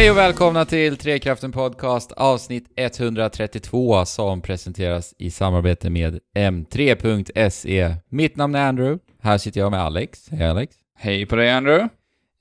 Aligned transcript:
Hej 0.00 0.10
och 0.10 0.16
välkomna 0.16 0.64
till 0.64 0.96
Trekraften 0.96 1.52
Podcast 1.52 2.12
avsnitt 2.12 2.72
132 2.76 4.04
som 4.04 4.40
presenteras 4.40 5.14
i 5.18 5.30
samarbete 5.30 5.90
med 5.90 6.20
M3.se. 6.34 7.96
Mitt 8.08 8.36
namn 8.36 8.54
är 8.54 8.68
Andrew. 8.68 9.04
Här 9.18 9.38
sitter 9.38 9.60
jag 9.60 9.70
med 9.70 9.80
Alex. 9.80 10.28
Hej 10.30 10.46
Alex. 10.46 10.76
Hej 10.94 11.26
på 11.26 11.36
dig 11.36 11.50
Andrew. 11.50 11.88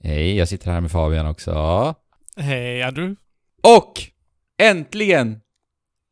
Hej, 0.04 0.38
jag 0.38 0.48
sitter 0.48 0.72
här 0.72 0.82
med 0.82 0.92
Fabian 0.92 1.28
också. 1.28 1.96
Hej 2.38 2.84
Andrew. 2.84 3.16
Och 3.62 3.94
äntligen 4.58 5.42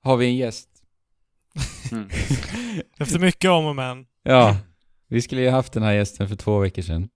har 0.03 0.17
vi 0.17 0.25
en 0.25 0.35
gäst. 0.35 0.69
Mm. 1.91 2.09
Efter 2.99 3.19
mycket 3.19 3.51
om 3.51 3.65
och 3.65 3.75
men. 3.75 4.05
Ja, 4.23 4.57
vi 5.07 5.21
skulle 5.21 5.41
ju 5.41 5.49
haft 5.49 5.73
den 5.73 5.83
här 5.83 5.93
gästen 5.93 6.27
för 6.27 6.35
två 6.35 6.59
veckor 6.59 6.81
sedan. 6.81 7.09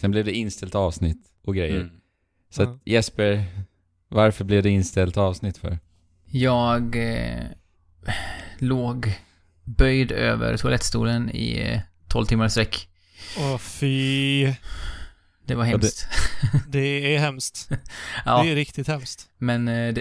Sen 0.00 0.10
blev 0.10 0.24
det 0.24 0.32
inställt 0.32 0.74
avsnitt 0.74 1.32
och 1.44 1.54
grejer. 1.54 1.80
Mm. 1.80 1.90
Så 2.50 2.62
att 2.62 2.80
Jesper, 2.84 3.44
varför 4.08 4.44
blev 4.44 4.62
det 4.62 4.70
inställt 4.70 5.16
avsnitt 5.16 5.58
för? 5.58 5.78
Jag 6.30 6.96
eh, 6.96 7.44
låg 8.58 9.12
böjd 9.64 10.12
över 10.12 10.56
toalettstolen 10.56 11.30
i 11.30 11.60
eh, 11.72 11.80
12 12.08 12.26
timmar 12.26 12.46
i 12.46 12.50
sträck. 12.50 12.88
Åh 13.38 13.58
fy. 13.58 14.44
Det 15.46 15.54
var 15.54 15.64
det- 15.64 15.70
hemskt. 15.70 16.06
Det 16.68 17.14
är 17.14 17.18
hemskt. 17.18 17.68
Ja, 18.24 18.42
Det 18.42 18.50
är 18.50 18.54
riktigt 18.54 18.88
hemskt. 18.88 19.28
men 19.38 19.68
eh, 19.68 19.94
det, 19.94 20.00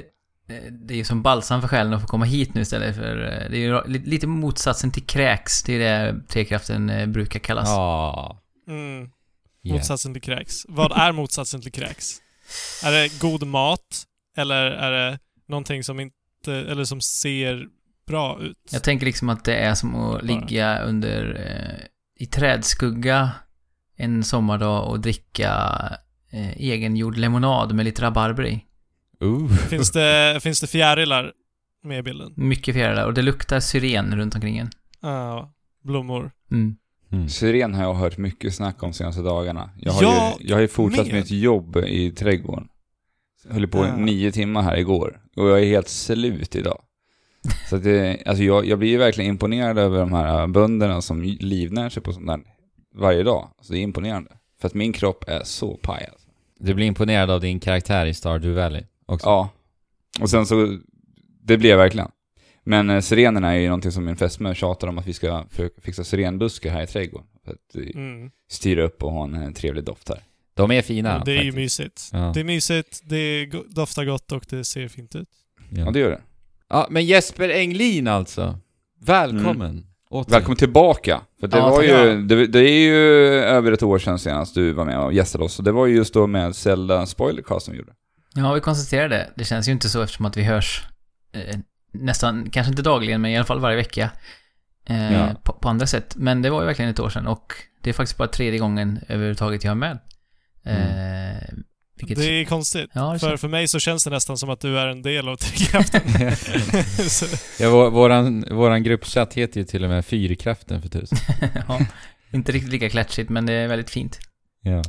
eh, 0.49 0.71
det 0.71 0.93
är 0.93 0.97
ju 0.97 1.03
som 1.03 1.21
balsam 1.21 1.61
för 1.61 1.67
själen 1.67 1.93
att 1.93 2.01
få 2.01 2.07
komma 2.07 2.25
hit 2.25 2.53
nu 2.53 2.61
istället 2.61 2.95
för... 2.95 3.23
eh, 3.23 3.49
Det 3.49 3.57
är 3.57 3.59
ju 3.59 3.81
li- 3.87 4.05
lite 4.05 4.27
motsatsen 4.27 4.91
till 4.91 5.05
kräks. 5.05 5.63
Det 5.63 5.73
är 5.73 5.79
det 6.13 6.21
trekraften 6.27 6.89
eh, 6.89 7.05
brukar 7.07 7.39
kallas. 7.39 7.67
Ja. 7.69 8.41
Mm. 8.67 9.09
Yeah. 9.63 9.77
Motsatsen 9.77 10.13
till 10.13 10.21
kräks. 10.21 10.53
Vad 10.67 10.91
är 10.91 11.11
motsatsen 11.11 11.61
till 11.61 11.71
kräks? 11.71 12.21
Är 12.83 12.91
det 12.91 13.19
god 13.19 13.47
mat? 13.47 14.03
Eller 14.37 14.65
är 14.71 14.91
det 14.91 15.19
någonting 15.47 15.83
som 15.83 15.99
inte, 15.99 16.53
eller 16.53 16.83
som 16.83 17.01
ser 17.01 17.67
bra 18.07 18.39
ut? 18.41 18.57
Jag 18.71 18.83
tänker 18.83 19.05
liksom 19.05 19.29
att 19.29 19.45
det 19.45 19.55
är 19.55 19.73
som 19.75 19.95
att 19.95 20.23
ligga 20.23 20.79
under... 20.79 21.35
Eh, 21.35 21.85
I 22.19 22.25
trädskugga 22.25 23.31
en 23.95 24.23
sommardag 24.23 24.87
och 24.89 24.99
dricka 24.99 25.51
eh, 26.31 26.49
egengjord 26.57 27.17
lemonad 27.17 27.75
med 27.75 27.85
lite 27.85 28.01
rabarber 28.01 28.47
i. 28.47 28.63
Ooh. 29.19 29.55
Finns 29.55 29.91
det, 29.91 30.39
finns 30.43 30.61
det 30.61 30.67
fjärilar 30.67 31.31
med 31.83 31.99
i 31.99 32.03
bilden? 32.03 32.33
Mycket 32.35 32.75
fjärilar 32.75 33.05
och 33.05 33.13
det 33.13 33.21
luktar 33.21 33.59
syren 33.59 34.15
runt 34.15 34.35
omkring 34.35 34.57
en. 34.57 34.69
Ja, 35.01 35.53
blommor. 35.83 36.31
Mm. 36.51 36.75
Mm. 37.11 37.29
Syren 37.29 37.73
har 37.73 37.83
jag 37.83 37.93
hört 37.93 38.17
mycket 38.17 38.53
snack 38.55 38.83
om 38.83 38.91
de 38.91 38.97
senaste 38.97 39.21
dagarderna. 39.21 39.69
Jag 39.77 39.91
har, 39.91 40.03
Jag 40.03 40.33
ju, 40.39 40.47
jag 40.47 40.55
har 40.55 40.61
ju 40.61 40.67
fortsatt 40.67 41.07
med. 41.07 41.19
ett 41.19 41.31
jobb 41.31 41.77
i 41.77 42.11
trädgården. 42.11 42.67
Höll 43.49 43.67
på 43.67 43.77
Ja. 43.85 43.95
nio 43.95 44.31
timmar 44.31 44.61
här 44.61 44.77
igår. 44.77 45.21
Och 45.35 45.49
jag 45.49 45.59
är 45.61 45.65
helt 45.65 45.87
slut 45.87 46.55
idag. 46.55 46.81
Så 47.69 47.75
att 47.75 47.83
det, 47.83 48.23
alltså 48.25 48.43
jag, 48.43 48.65
jag 48.65 48.79
blir 48.79 48.89
ju 48.89 48.97
verkligen 48.97 49.29
imponerad 49.29 49.77
över 49.77 49.99
de 49.99 50.13
här 50.13 50.47
bönderna 50.47 51.01
som 51.01 51.21
livnär 51.23 51.89
sig 51.89 52.03
på 52.03 52.13
sånt 52.13 52.27
där 52.27 52.39
varje 52.95 53.23
dag. 53.23 53.49
Så 53.61 53.73
det 53.73 53.79
är 53.79 53.81
imponerande. 53.83 54.31
För 54.61 54.67
att 54.67 54.73
min 54.73 54.93
kropp 54.93 55.23
är 55.27 55.43
så 55.43 55.77
paj 55.77 56.07
alltså. 56.11 56.27
Du 56.59 56.73
blir 56.73 56.85
imponerad 56.85 57.29
av 57.31 57.41
din 57.41 57.59
karaktär 57.59 58.05
i 58.05 58.13
Stardew 58.13 58.61
Valley 58.61 58.83
också? 59.05 59.27
Ja. 59.27 59.49
Och 60.21 60.29
sen 60.29 60.45
så, 60.45 60.77
det 61.43 61.57
blir 61.57 61.69
jag 61.69 61.77
verkligen. 61.77 62.11
Men 62.63 62.89
eh, 62.89 62.99
sirenerna 62.99 63.53
är 63.53 63.59
ju 63.59 63.65
någonting 63.67 63.91
som 63.91 64.05
min 64.05 64.15
fästmö 64.15 64.55
tjatar 64.55 64.87
om 64.87 64.97
att 64.97 65.07
vi 65.07 65.13
ska 65.13 65.45
fixa 65.81 66.03
sirenbuskar 66.03 66.69
här 66.71 66.83
i 66.83 66.87
trädgården. 66.87 67.27
För 67.45 67.51
att 67.51 67.75
eh, 67.75 67.95
Mm. 68.01 68.31
styra 68.49 68.83
upp 68.83 69.03
och 69.03 69.11
ha 69.11 69.23
en, 69.23 69.33
eh, 69.43 69.51
trevlig 69.51 69.83
doft 69.83 70.09
här. 70.09 70.19
De 70.57 70.71
är 70.71 70.81
fina. 70.81 71.23
det 71.25 71.31
är 71.31 71.35
ju 71.35 71.39
faktiskt. 71.39 71.55
mysigt. 71.55 72.09
Ja. 72.13 72.31
Det 72.33 72.39
är 72.39 72.43
mysigt, 72.43 72.99
det 73.03 73.45
go- 73.45 73.65
doftar 73.69 74.05
gott 74.05 74.31
och 74.31 74.43
det 74.49 74.63
ser 74.63 74.87
fint 74.87 75.15
ut. 75.15 75.27
Ja, 75.69 75.83
Ja. 75.85 75.91
det 75.91 75.99
gör 75.99 76.09
det. 76.09 76.21
ja, 76.69 76.87
men 76.89 77.05
Jesper 77.05 77.49
Englin 77.49 78.07
alltså. 78.07 78.59
Välkommen. 79.01 79.83
Åter. 80.09 80.31
Välkommen 80.31 80.57
tillbaka! 80.57 81.21
För 81.39 81.47
det 81.47 81.57
Ja, 81.57 81.69
var 81.69 81.75
tack. 81.77 81.85
ju, 81.89 82.21
det, 82.21 82.47
det 82.47 82.59
är 82.59 82.79
ju 82.79 82.95
över 83.43 83.71
ett 83.71 83.83
år 83.83 83.99
sedan 83.99 84.19
senast 84.19 84.55
du 84.55 84.71
var 84.73 84.85
med 84.85 84.99
och 84.99 85.13
gästade 85.13 85.43
oss. 85.43 85.59
Och 85.59 85.65
det 85.65 85.71
var 85.71 85.85
ju 85.85 85.95
just 85.95 86.13
då 86.13 86.27
med 86.27 86.55
Zelda 86.55 87.05
Spoilercast 87.05 87.65
som 87.65 87.71
vi 87.71 87.77
gjorde. 87.79 87.91
Ja, 88.33 88.53
vi 88.53 88.59
konstaterar 88.59 89.09
det. 89.09 89.29
Det 89.35 89.43
känns 89.45 89.67
ju 89.67 89.71
inte 89.71 89.89
så 89.89 90.01
eftersom 90.01 90.25
att 90.25 90.37
vi 90.37 90.43
hörs 90.43 90.83
eh, 91.33 91.57
nästan, 91.93 92.49
kanske 92.49 92.69
inte 92.71 92.81
dagligen, 92.81 93.21
men 93.21 93.31
i 93.31 93.35
alla 93.37 93.45
fall 93.45 93.59
varje 93.59 93.77
vecka. 93.77 94.09
Eh, 94.85 95.13
Ja. 95.13 95.27
på, 95.43 95.53
på 95.53 95.69
andra 95.69 95.87
sätt. 95.87 96.15
Men 96.17 96.41
det 96.41 96.49
var 96.49 96.61
ju 96.61 96.65
verkligen 96.67 96.91
ett 96.91 96.99
år 96.99 97.09
sedan 97.09 97.27
och 97.27 97.53
det 97.81 97.89
är 97.89 97.93
faktiskt 97.93 98.17
bara 98.17 98.27
tredje 98.27 98.59
gången 98.59 98.99
överhuvudtaget 99.07 99.63
jag 99.63 99.71
är 99.71 99.75
med. 99.75 99.99
Eh, 100.67 101.57
vilket... 101.99 102.17
Det 102.17 102.25
är 102.25 102.45
konstigt. 102.45 102.89
Ja, 102.93 103.13
det 103.13 103.19
För, 103.19 103.29
känns... 103.29 103.41
för 103.41 103.47
mig 103.47 103.67
så 103.67 103.79
känns 103.79 104.03
det 104.03 104.09
nästan 104.09 104.37
som 104.37 104.49
att 104.49 104.59
du 104.59 104.79
är 104.79 104.87
en 104.87 105.01
del 105.01 105.27
av 105.27 105.35
Trekraften. 105.35 106.01
Ja, 107.59 107.69
vår, 107.69 107.89
våran, 107.89 108.45
våran 108.51 108.83
gruppchatt 108.83 109.33
heter 109.33 109.59
ju 109.59 109.65
till 109.65 109.83
och 109.83 109.89
med 109.89 110.05
Fyrkraften 110.05 110.81
för 110.81 110.89
tusen. 110.89 111.17
ja, 111.67 111.79
inte 112.31 112.51
riktigt 112.51 112.71
lika 112.71 112.89
klatschigt, 112.89 113.29
men 113.29 113.45
det 113.45 113.53
är 113.53 113.67
väldigt 113.67 113.89
fint. 113.89 114.19
Ja. 114.61 114.83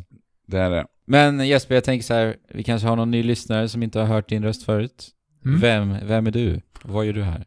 Det 0.47 0.59
är 0.59 0.71
det. 0.71 0.87
Men 1.07 1.47
Jesper, 1.47 1.75
jag 1.75 1.85
tänker 1.85 2.05
så 2.05 2.15
här, 2.15 2.37
vi 2.55 2.65
kanske 2.65 2.89
har 2.89 2.97
någon 2.97 3.11
ny 3.11 3.23
lyssnare 3.23 3.69
som 3.69 3.83
inte 3.83 3.99
har 3.99 4.07
hört 4.07 4.29
din 4.29 4.43
röst 4.45 4.63
förut. 4.63 5.09
Mm. 5.45 5.61
Vem, 5.61 6.07
vem 6.07 6.27
är 6.27 6.31
du? 6.31 6.61
Vad 6.83 7.07
gör 7.07 7.13
du 7.13 7.23
här? 7.23 7.45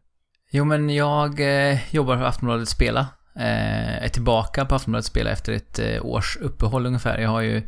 Jo, 0.52 0.66
men 0.66 0.90
jag 0.90 1.40
eh, 1.40 1.80
jobbar 1.96 2.18
för 2.18 2.24
Aftonbladet 2.24 2.70
Spela. 2.70 3.08
Eh, 3.36 4.04
är 4.04 4.08
tillbaka 4.08 4.66
på 4.66 4.76
Aftonbladet 4.76 5.06
Spela 5.06 5.30
efter 5.30 5.54
ett 5.54 5.80
eh, 5.80 6.06
års 6.06 6.38
uppehåll 6.38 6.86
ungefär. 6.86 7.18
Jag 7.18 7.30
har 7.30 7.42
ju 7.42 7.64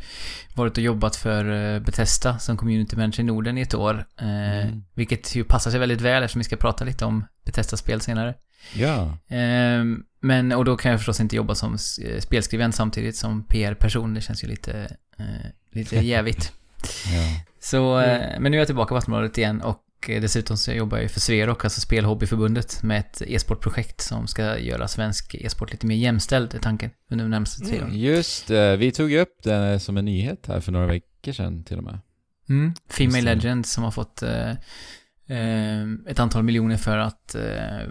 varit 0.54 0.78
och 0.78 0.84
jobbat 0.84 1.16
för 1.16 1.74
eh, 1.76 1.80
Bethesda 1.80 2.40
som 2.40 2.58
community 2.58 2.96
manager 2.96 3.20
i 3.20 3.24
Norden 3.24 3.58
i 3.58 3.62
ett 3.62 3.74
år. 3.74 4.06
Mm. 4.18 4.84
Vilket 4.94 5.36
ju 5.36 5.44
passar 5.44 5.72
sig 5.72 5.80
väldigt 5.80 6.02
väl 6.02 6.24
eftersom 6.24 6.40
vi 6.40 6.44
ska 6.44 6.56
prata 6.56 6.86
lite 6.86 7.06
om 7.06 7.26
Bethesda-spel 7.46 8.02
senare. 8.02 8.34
Ja. 8.74 9.18
Eh, 9.36 9.84
men, 10.20 10.52
och 10.52 10.66
då 10.66 10.78
kan 10.78 10.92
jag 10.92 11.00
förstås 11.00 11.20
inte 11.20 11.36
jobba 11.36 11.56
som 11.56 11.78
spelskribent 12.20 12.76
samtidigt 12.76 13.16
som 13.16 13.44
PR-person. 13.44 14.14
Det 14.14 14.22
känns 14.22 14.44
ju 14.44 14.48
lite, 14.48 14.96
lite 15.72 15.96
jävigt. 16.06 16.52
ja. 17.06 17.44
Så, 17.60 17.96
men 18.40 18.52
nu 18.52 18.58
är 18.58 18.62
jag 18.62 18.68
tillbaka 18.68 18.90
på 18.90 18.98
Aftonbladet 18.98 19.38
igen 19.38 19.62
och 19.62 19.80
dessutom 20.08 20.58
så 20.58 20.72
jobbar 20.72 20.98
jag 20.98 21.04
ju 21.04 21.10
för 21.10 21.20
Sverok, 21.20 21.64
alltså 21.64 21.82
Spelhobbyförbundet, 21.82 22.84
med 22.84 23.00
ett 23.00 23.22
e-sportprojekt 23.22 24.02
som 24.02 24.28
ska 24.28 24.60
göra 24.60 24.88
svensk 24.88 25.36
e-sport 25.36 25.72
lite 25.72 25.86
mer 25.86 25.96
jämställd, 25.96 26.54
är 26.54 26.60
tanken, 26.60 26.92
under 27.10 27.26
de 27.26 27.30
närmaste 27.30 27.66
tre 27.66 27.78
Mm. 27.78 27.98
Just 27.98 28.48
det, 28.48 28.78
vi 28.78 28.92
tog 28.92 29.12
ju 29.12 29.20
upp 29.20 29.44
det 29.44 29.80
som 29.80 29.98
en 29.98 30.06
nyhet 30.06 30.48
här 30.48 30.60
för 30.60 30.72
några 30.72 30.88
veckor 30.88 31.32
sedan 31.32 31.64
till 31.64 31.78
och 31.78 31.84
med. 31.84 32.00
Mm. 32.50 32.74
Female. 32.90 33.22
Legend 33.22 33.66
som 33.66 33.84
har 33.84 33.92
fått 33.92 34.24
eh, 34.24 34.50
eh, 35.38 35.84
ett 36.08 36.20
antal 36.20 36.44
miljoner 36.44 36.78
för 36.78 36.98
att 36.98 37.36
eh, 37.36 37.88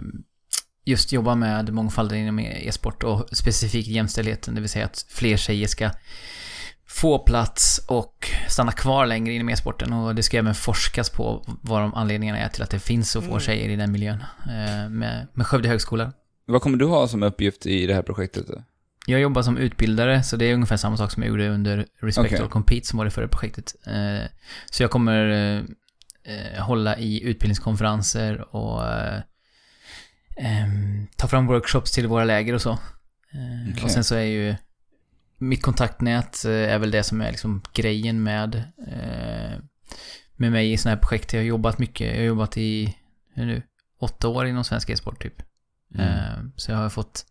just 0.85 1.11
jobba 1.11 1.35
med 1.35 1.73
mångfalden 1.73 2.17
inom 2.17 2.39
e-sport 2.39 3.03
och 3.03 3.29
specifikt 3.31 3.87
jämställdheten, 3.87 4.55
det 4.55 4.61
vill 4.61 4.69
säga 4.69 4.85
att 4.85 5.05
fler 5.09 5.37
tjejer 5.37 5.67
ska 5.67 5.91
få 6.93 7.19
plats 7.19 7.85
och 7.87 8.29
stanna 8.47 8.71
kvar 8.71 9.05
längre 9.05 9.33
inom 9.33 9.49
e-sporten 9.49 9.93
och 9.93 10.15
det 10.15 10.23
ska 10.23 10.37
även 10.37 10.55
forskas 10.55 11.09
på 11.09 11.43
vad 11.61 11.81
de 11.81 11.93
anledningarna 11.93 12.39
är 12.39 12.49
till 12.49 12.63
att 12.63 12.69
det 12.69 12.79
finns 12.79 13.11
så 13.11 13.21
få 13.21 13.27
Mm. 13.27 13.39
tjejer 13.39 13.69
i 13.69 13.75
den 13.75 13.91
miljön 13.91 14.23
eh, 14.45 14.89
med, 14.89 15.27
med 15.33 15.47
Skövde 15.47 15.69
högskola. 15.69 16.13
Vad 16.45 16.61
kommer 16.61 16.77
du 16.77 16.85
ha 16.85 17.07
som 17.07 17.23
uppgift 17.23 17.65
i 17.65 17.85
det 17.87 17.93
här 17.93 18.01
projektet? 18.01 18.45
Jag 19.05 19.19
jobbar 19.21 19.41
som 19.41 19.57
utbildare, 19.57 20.23
så 20.23 20.35
det 20.37 20.45
är 20.45 20.53
ungefär 20.53 20.77
samma 20.77 20.97
sak 20.97 21.11
som 21.11 21.23
jag 21.23 21.29
gjorde 21.29 21.49
under 21.49 21.85
Respect 22.01 22.39
or 22.39 22.47
Compete 22.47 22.87
som 22.87 22.97
var 22.97 23.05
det 23.05 23.11
förra 23.11 23.27
projektet. 23.27 23.75
Eh, 23.87 24.27
Så 24.71 24.83
jag 24.83 24.91
kommer 24.91 25.55
eh, 26.23 26.63
hålla 26.63 26.97
i 26.97 27.23
utbildningskonferenser 27.23 28.55
och 28.55 28.85
eh, 28.87 29.19
em, 30.37 31.07
ta 31.15 31.27
fram 31.27 31.47
workshops 31.47 31.91
till 31.91 32.07
våra 32.07 32.23
läger 32.23 32.53
och 32.53 32.61
så. 32.61 32.71
Okej. 33.71 33.83
Och 33.83 33.91
sen 33.91 34.03
så 34.03 34.15
är 34.15 34.21
ju 34.21 34.55
mitt 35.49 35.61
kontaktnät 35.61 36.45
eh, 36.45 36.51
är 36.73 36.79
väl 36.79 36.91
det 36.91 37.03
som 37.03 37.21
är 37.21 37.31
liksom 37.31 37.61
grejen 37.73 38.23
med, 38.23 38.55
eh, 38.87 39.59
med 40.35 40.51
mig 40.51 40.71
i 40.71 40.77
sådana 40.77 40.95
här 40.95 41.01
projekt. 41.01 41.33
Jag 41.33 41.39
har 41.39 41.45
jobbat 41.45 41.79
mycket, 41.79 42.07
jag 42.07 42.17
har 42.17 42.23
jobbat 42.25 42.57
i, 42.57 42.97
hur 43.33 43.45
nu, 43.45 43.61
åtta 43.99 44.27
år 44.27 44.45
inom 44.45 44.63
svensk 44.63 44.89
e-sport 44.89 45.21
typ. 45.23 45.41
Mm. 45.95 46.07
Eh, 46.07 46.43
Så 46.55 46.71
jag 46.71 46.77
har 46.77 46.89
fått 46.89 47.25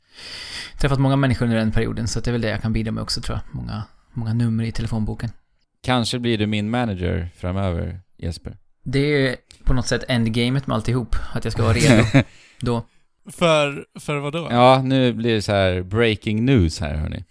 träffat 0.79 0.99
många 1.01 1.17
människor 1.17 1.47
under 1.47 1.59
den 1.59 1.73
perioden, 1.73 2.09
så 2.09 2.21
det 2.21 2.31
är 2.31 2.33
väl 2.33 2.41
det 2.41 2.49
jag 2.49 2.63
kan 2.63 2.73
bidra 2.73 2.93
med 2.93 3.03
också 3.03 3.21
tror 3.21 3.39
jag. 3.39 3.55
Många, 3.55 3.83
många 4.13 4.35
nummer 4.35 4.65
i 4.65 4.73
telefonboken. 4.73 5.31
Kanske 5.83 6.19
blir 6.19 6.39
du 6.39 6.47
min 6.47 6.71
manager 6.71 7.31
framöver, 7.37 8.01
Jesper. 8.19 8.57
Det 8.85 8.99
är 9.29 9.37
på 9.65 9.75
något 9.75 9.87
sätt 9.87 10.05
endgamet 10.09 10.67
med 10.67 10.75
alltihop, 10.75 11.17
att 11.33 11.45
jag 11.45 11.53
ska 11.53 11.63
vara 11.63 11.73
redo 11.73 12.05
då. 12.61 12.87
För, 13.31 13.85
för 14.01 14.17
vad 14.17 14.33
då? 14.33 14.49
Ja, 14.51 14.83
nu 14.85 15.13
blir 15.13 15.35
det 15.35 15.43
så 15.43 15.53
här 15.53 15.83
breaking 15.83 16.45
news 16.45 16.81
här 16.81 16.95
hörni. 16.95 17.25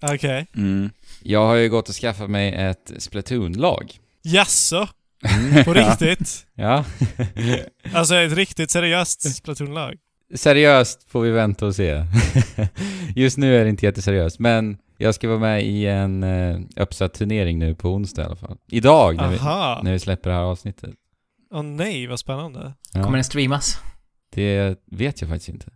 Okej. 0.12 0.46
Mm. 0.56 0.90
Jag 1.22 1.46
har 1.46 1.54
ju 1.54 1.68
gått 1.68 1.88
och 1.88 1.94
skaffat 1.94 2.30
mig 2.30 2.54
ett 2.54 2.92
Splatoon-lag. 2.98 3.98
Jaså? 4.22 4.88
Mm. 5.24 5.64
På 5.64 5.72
riktigt? 5.74 6.46
Ja. 6.54 6.84
Alltså 7.94 8.14
ett 8.16 8.32
riktigt 8.32 8.70
seriöst 8.70 9.34
Splatoon-lag? 9.36 9.94
Seriöst 10.34 11.10
får 11.10 11.20
vi 11.20 11.30
vänta 11.30 11.66
och 11.66 11.74
se. 11.74 12.04
Just 13.16 13.38
nu 13.38 13.56
är 13.56 13.64
det 13.64 13.70
inte 13.70 13.86
jätteseriöst, 13.86 14.38
men 14.38 14.78
Jag 14.98 15.14
ska 15.14 15.28
vara 15.28 15.38
med 15.38 15.64
i 15.66 15.86
en 15.86 16.22
eh, 16.22 16.60
uppsatt 16.76 17.14
turnering 17.14 17.58
nu 17.58 17.74
på 17.74 17.88
onsdag 17.88 18.22
i 18.22 18.24
alla 18.24 18.36
fall. 18.36 18.56
Idag, 18.70 19.16
när 19.16 19.28
vi, 19.28 19.38
när 19.84 19.92
vi 19.92 19.98
släpper 19.98 20.30
det 20.30 20.36
här 20.36 20.42
avsnittet. 20.42 20.90
Åh 21.54 21.62
nej, 21.62 22.06
vad 22.06 22.18
spännande. 22.18 22.72
Ja, 22.94 23.02
Kommer 23.02 23.16
den 23.16 23.24
streamas? 23.24 23.78
Det 24.34 24.78
vet 24.86 25.20
jag 25.20 25.30
faktiskt 25.30 25.48
inte. 25.48 25.66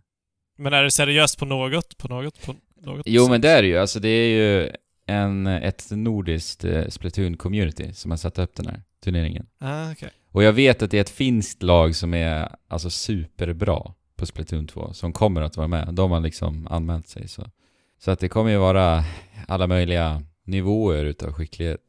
Men 0.57 0.73
är 0.73 0.83
det 0.83 0.91
seriöst 0.91 1.39
på 1.39 1.45
något? 1.45 1.97
På 1.97 2.07
något? 2.07 2.45
På 2.45 2.55
något 2.81 3.01
Jo 3.05 3.23
sätt? 3.23 3.31
men 3.31 3.41
det 3.41 3.49
är 3.49 3.61
det 3.61 3.67
ju. 3.67 3.77
Alltså 3.77 3.99
det 3.99 4.09
är 4.09 4.29
ju 4.29 4.71
en, 5.05 5.47
ett 5.47 5.87
nordiskt 5.91 6.63
eh, 6.63 6.85
Splatoon-community 6.85 7.91
som 7.93 8.11
har 8.11 8.17
satt 8.17 8.39
upp 8.39 8.55
den 8.55 8.67
här 8.67 8.81
turneringen. 9.03 9.47
Ah, 9.59 9.91
okej. 9.91 10.09
Och 10.31 10.43
jag 10.43 10.53
vet 10.53 10.81
att 10.81 10.91
det 10.91 10.97
är 10.97 11.01
ett 11.01 11.09
finskt 11.09 11.63
lag 11.63 11.95
som 11.95 12.13
är 12.13 12.55
alltså 12.67 12.89
superbra 12.89 13.93
på 14.15 14.25
Splatoon 14.25 14.67
2 14.67 14.93
som 14.93 15.13
kommer 15.13 15.41
att 15.41 15.57
vara 15.57 15.67
med. 15.67 15.89
De 15.93 16.11
har 16.11 16.19
liksom 16.19 16.67
anmält 16.67 17.07
sig 17.07 17.27
så. 17.27 17.49
Så 17.99 18.11
att 18.11 18.19
det 18.19 18.29
kommer 18.29 18.51
ju 18.51 18.57
vara 18.57 19.03
alla 19.47 19.67
möjliga 19.67 20.23
nivåer 20.45 21.05
utav 21.05 21.33
skicklighet. 21.33 21.81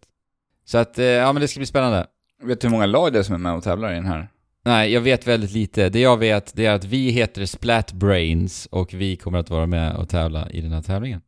Så 0.65 0.79
att, 0.79 0.99
eh, 0.99 1.05
ja 1.05 1.33
men 1.33 1.41
det 1.43 1.49
ska 1.49 1.59
bli 1.61 1.67
spännande. 1.67 2.07
Vet 2.43 2.61
du 2.61 2.67
hur 2.67 2.73
många 2.73 2.87
lag 2.87 3.13
det 3.13 3.19
är 3.19 3.23
som 3.23 3.35
är 3.35 3.39
med 3.39 3.53
och 3.55 3.63
tävlar 3.63 3.93
i 3.93 3.95
den 3.95 4.07
här? 4.07 4.29
Nej, 4.65 4.93
jag 4.93 5.01
vet 5.01 5.27
väldigt 5.27 5.53
lite. 5.53 5.89
Det 5.89 6.01
jag 6.01 6.17
vet, 6.17 6.57
det 6.57 6.67
är 6.67 6.75
att 6.75 6.85
vi 6.85 7.11
heter 7.11 7.47
Splatbrains 7.47 8.67
och 8.67 8.95
vi 8.95 9.17
kommer 9.17 9.39
att 9.39 9.51
vara 9.51 9.67
med 9.67 9.97
och 9.97 10.09
tävla 10.09 10.51
i 10.51 10.61
den 10.61 10.73
här 10.73 10.83
tävlingen. 10.83 11.21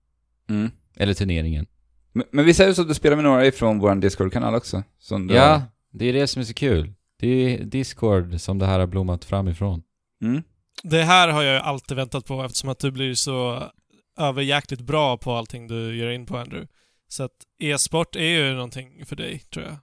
Mm. 0.50 0.70
Eller 0.96 1.14
turneringen. 1.14 1.66
Men, 2.12 2.24
men 2.32 2.44
vi 2.44 2.54
säger 2.54 2.72
så 2.72 2.82
att 2.82 2.88
du 2.88 2.94
spelar 2.94 3.16
med 3.16 3.24
några 3.24 3.46
ifrån 3.46 3.78
vår 3.78 3.94
Discord-kanal 3.94 4.54
också. 4.54 4.82
Ja, 5.34 5.52
har- 5.52 5.62
det 5.92 6.04
är 6.06 6.12
det 6.12 6.26
som 6.26 6.40
är 6.40 6.44
så 6.46 6.54
kul. 6.54 6.92
Det 7.20 7.28
är 7.28 7.64
Discord 7.64 8.40
som 8.40 8.58
det 8.58 8.66
här 8.66 8.78
har 8.80 8.86
blommat 8.86 9.24
fram 9.24 9.48
ifrån. 9.48 9.82
Mm. 10.22 10.42
Det 10.82 11.02
här 11.02 11.28
har 11.28 11.42
jag 11.42 11.54
ju 11.54 11.60
alltid 11.60 11.96
väntat 11.96 12.26
på 12.26 12.42
eftersom 12.44 12.68
att 12.70 12.78
du 12.78 12.90
blir 12.90 13.14
så 13.14 13.62
överjäkligt 14.18 14.80
bra 14.82 15.16
på 15.16 15.32
allting 15.32 15.66
du 15.68 15.96
gör 15.96 16.10
in 16.10 16.26
på 16.26 16.36
Andrew. 16.38 16.68
Så 17.08 17.22
att 17.22 17.32
e-sport 17.60 18.16
är 18.16 18.20
ju 18.24 18.52
någonting 18.54 19.06
för 19.06 19.16
dig, 19.16 19.38
tror 19.38 19.64
jag. 19.64 19.76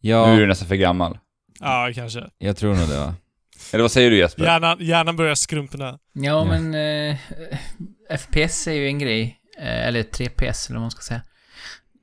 Ja, 0.00 0.26
Nu 0.26 0.32
är 0.36 0.40
du 0.40 0.46
nästan 0.46 0.68
för 0.68 0.74
gammal. 0.76 1.18
Ja, 1.60 1.90
kanske. 1.94 2.30
jag 2.38 2.56
tror 2.56 2.74
nog 2.74 2.88
det 2.88 2.98
va. 2.98 3.14
Eller 3.72 3.82
vad 3.82 3.92
säger 3.92 4.10
du 4.10 4.16
Jesper? 4.18 4.44
Hjärnan, 4.44 4.76
hjärnan 4.80 5.16
börjar 5.16 5.34
skrumpna. 5.34 5.84
Ja, 5.86 5.98
Ja. 6.12 6.44
men 6.44 6.74
eh, 6.74 7.16
FPS 8.18 8.66
är 8.66 8.72
ju 8.72 8.86
en 8.86 8.98
grej. 8.98 9.40
Eh, 9.58 9.86
eller 9.86 10.02
3PS 10.02 10.66
eller 10.68 10.74
vad 10.78 10.80
man 10.82 10.90
ska 10.90 11.00
säga. 11.02 11.22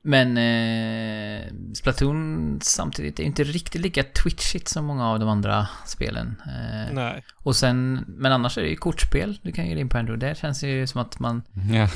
Men 0.02 0.36
eh, 0.38 1.44
Splatoon 1.74 2.58
samtidigt 2.62 3.18
är 3.18 3.22
ju 3.22 3.26
inte 3.26 3.44
riktigt 3.44 3.80
lika 3.80 4.04
twitchigt 4.04 4.68
som 4.68 4.84
många 4.84 5.08
av 5.08 5.18
de 5.20 5.28
andra 5.28 5.68
spelen. 5.86 6.42
Eh, 6.46 6.94
Nej. 6.94 7.24
och 7.44 7.56
sen, 7.56 8.04
men 8.08 8.32
annars 8.32 8.58
är 8.58 8.62
det 8.62 8.68
ju 8.68 8.76
kortspel 8.76 9.38
du 9.42 9.52
kan 9.52 9.66
ge 9.66 9.78
in 9.80 9.88
på 9.88 9.98
Android. 9.98 10.20
Där 10.20 10.34
känns 10.34 10.60
det 10.60 10.68
ju 10.68 10.86
som 10.86 11.00
att 11.00 11.18
man 11.20 11.42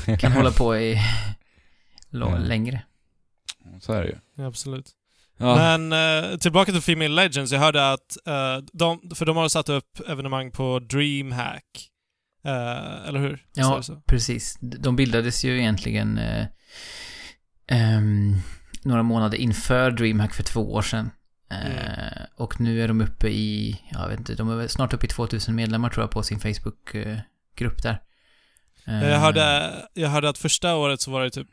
Ja. 0.07 0.15
kan 0.17 0.31
hålla 0.31 0.51
på 0.51 0.77
i 0.77 0.97
Ja. 2.09 2.37
längre. 2.37 2.83
Så 3.81 3.93
är 3.93 4.01
det 4.01 4.07
ju. 4.07 4.15
Ja, 4.35 4.45
absolut. 4.47 4.91
Ja. 5.37 5.55
Men 5.55 5.93
eh, 6.33 6.37
tillbaka 6.37 6.71
till 6.71 6.81
Female 6.81 7.09
Legends. 7.09 7.51
Jag 7.51 7.59
hörde 7.59 7.91
att 7.91 8.17
eh, 8.27 8.57
de, 8.73 9.11
för 9.15 9.25
de 9.25 9.37
har 9.37 9.49
satt 9.49 9.69
upp 9.69 9.99
evenemang 10.09 10.51
på 10.51 10.79
DreamHack. 10.79 11.89
Eh, 12.45 13.07
eller 13.07 13.19
hur? 13.19 13.45
Ja, 13.53 13.81
precis. 14.05 14.57
De 14.61 14.95
bildades 14.95 15.45
ju 15.45 15.59
egentligen 15.59 16.17
eh, 16.17 16.45
ehm, 17.67 18.35
några 18.83 19.03
månader 19.03 19.37
inför 19.37 19.91
DreamHack 19.91 20.33
för 20.33 20.43
två 20.43 20.73
år 20.73 20.81
sedan. 20.81 21.11
Eh, 21.51 21.57
Mm. 21.57 22.27
Och 22.35 22.61
nu 22.61 22.81
är 22.83 22.87
de 22.87 23.01
uppe 23.01 23.27
i, 23.27 23.81
jag 23.91 24.07
vet 24.09 24.19
inte, 24.19 24.35
de 24.35 24.59
är 24.59 24.67
snart 24.67 24.93
uppe 24.93 25.05
i 25.05 25.09
2000 25.09 25.55
medlemmar 25.55 25.89
tror 25.89 26.03
jag 26.03 26.11
på 26.11 26.23
sin 26.23 26.39
Facebook-grupp 26.39 27.83
där. 27.83 28.01
Eh, 28.87 29.09
Jag 29.09 29.19
hörde, 29.19 29.73
jag 29.93 30.09
hörde 30.09 30.29
att 30.29 30.37
första 30.37 30.75
året 30.75 31.01
så 31.01 31.11
var 31.11 31.23
det 31.23 31.29
typ 31.29 31.47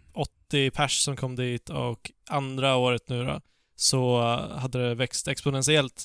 80 0.49 0.71
pers 0.71 0.99
som 0.99 1.17
kom 1.17 1.37
dit 1.37 1.71
och 1.71 2.11
andra 2.29 2.77
året 2.77 3.03
nu 3.09 3.25
då 3.25 3.41
så 3.81 4.21
hade 4.57 4.89
det 4.89 4.95
växt 4.95 5.29
exponentiellt. 5.29 6.05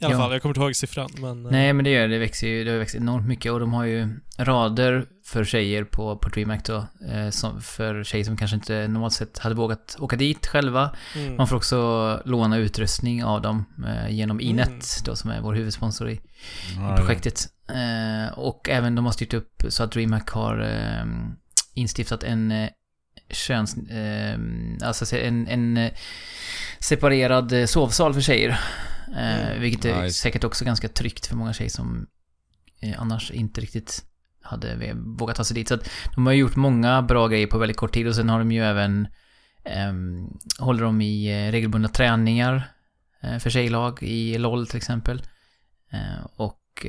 I 0.00 0.04
alla 0.04 0.14
Ja. 0.14 0.18
fall, 0.18 0.32
jag 0.32 0.42
kommer 0.42 0.50
inte 0.50 0.60
ihåg 0.60 0.76
siffran 0.76 1.10
men... 1.18 1.46
eh, 1.46 1.52
Nej, 1.52 1.72
men 1.72 1.84
det 1.84 1.90
gör 1.90 2.08
det. 2.08 2.14
Det 2.14 2.18
växer 2.18 2.46
ju, 2.48 2.64
det 2.64 2.70
har 2.70 2.78
växt 2.78 2.94
enormt 2.94 3.26
mycket 3.26 3.52
och 3.52 3.60
de 3.60 3.72
har 3.72 3.84
ju 3.84 4.08
rader 4.38 5.06
för 5.24 5.44
tjejer 5.44 5.84
på, 5.84 6.16
på 6.18 6.28
DreamHack 6.28 6.64
då. 6.66 6.86
Eh, 7.10 7.30
som, 7.30 7.60
för 7.62 8.04
tjejer 8.04 8.24
som 8.24 8.36
kanske 8.36 8.54
inte 8.54 8.88
normalt 8.88 9.12
sett 9.12 9.38
hade 9.38 9.54
vågat 9.54 9.96
åka 9.98 10.16
dit 10.16 10.46
själva. 10.46 10.90
mm. 11.16 11.36
Man 11.36 11.48
får 11.48 11.56
också 11.56 11.76
låna 12.24 12.56
utrustning 12.56 13.24
av 13.24 13.42
dem 13.42 13.64
eh, 13.86 14.08
genom 14.10 14.40
Inet 14.40 14.68
Mm. 14.68 14.80
då 15.04 15.16
som 15.16 15.30
är 15.30 15.40
vår 15.40 15.54
huvudsponsor 15.54 16.10
i, 16.10 16.20
Ja, 16.76 16.94
i 16.94 16.98
projektet. 16.98 17.40
Eh, 17.68 18.38
och 18.38 18.68
även 18.68 18.94
de 18.94 19.04
har 19.04 19.12
styrt 19.12 19.34
upp 19.34 19.62
så 19.68 19.82
att 19.82 19.92
DreamHack 19.92 20.28
har 20.30 20.60
eh, 20.60 21.04
instiftat 21.74 22.22
en 22.22 22.50
eh, 22.52 22.68
köns... 23.30 23.76
Eh, 23.76 24.38
alltså 24.82 25.16
en, 25.16 25.46
en 25.48 25.76
eh, 25.76 25.92
separerad 26.78 27.52
eh, 27.52 27.66
sovsal 27.66 28.14
för 28.14 28.20
tjejer. 28.20 28.48
Eh, 29.16 29.46
Mm. 29.46 29.60
vilket 29.60 29.84
är 29.84 30.02
Nice. 30.02 30.14
säkert 30.20 30.44
också 30.44 30.64
ganska 30.64 30.88
tryggt 30.88 31.26
för 31.26 31.36
många 31.36 31.52
tjejer 31.52 31.70
som 31.70 32.06
eh, 32.80 32.94
annars 33.00 33.30
inte 33.30 33.60
riktigt 33.60 34.04
hade 34.42 34.92
vågat 34.94 35.36
ta 35.36 35.44
sig 35.44 35.54
dit. 35.54 35.68
Så 35.68 35.74
att 35.74 35.90
de 36.14 36.26
har 36.26 36.32
gjort 36.32 36.56
många 36.56 37.02
bra 37.02 37.28
grejer 37.28 37.46
på 37.46 37.58
väldigt 37.58 37.76
kort 37.76 37.94
tid 37.94 38.08
och 38.08 38.14
sen 38.14 38.28
har 38.28 38.38
de 38.38 38.52
ju 38.52 38.64
även 38.64 39.08
ehm, 39.64 40.26
håller 40.58 40.82
de 40.84 41.00
i 41.00 41.50
regelbundna 41.52 41.88
träningar 41.88 42.70
för 43.40 43.50
tjejlag 43.50 44.02
i 44.02 44.38
LOL 44.38 44.66
till 44.66 44.76
exempel. 44.76 45.22
Och 46.36 46.86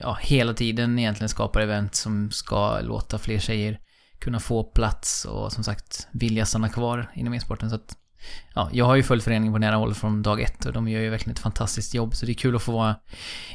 ja, 0.00 0.18
hela 0.22 0.54
tiden 0.54 0.98
egentligen 0.98 1.28
skapar 1.28 1.60
event 1.60 1.94
som 1.94 2.30
ska 2.30 2.80
låta 2.80 3.18
fler 3.18 3.38
tjejer 3.38 3.80
kunna 4.18 4.40
få 4.40 4.64
plats 4.64 5.24
och 5.24 5.52
som 5.52 5.64
sagt 5.64 6.08
vilja 6.12 6.46
stanna 6.46 6.68
kvar 6.68 7.10
inom 7.14 7.34
e-sporten. 7.34 7.70
Så 7.70 7.76
att, 7.76 7.96
ja, 8.54 8.70
jag 8.72 8.84
har 8.84 8.96
ju 8.96 9.02
följt 9.02 9.24
föreningen 9.24 9.52
på 9.52 9.58
nära 9.58 9.76
håll 9.76 9.94
från 9.94 10.22
dag 10.22 10.40
ett 10.40 10.66
och 10.66 10.72
de 10.72 10.88
gör 10.88 11.00
ju 11.00 11.10
verkligen 11.10 11.32
ett 11.32 11.38
fantastiskt 11.38 11.94
jobb. 11.94 12.14
Så 12.14 12.26
det 12.26 12.32
är 12.32 12.34
kul 12.34 12.56
att 12.56 12.62
få 12.62 12.72
vara 12.72 12.96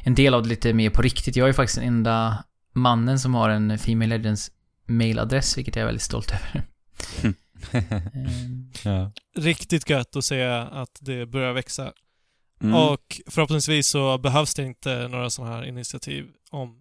en 0.04 0.16
del 0.16 0.34
av 0.34 0.44
det 0.44 0.50
lite 0.50 0.74
mer 0.74 0.90
på 0.90 1.02
riktigt. 1.02 1.36
Jag 1.36 1.44
är 1.44 1.48
ju 1.48 1.54
faktiskt 1.54 1.80
den 1.80 1.88
enda 1.88 2.44
mannen 2.74 3.20
som 3.20 3.36
har 3.36 3.50
en 3.50 3.78
Female 3.78 4.18
Legends 4.18 4.52
mailadress, 4.86 5.58
vilket 5.58 5.76
jag 5.76 5.82
är 5.82 5.86
väldigt 5.86 6.04
stolt 6.04 6.32
över. 6.32 6.64
Ja. 8.84 9.12
Riktigt 9.38 9.90
gött 9.90 10.16
att 10.16 10.26
se 10.26 10.44
att 10.44 10.98
det 11.00 11.26
börjar 11.26 11.54
växa. 11.54 11.94
Mm. 12.62 12.76
Och 12.76 13.22
förhoppningsvis 13.28 13.88
så 13.88 14.18
behövs 14.18 14.54
det 14.54 14.64
inte 14.64 15.08
några 15.08 15.30
sådana 15.30 15.56
här 15.56 15.64
initiativ 15.64 16.26
om, 16.52 16.76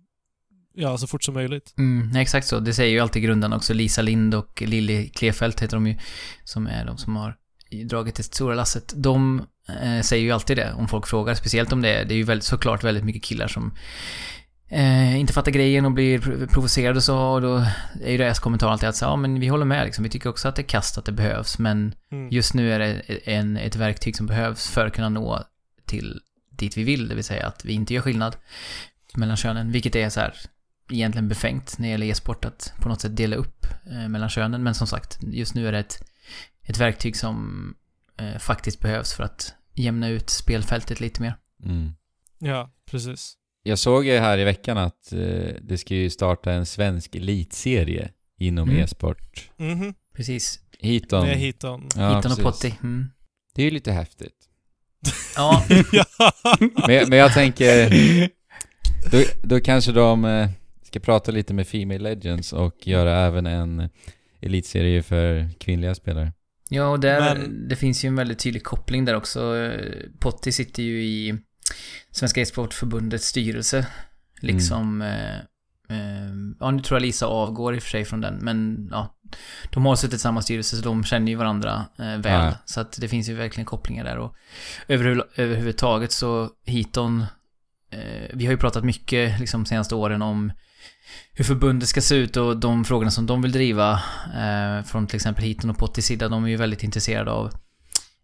ja, 0.74 0.98
så 0.98 1.06
fort 1.06 1.24
som 1.24 1.34
möjligt. 1.34 1.74
Mm, 1.78 2.10
nej, 2.12 2.22
exakt 2.22 2.46
så. 2.46 2.60
Det 2.60 2.74
säger 2.74 2.92
ju 2.92 3.00
alltid 3.00 3.22
grundarna 3.22 3.56
också. 3.56 3.74
Lisa 3.74 4.02
Lind 4.02 4.34
och 4.34 4.62
Lilly 4.62 5.08
Klefelt 5.08 5.62
heter 5.62 5.76
de 5.76 5.86
ju. 5.86 5.96
Som 6.44 6.66
är 6.66 6.84
de 6.84 6.98
som 6.98 7.16
har 7.16 7.36
dragit 7.70 8.14
det 8.14 8.22
stora 8.22 8.54
lasset. 8.54 8.92
De 8.96 9.46
eh, 9.82 10.00
säger 10.02 10.24
ju 10.24 10.32
alltid 10.32 10.56
det 10.56 10.72
om 10.72 10.88
folk 10.88 11.06
frågar. 11.06 11.34
Speciellt 11.34 11.72
om 11.72 11.82
det 11.82 11.88
är, 11.94 12.04
det 12.04 12.14
är 12.14 12.16
ju 12.16 12.22
väldigt, 12.22 12.44
såklart 12.44 12.84
väldigt 12.84 13.04
mycket 13.04 13.22
killar 13.24 13.48
som 13.48 13.74
eh, 14.68 15.16
inte 15.20 15.32
fattar 15.32 15.52
grejen 15.52 15.84
och 15.84 15.92
blir 15.92 16.18
prov- 16.18 16.46
provocerade 16.46 16.96
och 16.96 17.02
så. 17.02 17.18
Och 17.18 17.40
då 17.42 17.56
är 18.04 18.10
ju 18.12 18.18
deras 18.18 18.38
kommentar 18.38 18.68
alltid 18.70 18.88
att 18.88 18.96
säga, 18.96 19.08
ja 19.08 19.16
men 19.16 19.40
vi 19.40 19.46
håller 19.48 19.64
med 19.64 19.84
liksom. 19.84 20.04
Vi 20.04 20.10
tycker 20.10 20.28
också 20.30 20.48
att 20.48 20.56
det 20.56 20.62
är 20.62 20.66
kast 20.68 20.98
att 20.98 21.04
det 21.04 21.12
behövs. 21.12 21.58
Men 21.58 21.94
Mm. 22.12 22.28
just 22.30 22.54
nu 22.54 22.72
är 22.72 22.78
det 22.78 22.92
en, 23.24 23.56
ett 23.56 23.76
verktyg 23.76 24.16
som 24.16 24.26
behövs 24.26 24.68
för 24.68 24.86
att 24.86 24.92
kunna 24.92 25.08
nå 25.08 25.42
till 25.86 26.20
dit 26.50 26.76
vi 26.76 26.84
vill. 26.84 27.08
Det 27.08 27.14
vill 27.14 27.24
säga 27.24 27.46
att 27.46 27.64
vi 27.64 27.72
inte 27.72 27.94
gör 27.94 28.02
skillnad 28.02 28.36
mellan 29.14 29.36
könen. 29.36 29.72
Vilket 29.72 29.96
är 29.96 30.08
så 30.08 30.20
här 30.20 30.34
egentligen 30.90 31.28
befängt 31.28 31.78
när 31.78 31.86
det 31.88 31.90
gäller 31.90 32.06
e-sport 32.06 32.44
att 32.44 32.72
på 32.80 32.88
något 32.88 33.00
sätt 33.00 33.16
dela 33.16 33.36
upp 33.36 33.66
eh, 33.90 34.08
mellan 34.08 34.28
könen. 34.28 34.62
Men 34.62 34.74
som 34.74 34.86
sagt, 34.86 35.18
just 35.22 35.54
nu 35.54 35.68
är 35.68 35.72
det 35.72 35.78
ett, 35.78 36.02
ett 36.66 36.78
verktyg 36.80 37.16
som 37.16 37.74
eh, 38.20 38.38
faktiskt 38.38 38.80
behövs 38.80 39.12
för 39.14 39.24
att 39.24 39.54
jämna 39.74 40.08
ut 40.08 40.30
spelfältet 40.30 41.00
lite 41.00 41.22
mer. 41.22 41.34
Mm. 41.64 41.92
Ja, 42.38 42.70
precis. 42.90 43.34
Jag 43.62 43.78
såg 43.78 44.06
ju 44.06 44.18
här 44.18 44.38
i 44.38 44.44
veckan 44.44 44.78
att 44.78 45.12
eh, 45.12 45.54
det 45.62 45.78
ska 45.78 45.94
ju 45.94 46.10
starta 46.10 46.52
en 46.52 46.66
svensk 46.66 47.14
elitserie 47.14 48.10
inom 48.38 48.68
Mm. 48.70 48.82
e-sport. 48.82 49.50
Mhm. 49.56 49.94
Precis. 50.16 50.60
Hiton. 50.78 51.24
Det 51.26 51.32
är 51.32 51.36
Hiton. 51.36 51.88
Ja, 51.96 52.16
Hiton 52.16 52.32
och. 52.32 52.38
Potti. 52.42 52.74
Mm. 52.82 53.10
Det 53.54 53.62
är 53.62 53.64
ju 53.64 53.70
lite 53.70 53.92
häftigt. 53.92 54.32
Ja, 55.36 55.64
ja. 55.92 56.04
Men, 56.88 57.08
men 57.08 57.18
jag 57.18 57.32
tänker, 57.34 57.90
då, 59.10 59.22
då 59.42 59.60
kanske 59.60 59.92
de 59.92 60.24
eh, 60.24 60.48
ska 60.82 61.00
prata 61.00 61.32
lite 61.32 61.54
med 61.54 61.66
Female 61.68 61.98
Legends 61.98 62.52
och 62.52 62.86
göra 62.86 63.18
även 63.26 63.46
en 63.46 63.88
elitserie 64.40 65.02
för 65.02 65.50
kvinnliga 65.60 65.94
spelare. 65.94 66.32
Ja 66.68 66.88
och 66.88 67.00
där, 67.00 67.34
Men- 67.34 67.68
det 67.68 67.76
finns 67.76 68.04
ju 68.04 68.06
en 68.06 68.16
väldigt 68.16 68.38
tydlig 68.38 68.64
koppling 68.64 69.04
där 69.04 69.14
också. 69.14 69.56
Eh, 69.56 69.94
Potti 70.18 70.52
sitter 70.52 70.82
ju 70.82 71.02
i 71.04 71.38
Svenska 72.10 72.40
e-sportförbundets 72.40 73.26
styrelse. 73.26 73.86
Liksom, 74.40 75.02
eh, 75.02 75.36
eh, 75.88 76.32
ja 76.60 76.70
nu 76.70 76.82
tror 76.82 76.96
jag 76.96 77.02
Lisa 77.02 77.26
avgår 77.26 77.74
i 77.74 77.78
och 77.78 77.82
för 77.82 77.90
sig 77.90 78.04
från 78.04 78.20
den, 78.20 78.34
men 78.34 78.88
ja. 78.90 79.12
De 79.70 79.86
har 79.86 79.96
suttit 79.96 80.14
i 80.14 80.18
samma 80.18 80.42
styrelse 80.42 80.76
så 80.76 80.82
de 80.82 81.04
känner 81.04 81.32
ju 81.32 81.36
varandra 81.36 81.84
eh, 81.98 82.04
väl. 82.18 82.44
Ja. 82.44 82.52
Så 82.64 82.80
att 82.80 83.00
det 83.00 83.08
finns 83.08 83.28
ju 83.28 83.34
verkligen 83.34 83.64
kopplingar 83.64 84.04
där 84.04 84.18
och 84.18 84.34
överhu- 84.88 85.22
överhuvudtaget 85.36 86.12
så 86.12 86.50
Hiton 86.64 87.20
eh, 87.90 88.30
vi 88.32 88.44
har 88.46 88.52
ju 88.52 88.58
pratat 88.58 88.84
mycket 88.84 89.40
liksom 89.40 89.66
senaste 89.66 89.94
åren 89.94 90.22
om 90.22 90.52
hur 91.32 91.44
förbundet 91.44 91.88
ska 91.88 92.00
se 92.00 92.14
ut 92.14 92.36
och 92.36 92.56
de 92.56 92.84
frågorna 92.84 93.10
som 93.10 93.26
de 93.26 93.42
vill 93.42 93.52
driva 93.52 93.92
eh, 94.34 94.84
från 94.84 95.06
till 95.06 95.16
exempel 95.16 95.44
Hiton 95.44 95.70
och 95.70 95.78
Pottis 95.78 96.06
sida, 96.06 96.28
de 96.28 96.44
är 96.44 96.48
ju 96.48 96.56
väldigt 96.56 96.82
intresserade 96.82 97.30
av 97.30 97.46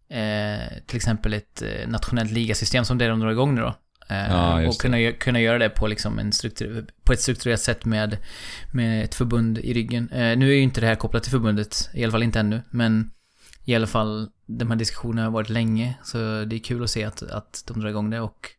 eh, 0.09 0.77
till 0.87 0.95
exempel 0.95 1.33
ett 1.33 1.61
eh, 1.61 1.87
nationellt 1.87 2.31
ligasystem 2.31 2.85
som 2.85 2.97
det 2.97 3.07
de 3.07 3.19
drar 3.19 3.31
igång 3.31 3.55
nu 3.55 3.61
då. 3.61 3.75
Eh, 4.09 4.29
Ja, 4.29 4.67
och 4.67 4.79
kunna, 4.79 5.11
kunna 5.11 5.41
göra 5.41 5.57
det 5.57 5.69
på, 5.69 5.87
liksom 5.87 6.19
en 6.19 6.31
struktur, 6.31 6.85
på 7.03 7.13
ett 7.13 7.21
strukturerat 7.21 7.59
sätt 7.59 7.85
med, 7.85 8.17
med 8.71 9.03
ett 9.03 9.15
förbund 9.15 9.57
i 9.57 9.73
ryggen. 9.73 10.09
Eh, 10.09 10.37
nu 10.37 10.49
är 10.49 10.55
ju 10.55 10.61
inte 10.61 10.81
det 10.81 10.87
här 10.87 10.95
kopplat 10.95 11.23
till 11.23 11.31
förbundet, 11.31 11.89
i 11.93 12.03
alla 12.03 12.11
fall 12.11 12.23
inte 12.23 12.39
ännu, 12.39 12.61
men 12.69 13.11
i 13.65 13.75
alla 13.75 13.87
fall 13.87 14.29
de 14.45 14.69
här 14.69 14.75
diskussionerna 14.77 15.23
har 15.23 15.31
varit 15.31 15.49
länge, 15.49 15.93
så 16.03 16.17
det 16.17 16.55
är 16.55 16.59
kul 16.63 16.83
att 16.83 16.89
se 16.89 17.03
att, 17.03 17.23
att 17.23 17.63
de 17.67 17.79
drar 17.81 17.89
igång 17.89 18.09
det 18.09 18.19
och 18.19 18.49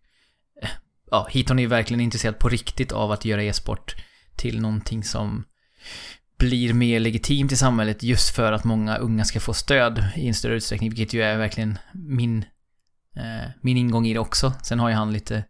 eh, 0.62 0.68
ja, 1.10 1.28
Hiton 1.30 1.58
är 1.58 1.62
ju 1.62 1.68
verkligen 1.68 2.00
intresserad 2.00 2.38
på 2.38 2.48
riktigt 2.48 2.92
av 2.92 3.12
att 3.12 3.24
göra 3.24 3.42
e-sport 3.42 3.94
till 4.36 4.60
någonting 4.60 5.04
som 5.04 5.44
blir 6.38 6.72
mer 6.74 7.00
legitimt 7.00 7.52
i 7.52 7.56
samhället 7.56 8.02
just 8.02 8.34
för 8.34 8.52
att 8.52 8.64
många 8.64 8.96
unga 8.96 9.24
ska 9.24 9.40
få 9.40 9.54
stöd 9.54 10.04
i 10.16 10.28
en 10.28 10.34
större 10.34 10.54
utsträckning, 10.54 10.90
vilket 10.90 11.12
ju 11.14 11.22
är 11.22 11.36
verkligen 11.38 11.78
min, 11.92 12.44
eh, 13.16 13.50
min 13.60 13.76
ingång 13.76 14.06
i 14.06 14.12
det 14.12 14.18
också. 14.18 14.52
Sen 14.62 14.78
har 14.80 14.88
ju 14.88 14.94
han 14.94 15.12
lite 15.12 15.44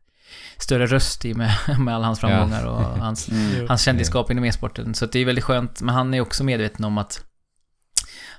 större 0.59 0.87
röst 0.87 1.25
i 1.25 1.35
med, 1.35 1.57
med 1.79 1.95
alla 1.95 2.07
hans 2.07 2.21
framgångar 2.21 2.65
och 2.67 2.81
hans, 2.99 3.29
Mm. 3.29 3.69
hans 3.69 3.83
kändisskap 3.83 4.31
inom 4.31 4.45
e-sporten. 4.45 4.95
Så 4.95 5.07
det 5.07 5.19
är 5.19 5.25
väldigt 5.25 5.45
skönt, 5.45 5.81
men 5.81 5.95
han 5.95 6.15
är 6.15 6.21
också 6.21 6.45
medveten 6.45 6.85
om 6.85 6.99
att 6.99 7.25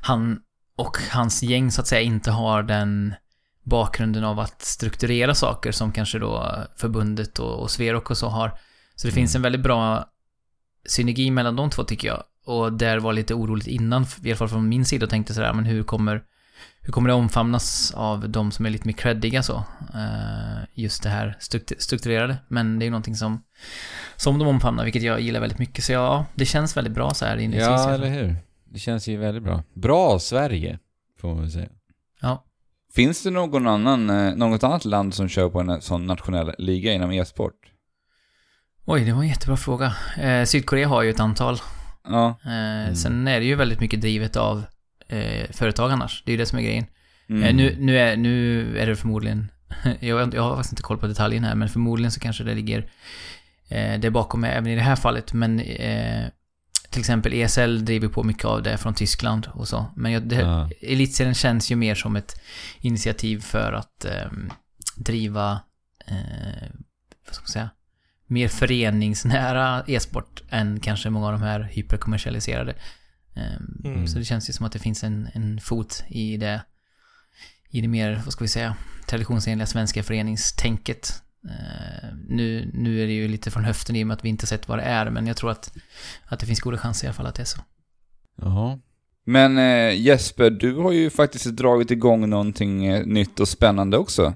han 0.01 0.39
och 0.77 0.97
hans 1.11 1.43
gäng 1.43 1.71
så 1.71 1.81
att 1.81 1.87
säga 1.87 2.01
inte 2.01 2.31
har 2.31 2.63
den 2.63 3.15
bakgrunden 3.63 4.23
av 4.23 4.39
att 4.39 4.61
strukturera 4.61 5.35
saker 5.35 5.71
som 5.71 5.91
kanske 5.91 6.19
då 6.19 6.55
förbundet 6.77 7.39
och, 7.39 7.59
och 7.61 7.71
Sverok 7.71 8.09
och 8.09 8.17
så 8.17 8.27
har. 8.29 8.49
Så 8.95 9.07
det 9.07 9.11
Mm. 9.11 9.15
finns 9.15 9.35
en 9.35 9.41
väldigt 9.41 9.61
bra 9.63 10.05
synergi 10.85 11.31
mellan 11.31 11.55
de 11.55 11.69
två 11.69 11.83
tycker 11.83 12.07
jag. 12.07 12.23
Och 12.45 12.73
där 12.73 12.99
var 12.99 13.13
lite 13.13 13.33
oroligt 13.33 13.67
innan, 13.67 14.05
i 14.23 14.29
alla 14.29 14.35
fall 14.35 14.49
från 14.49 14.69
min 14.69 14.85
sida, 14.85 15.05
och 15.05 15.09
tänkte 15.09 15.33
sådär, 15.33 15.53
men 15.53 15.65
hur 15.65 15.83
kommer, 15.83 16.23
hur 16.81 16.93
kommer 16.93 17.09
det 17.09 17.13
omfamnas 17.15 17.93
av 17.95 18.29
de 18.29 18.51
som 18.51 18.65
är 18.65 18.69
lite 18.69 18.87
mer 18.87 18.93
creddiga 18.93 19.43
så? 19.43 19.63
Eh, 19.93 20.63
just 20.73 21.03
det 21.03 21.09
här 21.09 21.37
struktur- 21.39 21.77
strukturerade. 21.79 22.37
Men 22.47 22.79
det 22.79 22.83
är 22.83 22.85
ju 22.85 22.91
någonting 22.91 23.15
som, 23.15 23.43
som 24.15 24.39
de 24.39 24.47
omfamnar, 24.47 24.83
vilket 24.83 25.03
jag 25.03 25.21
gillar 25.21 25.39
väldigt 25.39 25.59
mycket. 25.59 25.83
Så 25.83 25.91
ja, 25.91 26.25
det 26.35 26.45
känns 26.45 26.77
väldigt 26.77 26.93
bra 26.93 27.13
så 27.13 27.25
här 27.25 27.37
inledningsvis. 27.37 27.85
Ja, 27.85 27.93
eller 27.93 28.09
hur? 28.09 28.35
Det 28.65 28.79
känns 28.79 29.07
ju 29.07 29.17
väldigt 29.17 29.43
bra. 29.43 29.63
Bra 29.73 30.19
Sverige, 30.19 30.79
får 31.21 31.27
man 31.27 31.41
väl 31.41 31.51
säga. 31.51 31.69
Ja. 32.21 32.43
Finns 32.93 33.23
det 33.23 33.29
någon 33.31 33.67
annan, 33.67 34.09
eh, 34.09 34.35
något 34.35 34.63
annat 34.63 34.85
land 34.85 35.13
som 35.13 35.29
kör 35.29 35.49
på 35.49 35.59
en 35.59 35.81
sån 35.81 36.05
nationell 36.05 36.55
liga 36.57 36.93
inom 36.93 37.11
e-sport? 37.11 37.53
Oj, 38.87 39.05
det 39.05 39.13
var 39.13 39.21
en 39.23 39.29
jättebra 39.29 39.57
fråga. 39.57 39.95
Eh, 40.17 40.45
Sydkorea 40.45 40.87
har 40.87 41.03
ju 41.03 41.09
ett 41.09 41.19
antal. 41.19 41.57
Ja. 42.03 42.29
Eh, 42.29 42.93
Sen 42.93 43.27
är 43.27 43.39
det 43.39 43.45
ju 43.45 43.55
väldigt 43.55 43.79
mycket 43.79 44.01
drivet 44.01 44.35
av 44.35 44.65
eh, 45.07 45.51
företag 45.51 45.91
annars. 45.91 46.23
Det 46.25 46.31
är 46.31 46.33
ju 46.33 46.37
det 46.37 46.45
som 46.45 46.59
är 46.59 46.63
grejen. 46.63 46.85
Mm. 47.29 47.43
Eh, 47.43 47.55
nu, 47.55 47.75
nu, 47.79 47.99
är, 47.99 48.17
nu 48.17 48.77
är 48.79 48.87
det 48.87 48.95
förmodligen, 48.95 49.51
jag, 49.99 50.33
jag 50.33 50.41
har 50.41 50.55
faktiskt 50.55 50.71
inte 50.73 50.83
koll 50.83 50.97
på 50.97 51.07
detaljen 51.07 51.43
här, 51.43 51.55
men 51.55 51.69
förmodligen 51.69 52.11
så 52.11 52.19
kanske 52.19 52.43
det 52.43 52.55
ligger 52.55 52.89
eh, 53.69 53.99
det 53.99 54.11
bakom 54.11 54.41
mig 54.41 54.51
även 54.51 54.67
i 54.67 54.75
det 54.75 54.81
här 54.81 54.95
fallet. 54.95 55.33
Men 55.33 55.59
eh, 55.59 56.25
till 56.89 56.99
exempel 56.99 57.33
ESL 57.33 57.85
driver 57.85 58.07
på 58.07 58.23
mycket 58.23 58.45
av 58.45 58.63
det 58.63 58.77
från 58.77 58.93
Tyskland 58.93 59.47
och 59.53 59.67
så. 59.67 59.85
Men 59.95 60.11
jag, 60.11 60.23
det, 60.23 60.35
Ja. 60.35 60.69
Elitserien 60.81 61.35
känns 61.35 61.71
ju 61.71 61.75
mer 61.75 61.95
som 61.95 62.15
ett 62.15 62.41
initiativ 62.79 63.41
för 63.41 63.73
att 63.73 64.05
eh, 64.05 64.31
driva, 64.97 65.59
eh, 66.07 66.69
vad 67.25 67.35
ska 67.35 67.41
man 67.41 67.47
säga, 67.47 67.69
mer 68.27 68.47
föreningsnära 68.47 69.83
e-sport 69.87 70.43
än 70.49 70.79
kanske 70.79 71.09
många 71.09 71.25
av 71.25 71.31
de 71.31 71.41
här 71.41 71.59
hyperkommersialiserade. 71.59 72.75
Eh, 73.35 73.43
Mm. 73.83 74.07
Så 74.07 74.19
det 74.19 74.25
känns 74.25 74.49
ju 74.49 74.53
som 74.53 74.65
att 74.65 74.71
det 74.71 74.79
finns 74.79 75.03
en, 75.03 75.27
en 75.33 75.59
fot 75.59 76.03
i 76.07 76.37
det, 76.37 76.61
i 77.69 77.81
det 77.81 77.87
mer, 77.87 78.21
vad 78.23 78.33
ska 78.33 78.43
vi 78.43 78.47
säga, 78.47 78.75
traditionsenliga 79.07 79.65
svenska 79.67 80.03
föreningstänket. 80.03 81.21
Eh, 81.45 82.09
nu, 82.27 82.71
nu 82.73 83.03
är 83.03 83.07
det 83.07 83.13
ju 83.13 83.27
lite 83.27 83.51
från 83.51 83.63
höften 83.65 83.95
i 83.95 84.03
och 84.03 84.07
med 84.07 84.15
att 84.15 84.25
vi 84.25 84.29
inte 84.29 84.47
sett 84.47 84.67
vad 84.67 84.77
det 84.77 84.83
är, 84.83 85.09
men 85.09 85.27
jag 85.27 85.37
tror 85.37 85.51
att, 85.51 85.77
att 86.25 86.39
det 86.39 86.45
finns 86.45 86.59
goda 86.59 86.77
chanser 86.77 87.05
i 87.05 87.07
alla 87.07 87.13
fall 87.13 87.25
att 87.25 87.35
det 87.35 87.43
är 87.43 87.45
så. 87.45 87.61
Jaha. 88.41 88.79
Men 89.25 89.57
eh, 89.57 90.01
Jesper, 90.01 90.49
du 90.49 90.75
har 90.75 90.91
ju 90.91 91.09
faktiskt 91.09 91.45
dragit 91.45 91.91
igång 91.91 92.29
någonting 92.29 92.85
eh, 92.85 93.05
nytt 93.05 93.39
och 93.39 93.47
spännande 93.47 93.97
också. 93.97 94.33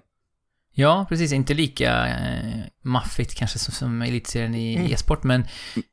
Ja, 0.79 1.05
precis. 1.09 1.31
Inte 1.31 1.53
lika 1.53 2.07
eh, 2.07 2.59
maffigt 2.83 3.35
kanske 3.35 3.59
som, 3.59 3.73
som 3.73 4.01
elitserien 4.01 4.55
i 4.55 4.75
Mm. 4.75 4.91
e-sport, 4.91 5.23
men... 5.23 5.45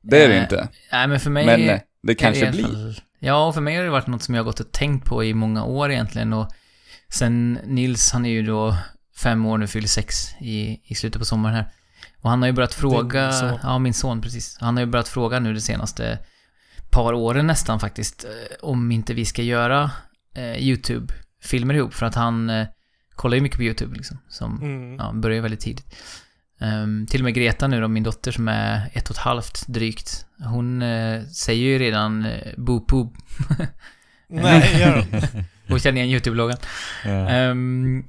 Det 0.03 0.25
är 0.25 0.29
det 0.29 0.35
eh, 0.37 0.43
inte. 0.43 0.69
Nej, 0.93 1.09
men 1.09 1.21
för 1.21 1.31
mig... 1.31 1.47
Men 1.47 1.69
eh, 1.69 1.81
det 2.03 2.15
kanske 2.15 2.43
alla 2.43 2.53
blir. 2.53 2.63
fall- 2.65 3.01
Ja, 3.19 3.47
och 3.47 3.55
för 3.55 3.61
mig 3.61 3.77
har 3.77 3.85
det 3.85 3.91
varit 3.91 4.07
något 4.07 4.23
som 4.23 4.35
jag 4.35 4.43
har 4.43 4.45
gått 4.45 4.61
och 4.61 4.73
tänkt 4.73 5.05
på 5.07 5.25
i 5.25 5.35
många 5.35 5.65
år 5.65 5.91
egentligen 5.93 6.33
och 6.33 6.51
sen 7.09 7.53
Nils, 7.65 8.13
han 8.13 8.27
är 8.27 8.31
ju 8.31 8.43
då 8.43 8.77
fem 9.17 9.47
år 9.47 9.59
nu, 9.59 9.67
fyller 9.67 9.89
sex 9.89 10.15
i, 10.41 10.81
i 10.85 10.95
slutet 10.95 11.19
på 11.19 11.25
sommaren 11.25 11.55
här. 11.55 11.69
Och 12.23 12.31
han 12.31 12.43
har 12.43 12.47
ju 12.47 12.53
börjat 12.53 12.75
fråga... 12.75 13.33
Ja, 13.63 13.79
min 13.79 13.95
son, 13.95 14.21
precis. 14.21 14.57
Han 14.61 14.77
har 14.77 14.81
ju 14.85 14.91
börjat 14.91 15.09
fråga 15.09 15.39
nu 15.41 15.55
de 15.55 15.61
senaste 15.61 16.19
par 16.91 17.13
åren 17.13 17.47
nästan 17.47 17.81
faktiskt, 17.81 18.25
eh, 18.25 18.31
om 18.69 18.93
inte 18.93 19.15
vi 19.15 19.25
ska 19.25 19.43
göra 19.43 19.91
eh, 20.37 20.57
YouTube-filmer 20.59 21.75
ihop, 21.75 21.95
för 21.95 22.07
att 22.07 22.15
han 22.15 22.51
eh, 22.51 22.67
kollar 23.17 23.35
ju 23.37 23.43
mycket 23.43 23.59
på 23.59 23.63
YouTube 23.65 23.97
liksom, 23.97 24.19
som 24.29 24.63
Mm. 24.63 24.97
ja, 24.97 25.13
börjar 25.13 25.43
väldigt 25.43 25.61
tidigt. 25.61 25.97
Ehm, 26.61 27.07
till 27.07 27.21
och 27.21 27.25
med 27.25 27.35
Greta 27.35 27.69
nu 27.69 27.81
då, 27.81 27.89
min 27.89 28.03
dotter 28.03 28.33
som 28.33 28.49
är 28.49 28.91
ett 28.93 29.11
och 29.11 29.17
ett 29.17 29.23
halvt 29.23 29.67
drygt, 29.67 30.27
hon 30.45 30.83
eh, 30.83 31.23
säger 31.25 31.63
ju 31.65 31.79
redan 31.79 32.27
uh, 32.27 32.33
boop 32.57 32.87
boop. 32.87 33.15
Nej, 34.29 34.81
gör 34.81 34.97
de. 35.11 35.23
Hon 35.69 35.79
känner 35.79 36.03
igen 36.03 36.11
YouTube-loggan. 36.21 36.57
Ja. 37.05 37.29
Ehm, 37.29 38.05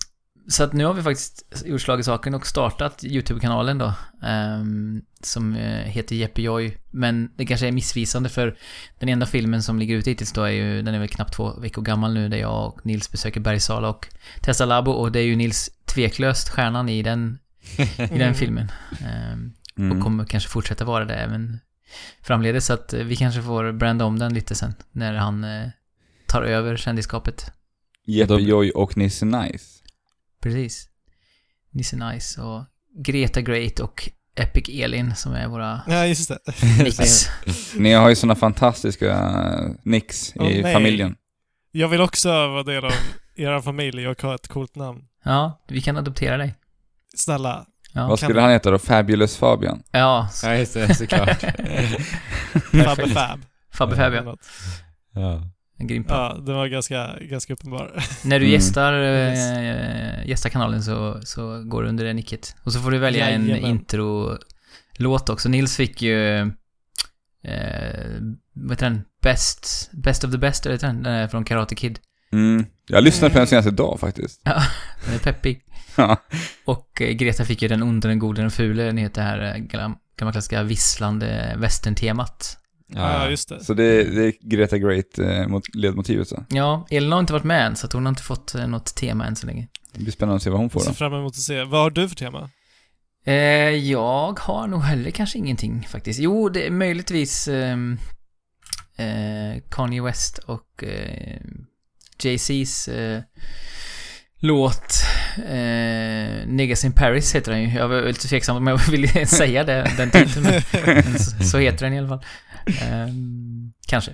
så 0.49 0.63
att 0.63 0.73
nu 0.73 0.85
har 0.85 0.93
vi 0.93 1.01
faktiskt 1.01 1.63
gjort 1.65 1.81
slag 1.81 1.99
i 1.99 2.03
saken 2.03 2.33
och 2.33 2.47
startat 2.47 3.03
YouTube-kanalen 3.03 3.77
då. 3.77 3.93
ehm, 4.23 5.01
som 5.23 5.55
eh, 5.55 5.83
heter 5.83 6.15
Jeppe 6.15 6.41
Joy. 6.41 6.77
Men 6.91 7.31
det 7.35 7.45
kanske 7.45 7.67
är 7.67 7.71
missvisande 7.71 8.29
för 8.29 8.57
den 8.99 9.09
enda 9.09 9.25
filmen 9.25 9.63
som 9.63 9.79
ligger 9.79 9.95
ute 9.95 10.09
hittills 10.09 10.31
då 10.31 10.43
är 10.43 10.49
ju, 10.51 10.81
den 10.81 10.95
är 10.95 10.99
väl 10.99 11.07
knappt 11.07 11.33
två 11.33 11.59
veckor 11.59 11.81
gammal 11.81 12.13
nu, 12.13 12.29
där 12.29 12.37
jag 12.37 12.67
och 12.67 12.85
Nils 12.85 13.11
besöker 13.11 13.39
Bergsala 13.39 13.89
och 13.89 14.07
testar 14.41 14.65
Labo 14.65 14.91
och 14.91 15.11
det 15.11 15.19
är 15.19 15.23
ju 15.23 15.35
Nils 15.35 15.69
tveklöst 15.85 16.49
stjärnan 16.49 16.89
i 16.89 17.03
den, 17.03 17.37
i 18.11 18.17
den 18.17 18.33
filmen. 18.35 18.71
Ehm, 19.05 19.53
och 19.73 19.79
Mm. 19.79 20.01
kommer 20.01 20.25
kanske 20.25 20.49
fortsätta 20.49 20.85
vara 20.85 21.05
det 21.05 21.15
även 21.15 21.59
framledes. 22.21 22.65
Så 22.65 22.73
att 22.73 22.93
vi 22.93 23.15
kanske 23.15 23.41
får 23.41 23.71
branda 23.71 24.05
om 24.05 24.19
den 24.19 24.33
lite 24.33 24.55
sen, 24.55 24.73
när 24.91 25.13
han 25.13 25.43
eh, 25.43 25.67
tar 26.27 26.41
över 26.43 26.77
kändisskapet. 26.77 27.51
Jeppe 28.05 28.33
Då- 28.33 28.39
Joy 28.39 28.71
och 28.71 28.97
Nisse 28.97 29.25
Nice. 29.25 29.76
Precis. 30.47 30.89
Nisse 31.71 31.95
Nice 31.95 32.41
och 32.41 32.63
Greta 33.05 33.41
Great 33.41 33.79
och 33.79 34.09
Epic 34.35 34.69
Elin 34.83 35.15
som 35.15 35.33
är 35.33 35.47
våra 35.47 35.81
Ja, 35.87 36.05
just 36.05 36.29
det. 36.29 36.39
nicks. 36.83 37.29
Ni 37.75 37.93
har 37.93 38.09
ju 38.09 38.15
såna 38.15 38.35
fantastiska 38.35 39.31
nicks 39.83 40.33
Åh, 40.35 40.51
i 40.51 40.61
nej. 40.61 40.73
familjen. 40.73 41.15
Jag 41.71 41.87
vill 41.87 42.01
också 42.01 42.29
vara 42.29 42.63
del 42.63 42.85
av 42.85 42.91
er 43.35 43.61
familj 43.61 44.07
och 44.07 44.21
ha 44.21 44.35
ett 44.35 44.47
coolt 44.47 44.75
namn. 44.75 45.01
Ja, 45.23 45.63
vi 45.67 45.81
kan 45.81 45.97
adoptera 45.97 46.37
dig. 46.37 46.55
Snälla. 47.15 47.65
Ja, 47.93 48.07
Vad 48.07 48.19
skulle 48.19 48.41
han 48.41 48.49
heta 48.51 48.71
då? 48.71 48.79
Fabulous 48.79 49.37
Fabian? 49.37 49.83
ja 49.91 50.29
Ja, 50.43 50.55
just 50.55 50.73
det, 50.73 50.95
såklart. 50.95 51.41
Fabbe 52.85 53.07
Fab. 53.09 53.39
Fabbe 53.73 53.95
Fab 53.95 54.13
ja. 54.13 54.21
Något. 54.23 54.39
ja. 55.13 55.43
En 55.79 55.87
grym 55.87 56.03
plan. 56.03 56.35
Ja, 56.35 56.41
det 56.45 56.53
var 56.53 56.67
ganska, 56.67 57.15
ganska 57.21 57.53
uppenbar. 57.53 58.03
När 58.25 58.39
du 58.39 58.45
Mm. 58.45 58.53
gästar, 58.53 58.93
Yes. 58.93 59.39
äh, 59.57 60.27
gästar 60.29 60.49
kanalen 60.49 60.83
så, 60.83 61.21
så 61.23 61.63
går 61.63 61.83
du 61.83 61.89
under 61.89 62.05
det 62.05 62.13
nicket. 62.13 62.55
Och 62.63 62.73
så 62.73 62.79
får 62.79 62.91
du 62.91 62.97
välja 62.97 63.29
en 63.29 63.47
Jajamän. 63.47 63.69
intro-låt 63.71 65.29
också. 65.29 65.49
Nils 65.49 65.77
fick 65.77 66.01
ju, 66.01 66.37
eh, 66.39 66.47
vad 68.53 68.71
heter 68.71 68.89
den? 68.89 69.01
Best, 69.21 69.89
Best 69.93 70.23
of 70.23 70.31
the 70.31 70.37
Best, 70.37 70.65
eller 70.65 70.77
den? 70.77 71.03
Den 71.03 71.13
är 71.13 71.27
från 71.27 71.43
Karate 71.45 71.75
Kid. 71.75 71.99
Mm. 72.31 72.65
Jag 72.87 73.03
lyssnade 73.03 73.33
på 73.33 73.37
den 73.39 73.47
senast 73.47 73.67
idag 73.67 73.99
faktiskt. 73.99 74.41
Den 75.05 75.13
är 75.15 75.19
peppig. 75.19 75.61
Ja. 75.99 76.17
Och 76.65 77.01
eh, 77.01 77.11
Greta 77.11 77.45
fick 77.45 77.61
ju 77.61 77.67
den 77.67 77.83
onde, 77.83 78.07
den 78.07 78.19
gode, 78.19 78.41
den 78.41 78.51
fule. 78.51 78.83
Den 78.83 78.97
heter 78.97 79.21
det 79.21 79.27
här 79.27 79.39
eh, 79.55 79.61
gam- 79.61 79.95
gamla 80.17 80.31
klassiska 80.31 80.63
visslande 80.63 81.53
västern-temat. 81.57 82.57
Ja, 82.87 83.29
just 83.29 83.49
det. 83.49 83.63
Så 83.63 83.73
det, 83.73 84.03
det 84.03 84.23
är 84.25 84.33
Greta 84.41 84.77
Great 84.77 85.19
eh, 85.19 85.47
mot 85.47 85.75
ledmotivet 85.75 86.27
så. 86.27 86.43
Ja, 86.49 86.87
Elin 86.89 87.11
har 87.11 87.19
inte 87.19 87.33
varit 87.33 87.43
med 87.43 87.65
än, 87.65 87.75
så 87.75 87.87
hon 87.93 88.05
har 88.05 88.09
inte 88.09 88.23
fått 88.23 88.55
eh, 88.55 88.67
något 88.67 88.95
tema 88.95 89.25
än 89.25 89.35
så 89.35 89.47
länge. 89.47 89.67
Det 89.93 89.99
blir 90.03 90.11
spännande 90.11 90.35
att 90.35 90.43
se 90.43 90.49
vad 90.49 90.59
hon 90.59 90.69
får 90.69 90.79
Jag 90.79 90.83
ser 90.85 90.91
då. 90.91 90.95
fram 90.95 91.13
emot 91.13 91.33
att 91.33 91.35
se. 91.41 91.63
Vad 91.63 91.81
har 91.81 91.89
du 91.89 92.09
för 92.09 92.15
tema? 92.15 92.49
Eh, 93.25 93.33
jag 93.69 94.39
har 94.39 94.67
nog 94.67 94.81
heller 94.81 95.11
kanske 95.11 95.37
ingenting 95.37 95.87
faktiskt. 95.89 96.19
Jo, 96.19 96.49
det 96.49 96.67
är 96.67 96.71
möjligtvis 96.71 97.47
ehm, 97.47 97.97
eh, 98.97 99.61
Kanye 99.69 100.01
West 100.01 100.37
och 100.37 100.83
eh, 100.83 101.41
Jay-Z's 102.19 102.89
eh, 102.91 103.21
låt 104.39 104.93
Eh, 105.37 106.47
Niggas 106.47 106.85
in 106.85 106.91
Paris 106.91 107.35
heter 107.35 107.51
den 107.51 107.61
ju. 107.63 107.77
Jag 107.77 107.87
var 107.87 108.01
lite 108.01 108.27
tveksam 108.27 108.57
om 108.57 108.67
jag 108.67 108.77
ville 108.91 109.25
säga 109.25 109.63
det, 109.63 109.91
den 109.97 110.11
titeln. 110.11 110.43
Men, 110.43 110.61
men 110.95 111.19
så, 111.19 111.43
så 111.43 111.57
heter 111.57 111.85
den 111.85 111.93
i 111.93 111.99
alla 111.99 112.07
fall. 112.07 112.23
Eh, 112.67 113.07
kanske. 113.87 114.11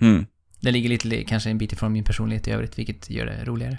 Mm. 0.00 0.26
Den 0.60 0.72
ligger 0.72 0.88
lite, 0.88 1.24
kanske 1.24 1.50
en 1.50 1.58
bit 1.58 1.72
ifrån 1.72 1.92
min 1.92 2.04
personlighet 2.04 2.48
i 2.48 2.50
övrigt, 2.50 2.78
vilket 2.78 3.10
gör 3.10 3.26
det 3.26 3.44
roligare. 3.44 3.78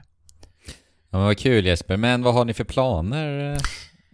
Ja, 1.09 1.17
men 1.17 1.21
vad 1.21 1.37
kul 1.37 1.65
Jesper. 1.65 1.97
Men 1.97 2.21
vad 2.23 2.33
har 2.33 2.45
ni 2.45 2.53
för 2.53 2.63
planer 2.63 3.53
eh, 3.53 3.59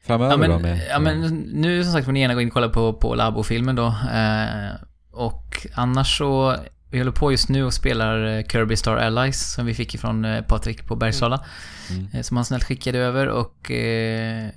framöver 0.04 0.32
Ja 0.32 0.38
men, 0.38 0.50
då? 0.50 0.60
Med, 0.60 0.88
ja 0.90 1.00
men 1.00 1.36
nu 1.54 1.84
som 1.84 1.94
sagt 1.94 2.06
får 2.06 2.12
ni 2.12 2.20
gärna 2.20 2.34
gå 2.34 2.42
in 2.42 2.48
och 2.48 2.54
kolla 2.54 2.70
på, 2.70 2.94
på 2.94 3.16
Labo-filmen 3.16 3.76
då. 3.76 3.88
Eh, 4.14 4.72
och 5.12 5.68
annars 5.74 6.18
så, 6.18 6.56
vi 6.90 6.98
håller 6.98 7.12
på 7.12 7.32
just 7.32 7.50
nu 7.50 7.64
och 7.64 7.74
spelar 7.74 8.38
eh, 8.38 8.44
Kirby 8.44 8.76
Star 8.76 8.98
Allies 8.98 9.54
som 9.54 9.66
vi 9.66 9.74
fick 9.74 9.96
ifrån 9.96 10.26
eh, 10.26 10.42
Patrik 10.44 10.88
på 10.88 10.96
Bergsala. 10.96 11.46
Mm. 11.90 12.08
eh, 12.14 12.22
Som 12.22 12.38
han 12.38 12.46
snällt 12.46 12.64
skickade 12.64 13.00
över 13.00 13.28
och 13.28 13.72
eh, 13.72 14.50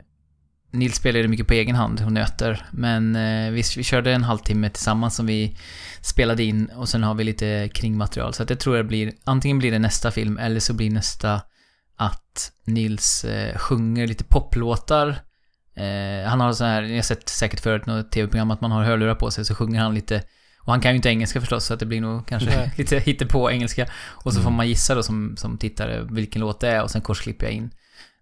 Nils 0.75 0.97
spelade 0.97 1.29
mycket 1.29 1.47
på 1.47 1.55
egen 1.55 1.77
hand 1.77 2.03
och 2.05 2.13
nöter. 2.13 2.67
Men 2.71 3.17
eh, 3.17 3.51
vi, 3.53 3.63
vi 3.77 3.83
körde 3.83 4.13
en 4.13 4.25
halvtimme 4.25 4.71
tillsammans 4.71 5.17
som 5.17 5.27
vi 5.27 5.57
spelade 6.01 6.45
in 6.45 6.67
och 6.67 6.89
sen 6.89 7.03
har 7.03 7.15
vi 7.15 7.25
lite 7.25 7.69
kringmaterial. 7.75 8.35
Så 8.35 8.43
att 8.43 8.51
jag 8.51 8.61
tror 8.61 8.77
det 8.77 8.85
blir, 8.85 9.13
antingen 9.25 9.59
blir 9.59 9.71
det 9.71 9.79
nästa 9.79 10.11
film 10.11 10.39
eller 10.39 10.61
så 10.61 10.73
blir 10.75 10.91
nästa 10.91 11.41
att 11.97 12.53
Nils 12.65 13.25
eh, 13.25 13.57
sjunger 13.59 14.07
lite 14.07 14.25
poplåtar. 14.25 15.09
Eh, 15.77 16.29
han 16.29 16.41
har 16.41 16.53
så 16.53 16.65
här, 16.65 16.83
ni 16.83 16.95
har 16.95 17.03
sett 17.03 17.29
säkert 17.29 17.61
förut 17.61 17.87
något 17.87 18.11
tv-program 18.13 18.51
att 18.51 18.61
man 18.61 18.71
har 18.71 18.85
hörlurar 18.85 19.15
på 19.15 19.31
sig 19.31 19.45
så 19.45 19.55
sjunger 19.55 19.81
han 19.81 19.95
lite 19.95 20.23
och 20.61 20.73
han 20.73 20.81
kan 20.81 20.91
ju 20.93 20.97
inte 20.97 21.09
engelska 21.09 21.41
förstås 21.41 21.65
så 21.65 21.75
att 21.75 21.81
det 21.81 21.87
blir 21.87 22.01
nog 22.01 22.27
kanske 22.27 22.57
Nej. 22.57 22.73
lite 22.79 22.99
hittepå 22.99 23.51
engelska. 23.51 23.87
Och 23.97 24.33
så 24.33 24.41
får 24.41 24.49
Mm. 24.49 24.57
man 24.57 24.69
gissa 24.69 24.95
då 24.95 25.03
som, 25.03 25.37
som 25.37 25.59
tittare 25.59 26.07
vilken 26.11 26.41
låt 26.41 26.61
det 26.61 26.69
är 26.69 26.83
och 26.83 26.91
sen 26.91 27.01
korsklipper 27.01 27.47
jag 27.47 27.55
in 27.55 27.71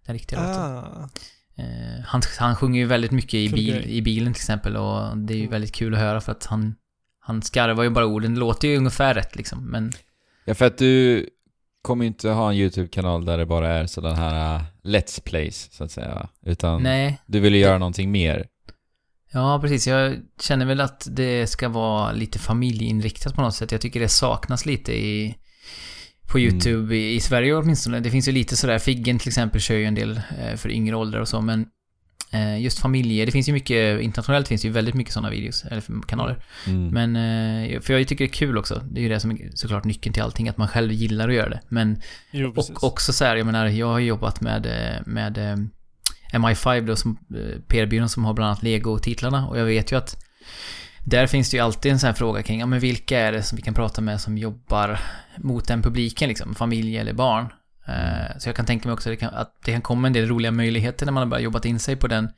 den 0.07 0.15
riktiga 0.15 0.41
låten. 0.41 1.09
Eh, 1.57 2.05
han, 2.05 2.23
han 2.39 2.57
sjunger 2.57 2.81
ju 2.81 2.87
väldigt 2.87 3.11
mycket 3.11 3.35
i, 3.35 3.49
bil, 3.49 3.85
i 3.87 4.03
bilen 4.03 4.33
till 4.33 4.41
exempel 4.41 4.77
och 4.77 5.17
det 5.19 5.35
är 5.35 5.37
ju 5.37 5.43
Mm. 5.43 5.51
väldigt 5.51 5.73
kul 5.75 5.95
att 5.95 6.01
höra 6.01 6.21
för 6.21 6.33
att 6.33 6.47
han, 6.47 6.75
han 7.21 7.43
skarvar 7.43 7.85
ju 7.85 7.91
bara 7.91 8.07
orden. 8.07 8.35
Det 8.35 8.41
låter 8.41 8.69
ju 8.69 8.77
ungefär 8.77 9.15
rätt 9.15 9.37
liksom, 9.37 9.71
men 9.71 9.93
Ja, 10.45 10.55
för 10.55 10.65
att 10.67 10.79
du 10.79 11.27
kommer 11.83 12.05
ju 12.05 12.09
inte 12.09 12.29
ha 12.29 12.51
en 12.51 12.57
YouTube-kanal 12.57 13.25
där 13.25 13.39
det 13.39 13.47
bara 13.47 13.69
är 13.69 13.87
sådana 13.87 14.15
här 14.17 14.57
uh, 14.57 14.63
Let's 14.83 15.23
Plays, 15.25 15.69
så 15.73 15.85
att 15.85 15.91
säga. 15.91 16.29
Utan 16.47 16.83
nej. 16.83 17.19
du 17.27 17.41
vill 17.41 17.55
ju 17.55 17.61
göra 17.61 17.79
någonting 17.79 18.11
mer. 18.11 18.47
Ja, 19.33 19.59
precis. 19.63 19.87
Jag 19.87 20.17
känner 20.41 20.67
väl 20.67 20.81
att 20.81 21.07
det 21.11 21.47
ska 21.47 21.69
vara 21.69 22.13
lite 22.13 22.39
familjeinriktat 22.39 23.35
på 23.35 23.41
något 23.41 23.55
sätt. 23.55 23.73
Jag 23.73 23.81
tycker 23.81 24.01
det 24.01 24.09
saknas 24.09 24.67
lite 24.67 24.93
i 24.93 25.37
på 26.33 26.39
Mm. 26.39 26.55
YouTube 26.55 26.97
i, 26.97 27.15
i 27.15 27.21
Sverige 27.21 27.55
åtminstone. 27.55 28.01
Det 28.01 28.11
finns 28.11 28.29
ju 28.29 28.33
lite 28.33 28.57
sådär, 28.57 28.79
Figgen 28.79 29.19
till 29.19 29.29
exempel 29.29 29.61
kör 29.61 29.75
ju 29.75 29.85
en 29.85 29.95
del 29.95 30.21
eh, 30.39 30.57
för 30.57 30.71
yngre 30.71 30.97
åldrar 30.97 31.21
och 31.21 31.29
så, 31.29 31.41
men 31.41 31.67
eh, 32.33 32.61
just 32.61 32.79
familjer, 32.79 33.27
det 33.27 33.33
finns 33.33 33.49
ju 33.49 33.53
mycket, 33.53 34.01
internationellt 34.01 34.49
finns 34.49 34.65
ju 34.65 34.71
väldigt 34.71 34.95
mycket 34.95 35.13
sådana 35.13 35.31
videos, 35.31 35.65
eller 35.65 35.83
kanaler. 36.07 36.45
Mm. 36.67 36.89
Men, 36.89 37.17
eh, 37.17 37.81
för 37.81 37.99
jag 37.99 38.09
tycker 38.09 38.25
det 38.25 38.31
är 38.31 38.33
kul 38.33 38.59
också. 38.59 38.83
Det 38.91 39.01
är 39.01 39.03
ju 39.03 39.09
det 39.09 39.21
som 39.21 39.31
är 39.31 39.51
såklart 39.55 39.85
nyckeln 39.85 40.13
till 40.13 40.23
allting, 40.23 40.49
att 40.49 40.57
man 40.57 40.69
själv 40.69 40.93
gillar 40.93 41.29
att 41.29 41.35
göra 41.35 41.49
det. 41.49 41.61
Men 41.69 42.01
Jo, 42.31 42.53
och 42.57 42.85
också 42.85 43.13
så 43.13 43.25
här, 43.25 43.37
jag 43.37 43.47
menar, 43.47 43.67
jag 43.67 43.87
har 43.87 43.99
jobbat 43.99 44.41
med, 44.41 44.67
med 45.07 45.39
eh, 45.39 45.57
MI5 46.39 46.87
då, 46.87 46.97
som 46.97 47.19
PR-byrån 47.69 48.09
som 48.09 48.25
har 48.25 48.35
bland 48.35 48.49
annat 48.49 48.63
Lego-titlarna. 48.63 49.49
Och 49.49 49.59
jag 49.59 49.65
vet 49.65 49.93
ju 49.93 49.97
att 49.97 50.17
där 51.05 51.27
finns 51.27 51.51
det 51.51 51.57
ju 51.57 51.63
alltid 51.63 51.93
en 51.93 51.99
sån 51.99 52.07
här 52.07 52.15
fråga 52.15 52.43
kring, 52.43 52.61
ja 52.61 52.67
men 52.67 52.81
vilka 52.81 53.19
är 53.19 53.33
det 53.33 53.43
som 53.43 53.57
vi 53.57 53.63
kan 53.63 53.75
prata 53.75 54.01
med 54.01 54.21
som 54.21 54.39
jobbar 54.39 55.01
mot 55.37 55.69
den 55.69 55.83
publiken 55.83 56.29
liksom? 56.29 56.55
Familj 56.55 56.97
eller 56.97 57.13
barn? 57.13 57.53
Eh, 57.87 58.39
Så 58.39 58.49
jag 58.49 58.57
kan 58.57 58.67
tänka 58.67 58.89
mig 58.89 58.93
också 58.93 59.09
att 59.09 59.13
det 59.13 59.17
kan, 59.17 59.35
att 59.35 59.55
det 59.65 59.73
kan 59.73 59.83
komma 59.83 60.07
en 60.07 60.13
del 60.13 60.29
roliga 60.29 60.51
möjligheter 60.53 61.07
när 61.07 61.13
man 61.13 61.23
har 61.23 61.31
bara 61.31 61.41
jobbat 61.41 61.65
in 61.65 61.79
sig 61.79 61.97
på 61.97 62.09
den, 62.09 62.29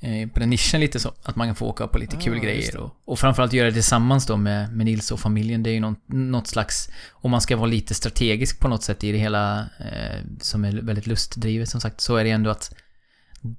eh, 0.00 0.28
på 0.28 0.40
den 0.40 0.50
nischen 0.50 0.80
lite 0.80 1.00
så. 1.00 1.12
Att 1.22 1.36
man 1.36 1.48
kan 1.48 1.54
få 1.56 1.66
åka 1.66 1.86
på 1.86 1.98
lite 1.98 2.16
Ah, 2.16 2.20
kul 2.20 2.38
grejer. 2.38 2.76
Och, 2.76 2.90
och 3.04 3.18
framförallt 3.18 3.52
göra 3.52 3.66
det 3.68 3.72
tillsammans 3.72 4.26
då 4.26 4.36
med, 4.36 4.72
med 4.72 4.86
Nils 4.86 5.10
och 5.10 5.20
familjen. 5.20 5.62
Det 5.62 5.70
är 5.70 5.74
ju 5.74 5.80
något, 5.80 6.08
något 6.08 6.46
slags, 6.46 6.88
om 7.12 7.30
man 7.30 7.40
ska 7.40 7.56
vara 7.56 7.66
lite 7.66 7.94
strategisk 7.94 8.60
på 8.60 8.68
något 8.68 8.82
sätt 8.82 9.04
i 9.04 9.12
det 9.12 9.18
hela, 9.18 9.60
eh, 9.60 10.20
som 10.40 10.64
är 10.64 10.72
väldigt 10.72 11.06
lustdrivet 11.06 11.68
som 11.68 11.80
sagt, 11.80 12.00
så 12.00 12.16
är 12.16 12.24
det 12.24 12.30
ändå 12.30 12.50
att 12.50 12.74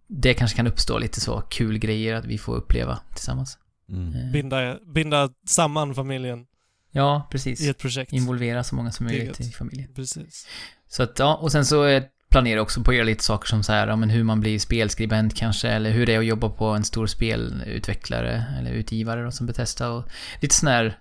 det 0.08 0.34
kanske 0.34 0.58
kan 0.58 0.68
uppstå 0.68 1.00
lite 1.00 1.22
så 1.22 1.42
kul 1.42 1.78
grejer 1.78 2.16
att 2.16 2.26
vi 2.26 2.38
får 2.38 2.56
uppleva 2.56 3.00
tillsammans. 3.14 3.58
Mm. 3.90 4.16
Eh, 4.16 4.32
binda, 4.32 4.80
binda 4.86 5.30
samman 5.48 5.96
familjen 5.96 6.46
Ja, 6.92 7.28
precis. 7.32 7.62
i 7.62 7.70
ett 7.70 7.78
projekt. 7.78 8.14
Involvera 8.14 8.64
så 8.64 8.76
många 8.76 8.92
som 8.92 9.06
möjligt 9.06 9.40
i 9.40 9.52
familjen. 9.52 9.94
Precis. 9.94 10.48
Så 10.88 11.04
att, 11.04 11.20
ja, 11.20 11.36
och 11.36 11.52
sen 11.52 11.66
så 11.66 11.86
eh, 11.86 12.04
planerar 12.30 12.56
jag 12.56 12.64
också 12.64 12.84
på 12.84 12.92
att 12.92 12.98
göra 12.98 13.06
lite 13.06 13.24
saker 13.24 13.48
som 13.48 13.64
så 13.64 13.72
här, 13.72 13.88
ja 13.88 13.96
men 13.96 14.10
hur 14.10 14.24
man 14.24 14.40
blir 14.40 14.60
spelskribent 14.60 15.36
kanske, 15.36 15.70
eller 15.70 15.92
hur 15.92 16.06
det 16.06 16.14
är 16.14 16.20
att 16.20 16.26
jobba 16.26 16.50
på 16.50 16.66
en 16.66 16.84
stor 16.84 17.08
spelutvecklare 17.08 18.46
eller 18.60 18.72
utgivare 18.72 19.24
då, 19.24 19.32
som 19.32 19.48
Bethesda 19.48 19.90
och 19.90 20.10
lite 20.42 20.56
sån 20.56 20.70
här 20.70 21.00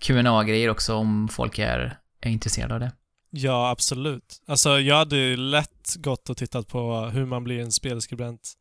qa 0.00 0.42
grejer 0.42 0.70
också 0.70 0.94
om 0.94 1.28
folk 1.28 1.58
är, 1.58 1.98
är 2.20 2.30
intresserade 2.30 2.74
av 2.74 2.80
det. 2.80 2.92
Ja, 3.30 3.70
absolut. 3.70 4.42
Alltså, 4.46 4.80
jag 4.80 4.96
hade 4.96 5.16
ju 5.16 5.36
lätt 5.36 5.96
gått 5.96 6.30
och 6.30 6.36
tittat 6.36 6.68
på 6.68 7.00
hur 7.12 7.26
man 7.26 7.44
blir 7.44 7.60
en 7.60 7.72
spelskribent 7.72 8.52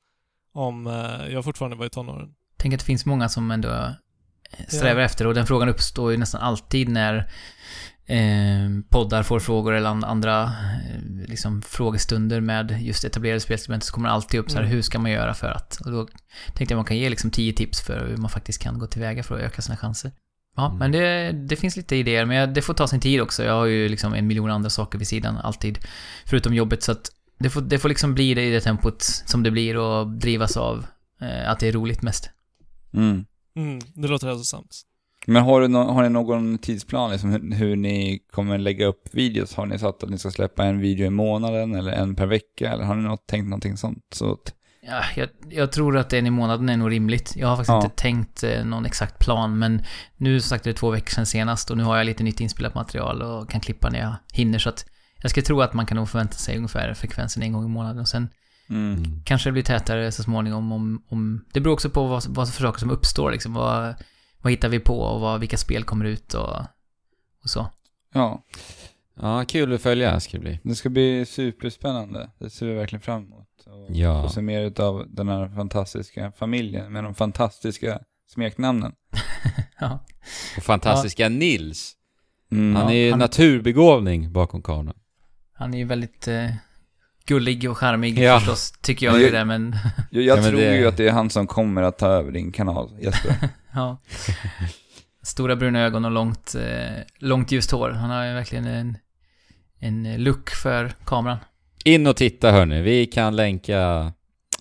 om 0.52 0.88
eh, 0.88 1.34
jag 1.34 1.44
fortfarande 1.44 1.78
var 1.78 1.86
i 1.86 1.90
tonåren. 1.90 2.34
Tänk 2.68 2.74
att 2.74 2.80
det 2.80 2.86
finns 2.86 3.06
många 3.06 3.30
som 3.30 3.52
ändå 3.52 3.70
eh, 3.70 4.66
strävar 4.68 5.02
efter 5.02 5.28
och 5.28 5.34
den 5.34 5.46
frågan 5.46 5.70
uppstår 5.70 6.12
ju 6.12 6.18
nästan 6.18 6.42
alltid 6.42 6.90
när 6.90 7.16
eh, 8.06 8.70
poddar 8.90 9.24
får 9.24 9.40
frågor 9.40 9.74
eller 9.74 9.90
an- 9.90 10.04
andra 10.04 10.44
eh, 10.44 11.28
liksom 11.28 11.62
frågestunder 11.62 12.42
med 12.42 12.78
just 12.82 13.04
etablerade 13.04 13.40
spelskribenter 13.40 13.86
så 13.88 13.94
kommer 13.94 14.10
det 14.10 14.14
alltid 14.16 14.40
upp 14.40 14.50
så 14.50 14.56
här, 14.58 14.64
Mm. 14.64 14.76
hur 14.76 14.82
ska 14.82 15.00
man 15.00 15.12
göra 15.12 15.34
för 15.34 15.48
att? 15.48 15.78
Och 15.86 15.92
då 15.92 16.08
tänkte 16.54 16.74
jag 16.74 16.78
man 16.78 16.86
kan 16.86 16.98
ge 16.98 17.10
liksom 17.10 17.32
tio 17.32 17.54
tips 17.54 17.82
för 17.82 18.08
hur 18.10 18.18
man 18.18 18.30
faktiskt 18.30 18.62
kan 18.62 18.80
gå 18.80 18.88
tillväga 18.88 19.24
för 19.24 19.36
att 19.36 19.42
öka 19.42 19.62
sina 19.62 19.78
chanser. 19.78 20.12
Ja, 20.56 20.66
Mm. 20.66 20.78
men 20.78 20.92
det, 20.92 21.32
det 21.32 21.56
finns 21.56 21.78
lite 21.78 21.96
idéer, 21.96 22.26
men 22.26 22.54
det 22.54 22.62
får 22.62 22.74
ta 22.74 22.88
sin 22.88 23.00
tid 23.00 23.22
också. 23.22 23.44
Jag 23.44 23.54
har 23.54 23.66
ju 23.66 23.90
liksom 23.90 24.14
en 24.14 24.28
miljon 24.28 24.52
andra 24.52 24.70
saker 24.70 24.98
vid 24.98 25.08
sidan 25.08 25.38
alltid, 25.38 25.80
förutom 26.26 26.54
jobbet, 26.54 26.84
så 26.84 26.92
att 26.92 27.12
det 27.40 27.50
får, 27.50 27.62
det 27.62 27.80
får 27.80 27.90
liksom 27.90 28.14
bli 28.14 28.34
det 28.34 28.44
i 28.46 28.52
det 28.52 28.62
tempot 28.62 29.02
som 29.02 29.44
det 29.44 29.52
blir 29.52 29.78
och 29.78 30.08
drivas 30.08 30.58
av 30.58 30.86
eh, 31.22 31.50
att 31.52 31.60
det 31.60 31.68
är 31.68 31.72
roligt 31.72 32.02
mest. 32.02 32.30
Mm. 32.98 33.26
Mm, 33.56 33.80
det 33.96 34.08
låter 34.08 34.28
hälsosamt. 34.28 34.82
Men 35.28 35.44
har, 35.44 35.62
du 35.62 35.68
nå- 35.68 35.92
har 35.92 36.04
ni 36.04 36.10
någon 36.10 36.58
tidsplan, 36.58 37.12
liksom, 37.12 37.30
hur, 37.32 37.56
hur 37.56 37.76
ni 37.76 38.20
kommer 38.32 38.58
lägga 38.58 38.86
upp 38.86 39.04
videos? 39.12 39.54
Har 39.56 39.66
ni 39.66 39.80
satt 39.80 40.04
att 40.04 40.10
ni 40.10 40.18
ska 40.18 40.32
släppa 40.32 40.66
en 40.66 40.80
video 40.80 41.06
i 41.06 41.10
månaden 41.10 41.76
eller 41.76 41.92
en 41.92 42.16
per 42.16 42.26
vecka? 42.26 42.72
Eller 42.72 42.84
har 42.84 42.96
ni 42.96 43.04
något, 43.04 43.28
tänkt 43.28 43.46
någonting 43.50 43.78
sånt? 43.78 44.04
Så 44.16 44.32
att, 44.34 44.54
Ja, 44.82 45.02
jag, 45.16 45.30
jag 45.50 45.72
tror 45.72 45.98
att 45.98 46.14
en 46.14 46.28
i 46.28 46.30
månaden 46.30 46.70
är 46.70 46.78
nog 46.78 46.92
rimligt. 46.92 47.34
Jag 47.36 47.48
har 47.48 47.56
faktiskt 47.56 47.70
Ja. 47.70 47.84
inte 47.84 47.96
tänkt 47.96 48.44
eh, 48.44 48.66
någon 48.66 48.86
exakt 48.86 49.20
plan, 49.20 49.60
men 49.60 49.82
nu 50.18 50.40
som 50.42 50.50
sagt 50.50 50.66
är 50.68 50.72
det 50.72 50.78
två 50.78 50.90
veckor 50.90 51.10
sedan 51.10 51.26
senast 51.26 51.70
och 51.72 51.78
nu 51.78 51.84
har 51.84 51.98
jag 51.98 52.06
lite 52.06 52.24
nytt 52.24 52.40
inspelat 52.40 52.76
material 52.76 53.22
och 53.22 53.50
kan 53.50 53.62
klippa 53.62 53.90
när 53.90 54.00
jag 54.00 54.16
hinner, 54.34 54.60
så 54.60 54.70
att 54.70 54.86
jag 55.22 55.32
ska 55.32 55.42
tro 55.42 55.62
att 55.62 55.74
man 55.74 55.86
kan 55.86 55.98
nog 55.98 56.10
förvänta 56.10 56.34
sig 56.38 56.56
ungefär 56.58 56.94
frekvensen 56.94 57.44
en 57.44 57.54
gång 57.54 57.66
i 57.66 57.68
månaden 57.68 58.00
och 58.02 58.08
sen 58.08 58.30
mm. 58.70 58.94
Mm. 58.98 59.24
kanske 59.26 59.50
det 59.50 59.54
blir 59.54 59.64
tätare 59.64 60.12
så 60.12 60.24
småningom 60.24 60.72
om, 60.72 61.04
om 61.10 61.46
det 61.54 61.60
beror 61.60 61.74
också 61.74 61.90
på 61.90 62.08
vad, 62.08 62.26
vad 62.28 62.54
för 62.54 62.62
saker 62.62 62.80
som 62.80 62.90
uppstår 62.90 63.32
liksom. 63.32 63.54
Vad, 63.54 63.96
vad 64.42 64.52
hittar 64.52 64.70
vi 64.70 64.80
på 64.80 65.00
och 65.00 65.22
vad, 65.22 65.40
vilka 65.40 65.58
spel 65.58 65.84
kommer 65.84 66.06
ut 66.06 66.34
och, 66.34 66.56
och 67.44 67.50
så. 67.50 67.68
Ja, 68.14 68.44
Ja, 69.22 69.46
kul 69.48 69.74
att 69.74 69.82
följa 69.82 70.20
ska 70.20 70.38
det 70.38 70.42
bli. 70.42 70.60
det 70.64 70.76
ska 70.76 70.90
bli 70.90 71.26
superspännande. 71.26 72.30
Det 72.40 72.50
ser 72.50 72.66
vi 72.68 72.74
verkligen 72.74 73.02
fram 73.02 73.24
emot. 73.26 73.48
Och 73.66 73.96
Ja. 73.96 74.24
Få 74.24 74.30
se 74.30 74.42
mer 74.42 74.82
av 74.82 75.06
den 75.10 75.28
här 75.30 75.50
fantastiska 75.56 76.32
familjen 76.32 76.92
med 76.94 77.04
de 77.04 77.16
fantastiska 77.16 78.00
smeknamnen. 78.34 78.92
ja. 79.80 80.06
Och 80.58 80.64
fantastiska 80.64 81.30
Nils. 81.30 81.94
Mm. 82.52 82.76
Han 82.76 82.86
Ja, 82.86 82.92
är 82.92 82.96
ju 83.06 83.10
han- 83.12 83.20
naturbegåvning 83.20 84.32
bakom 84.34 84.62
kameran. 84.62 84.98
Han 85.54 85.74
är 85.74 85.78
ju 85.78 85.86
väldigt 85.86 86.28
eh, 86.28 86.50
gullig 87.28 87.70
och 87.70 87.78
charmig 87.78 88.20
Ja. 88.20 88.40
förstås, 88.40 88.72
tycker 88.82 89.06
jag 89.06 89.18
ju 89.18 89.24
jag- 89.24 89.34
det, 89.34 89.46
men 89.46 89.76
Jag, 90.12 90.24
jag 90.24 90.38
Ja, 90.38 90.42
men 90.42 90.50
tror 90.52 90.60
det- 90.62 90.78
ju 90.78 90.88
att 90.88 90.98
det 90.98 91.08
är 91.08 91.12
han 91.12 91.30
som 91.30 91.48
kommer 91.48 91.82
att 91.84 91.98
ta 91.98 92.08
över 92.08 92.32
din 92.32 92.52
kanal, 92.52 92.90
Jesper. 93.02 93.36
Ja. 93.74 93.98
Stora 95.24 95.56
bruna 95.56 95.80
ögon 95.82 96.06
och 96.06 96.12
långt, 96.12 96.56
eh, 96.56 97.02
långt 97.20 97.52
ljust 97.52 97.72
hår. 97.72 97.90
Han 97.90 98.10
har 98.10 98.26
ju 98.26 98.34
verkligen 98.34 98.66
en, 98.66 98.98
en 99.80 100.24
look 100.24 100.50
för 100.50 100.94
kameran. 101.06 101.38
In 101.84 102.08
och 102.08 102.16
titta 102.16 102.52
hörni, 102.52 102.82
vi 102.82 103.06
kan 103.06 103.36
länka 103.36 104.12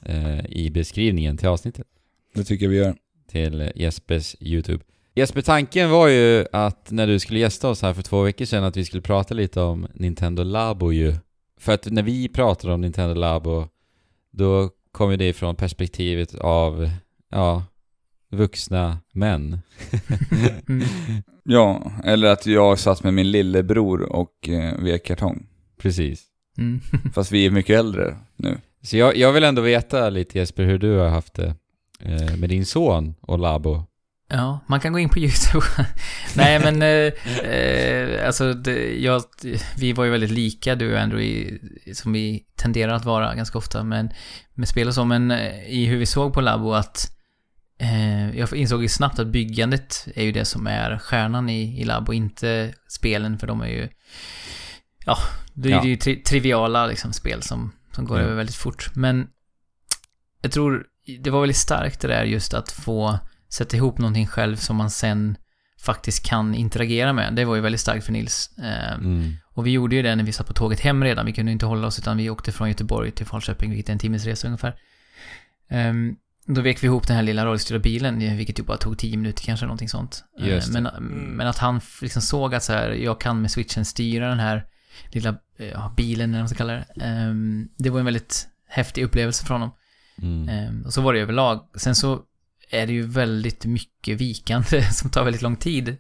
eh, 0.04 0.46
i 0.46 0.70
beskrivningen 0.70 1.36
till 1.36 1.48
avsnittet. 1.48 1.86
det 2.34 2.44
tycker 2.44 2.64
jag 2.64 2.70
vi 2.70 2.76
gör. 2.76 2.94
till 3.30 3.72
Jespers 3.74 4.36
YouTube. 4.40 4.84
Jesper, 5.14 5.42
tanken 5.42 5.90
var 5.90 6.08
ju 6.08 6.46
att 6.52 6.90
när 6.90 7.06
du 7.06 7.18
skulle 7.18 7.38
gästa 7.38 7.68
oss 7.68 7.82
här 7.82 7.94
för 7.94 8.02
två 8.02 8.22
veckor 8.22 8.44
sedan 8.44 8.64
att 8.64 8.76
vi 8.76 8.84
skulle 8.84 9.02
prata 9.02 9.34
lite 9.34 9.60
om 9.60 9.86
Nintendo 9.94 10.42
Labo 10.42 10.92
ju. 10.92 11.14
För 11.60 11.72
att 11.72 11.86
när 11.86 12.02
vi 12.02 12.28
pratade 12.28 12.74
om 12.74 12.80
Nintendo 12.80 13.14
Labo 13.14 13.68
då 14.30 14.70
kom 14.92 15.10
ju 15.10 15.16
det 15.16 15.28
ifrån 15.28 15.56
perspektivet 15.56 16.34
av, 16.34 16.90
ja, 17.30 17.64
vuxna 18.30 18.98
män. 19.12 19.58
Mm. 20.68 20.86
Ja, 21.48 21.92
eller 22.04 22.28
att 22.28 22.46
jag 22.46 22.78
satt 22.78 23.02
med 23.02 23.14
min 23.14 23.30
lillebror 23.30 24.02
och 24.02 24.48
eh, 24.48 24.78
vek 24.78 25.06
kartong. 25.06 25.46
Precis. 25.78 26.24
Mm. 26.58 26.80
Fast 27.14 27.32
vi 27.32 27.46
är 27.46 27.50
mycket 27.50 27.78
äldre 27.78 28.16
nu. 28.36 28.58
Så 28.82 28.96
jag, 28.96 29.16
jag 29.16 29.32
vill 29.32 29.44
ändå 29.44 29.62
veta 29.62 30.10
lite 30.10 30.38
Jesper 30.38 30.64
hur 30.64 30.78
du 30.78 30.96
har 30.96 31.08
haft 31.08 31.34
det 31.34 31.54
eh, 32.00 32.36
med 32.36 32.48
din 32.48 32.66
son 32.66 33.14
och 33.20 33.38
Labo. 33.38 33.85
Ja, 34.28 34.60
man 34.66 34.80
kan 34.80 34.92
gå 34.92 34.98
in 34.98 35.08
på 35.08 35.18
YouTube. 35.18 35.66
Nej, 36.36 36.58
men 36.58 36.82
eh, 36.82 37.50
eh, 37.50 38.26
alltså, 38.26 38.52
det, 38.52 38.94
jag, 39.00 39.22
vi 39.78 39.92
var 39.92 40.04
ju 40.04 40.10
väldigt 40.10 40.30
lika 40.30 40.74
du 40.74 40.92
och 40.94 41.00
Andrew, 41.00 41.26
i, 41.26 41.94
som 41.94 42.12
vi 42.12 42.44
tenderar 42.56 42.92
att 42.92 43.04
vara 43.04 43.34
ganska 43.34 43.58
ofta 43.58 43.84
men, 43.84 44.10
med 44.54 44.68
spel 44.68 44.88
och 44.88 44.94
så, 44.94 45.04
men 45.04 45.30
eh, 45.30 45.64
i 45.68 45.86
hur 45.86 45.96
vi 45.96 46.06
såg 46.06 46.34
på 46.34 46.40
Labo 46.40 46.72
att 46.72 47.10
eh, 47.80 48.38
jag 48.38 48.54
insåg 48.56 48.82
ju 48.82 48.88
snabbt 48.88 49.18
att 49.18 49.26
byggandet 49.26 50.08
är 50.14 50.24
ju 50.24 50.32
det 50.32 50.44
som 50.44 50.66
är 50.66 50.98
stjärnan 50.98 51.48
i, 51.50 51.80
i 51.80 51.84
Labo, 51.84 52.12
inte 52.12 52.74
spelen, 52.88 53.38
för 53.38 53.46
de 53.46 53.60
är 53.60 53.66
ju, 53.68 53.88
ja, 55.06 55.18
det 55.54 55.68
är 55.68 55.72
Ja. 55.72 55.84
ju 55.84 55.96
tri 55.96 56.16
triviala 56.22 56.86
liksom, 56.86 57.12
spel 57.12 57.42
som, 57.42 57.72
som 57.92 58.04
går 58.04 58.18
Ja. 58.18 58.24
över 58.24 58.34
väldigt 58.34 58.56
fort. 58.56 58.90
Men 58.94 59.26
jag 60.42 60.52
tror 60.52 60.86
det 61.20 61.30
var 61.30 61.40
väldigt 61.40 61.56
starkt 61.56 62.00
det 62.00 62.08
där 62.08 62.24
just 62.24 62.54
att 62.54 62.72
få 62.72 63.18
sätta 63.56 63.76
ihop 63.76 63.98
någonting 63.98 64.26
själv 64.26 64.56
som 64.56 64.76
man 64.76 64.90
sen 64.90 65.36
faktiskt 65.80 66.26
kan 66.26 66.54
interagera 66.54 67.12
med. 67.12 67.34
Det 67.34 67.44
var 67.44 67.54
ju 67.54 67.60
väldigt 67.60 67.80
starkt 67.80 68.04
för 68.04 68.12
Nils. 68.12 68.50
Eh, 68.58 68.94
Mm. 68.94 69.32
Och 69.44 69.66
vi 69.66 69.70
gjorde 69.70 69.96
ju 69.96 70.02
det 70.02 70.16
när 70.16 70.24
vi 70.24 70.32
satt 70.32 70.46
på 70.46 70.52
tåget 70.52 70.80
hem 70.80 71.04
redan. 71.04 71.26
Vi 71.26 71.32
kunde 71.32 71.52
inte 71.52 71.66
hålla 71.66 71.86
oss 71.86 71.98
utan 71.98 72.16
vi 72.16 72.30
åkte 72.30 72.52
från 72.52 72.68
Göteborg 72.68 73.10
till 73.10 73.26
Falköping, 73.26 73.70
vilket 73.70 73.88
är 73.88 73.92
en 73.92 73.98
timmes 73.98 74.24
resa 74.24 74.46
ungefär. 74.48 74.76
Ehm, 75.68 76.16
då 76.46 76.60
vek 76.60 76.82
vi 76.82 76.86
ihop 76.86 77.06
den 77.06 77.16
här 77.16 77.22
lilla 77.22 77.46
rollstyrda 77.46 77.80
bilen, 77.80 78.18
vilket 78.36 78.58
ju 78.58 78.62
bara 78.62 78.76
tog 78.76 78.98
10 78.98 79.16
minuter 79.16 79.42
kanske, 79.44 79.66
någonting 79.66 79.88
sånt. 79.88 80.24
Eh, 80.40 80.48
Just 80.48 80.72
det. 80.74 80.80
men, 80.80 80.92
men 81.36 81.46
att 81.46 81.58
han 81.58 81.80
liksom 82.02 82.22
såg 82.22 82.54
att 82.54 82.62
så 82.62 82.72
här, 82.72 82.90
jag 82.90 83.20
kan 83.20 83.40
med 83.42 83.50
switchen 83.50 83.84
styra 83.84 84.28
den 84.28 84.38
här 84.40 84.66
lilla 85.10 85.36
eh, 85.58 85.66
ja, 85.68 85.94
bilen, 85.96 86.30
eller 86.30 86.38
vad 86.38 86.42
man 86.42 86.48
ska 86.48 86.56
kalla 86.58 86.72
det. 86.72 87.04
Ehm, 87.04 87.68
det 87.78 87.90
var 87.90 87.98
en 87.98 88.04
väldigt 88.04 88.48
häftig 88.68 89.04
upplevelse 89.04 89.46
för 89.46 89.54
honom. 89.54 89.70
Mm. 90.22 90.48
Ehm, 90.48 90.82
och 90.86 90.92
så 90.92 91.00
var 91.00 91.12
det 91.14 91.20
överlag. 91.20 91.60
Sen 91.74 91.94
så 91.94 92.20
är 92.70 92.86
det 92.86 92.92
ju 92.92 93.06
väldigt 93.06 93.64
mycket 93.64 94.20
vikande 94.20 94.82
som 94.92 95.10
tar 95.10 95.24
väldigt 95.24 95.42
lång 95.42 95.56
tid. 95.56 95.96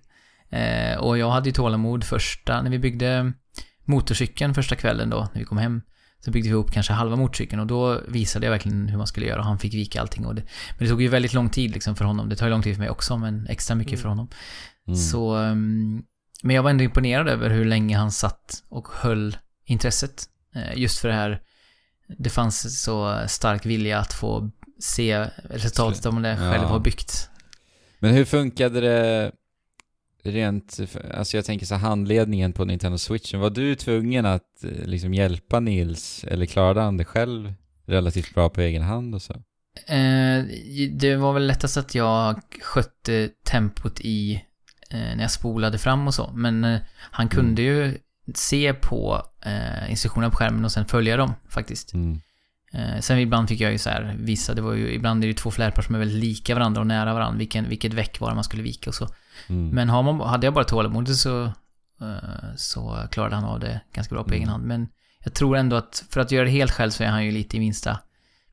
Eh, 0.50 0.98
och 0.98 1.18
jag 1.18 1.30
hade 1.30 1.48
ju 1.48 1.52
tålamod 1.52 2.04
första, 2.04 2.62
när 2.62 2.70
vi 2.70 2.78
byggde 2.78 3.32
motorcykeln 3.84 4.54
första 4.54 4.76
kvällen 4.76 5.10
då, 5.10 5.28
när 5.32 5.38
vi 5.40 5.44
kom 5.44 5.58
hem. 5.58 5.82
Så 6.20 6.30
byggde 6.30 6.48
vi 6.48 6.52
ihop 6.52 6.70
kanske 6.72 6.92
halva 6.92 7.16
motorcykeln 7.16 7.60
och 7.60 7.66
då 7.66 8.00
visade 8.08 8.46
jag 8.46 8.50
verkligen 8.50 8.88
hur 8.88 8.98
man 8.98 9.06
skulle 9.06 9.26
göra 9.26 9.38
och 9.38 9.44
han 9.46 9.58
fick 9.58 9.74
vika 9.74 10.00
allting 10.00 10.26
och 10.26 10.34
det, 10.34 10.42
Men 10.70 10.78
det 10.84 10.88
tog 10.88 11.02
ju 11.02 11.08
väldigt 11.08 11.32
lång 11.32 11.50
tid 11.50 11.70
liksom 11.70 11.96
för 11.96 12.04
honom. 12.04 12.28
Det 12.28 12.36
tar 12.36 12.46
ju 12.46 12.50
lång 12.50 12.62
tid 12.62 12.74
för 12.74 12.80
mig 12.80 12.90
också, 12.90 13.16
men 13.16 13.46
extra 13.46 13.76
mycket 13.76 13.92
Mm. 13.92 14.02
för 14.02 14.08
honom. 14.08 14.28
Mm. 14.86 14.98
Så, 14.98 15.36
ehm, 15.36 16.02
men 16.42 16.56
jag 16.56 16.62
var 16.62 16.70
ändå 16.70 16.84
imponerad 16.84 17.28
över 17.28 17.50
hur 17.50 17.64
länge 17.64 17.96
han 17.98 18.12
satt 18.12 18.62
och 18.68 18.88
höll 18.92 19.36
intresset. 19.64 20.24
Eh, 20.54 20.78
Just 20.78 20.98
för 20.98 21.08
det 21.08 21.14
här, 21.14 21.40
det 22.18 22.30
fanns 22.30 22.82
så 22.82 23.24
stark 23.28 23.66
vilja 23.66 23.98
att 23.98 24.12
få 24.12 24.50
se 24.78 25.26
resultatet 25.50 26.04
vad 26.04 26.22
det 26.22 26.28
Ja. 26.28 26.36
själv 26.52 26.64
har 26.64 26.80
byggt. 26.80 27.30
Men 27.98 28.14
hur 28.14 28.24
funkade 28.24 28.80
det 28.80 29.32
rent, 30.22 30.78
alltså 31.14 31.36
jag 31.36 31.44
tänker 31.44 31.66
så 31.66 31.74
handledningen 31.74 32.52
på 32.52 32.64
Nintendo 32.64 32.98
Switchen, 32.98 33.40
var 33.40 33.50
du 33.50 33.74
tvungen 33.74 34.26
att 34.26 34.64
eh, 34.64 34.70
liksom 34.70 35.14
hjälpa 35.14 35.60
Nils 35.60 36.24
eller 36.24 36.46
klarade 36.46 36.80
han 36.80 36.96
det 36.96 37.04
själv 37.04 37.54
relativt 37.86 38.34
bra 38.34 38.48
på 38.48 38.60
egen 38.60 38.82
hand 38.82 39.14
och 39.14 39.22
så? 39.22 39.32
Eh, 39.86 40.44
det 40.90 41.16
var 41.16 41.32
väl 41.32 41.46
lättast 41.46 41.76
att 41.76 41.94
jag 41.94 42.40
skötte 42.62 43.28
tempot 43.44 44.00
i 44.00 44.34
eh, 44.90 44.98
när 44.98 45.20
jag 45.20 45.30
spolade 45.30 45.78
fram 45.78 46.06
och 46.06 46.14
så. 46.14 46.30
Men 46.34 46.64
eh, 46.64 46.80
han 46.96 47.28
kunde 47.28 47.62
ju 47.62 47.98
se 48.34 48.74
på 48.74 49.22
eh, 49.44 49.90
instruktionerna 49.90 50.30
på 50.30 50.36
skärmen 50.36 50.64
och 50.64 50.72
sen 50.72 50.84
följa 50.86 51.16
dem 51.16 51.32
faktiskt. 51.48 51.94
Mm. 51.94 52.20
Eh, 52.76 53.00
sen 53.00 53.18
ibland 53.18 53.48
fick 53.48 53.60
jag 53.60 53.72
ju 53.72 53.78
så 53.78 53.90
här 53.90 54.16
visa, 54.18 54.54
det 54.54 54.62
var 54.62 54.72
ju, 54.72 54.92
ibland 54.94 55.18
är 55.18 55.26
det 55.26 55.26
ju 55.28 55.34
två 55.34 55.50
flärpar 55.50 55.82
som 55.82 55.94
är 55.94 55.98
väldigt 55.98 56.20
lika 56.24 56.54
varandra 56.54 56.80
och 56.80 56.86
nära 56.86 57.14
varandra, 57.14 57.38
vilken, 57.38 57.68
vilket 57.68 57.92
väck 57.94 58.20
var 58.20 58.28
det 58.28 58.34
man 58.34 58.44
skulle 58.44 58.62
vika 58.62 58.90
och 58.90 58.94
så. 58.94 59.08
Mm. 59.48 59.68
Men 59.68 59.88
har 59.88 60.02
man, 60.02 60.20
hade 60.20 60.46
jag 60.46 60.54
bara 60.54 60.64
tålamod 60.64 61.08
så, 61.08 61.44
eh, 62.00 62.54
så 62.56 63.08
klarade 63.10 63.34
han 63.34 63.44
av 63.44 63.60
det 63.60 63.80
ganska 63.92 64.14
bra 64.14 64.24
på 64.24 64.28
Mm. 64.30 64.38
egen 64.38 64.48
hand. 64.48 64.64
Men 64.64 64.88
jag 65.24 65.34
tror 65.34 65.56
ändå 65.56 65.76
att 65.76 66.04
för 66.10 66.20
att 66.20 66.32
göra 66.32 66.44
det 66.44 66.50
helt 66.50 66.72
själv 66.72 66.90
så 66.90 67.02
är 67.04 67.08
han 67.08 67.24
ju 67.24 67.30
lite 67.30 67.56
i 67.56 67.60
minsta, 67.60 67.98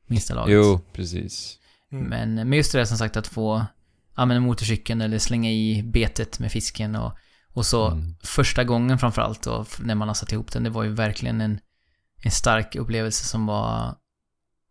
minsta 0.06 0.34
laget. 0.34 0.54
Jo, 0.54 0.80
precis. 0.92 1.58
Mm. 1.92 2.04
Men, 2.04 2.34
men 2.34 2.52
just 2.52 2.72
det 2.72 2.78
där 2.78 2.84
som 2.84 2.98
sagt 2.98 3.16
att 3.16 3.26
få 3.26 3.66
använda 4.14 4.40
motorcykeln 4.40 5.00
eller 5.00 5.18
slänga 5.18 5.50
i 5.50 5.82
betet 5.82 6.38
med 6.38 6.52
fisken 6.52 6.96
och, 6.96 7.12
och 7.52 7.66
så 7.66 7.88
Mm. 7.90 8.14
första 8.22 8.64
gången 8.64 8.98
framförallt 8.98 9.42
då, 9.42 9.64
när 9.80 9.94
man 9.94 10.08
har 10.08 10.14
satt 10.14 10.32
ihop 10.32 10.52
den, 10.52 10.62
det 10.62 10.70
var 10.70 10.82
ju 10.82 10.90
verkligen 10.90 11.40
en, 11.40 11.60
en 12.24 12.30
stark 12.30 12.74
upplevelse 12.76 13.24
som 13.24 13.46
var 13.46 13.94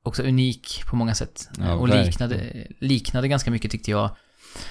också 0.04 0.24
unik 0.24 0.84
på 0.89 0.96
många 0.96 1.16
sätt. 1.16 1.50
Ja, 1.58 1.74
och 1.74 1.88
liknade, 2.06 2.68
liknade 2.80 3.28
ganska 3.28 3.52
mycket 3.52 3.72
tyckte 3.72 3.92
jag 3.92 4.16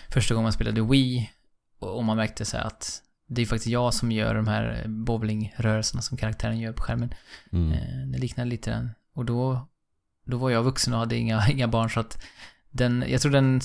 första 0.09 0.35
gången 0.35 0.42
man 0.45 0.53
spelade 0.53 0.83
Wii 0.83 1.31
och, 1.79 2.05
man 2.05 2.16
märkte 2.16 2.45
så 2.45 2.57
här 2.57 2.64
att 2.64 3.03
det 3.29 3.42
är 3.42 3.47
faktiskt 3.47 3.66
jag 3.66 3.95
som 3.95 4.12
gör 4.12 4.35
de 4.35 4.49
här 4.49 4.85
bowlingrörelserna 4.88 6.03
som 6.03 6.16
karaktären 6.16 6.59
gör 6.61 6.73
på 6.73 6.83
skärmen. 6.83 7.14
Mm. 7.53 7.73
Eh, 7.73 8.07
Det 8.12 8.18
liknade 8.18 8.51
lite 8.51 8.71
den. 8.71 8.90
Och 9.14 9.25
då, 9.25 9.68
då 10.27 10.37
var 10.37 10.51
jag 10.51 10.62
vuxen 10.62 10.92
och 10.92 10.99
hade 10.99 11.16
inga, 11.16 11.47
inga 11.51 11.68
barn 11.68 11.90
så 11.90 12.01
att 12.01 12.23
den, 12.71 13.05
jag 13.09 13.21
tror 13.21 13.33
den, 13.33 13.61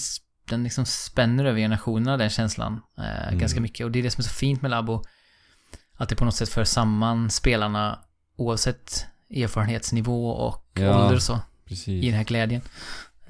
den 0.50 0.64
liksom 0.64 0.86
spänner 0.86 1.46
över 1.46 1.60
generationerna 1.60 2.18
den 2.18 2.30
känslan 2.30 2.82
eh, 2.98 3.28
Mm. 3.28 3.40
ganska 3.40 3.62
mycket. 3.62 3.86
Och 3.86 3.92
det 3.92 4.00
är 4.00 4.04
det 4.04 4.12
som 4.12 4.22
är 4.22 4.24
så 4.24 4.34
fint 4.34 4.62
med 4.62 4.72
Labo. 4.72 5.04
Att 5.98 6.10
det 6.10 6.16
på 6.16 6.26
något 6.26 6.36
sätt 6.36 6.50
för 6.50 6.64
samman 6.64 7.30
spelarna 7.30 8.00
oavsett 8.36 9.06
erfarenhetsnivå 9.30 10.30
och 10.30 10.64
Ja. 10.74 11.02
ålder 11.04 11.16
och 11.16 11.22
så 11.22 11.40
Precis. 11.68 12.04
i 12.04 12.08
den 12.08 12.18
här 12.18 12.24
glädjen. 12.24 12.62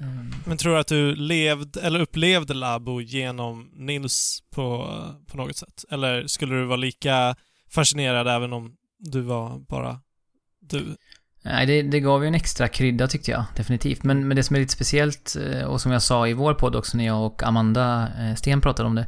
Mm. 0.00 0.34
Men 0.46 0.58
tror 0.58 0.72
du 0.72 0.78
att 0.78 0.86
du 0.86 1.14
levde, 1.14 1.80
eller 1.80 2.00
upplevde 2.00 2.54
Labo 2.54 3.00
genom 3.00 3.70
Nils 3.74 4.42
på, 4.50 4.94
på 5.26 5.36
något 5.36 5.56
sätt? 5.56 5.84
Eller 5.90 6.26
skulle 6.26 6.54
du 6.54 6.64
vara 6.64 6.76
lika 6.76 7.36
fascinerad 7.70 8.28
även 8.28 8.52
om 8.52 8.76
du 8.98 9.20
var 9.20 9.58
bara 9.58 10.00
du? 10.60 10.96
Nej, 11.42 11.66
det, 11.66 11.82
det 11.82 12.00
gav 12.00 12.22
ju 12.22 12.28
en 12.28 12.34
extra 12.34 12.68
krydda 12.68 13.06
tyckte 13.08 13.30
jag, 13.30 13.44
definitivt. 13.56 14.04
Men, 14.04 14.28
men 14.28 14.36
det 14.36 14.42
som 14.42 14.56
är 14.56 14.60
lite 14.60 14.72
speciellt, 14.72 15.36
eh, 15.52 15.62
och 15.62 15.80
som 15.80 15.92
jag 15.92 16.02
sa 16.02 16.28
i 16.28 16.32
vår 16.32 16.54
podd 16.54 16.76
också 16.76 16.96
när 16.96 17.06
jag 17.06 17.26
och 17.26 17.42
Amanda 17.42 18.08
eh, 18.18 18.34
Sten 18.34 18.60
pratade 18.60 18.86
om 18.86 18.94
det, 18.94 19.06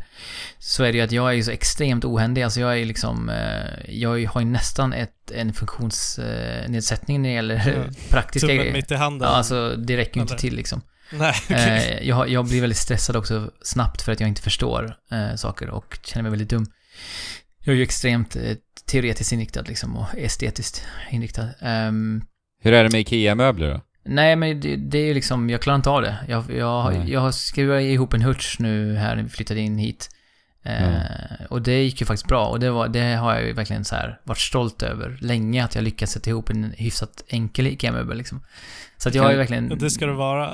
så 0.59 0.85
är 0.85 0.93
det 0.93 0.99
ju 0.99 1.05
att 1.05 1.13
jag 1.13 1.29
är 1.29 1.33
ju 1.33 1.43
så 1.43 1.51
extremt 1.51 2.05
ohändig. 2.05 2.43
Alltså 2.43 2.61
jag 2.61 2.81
är 2.81 2.85
liksom, 2.85 3.29
eh, 3.29 3.91
jag 3.95 4.29
har 4.29 4.41
ju 4.41 4.47
nästan 4.47 4.93
ett, 4.93 5.31
en 5.35 5.53
funktionsnedsättning 5.53 7.23
när 7.23 7.29
det 7.29 7.35
gäller 7.35 7.55
Ja. 7.77 7.93
praktiska 8.11 8.47
Tummen 8.47 8.57
grejer. 8.59 8.73
mitt 8.73 8.91
i 8.91 8.95
handen? 8.95 9.29
Ja, 9.29 9.35
alltså 9.37 9.77
det 9.77 9.97
räcker 9.97 10.17
ju 10.17 10.23
inte 10.23 10.37
till 10.37 10.57
liksom. 10.57 10.83
Nej. 11.13 11.35
Eh, 11.49 12.09
jag, 12.09 12.29
jag 12.29 12.45
blir 12.49 12.61
väldigt 12.61 12.79
stressad 12.79 13.17
också 13.17 13.51
snabbt 13.63 14.03
för 14.03 14.13
att 14.13 14.21
jag 14.21 14.29
inte 14.29 14.43
förstår 14.43 14.95
saker 15.37 15.71
och 15.71 15.99
känner 16.03 16.23
mig 16.23 16.31
väldigt 16.31 16.51
dum. 16.51 16.67
Jag 17.65 17.73
är 17.73 17.77
ju 17.77 17.83
extremt 17.83 18.37
eh, 18.37 18.57
teoretiskt 18.87 19.33
inriktad 19.33 19.63
liksom 19.63 19.97
och 19.97 20.07
estetiskt 20.17 20.85
inriktad. 21.11 21.49
Ehm, 21.61 22.23
Hur 22.63 22.73
är 22.73 22.85
det 22.85 22.91
med 22.93 23.01
IKEA-möbler 23.01 23.71
då? 23.71 23.81
Nej, 24.05 24.37
men 24.37 24.61
det, 24.61 24.77
det 24.77 24.99
är 24.99 25.07
ju 25.07 25.15
liksom, 25.15 25.51
jag 25.51 25.63
klarar 25.63 25.77
inte 25.77 25.91
av 25.91 26.03
det. 26.03 26.17
Jag, 26.29 26.45
jag, 26.51 26.93
Nej. 26.95 27.13
jag 27.13 27.21
har 27.21 27.33
skruvat 27.33 27.83
ihop 27.83 28.13
en 28.15 28.23
hurts 28.23 28.59
nu 28.59 28.97
här 28.97 29.17
när 29.17 29.23
vi 29.23 29.29
flyttade 29.29 29.61
in 29.61 29.79
hit. 29.79 30.09
Eh, 30.63 31.47
Och 31.51 31.63
det 31.63 31.83
gick 31.83 32.01
ju 32.01 32.07
faktiskt 32.07 32.29
bra 32.29 32.47
och 32.47 32.61
det, 32.61 32.71
var, 32.71 32.89
det 32.89 33.15
har 33.15 33.35
jag 33.35 33.47
ju 33.47 33.53
verkligen 33.53 33.85
så 33.85 33.95
här 33.95 34.21
varit 34.25 34.39
stolt 34.39 34.83
över 34.83 35.19
länge 35.21 35.65
att 35.65 35.75
jag 35.75 35.85
lyckats 35.85 36.13
sätta 36.13 36.31
ihop 36.31 36.51
en 36.51 36.65
hyfsat 36.77 37.25
enkel 37.29 37.67
IKEA-möbel 37.67 38.17
liksom. 38.19 38.45
Så 38.97 39.09
att 39.09 39.15
jag 39.15 39.23
har 39.23 39.31
ju 39.31 39.37
verkligen... 39.37 39.69
Det 39.79 39.91
ska 39.91 40.07
det 40.07 40.13
vara. 40.13 40.53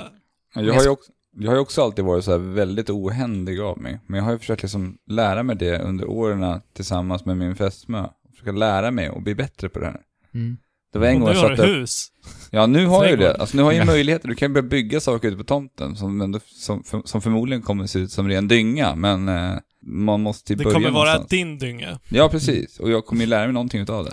Jag 0.54 0.74
har 0.74 0.82
ju 0.82 0.88
också, 0.88 1.12
jag 1.38 1.50
har 1.50 1.54
ju 1.56 1.60
också 1.60 1.82
alltid 1.82 2.04
varit 2.04 2.24
så 2.24 2.30
här 2.30 2.38
väldigt 2.38 2.90
ohändig 2.90 3.60
av 3.60 3.78
mig. 3.80 4.00
Men 4.06 4.18
jag 4.18 4.24
har 4.24 4.32
ju 4.32 4.38
försökt 4.38 4.62
liksom 4.62 4.96
lära 5.10 5.42
mig 5.42 5.56
det 5.56 5.78
under 5.78 6.06
åren 6.10 6.60
tillsammans 6.76 7.24
med 7.24 7.36
min 7.36 7.56
fästmö. 7.56 8.06
Försöka 8.32 8.52
lära 8.52 8.90
mig 8.90 9.10
och 9.10 9.22
bli 9.22 9.34
bättre 9.34 9.68
på 9.68 9.78
det 9.78 9.86
här. 9.86 10.00
Mm. 10.34 10.56
Det 10.92 10.98
var 10.98 11.06
en 11.06 11.14
Och 11.14 11.20
gång 11.20 11.28
nu 11.28 11.34
jag 11.40 11.48
har 11.48 11.56
du 11.56 11.62
hus. 11.62 12.08
Ja, 12.50 12.66
nu 12.66 12.86
har 12.86 13.02
jag 13.04 13.10
ju 13.10 13.16
det. 13.16 13.34
Alltså 13.34 13.56
nu 13.56 13.62
har 13.62 13.72
jag 13.72 13.80
ju 13.80 13.86
möjligheter. 13.86 14.28
Du 14.28 14.34
kan 14.34 14.48
ju 14.48 14.54
börja 14.54 14.68
bygga 14.68 15.00
saker 15.00 15.28
ute 15.28 15.36
på 15.36 15.44
tomten 15.44 15.96
som, 15.96 16.20
ändå, 16.20 16.40
som, 16.44 16.82
som 17.04 17.20
förmodligen 17.22 17.62
kommer 17.62 17.86
se 17.86 17.98
ut 17.98 18.12
som 18.12 18.28
ren 18.28 18.48
dynga. 18.48 18.94
Men 18.94 19.28
eh, 19.28 19.52
man 19.86 20.20
måste 20.22 20.52
ju 20.52 20.56
Det 20.56 20.64
börja 20.64 20.74
kommer 20.74 20.90
vara 20.90 21.04
någonstans. 21.04 21.28
din 21.30 21.58
dynga. 21.58 21.98
Ja, 22.08 22.28
precis. 22.28 22.80
Och 22.80 22.90
jag 22.90 23.06
kommer 23.06 23.20
ju 23.22 23.26
lära 23.26 23.44
mig 23.44 23.52
någonting 23.52 23.80
utav 23.80 24.04
det. 24.04 24.12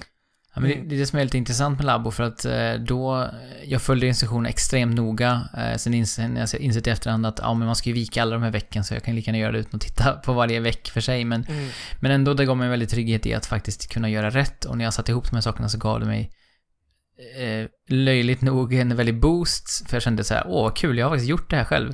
Ja, 0.56 0.62
men 0.62 0.70
det, 0.70 0.76
det 0.90 0.96
är 0.96 1.00
det 1.00 1.06
som 1.06 1.20
är 1.20 1.24
lite 1.24 1.38
intressant 1.38 1.78
med 1.78 1.86
Labo 1.86 2.12
för 2.12 2.24
att 2.24 2.46
eh, 2.46 2.74
då, 2.74 3.30
jag 3.66 3.82
följde 3.82 4.08
instruktionerna 4.08 4.50
extremt 4.50 4.96
noga. 4.96 5.48
Eh, 5.58 5.78
sen 5.78 5.94
ins- 5.94 6.06
sen 6.06 6.36
jag 6.36 6.54
insett 6.62 6.88
i 6.88 6.90
efterhand 6.90 7.26
att 7.26 7.40
ja, 7.42 7.54
men 7.54 7.66
man 7.66 7.76
ska 7.76 7.90
ju 7.90 7.94
vika 7.94 8.22
alla 8.22 8.34
de 8.34 8.44
här 8.44 8.52
vecken 8.52 8.84
så 8.84 8.94
jag 8.94 9.04
kan 9.04 9.16
lika 9.16 9.32
gärna 9.32 9.38
göra 9.38 9.52
det 9.52 9.58
utan 9.60 9.76
att 9.78 9.82
titta 9.82 10.12
på 10.14 10.34
varje 10.34 10.60
veck 10.60 10.90
för 10.90 11.02
sig. 11.02 11.26
Men, 11.26 11.46
Mm. 11.50 11.70
men 12.00 12.12
ändå, 12.12 12.34
det 12.34 12.46
gav 12.46 12.58
mig 12.58 12.66
en 12.66 12.72
väldigt 12.72 12.90
trygghet 12.90 13.26
i 13.26 13.34
att 13.34 13.46
faktiskt 13.46 13.90
kunna 13.94 14.10
göra 14.10 14.30
rätt. 14.30 14.66
Och 14.66 14.78
när 14.78 14.86
jag 14.86 14.94
satte 14.94 15.12
ihop 15.12 15.30
de 15.30 15.36
här 15.36 15.42
sakerna 15.42 15.70
så 15.70 15.78
gav 15.78 16.00
det 16.00 16.06
mig 16.06 16.32
eh, 17.38 17.68
löjligt 17.90 18.42
nog 18.42 18.74
en 18.74 18.96
väldig 18.96 19.20
boost. 19.20 19.90
För 19.90 19.96
jag 19.96 20.04
kände 20.04 20.24
så 20.24 20.34
här, 20.34 20.44
åh 20.48 20.64
vad 20.64 20.78
kul, 20.78 20.98
jag 20.98 21.06
har 21.06 21.12
faktiskt 21.12 21.30
gjort 21.30 21.50
det 21.50 21.56
här 21.58 21.64
själv. 21.64 21.94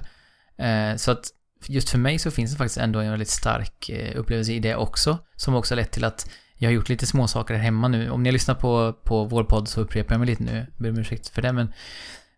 Eh, 0.57 0.95
så 0.95 1.11
att 1.11 1.25
just 1.67 1.89
för 1.89 1.97
mig 1.97 2.19
så 2.19 2.31
finns 2.31 2.51
det 2.51 2.57
faktiskt 2.57 2.77
ändå 2.77 2.99
en 2.99 3.09
väldigt 3.11 3.29
stark 3.29 3.89
eh, 3.89 4.19
upplevelse 4.19 4.51
i 4.53 4.59
det 4.59 4.75
också. 4.75 5.17
Som 5.35 5.55
också 5.55 5.75
lett 5.75 5.91
till 5.91 6.03
att 6.03 6.29
jag 6.61 6.69
har 6.69 6.73
gjort 6.73 6.89
lite 6.89 7.05
små 7.05 7.27
saker 7.27 7.53
här 7.53 7.61
hemma 7.61 7.87
nu. 7.87 8.09
Om 8.09 8.23
ni 8.23 8.29
har 8.29 8.33
lyssnat 8.33 8.59
på, 8.59 8.93
på 8.93 9.23
vår 9.23 9.43
podd 9.43 9.67
så 9.67 9.81
upprepar 9.81 10.13
jag 10.13 10.19
mig 10.19 10.29
lite 10.29 10.43
nu. 10.43 10.55
Jag 10.55 10.83
ber 10.83 10.89
om 10.89 10.97
ursäkt 10.97 11.27
för 11.27 11.41
det, 11.41 11.53
men, 11.53 11.73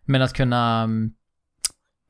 men 0.04 0.22
att 0.22 0.32
kunna 0.32 0.82
mm, 0.82 1.12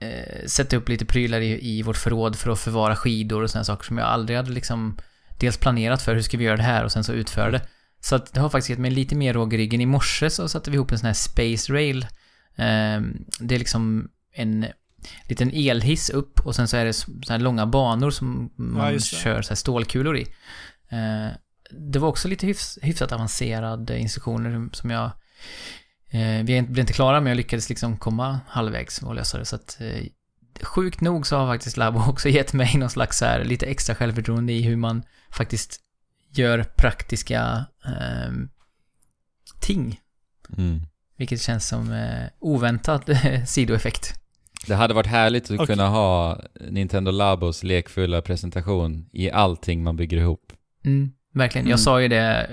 eh, 0.00 0.46
sätta 0.46 0.76
upp 0.76 0.88
lite 0.88 1.04
prylar 1.04 1.40
i, 1.40 1.78
i 1.78 1.82
vårt 1.82 1.96
förråd 1.96 2.36
för 2.36 2.50
att 2.50 2.58
förvara 2.58 2.96
skidor 2.96 3.42
och 3.42 3.50
sådana 3.50 3.64
saker 3.64 3.84
som 3.84 3.98
jag 3.98 4.06
aldrig 4.06 4.36
hade 4.36 4.50
liksom 4.50 4.98
dels 5.40 5.56
planerat 5.56 6.02
för 6.02 6.14
hur 6.14 6.22
ska 6.22 6.36
vi 6.36 6.44
göra 6.44 6.56
det 6.56 6.62
här 6.62 6.84
och 6.84 6.92
sen 6.92 7.04
så 7.04 7.12
utföra 7.12 7.50
det. 7.50 7.62
Så 8.00 8.14
att 8.16 8.32
det 8.32 8.40
har 8.40 8.48
faktiskt 8.48 8.70
gett 8.70 8.78
mig 8.78 8.90
lite 8.90 9.14
mer 9.14 9.32
råg 9.34 9.54
i 9.54 9.56
ryggen. 9.56 9.80
I 9.80 9.86
morse 9.86 10.30
så 10.30 10.48
satte 10.48 10.70
vi 10.70 10.74
ihop 10.74 10.92
en 10.92 10.98
sån 10.98 11.06
här 11.06 11.14
Space 11.14 11.72
Rail. 11.72 12.02
Eh, 12.56 13.00
det 13.40 13.54
är 13.54 13.58
liksom 13.58 14.08
en 14.34 14.66
liten 15.28 15.50
elhiss 15.54 16.10
upp 16.10 16.40
och 16.40 16.54
sen 16.54 16.68
så 16.68 16.76
är 16.76 16.84
det 16.84 16.92
så 16.92 17.12
här 17.28 17.38
långa 17.38 17.66
banor 17.66 18.10
som 18.10 18.52
man 18.56 18.92
det. 18.92 19.02
kör 19.02 19.42
så 19.42 19.48
här 19.48 19.56
stålkulor 19.56 20.16
i. 20.16 20.26
Eh, 20.88 21.32
det 21.72 21.98
var 21.98 22.08
också 22.08 22.28
lite 22.28 22.46
hyfs, 22.46 22.78
hyfsat 22.82 23.12
avancerade 23.12 23.98
instruktioner 23.98 24.68
som 24.72 24.90
jag... 24.90 25.10
Eh, 26.10 26.44
vi 26.44 26.62
blev 26.62 26.78
inte 26.78 26.92
klara 26.92 27.20
men 27.20 27.30
jag 27.30 27.36
lyckades 27.36 27.68
liksom 27.68 27.96
komma 27.96 28.40
halvvägs 28.48 29.02
och 29.02 29.14
lösa 29.14 29.38
det 29.38 29.44
så 29.44 29.56
att... 29.56 29.80
Eh, 29.80 30.04
sjukt 30.62 31.00
nog 31.00 31.26
så 31.26 31.36
har 31.36 31.46
faktiskt 31.46 31.76
Labo 31.76 32.00
också 32.08 32.28
gett 32.28 32.52
mig 32.52 32.76
någon 32.76 32.90
slags 32.90 33.18
så 33.18 33.24
här 33.24 33.44
lite 33.44 33.66
extra 33.66 33.94
självförtroende 33.94 34.52
i 34.52 34.62
hur 34.62 34.76
man 34.76 35.02
faktiskt 35.30 35.80
gör 36.30 36.64
praktiska 36.64 37.66
ehm, 37.84 38.48
ting. 39.60 40.00
Mm. 40.58 40.80
Vilket 41.16 41.40
känns 41.40 41.68
som 41.68 41.92
eh, 41.92 42.28
oväntad 42.38 43.08
eh, 43.08 43.44
sidoeffekt. 43.44 44.14
Det 44.66 44.74
hade 44.74 44.94
varit 44.94 45.06
härligt 45.06 45.44
att 45.44 45.50
Okej. 45.50 45.66
kunna 45.66 45.88
ha 45.88 46.40
Nintendo 46.70 47.10
Labos 47.10 47.62
lekfulla 47.62 48.22
presentation 48.22 49.08
i 49.12 49.30
allting 49.30 49.82
man 49.82 49.96
bygger 49.96 50.16
ihop. 50.16 50.52
Mm, 50.84 51.12
verkligen. 51.32 51.64
Mm. 51.64 51.70
Jag 51.70 51.80
sa 51.80 52.00
ju 52.02 52.08
det, 52.08 52.50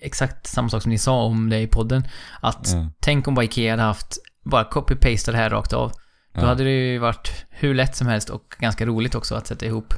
exakt 0.00 0.46
samma 0.46 0.68
sak 0.68 0.82
som 0.82 0.90
ni 0.90 0.98
sa 0.98 1.22
om 1.24 1.48
det 1.50 1.60
i 1.60 1.66
podden. 1.66 2.02
Att 2.40 2.68
Ja. 2.72 2.88
tänk 3.00 3.28
om 3.28 3.34
bara 3.34 3.44
Ikea 3.44 3.72
hade 3.72 3.82
haft, 3.82 4.18
bara 4.44 4.64
copy-pasta 4.64 5.32
det 5.32 5.38
här 5.38 5.50
rakt 5.50 5.72
av. 5.72 5.88
Då 6.34 6.40
Ja. 6.40 6.46
hade 6.46 6.64
det 6.64 6.70
ju 6.70 6.98
varit 6.98 7.44
hur 7.50 7.74
lätt 7.74 7.96
som 7.96 8.06
helst 8.06 8.30
och 8.30 8.56
ganska 8.58 8.86
roligt 8.86 9.14
också 9.14 9.34
att 9.34 9.46
sätta 9.46 9.66
ihop 9.66 9.94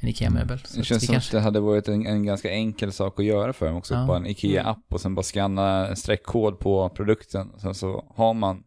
en 0.00 0.08
IKEA-möbel. 0.08 0.58
Det 0.76 0.84
känns 0.84 1.02
vi 1.02 1.06
som 1.06 1.16
att 1.16 1.30
det 1.30 1.40
hade 1.40 1.60
varit 1.60 1.88
en, 1.88 2.06
en 2.06 2.24
ganska 2.26 2.50
enkel 2.50 2.92
sak 2.92 3.18
att 3.20 3.24
göra 3.24 3.52
för 3.52 3.66
dem 3.66 3.76
också. 3.76 3.94
Ja. 3.94 4.06
Bara 4.06 4.16
en 4.16 4.26
IKEA-app 4.26 4.78
och 4.90 5.00
sen 5.00 5.14
bara 5.14 5.22
scanna 5.22 5.88
en 5.88 5.96
streckkod 5.96 6.58
på 6.58 6.88
produkten. 6.88 7.52
Sen 7.58 7.74
så 7.74 8.04
har 8.16 8.34
man 8.34 8.62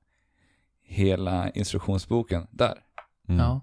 hela 0.88 1.50
instruktionsboken 1.50 2.48
där. 2.52 2.74
Mm. 3.30 3.40
Ja. 3.42 3.62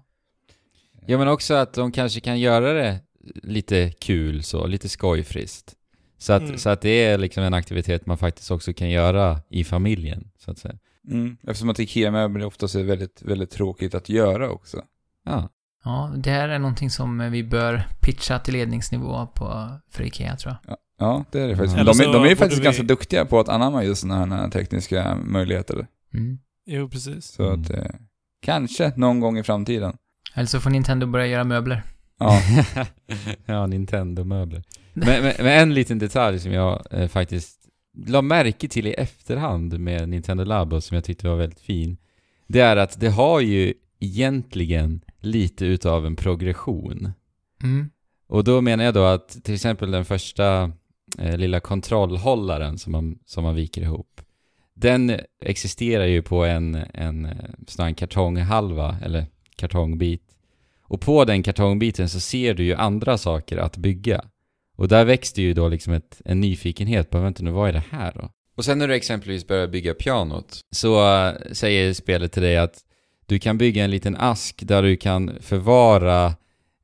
Ja 1.07 1.17
men 1.17 1.27
också 1.27 1.53
att 1.53 1.73
de 1.73 1.91
kanske 1.91 2.19
kan 2.19 2.39
göra 2.39 2.73
det 2.73 2.99
lite 3.43 3.91
kul 3.91 4.43
så, 4.43 4.67
lite 4.67 4.89
skojfriskt. 4.89 5.73
Så 6.17 6.33
att, 6.33 6.41
Mm. 6.41 6.57
så 6.57 6.69
att 6.69 6.81
det 6.81 6.89
är 7.03 7.17
liksom 7.17 7.43
en 7.43 7.53
aktivitet 7.53 8.05
man 8.05 8.17
faktiskt 8.17 8.51
också 8.51 8.73
kan 8.73 8.89
göra 8.89 9.39
i 9.49 9.63
familjen, 9.63 10.31
så 10.37 10.51
att 10.51 10.57
säga. 10.57 10.75
Mm. 11.11 11.37
Eftersom 11.43 11.69
att 11.69 11.79
IKEA-möbler 11.79 12.45
oftast 12.45 12.75
är 12.75 12.83
väldigt, 12.83 13.21
väldigt 13.21 13.49
tråkigt 13.51 13.95
att 13.95 14.09
göra 14.09 14.49
också. 14.49 14.81
Ja. 15.25 15.49
ja, 15.83 16.13
det 16.17 16.29
här 16.31 16.49
är 16.49 16.59
någonting 16.59 16.89
som 16.89 17.31
vi 17.31 17.43
bör 17.43 17.83
pitcha 18.01 18.39
till 18.39 18.53
ledningsnivå 18.53 19.27
på, 19.27 19.69
för 19.91 20.03
IKEA 20.03 20.35
tror 20.35 20.55
jag. 20.67 20.71
Ja, 20.73 20.77
ja 20.99 21.25
det 21.31 21.39
är 21.39 21.47
det 21.47 21.55
faktiskt. 21.57 21.75
De, 22.03 22.11
de 22.11 22.23
är 22.23 22.29
ju 22.29 22.35
faktiskt 22.35 22.61
vi- 22.61 22.65
ganska 22.65 22.83
duktiga 22.83 23.25
på 23.25 23.39
att 23.39 23.49
anamma 23.49 23.83
just 23.83 24.01
sådana 24.01 24.35
här 24.35 24.49
tekniska 24.49 25.15
möjligheter. 25.23 25.87
Mm. 26.13 26.39
Jo, 26.65 26.89
precis. 26.89 27.25
Så 27.25 27.47
Mm. 27.47 27.61
att 27.61 27.69
eh, 27.69 27.85
kanske 28.41 28.93
någon 28.95 29.19
gång 29.19 29.37
i 29.37 29.43
framtiden. 29.43 29.97
Eller 30.33 30.47
så 30.47 30.59
får 30.59 30.69
Nintendo 30.69 31.07
börja 31.07 31.27
göra 31.27 31.43
möbler. 31.43 31.83
Ja, 32.19 32.41
ja, 33.45 33.67
Nintendo-möbler. 33.67 34.63
Men, 34.93 35.23
men, 35.23 35.33
men 35.37 35.47
en 35.47 35.73
liten 35.73 35.99
detalj 35.99 36.39
som 36.39 36.51
jag 36.51 36.85
eh, 36.91 37.07
faktiskt 37.07 37.59
la 38.07 38.21
märke 38.21 38.67
till 38.67 38.87
i 38.87 38.93
efterhand 38.93 39.79
med 39.79 40.09
Nintendo 40.09 40.43
Labo 40.43 40.81
som 40.81 40.95
jag 40.95 41.03
tyckte 41.03 41.27
var 41.27 41.35
väldigt 41.35 41.59
fin. 41.59 41.97
Det 42.47 42.59
är 42.59 42.77
att 42.77 42.99
det 42.99 43.09
har 43.09 43.39
ju 43.39 43.73
egentligen 43.99 45.01
lite 45.19 45.65
utav 45.65 46.05
en 46.05 46.15
progression. 46.15 47.11
Mm. 47.63 47.89
Och 48.27 48.43
då 48.43 48.61
menar 48.61 48.83
jag 48.83 48.93
då 48.93 49.03
att 49.03 49.43
till 49.43 49.53
exempel 49.53 49.91
den 49.91 50.05
första 50.05 50.71
eh, 51.19 51.37
lilla 51.37 51.59
kontrollhållaren 51.59 52.77
som 52.77 52.91
man, 52.91 53.19
som 53.25 53.43
man 53.43 53.55
viker 53.55 53.81
ihop. 53.81 54.21
Den 54.73 55.19
existerar 55.41 56.05
ju 56.05 56.21
på 56.21 56.45
en, 56.45 56.75
en 56.93 57.25
eh, 57.25 57.31
sån 57.67 57.85
här 57.85 57.93
kartonghalva, 57.93 58.97
eller 59.01 59.25
kartongbit. 59.55 60.34
Och 60.87 61.01
på 61.01 61.25
den 61.25 61.43
kartongbiten 61.43 62.09
så 62.09 62.19
ser 62.19 62.53
du 62.53 62.63
ju 62.63 62.73
andra 62.75 63.17
saker 63.17 63.57
att 63.57 63.77
bygga. 63.77 64.21
Och 64.77 64.87
där 64.87 65.05
växte 65.05 65.41
ju 65.41 65.53
då 65.53 65.69
liksom 65.69 65.93
ett, 65.93 66.21
en 66.25 66.41
nyfikenhet 66.41 67.09
på, 67.09 67.19
vänta 67.19 67.43
nu, 67.43 67.51
vad 67.51 67.69
är 67.69 67.73
det 67.73 67.83
här 67.91 68.11
då? 68.15 68.29
Och 68.57 68.65
sen 68.65 68.77
när 68.79 68.87
du 68.87 68.93
exempelvis 68.95 69.47
börjar 69.47 69.67
bygga 69.67 69.93
pianot 69.93 70.59
så 70.75 71.15
eh, 71.27 71.33
säger 71.51 71.93
spelet 71.93 72.31
till 72.31 72.43
dig 72.43 72.57
att 72.57 72.79
du 73.25 73.39
kan 73.39 73.57
bygga 73.57 73.83
en 73.83 73.91
liten 73.91 74.15
ask 74.19 74.59
där 74.67 74.83
du 74.83 74.97
kan 74.97 75.31
förvara 75.41 76.33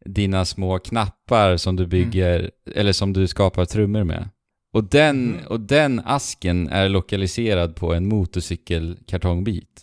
dina 0.05 0.45
små 0.45 0.79
knappar 0.79 1.57
som 1.57 1.75
du 1.75 1.87
bygger, 1.87 2.51
eller 2.75 2.93
som 2.93 3.13
du 3.13 3.27
skapar 3.27 3.65
trummor 3.65 4.03
med. 4.03 4.29
Och 4.73 4.83
den, 4.83 5.27
Mhm. 5.27 5.47
och 5.47 5.59
den 5.59 6.01
asken 6.05 6.67
är 6.69 6.89
lokaliserad 6.89 7.75
på 7.75 7.93
en 7.93 8.07
motorcykelkartongbit. 8.07 9.81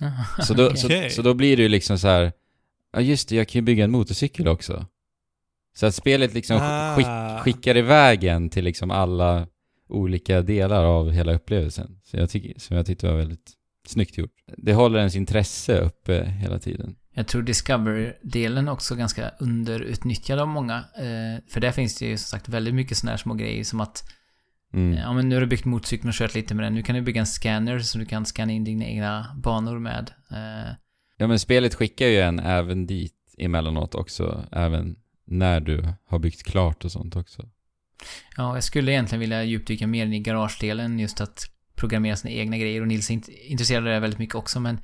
Så 0.46 0.54
då, 0.54 0.66
Okej. 0.66 1.10
så, 1.10 1.16
så 1.16 1.22
då 1.22 1.34
blir 1.34 1.56
det 1.56 1.62
ju 1.62 1.68
liksom 1.68 1.98
så 1.98 2.08
här. 2.08 2.32
Ja 2.94 3.00
just 3.00 3.28
det, 3.28 3.36
jag 3.36 3.48
kan 3.48 3.58
ju 3.58 3.62
bygga 3.62 3.84
en 3.84 3.90
motorcykel 3.90 4.48
också. 4.48 4.86
Så 5.76 5.86
att 5.86 5.94
spelet 5.94 6.34
liksom 6.34 6.58
Ah. 6.62 6.96
skick, 6.96 7.06
skickar 7.44 7.76
iväg 7.76 8.24
en 8.24 8.50
till 8.50 8.64
liksom 8.64 8.90
alla 8.90 9.46
olika 9.88 10.42
delar 10.42 10.84
av 10.84 11.10
hela 11.10 11.32
upplevelsen. 11.34 12.00
Så 12.04 12.16
jag 12.16 12.30
tycker, 12.30 12.60
som 12.60 12.76
jag 12.76 12.86
tyckte 12.86 13.06
var 13.06 13.16
väldigt 13.16 13.52
snyggt 13.86 14.18
gjort. 14.18 14.30
Det 14.56 14.74
håller 14.74 14.98
ens 14.98 15.16
intresse 15.16 15.80
uppe 15.80 16.24
hela 16.24 16.58
tiden. 16.58 16.96
Jag 17.14 17.26
tror 17.28 17.42
Discover-delen 17.42 18.68
också 18.68 18.94
ganska 18.94 19.30
underutnyttjad 19.40 20.38
av 20.38 20.48
många. 20.48 20.74
Eh, 20.76 21.42
för 21.52 21.60
där 21.60 21.72
finns 21.72 21.98
det 21.98 22.06
ju 22.06 22.16
som 22.16 22.24
sagt 22.38 22.48
väldigt 22.48 22.74
mycket 22.74 22.96
sådana 22.98 23.10
här 23.12 23.16
små 23.18 23.34
grejer 23.34 23.64
som 23.64 23.80
att 23.80 24.04
Mm. 24.72 24.92
Ja 24.98 25.12
men 25.12 25.28
nu 25.28 25.34
har 25.36 25.40
du 25.40 25.46
byggt 25.46 25.64
motorcykeln 25.64 26.08
och 26.08 26.14
kört 26.14 26.34
lite 26.34 26.54
med 26.54 26.64
den. 26.64 26.74
Nu 26.74 26.82
kan 26.82 26.94
du 26.94 27.02
bygga 27.02 27.20
en 27.20 27.26
scanner 27.26 27.78
så 27.78 27.98
du 27.98 28.06
kan 28.06 28.26
scanna 28.26 28.52
in 28.52 28.64
dina 28.64 28.84
egna 28.84 29.26
banor 29.42 29.78
med. 29.78 30.10
Ja 31.16 31.26
men 31.26 31.38
spelet 31.38 31.74
skickar 31.74 32.06
ju 32.06 32.20
en 32.20 32.38
även 32.40 32.86
dit 32.86 33.14
emellanåt 33.38 33.94
också, 33.94 34.44
även 34.52 34.96
när 35.26 35.60
du 35.60 35.94
har 36.06 36.18
byggt 36.18 36.42
klart 36.42 36.84
och 36.84 36.92
sånt 36.92 37.16
också. 37.16 37.48
ja, 38.36 38.54
jag 38.54 38.64
skulle 38.64 38.92
egentligen 38.92 39.20
vilja 39.20 39.44
djupdyka 39.44 39.86
mer 39.86 40.06
i 40.06 40.18
garagedelen, 40.18 40.98
just 40.98 41.20
att 41.20 41.50
programmera 41.74 42.16
sina 42.16 42.30
egna 42.34 42.58
grejer. 42.58 42.80
Och 42.80 42.88
Nils 42.88 43.10
är 43.10 43.14
int- 43.14 43.30
intresserad 43.30 43.86
av 43.86 43.92
det 43.92 44.00
väldigt 44.00 44.18
mycket 44.18 44.34
också, 44.34 44.60
men 44.60 44.80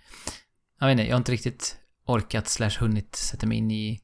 jag 0.81 0.87
vet 0.87 0.93
inte, 0.93 1.05
jag 1.05 1.15
har 1.15 1.19
inte 1.19 1.33
riktigt 1.33 1.77
orkat 2.07 2.49
slash 2.49 2.71
hunnit 2.81 3.17
sätta 3.17 3.47
mig 3.47 3.59
in 3.59 3.71
i 3.71 4.01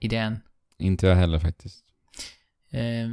idén. 0.00 0.38
Inte 0.78 1.06
jag 1.06 1.16
heller 1.16 1.38
faktiskt. 1.38 1.84
Eh, 2.70 3.08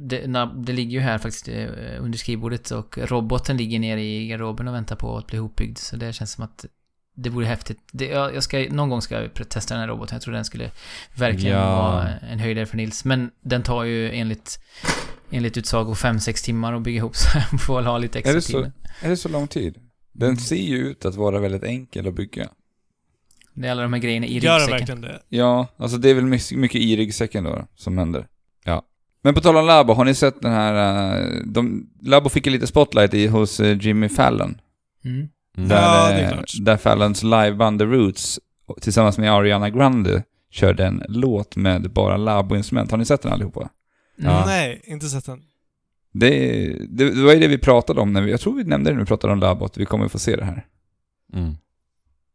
det, 0.00 0.26
det 0.66 0.72
ligger 0.72 0.90
ju 0.90 1.00
här 1.00 1.18
faktiskt 1.18 1.48
eh, 1.48 1.66
under 2.00 2.18
skrivbordet 2.18 2.70
och 2.70 2.98
roboten 2.98 3.56
ligger 3.56 3.78
nere 3.78 4.02
i 4.02 4.26
garderoben 4.28 4.68
och 4.68 4.74
väntar 4.74 4.96
på 4.96 5.18
att 5.18 5.26
bli 5.26 5.38
hopbyggd. 5.38 5.78
Så 5.78 5.96
det 5.96 6.12
känns 6.12 6.32
som 6.32 6.44
att 6.44 6.64
det 7.16 7.30
vore 7.30 7.46
häftigt. 7.46 7.78
Det, 7.92 8.06
jag, 8.06 8.34
jag 8.34 8.42
ska, 8.42 8.58
någon 8.70 8.88
gång 8.90 9.02
ska 9.02 9.22
jag 9.22 9.48
testa 9.48 9.74
den 9.74 9.80
här 9.80 9.88
roboten. 9.88 10.14
Jag 10.14 10.22
tror 10.22 10.34
den 10.34 10.44
skulle 10.44 10.70
verkligen 11.14 11.56
Ja. 11.56 11.76
vara 11.76 12.08
en 12.08 12.38
höjdare 12.38 12.66
för 12.66 12.76
Nils. 12.76 13.04
Men 13.04 13.30
den 13.42 13.62
tar 13.62 13.84
ju 13.84 14.10
enligt, 14.14 14.58
enligt 15.30 15.56
utsago 15.56 15.94
5-6 15.94 16.44
timmar 16.44 16.72
att 16.72 16.82
bygga 16.82 16.96
ihop 16.96 17.16
så 17.16 17.38
jag 17.52 17.60
får 17.60 17.76
väl 17.76 17.86
ha 17.86 17.98
lite 17.98 18.18
extra 18.18 18.30
Är 18.32 18.34
det 18.36 18.42
så? 18.42 18.62
tid. 18.62 18.72
är 19.02 19.08
det 19.08 19.16
så 19.16 19.28
lång 19.28 19.48
tid? 19.48 19.78
Den 20.12 20.36
ser 20.36 20.56
ju 20.56 20.76
ut 20.76 21.04
att 21.04 21.14
vara 21.14 21.40
väldigt 21.40 21.62
enkel 21.64 22.08
att 22.08 22.14
bygga. 22.14 22.48
Det 23.54 23.66
är 23.66 23.70
alla 23.70 23.82
de 23.82 23.92
här 23.92 24.00
grejerna 24.00 24.26
i 24.26 24.38
Gör 24.38 24.40
den 24.58 24.68
ryggsäcken. 24.68 24.78
verkligen 24.78 25.00
det? 25.00 25.22
Ja, 25.28 25.66
alltså 25.76 25.98
det 25.98 26.10
är 26.10 26.14
väl 26.14 26.24
mycket, 26.24 26.58
mycket 26.58 26.80
i 26.80 26.96
ryggsäcken 26.96 27.44
då 27.44 27.66
som 27.74 27.98
händer. 27.98 28.26
Ja. 28.64 28.82
Men 29.22 29.34
på 29.34 29.40
tal 29.40 29.56
om 29.56 29.66
Labo, 29.66 29.92
har 29.92 30.04
ni 30.04 30.14
sett 30.14 30.42
den 30.42 30.52
här... 30.52 30.74
eh, 31.20 31.36
De, 31.46 31.90
Labo 32.02 32.28
fick 32.28 32.46
ju 32.46 32.52
lite 32.52 32.66
spotlight 32.66 33.14
i 33.14 33.26
hos 33.26 33.60
eh, 33.60 33.78
Jimmy 33.80 34.08
Fallon. 34.08 34.60
Mm. 35.04 35.28
Mm. 35.56 35.68
Där, 35.68 35.82
Ja, 35.82 36.08
det 36.08 36.20
är 36.20 36.24
eh, 36.24 36.32
klart. 36.32 36.52
där 36.60 36.76
Fallons 36.76 37.22
liveband 37.22 37.78
The 37.78 37.84
Roots 37.84 38.40
tillsammans 38.80 39.18
med 39.18 39.32
Ariana 39.32 39.70
Grande 39.70 40.22
körde 40.50 40.86
en 40.86 41.02
låt 41.08 41.56
med 41.56 41.90
bara 41.92 42.16
Labo-instrument. 42.16 42.90
Har 42.90 42.98
ni 42.98 43.04
sett 43.04 43.22
den 43.22 43.32
allihopa? 43.32 43.68
Ja. 44.16 44.44
Nej, 44.46 44.80
inte 44.84 45.06
sett 45.08 45.26
den. 45.26 45.42
Det, 46.12 46.30
det, 46.88 47.10
det 47.10 47.22
var 47.22 47.32
ju 47.32 47.40
det 47.40 47.48
vi 47.48 47.58
pratade 47.58 48.00
om 48.00 48.12
när 48.12 48.20
vi, 48.22 48.30
jag 48.30 48.40
tror 48.40 48.54
vi 48.56 48.64
nämnde 48.64 48.90
det 48.90 48.94
när 48.94 49.00
vi 49.00 49.06
pratade 49.06 49.32
om 49.32 49.38
Labo, 49.40 49.64
att 49.64 49.76
vi 49.78 49.84
kommer 49.86 50.08
få 50.08 50.18
se 50.18 50.36
det 50.36 50.44
här. 50.44 50.66
Mm. 51.34 51.54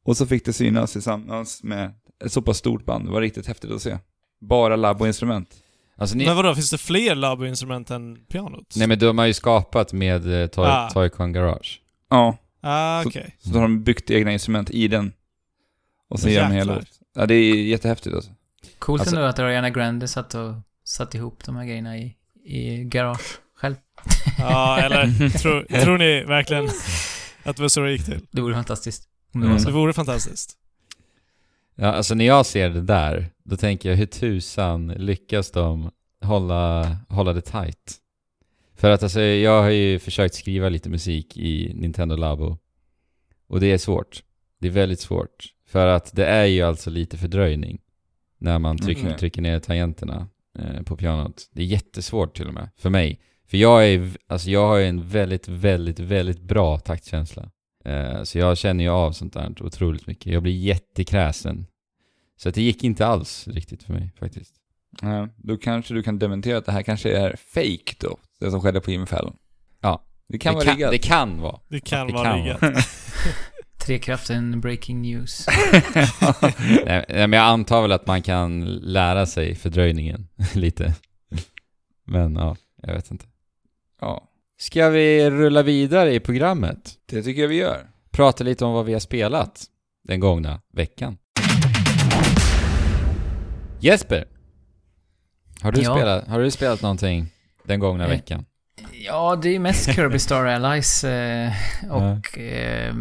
Och 0.06 0.18
så 0.18 0.26
fick 0.26 0.46
det 0.46 0.54
synas 0.54 0.92
tillsammans 0.92 1.64
med 1.64 1.94
ett 2.26 2.32
så 2.32 2.42
pass 2.42 2.58
stort 2.58 2.86
band. 2.86 3.06
Det 3.06 3.12
var 3.12 3.22
riktigt 3.22 3.48
häftigt 3.48 3.72
att 3.72 3.82
se. 3.82 3.98
Bara 4.42 4.76
Labo-instrument. 4.76 5.48
Alltså 5.98 6.18
ni, 6.18 6.26
Men 6.26 6.36
vadå, 6.36 6.56
finns 6.56 6.72
det 6.72 6.78
fler 6.78 7.16
Labo-instrument 7.16 7.92
än 7.92 8.16
pianot? 8.32 8.74
nej 8.76 8.88
men 8.88 9.00
de 9.00 9.18
har 9.18 9.26
ju 9.26 9.34
skapat 9.34 9.94
med 9.94 10.42
eh, 10.42 10.48
Toy, 10.48 10.66
Ah. 10.68 10.90
Toycon 10.90 11.34
Garage. 11.34 11.82
Ja, 12.10 12.38
Ah, 12.62 13.04
okej. 13.06 13.36
så 13.40 13.50
då 13.50 13.56
har 13.56 13.62
de 13.62 13.84
byggt 13.84 14.12
egna 14.12 14.32
instrument 14.32 14.70
i 14.70 14.88
den. 14.88 15.14
Och 16.10 16.20
så 16.20 16.30
gör 16.30 16.42
de 16.42 16.46
en 16.46 16.52
hel 16.52 16.58
Jäklar. 16.60 16.76
låt. 16.76 16.88
Ja, 17.16 17.26
det 17.26 17.34
är 17.36 17.64
jättehäftigt 17.64 18.16
alltså. 18.16 18.32
Coolt 18.80 19.02
Alltså- 19.02 19.16
ändå 19.16 19.28
att 19.28 19.40
Ariana 19.40 19.70
Grande 19.70 20.08
satt 20.08 20.34
och 20.34 20.54
satt 20.84 21.16
ihop 21.16 21.44
de 21.46 21.56
här 21.56 21.66
grejerna 21.66 21.98
i, 21.98 22.16
i 22.46 22.84
garage 22.84 23.40
själv. 23.56 23.76
Ja, 24.38 24.80
eller 24.80 25.30
tror, 25.40 25.82
tror 25.84 25.98
ni 25.98 26.24
verkligen 26.24 26.70
att 27.44 27.56
det 27.56 27.62
var 27.62 27.70
så 27.70 27.82
det 27.82 27.92
gick 27.92 28.06
till? 28.06 28.20
Det 28.32 28.42
vore 28.42 28.54
fantastiskt. 28.56 29.08
Om 29.34 29.42
det 29.42 29.46
Mm. 29.48 29.58
var 29.58 29.64
så. 29.64 29.68
Det 29.70 29.76
vore 29.76 29.94
fantastiskt. 29.94 30.58
Ja, 31.76 31.88
alltså 31.88 32.16
när 32.16 32.26
jag 32.26 32.46
ser 32.46 32.70
det 32.70 32.82
där, 32.82 33.30
då 33.44 33.58
tänker 33.58 33.90
jag 33.90 33.96
hur 33.98 34.06
tusan 34.06 34.88
lyckas 34.88 35.52
de 35.52 35.92
hålla, 36.24 36.98
hålla 37.10 37.34
det 37.34 37.42
tight? 37.42 37.98
För 38.82 38.90
att 38.92 39.04
alltså, 39.04 39.22
jag 39.22 39.62
har 39.62 39.70
ju 39.70 40.00
försökt 40.00 40.36
skriva 40.36 40.70
lite 40.70 40.90
musik 40.90 41.38
i 41.38 41.74
Nintendo 41.76 42.16
Labo. 42.16 42.58
Och 43.48 43.60
det 43.60 43.72
är 43.72 43.78
svårt. 43.78 44.24
Det 44.60 44.68
är 44.68 44.72
väldigt 44.72 45.00
svårt. 45.00 45.46
För 45.68 45.88
att 45.88 46.16
det 46.16 46.26
är 46.26 46.46
ju 46.46 46.62
alltså 46.62 46.90
lite 46.90 47.18
fördröjning 47.18 47.82
när 48.38 48.60
man 48.60 48.78
trycker, 48.78 49.06
Okej. 49.06 49.18
trycker 49.18 49.42
ner 49.42 49.60
tangenterna 49.60 50.28
eh, 50.60 50.84
på 50.84 50.98
pianot. 50.98 51.50
Det 51.52 51.62
är 51.62 51.66
jättesvårt 51.66 52.38
till 52.38 52.48
och 52.48 52.54
med, 52.54 52.70
för 52.78 52.90
mig. 52.90 53.20
För 53.48 53.58
jag 53.58 53.88
är, 53.88 54.10
alltså 54.28 54.50
jag 54.50 54.68
har 54.68 54.78
ju 54.78 54.86
en 54.86 55.08
väldigt, 55.08 55.48
väldigt, 55.48 56.00
väldigt 56.00 56.42
bra 56.42 56.78
taktkänsla. 56.80 57.52
Eh, 57.86 58.24
så 58.24 58.38
jag 58.38 58.58
känner 58.58 58.84
ju 58.84 58.90
av 58.90 59.12
sånt 59.12 59.34
där 59.34 59.64
otroligt 59.64 60.08
mycket. 60.08 60.34
Jag 60.34 60.44
blir 60.44 60.58
jättekräsen. 60.58 61.66
Så 62.38 62.50
att 62.50 62.56
det 62.56 62.62
gick 62.62 62.84
inte 62.84 63.06
alls 63.06 63.48
riktigt 63.48 63.84
för 63.84 63.94
mig 63.94 64.14
faktiskt. 64.20 64.56
Ja, 65.02 65.30
då 65.38 65.58
kanske 65.58 65.94
du 65.94 66.04
kan 66.04 66.20
dementera 66.20 66.58
att 66.58 66.66
det 66.66 66.72
här 66.72 66.84
kanske 66.84 67.18
är 67.18 67.36
fake 67.36 67.96
då, 68.00 68.18
det 68.42 68.52
som 68.52 68.62
skedde 68.62 68.82
på 68.82 68.92
Jimmy 68.92 69.06
Fallon. 69.06 69.36
Ja. 69.82 70.06
Det 70.30 70.38
kan 70.38 70.54
det, 70.54 70.56
vara 70.56 70.66
kan, 70.66 70.76
riggat. 70.76 70.92
det 70.92 70.98
kan 70.98 71.42
vara. 71.42 71.60
Det 71.68 71.80
kan 71.80 72.08
Det 72.08 72.14
vara 72.14 72.24
kan 72.26 72.38
riggat. 72.44 72.62
Trekraften 73.86 74.62
breaking 74.62 75.02
news. 75.02 75.46
Nej, 76.86 77.06
nej, 77.10 77.28
men 77.28 77.34
jag 77.34 77.44
antar 77.46 77.82
väl 77.82 77.92
att 77.92 78.08
man 78.08 78.22
kan 78.22 78.66
lära 78.76 79.26
sig 79.26 79.56
fördröjningen 79.56 80.28
lite. 80.54 80.94
Men 82.06 82.36
ja, 82.36 82.56
jag 82.82 82.94
vet 82.94 83.12
inte. 83.12 83.26
ja, 84.02 84.28
Ska 84.60 84.90
vi 84.90 85.30
rulla 85.30 85.64
vidare 85.64 86.14
i 86.14 86.20
programmet? 86.20 86.94
det 87.06 87.24
tycker 87.24 87.42
jag 87.42 87.50
vi 87.50 87.56
gör. 87.56 87.88
Prata 88.12 88.44
lite 88.44 88.66
om 88.66 88.74
vad 88.74 88.86
vi 88.86 88.94
har 88.94 89.00
spelat 89.00 89.64
den 90.04 90.20
gångna 90.20 90.62
veckan. 90.74 91.18
Jesper! 93.80 94.26
Har 95.62 95.72
du, 95.72 95.82
Ja. 95.82 95.96
spelat, 95.96 96.28
har 96.28 96.40
du 96.40 96.52
spelat 96.52 96.82
någonting 96.82 97.28
den 97.66 97.80
gångna 97.80 98.04
Eh, 98.04 98.10
veckan? 98.10 98.46
Ja, 99.06 99.40
det 99.44 99.56
är 99.56 99.60
mest 99.60 99.94
Kirby 99.96 100.20
Star 100.20 100.46
Allies 100.46 101.04
eh, 101.04 101.52
och... 101.90 102.38
Eh, 102.40 102.94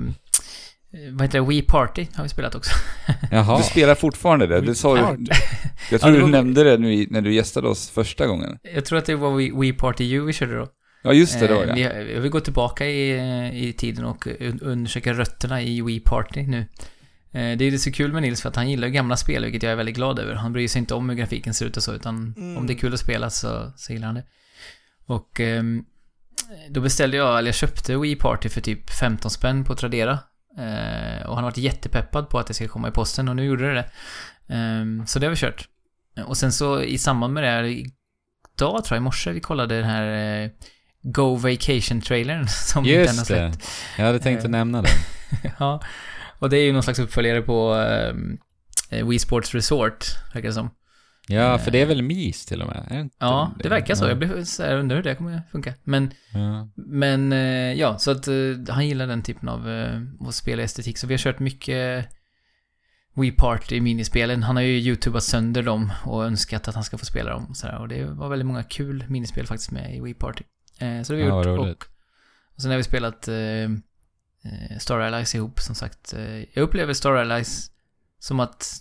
vad 1.12 1.22
heter 1.22 1.40
det? 1.40 1.46
Wii 1.46 1.62
Party 1.62 2.06
har 2.14 2.22
vi 2.22 2.28
spelat 2.28 2.54
också. 2.54 2.70
Jaha. 3.30 3.56
Du 3.58 3.62
spelar 3.62 3.94
fortfarande 3.94 4.46
det, 4.46 4.60
det 4.60 4.74
sa 4.74 4.94
du. 4.94 5.00
Jag 5.00 5.06
tror 6.00 6.00
Ja, 6.00 6.06
det 6.08 6.12
du 6.16 6.20
var- 6.20 6.28
nämnde 6.28 6.64
det 6.64 6.78
nu 6.78 7.06
när 7.10 7.20
du 7.20 7.34
gästade 7.34 7.68
oss 7.68 7.90
första 7.90 8.26
gången. 8.26 8.58
Jag 8.74 8.84
tror 8.84 8.98
att 8.98 9.04
det 9.04 9.14
var 9.14 9.34
Wii, 9.36 9.52
Wii 9.60 9.72
Party 9.72 10.12
U 10.14 10.24
vi 10.24 10.32
körde 10.32 10.56
då. 10.58 10.66
Ja, 11.02 11.12
just 11.12 11.40
det, 11.40 11.46
det 11.46 11.54
var 11.54 11.62
Eh, 11.62 11.74
det. 11.74 12.04
vi, 12.04 12.14
vi 12.14 12.20
vill 12.20 12.30
gå 12.30 12.40
tillbaka 12.40 12.86
i, 12.86 13.68
i 13.68 13.72
tiden 13.72 14.04
och 14.04 14.26
un- 14.26 14.62
undersöka 14.62 15.12
rötterna 15.12 15.62
i 15.62 15.82
Wii 15.82 16.00
Party 16.00 16.42
nu. 16.42 16.58
Eh, 17.32 17.56
Det 17.58 17.64
är 17.64 17.78
så 17.78 17.92
kul 17.92 18.12
med 18.12 18.22
Nils 18.22 18.42
för 18.42 18.48
att 18.48 18.56
han 18.56 18.70
gillar 18.70 18.88
gamla 18.88 19.16
spel, 19.16 19.44
vilket 19.44 19.62
jag 19.62 19.72
är 19.72 19.76
väldigt 19.76 19.96
glad 19.96 20.18
över. 20.18 20.34
Han 20.34 20.52
bryr 20.52 20.68
sig 20.68 20.78
inte 20.78 20.94
om 20.94 21.08
hur 21.10 21.16
grafiken 21.16 21.54
ser 21.54 21.66
ut 21.66 21.76
och 21.76 21.82
så, 21.82 21.92
utan 21.94 22.34
Mm. 22.36 22.56
om 22.56 22.66
det 22.66 22.72
är 22.72 22.78
kul 22.78 22.94
att 22.94 23.00
spela 23.00 23.30
så, 23.30 23.72
så 23.76 23.92
gillar 23.92 24.06
han 24.06 24.14
det. 24.14 24.24
Och 25.10 25.40
ehm, 25.40 25.84
då 26.70 26.80
beställde 26.80 27.16
jag, 27.16 27.38
eller 27.38 27.48
jag 27.48 27.54
köpte 27.54 27.96
Wii 27.96 28.16
Party 28.16 28.48
för 28.48 28.60
typ 28.60 28.90
15 28.90 29.30
spänn 29.30 29.64
på 29.64 29.74
Tradera. 29.74 30.18
Eh, 30.58 31.26
och 31.26 31.34
han 31.34 31.44
har 31.44 31.50
varit 31.50 31.56
jättepeppad 31.56 32.28
på 32.28 32.38
att 32.38 32.46
det 32.46 32.54
ska 32.54 32.68
komma 32.68 32.88
i 32.88 32.90
posten 32.90 33.28
och 33.28 33.36
nu 33.36 33.44
gjorde 33.44 33.68
det 33.68 33.74
det. 33.74 33.90
Ehm, 34.54 35.06
så 35.06 35.18
det 35.18 35.26
har 35.26 35.30
vi 35.30 35.36
kört. 35.36 35.68
Och 36.26 36.36
sen 36.36 36.52
så 36.52 36.82
i 36.82 36.98
samband 36.98 37.34
med 37.34 37.42
det 37.42 37.48
här, 37.50 37.64
idag 37.64 38.84
tror 38.84 38.96
jag, 38.96 38.96
i 38.96 39.00
morse, 39.00 39.32
vi 39.32 39.40
kollade 39.40 39.76
den 39.76 39.84
här 39.84 40.42
eh, 40.42 40.50
Go 41.02 41.36
Vacation-trailern 41.36 42.46
som 42.48 42.84
den 42.84 42.98
har 42.98 43.04
Just 43.04 43.28
det. 43.28 43.52
Jag 43.98 44.04
hade 44.04 44.18
tänkt 44.18 44.38
att 44.38 44.44
Eh. 44.44 44.50
nämna 44.50 44.82
den. 44.82 44.90
ja. 45.58 45.82
Och 46.38 46.50
det 46.50 46.58
är 46.58 46.64
ju 46.64 46.72
någon 46.72 46.82
slags 46.82 46.98
uppföljare 46.98 47.42
på 47.42 47.74
ehm, 47.74 48.38
eh, 48.90 49.06
Wii 49.08 49.18
Sports 49.18 49.54
Resort, 49.54 50.04
verkar 50.34 50.48
det 50.48 50.54
som. 50.54 50.70
Ja, 51.28 51.54
Eh. 51.54 51.58
för 51.58 51.70
det 51.70 51.78
är 51.82 51.86
väl 51.86 52.02
MIS 52.02 52.46
till 52.46 52.62
och 52.62 52.68
med? 52.68 52.86
Det 52.90 53.08
Ja, 53.18 53.52
det 53.62 53.68
verkar 53.68 53.94
så. 53.94 54.04
Ja. 54.04 54.08
Jag 54.08 54.18
blev 54.18 54.44
så 54.44 54.62
här, 54.62 54.76
undrar 54.76 54.96
hur 54.96 55.02
det 55.02 55.14
kommer 55.14 55.42
funka. 55.52 55.74
Men, 55.84 56.10
Ja. 56.32 56.68
men 56.74 57.32
eh, 57.32 57.72
ja, 57.72 57.98
så 57.98 58.10
att 58.10 58.28
eh, 58.28 58.34
han 58.68 58.86
gillar 58.88 59.06
den 59.06 59.22
typen 59.22 59.48
av 59.48 59.68
eh, 59.70 60.00
att 60.28 60.34
spela 60.34 60.62
estetik. 60.62 60.98
Så 60.98 61.06
vi 61.06 61.14
har 61.14 61.18
kört 61.18 61.38
mycket 61.38 62.08
Wii 63.14 63.30
Party 63.32 63.80
minispelen. 63.80 64.42
Han 64.42 64.56
har 64.56 64.62
ju 64.62 64.78
youtubat 64.78 65.22
sönder 65.22 65.62
dem 65.62 65.92
och 66.04 66.24
önskat 66.24 66.68
att 66.68 66.74
han 66.74 66.84
ska 66.84 66.98
få 66.98 67.04
spela 67.04 67.30
dem. 67.30 67.46
Och, 67.46 67.56
så 67.56 67.66
här. 67.66 67.78
och 67.80 67.88
det 67.88 68.04
var 68.04 68.28
väldigt 68.28 68.46
många 68.46 68.62
kul 68.62 69.04
minispel 69.08 69.46
faktiskt 69.46 69.70
med 69.70 69.96
i 69.96 70.00
Wii 70.00 70.14
Party. 70.14 70.44
Eh, 70.78 71.02
så 71.02 71.12
det 71.12 71.18
har 71.18 71.24
vi 71.24 71.28
Ja, 71.28 71.36
gjort. 71.38 71.46
roligt. 71.46 71.76
Och, 71.82 71.86
och 72.54 72.62
sen 72.62 72.70
har 72.70 72.78
vi 72.78 72.84
spelat 72.84 73.28
eh, 73.28 73.36
eh, 73.36 74.78
Star 74.78 75.00
Allies 75.00 75.34
ihop 75.34 75.60
som 75.60 75.74
sagt. 75.74 76.12
Eh, 76.14 76.36
jag 76.38 76.56
upplever 76.62 76.92
Star 76.92 77.12
Allies 77.14 77.70
som 78.18 78.40
att 78.40 78.76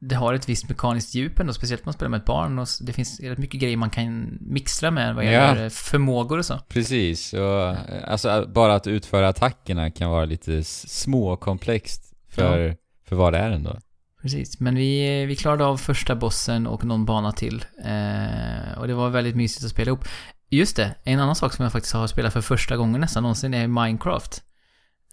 det 0.00 0.14
har 0.14 0.34
ett 0.34 0.48
visst 0.48 0.68
mekaniskt 0.68 1.14
djup 1.14 1.40
ändå, 1.40 1.52
speciellt 1.52 1.82
om 1.82 1.86
man 1.86 1.92
spelar 1.92 2.10
med 2.10 2.18
ett 2.20 2.26
barn 2.26 2.58
och 2.58 2.68
det 2.80 2.92
finns 2.92 3.20
rätt 3.20 3.38
mycket 3.38 3.60
grejer 3.60 3.76
man 3.76 3.90
kan 3.90 4.38
mixtra 4.40 4.90
med 4.90 5.14
vad 5.14 5.24
Ja. 5.24 5.30
gäller 5.30 5.64
eh, 5.64 5.68
förmågor 5.70 6.38
och 6.38 6.44
så. 6.46 6.58
Precis, 6.68 7.32
och 7.32 7.74
alltså 8.08 8.46
bara 8.48 8.74
att 8.74 8.86
utföra 8.86 9.28
attackerna 9.28 9.90
kan 9.90 10.10
vara 10.10 10.24
lite 10.24 10.64
småkomplext 10.64 12.14
för, 12.28 12.76
för 13.08 13.16
vad 13.16 13.32
det 13.32 13.38
är 13.38 13.50
ändå. 13.50 13.78
Precis, 14.22 14.60
men 14.60 14.74
vi, 14.74 15.24
vi 15.26 15.36
klarade 15.36 15.64
av 15.64 15.76
första 15.76 16.14
bossen 16.16 16.66
och 16.66 16.84
någon 16.84 17.04
bana 17.04 17.32
till. 17.32 17.64
Eh, 17.84 18.78
och 18.78 18.86
det 18.88 18.94
var 18.94 19.08
väldigt 19.10 19.36
mysigt 19.36 19.64
att 19.64 19.70
spela 19.70 19.88
ihop. 19.88 20.04
Just 20.50 20.76
det, 20.76 20.94
en 21.04 21.20
annan 21.20 21.36
sak 21.36 21.52
som 21.52 21.62
jag 21.62 21.72
faktiskt 21.72 21.94
har 21.94 22.06
spelat 22.06 22.32
för 22.32 22.40
första 22.40 22.76
gången 22.76 23.00
nästan 23.00 23.22
någonsin 23.22 23.54
är 23.54 23.66
Minecraft. 23.66 24.42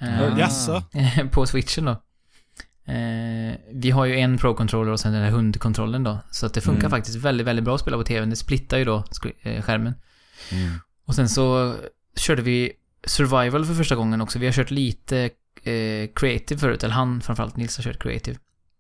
Eh. 0.01 0.39
Jaså? 0.39 0.83
på 1.31 1.45
switchen 1.45 1.85
då. 1.85 1.95
Eh, 2.87 3.55
vi 3.73 3.91
har 3.91 4.05
ju 4.05 4.19
en 4.19 4.37
Pro-controller 4.37 4.91
och 4.91 4.99
sen 4.99 5.13
den 5.13 5.23
här 5.23 5.31
hundkontrollen 5.31 6.03
då. 6.03 6.19
Så 6.31 6.45
att 6.45 6.53
det 6.53 6.61
funkar 6.61 6.79
Mm. 6.87 6.91
faktiskt 6.91 7.17
väldigt, 7.17 7.47
väldigt 7.47 7.65
bra 7.65 7.75
att 7.75 7.81
spela 7.81 7.97
på 7.97 8.03
TVn. 8.03 8.29
Det 8.29 8.35
splittar 8.35 8.77
ju 8.77 8.85
då 8.85 8.99
sk- 9.11 9.33
eh, 9.41 9.61
skärmen. 9.61 9.93
Mm. 10.51 10.71
Och 11.05 11.15
sen 11.15 11.29
så 11.29 11.75
körde 12.17 12.41
vi 12.41 12.71
survival 13.07 13.65
för 13.65 13.73
första 13.73 13.95
gången 13.95 14.21
också. 14.21 14.39
Vi 14.39 14.45
har 14.45 14.53
kört 14.53 14.71
lite 14.71 15.17
eh, 15.63 16.09
creative 16.15 16.59
förut, 16.59 16.83
eller 16.83 16.93
han 16.93 17.21
framförallt, 17.21 17.57
Nils 17.57 17.77
har 17.77 17.83
kört 17.83 17.99
creative. 18.03 18.37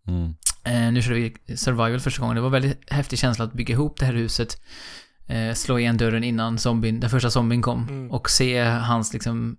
Mm. 0.07 0.33
Eh, 0.63 0.91
nu 0.93 1.01
körde 1.01 1.15
vi 1.15 1.55
survival 1.57 1.99
första 1.99 2.21
gången. 2.21 2.35
Det 2.35 2.41
var 2.41 2.49
väldigt 2.49 2.91
häftig 2.91 3.19
känsla 3.19 3.45
att 3.45 3.53
bygga 3.53 3.73
ihop 3.73 3.99
det 3.99 4.05
här 4.05 4.13
huset. 4.13 4.61
Eh, 5.27 5.53
slå 5.53 5.79
igen 5.79 5.97
dörren 5.97 6.23
innan 6.23 6.57
zombien, 6.57 6.99
den 6.99 7.09
första 7.09 7.29
zombien 7.31 7.61
kom. 7.61 7.83
Mm. 7.89 8.11
Och 8.11 8.29
se 8.29 8.63
hans 8.63 9.13
liksom 9.13 9.57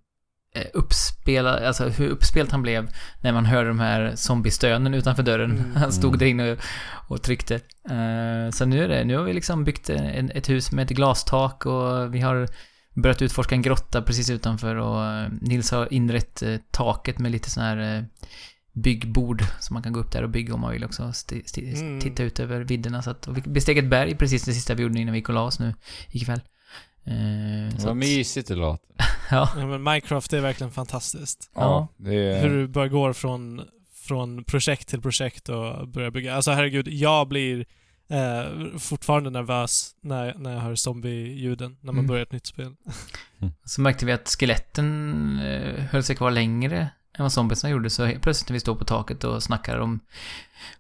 eh, 0.54 0.66
uppspela, 0.74 1.66
alltså 1.66 1.88
hur 1.88 2.08
uppspelt 2.08 2.50
han 2.50 2.62
blev 2.62 2.88
när 3.20 3.32
man 3.32 3.46
hörde 3.46 3.68
de 3.68 3.80
här 3.80 4.12
zombiestönen 4.16 4.94
utanför 4.94 5.22
dörren. 5.22 5.50
Mm. 5.50 5.76
Han 5.76 5.92
stod 5.92 6.10
Mm. 6.10 6.18
där 6.18 6.26
inne 6.26 6.52
och, 6.52 6.58
och 7.08 7.22
tryckte. 7.22 7.54
Eh, 7.90 8.50
så 8.50 8.64
nu 8.64 8.84
är 8.84 8.88
det, 8.88 9.04
nu 9.04 9.16
har 9.16 9.24
vi 9.24 9.32
liksom 9.32 9.64
byggt 9.64 9.90
en, 9.90 10.30
ett 10.30 10.48
hus 10.48 10.72
med 10.72 10.84
ett 10.84 10.96
glastak 10.96 11.66
och 11.66 12.14
vi 12.14 12.20
har 12.20 12.48
börjat 12.94 13.22
utforska 13.22 13.54
en 13.54 13.62
grotta 13.62 14.02
precis 14.02 14.30
utanför 14.30 14.76
och 14.76 15.04
eh, 15.04 15.28
Nils 15.40 15.70
har 15.70 15.92
inrett 15.92 16.42
taket 16.70 17.18
med 17.18 17.32
lite 17.32 17.50
sån 17.50 17.62
här 17.62 18.06
byggbord 18.72 19.42
som 19.60 19.74
man 19.74 19.82
kan 19.82 19.92
gå 19.92 20.00
upp 20.00 20.12
där 20.12 20.22
och 20.22 20.30
bygga 20.30 20.54
om 20.54 20.60
man 20.60 20.72
vill 20.72 20.84
också. 20.84 21.12
Sti, 21.12 21.42
sti, 21.46 21.72
Mm. 21.74 22.00
Titta 22.00 22.22
ut 22.22 22.40
över 22.40 22.60
vidderna 22.60 23.02
så 23.02 23.10
att, 23.10 23.28
och 23.28 23.36
vi 23.36 23.40
besteg 23.40 23.78
ett 23.78 23.90
berg 23.90 24.14
precis 24.16 24.44
det 24.44 24.52
sista 24.52 24.74
vi 24.74 24.82
gjorde 24.82 25.00
innan 25.00 25.12
vi 25.12 25.18
gick 25.18 25.28
och 25.28 25.34
la 25.34 25.42
oss 25.42 25.58
nu 25.58 25.74
ikväll. 26.10 26.40
Eh, 27.08 27.76
så 27.78 27.86
Vad 27.86 27.96
mysigt 27.96 28.48
det 28.48 28.54
låter. 28.54 28.86
Ja. 29.30 29.48
Ja, 29.56 29.66
men 29.66 29.82
Minecraft 29.82 30.32
är 30.32 30.40
verkligen 30.40 30.72
fantastiskt. 30.72 31.50
Ja, 31.54 31.88
det 31.96 32.14
är... 32.14 32.42
Hur 32.42 32.50
du 32.50 32.68
bara 32.68 32.88
går 32.88 33.12
från, 33.12 33.62
från 33.94 34.44
projekt 34.44 34.88
till 34.88 35.00
projekt 35.02 35.48
och 35.48 35.88
börjar 35.88 36.10
bygga. 36.10 36.34
Alltså 36.34 36.50
herregud, 36.50 36.88
jag 36.88 37.28
blir 37.28 37.66
eh, 38.10 38.78
fortfarande 38.78 39.30
nervös 39.30 39.90
när, 40.02 40.34
när 40.34 40.52
jag 40.54 40.60
hör 40.60 40.74
zombie-ljuden, 40.74 41.76
när 41.80 41.92
man 41.92 41.98
Mm. 41.98 42.06
börjar 42.06 42.22
ett 42.22 42.32
nytt 42.32 42.46
spel. 42.46 42.74
Så 43.64 43.80
märkte 43.80 44.06
vi 44.06 44.12
att 44.12 44.28
skeletten 44.28 45.40
eh, 45.44 45.84
höll 45.84 46.02
sig 46.02 46.16
kvar 46.16 46.30
längre 46.30 46.78
än 47.18 47.22
vad 47.24 47.32
zombiesarna 47.32 47.70
gjorde. 47.72 47.90
Så 47.90 48.12
plötsligt 48.22 48.48
när 48.48 48.54
vi 48.54 48.60
står 48.60 48.74
på 48.74 48.84
taket 48.84 49.24
och 49.24 49.42
snackar 49.42 49.78
om 49.78 50.00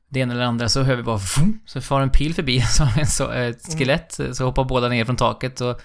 det 0.08 0.20
ena 0.20 0.32
eller 0.34 0.44
andra 0.44 0.68
så 0.68 0.82
hör 0.82 0.96
vi 0.96 1.02
bara 1.02 1.20
vum, 1.38 1.60
så 1.66 1.80
far 1.80 2.00
en 2.00 2.10
pil 2.10 2.34
förbi 2.34 2.60
som 2.68 2.88
en 2.98 3.06
så, 3.06 3.30
ett 3.30 3.78
skelett. 3.78 4.20
Så 4.32 4.44
hoppar 4.44 4.64
båda 4.64 4.88
ner 4.88 5.04
från 5.04 5.16
taket 5.16 5.60
och 5.60 5.80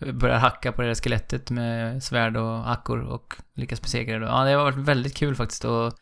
börjar 0.00 0.38
hacka 0.38 0.72
på 0.72 0.82
det 0.82 0.88
där 0.88 0.94
skelettet 0.94 1.50
med 1.50 2.02
svärd 2.02 2.36
och 2.36 2.58
hackor 2.62 3.00
och 3.00 3.34
lyckas 3.54 3.82
besegra 3.82 4.18
det. 4.18 4.26
Ja, 4.26 4.44
det 4.44 4.50
har 4.50 4.64
varit 4.64 4.76
väldigt 4.76 5.16
kul 5.16 5.34
faktiskt 5.34 5.64
och 5.64 5.92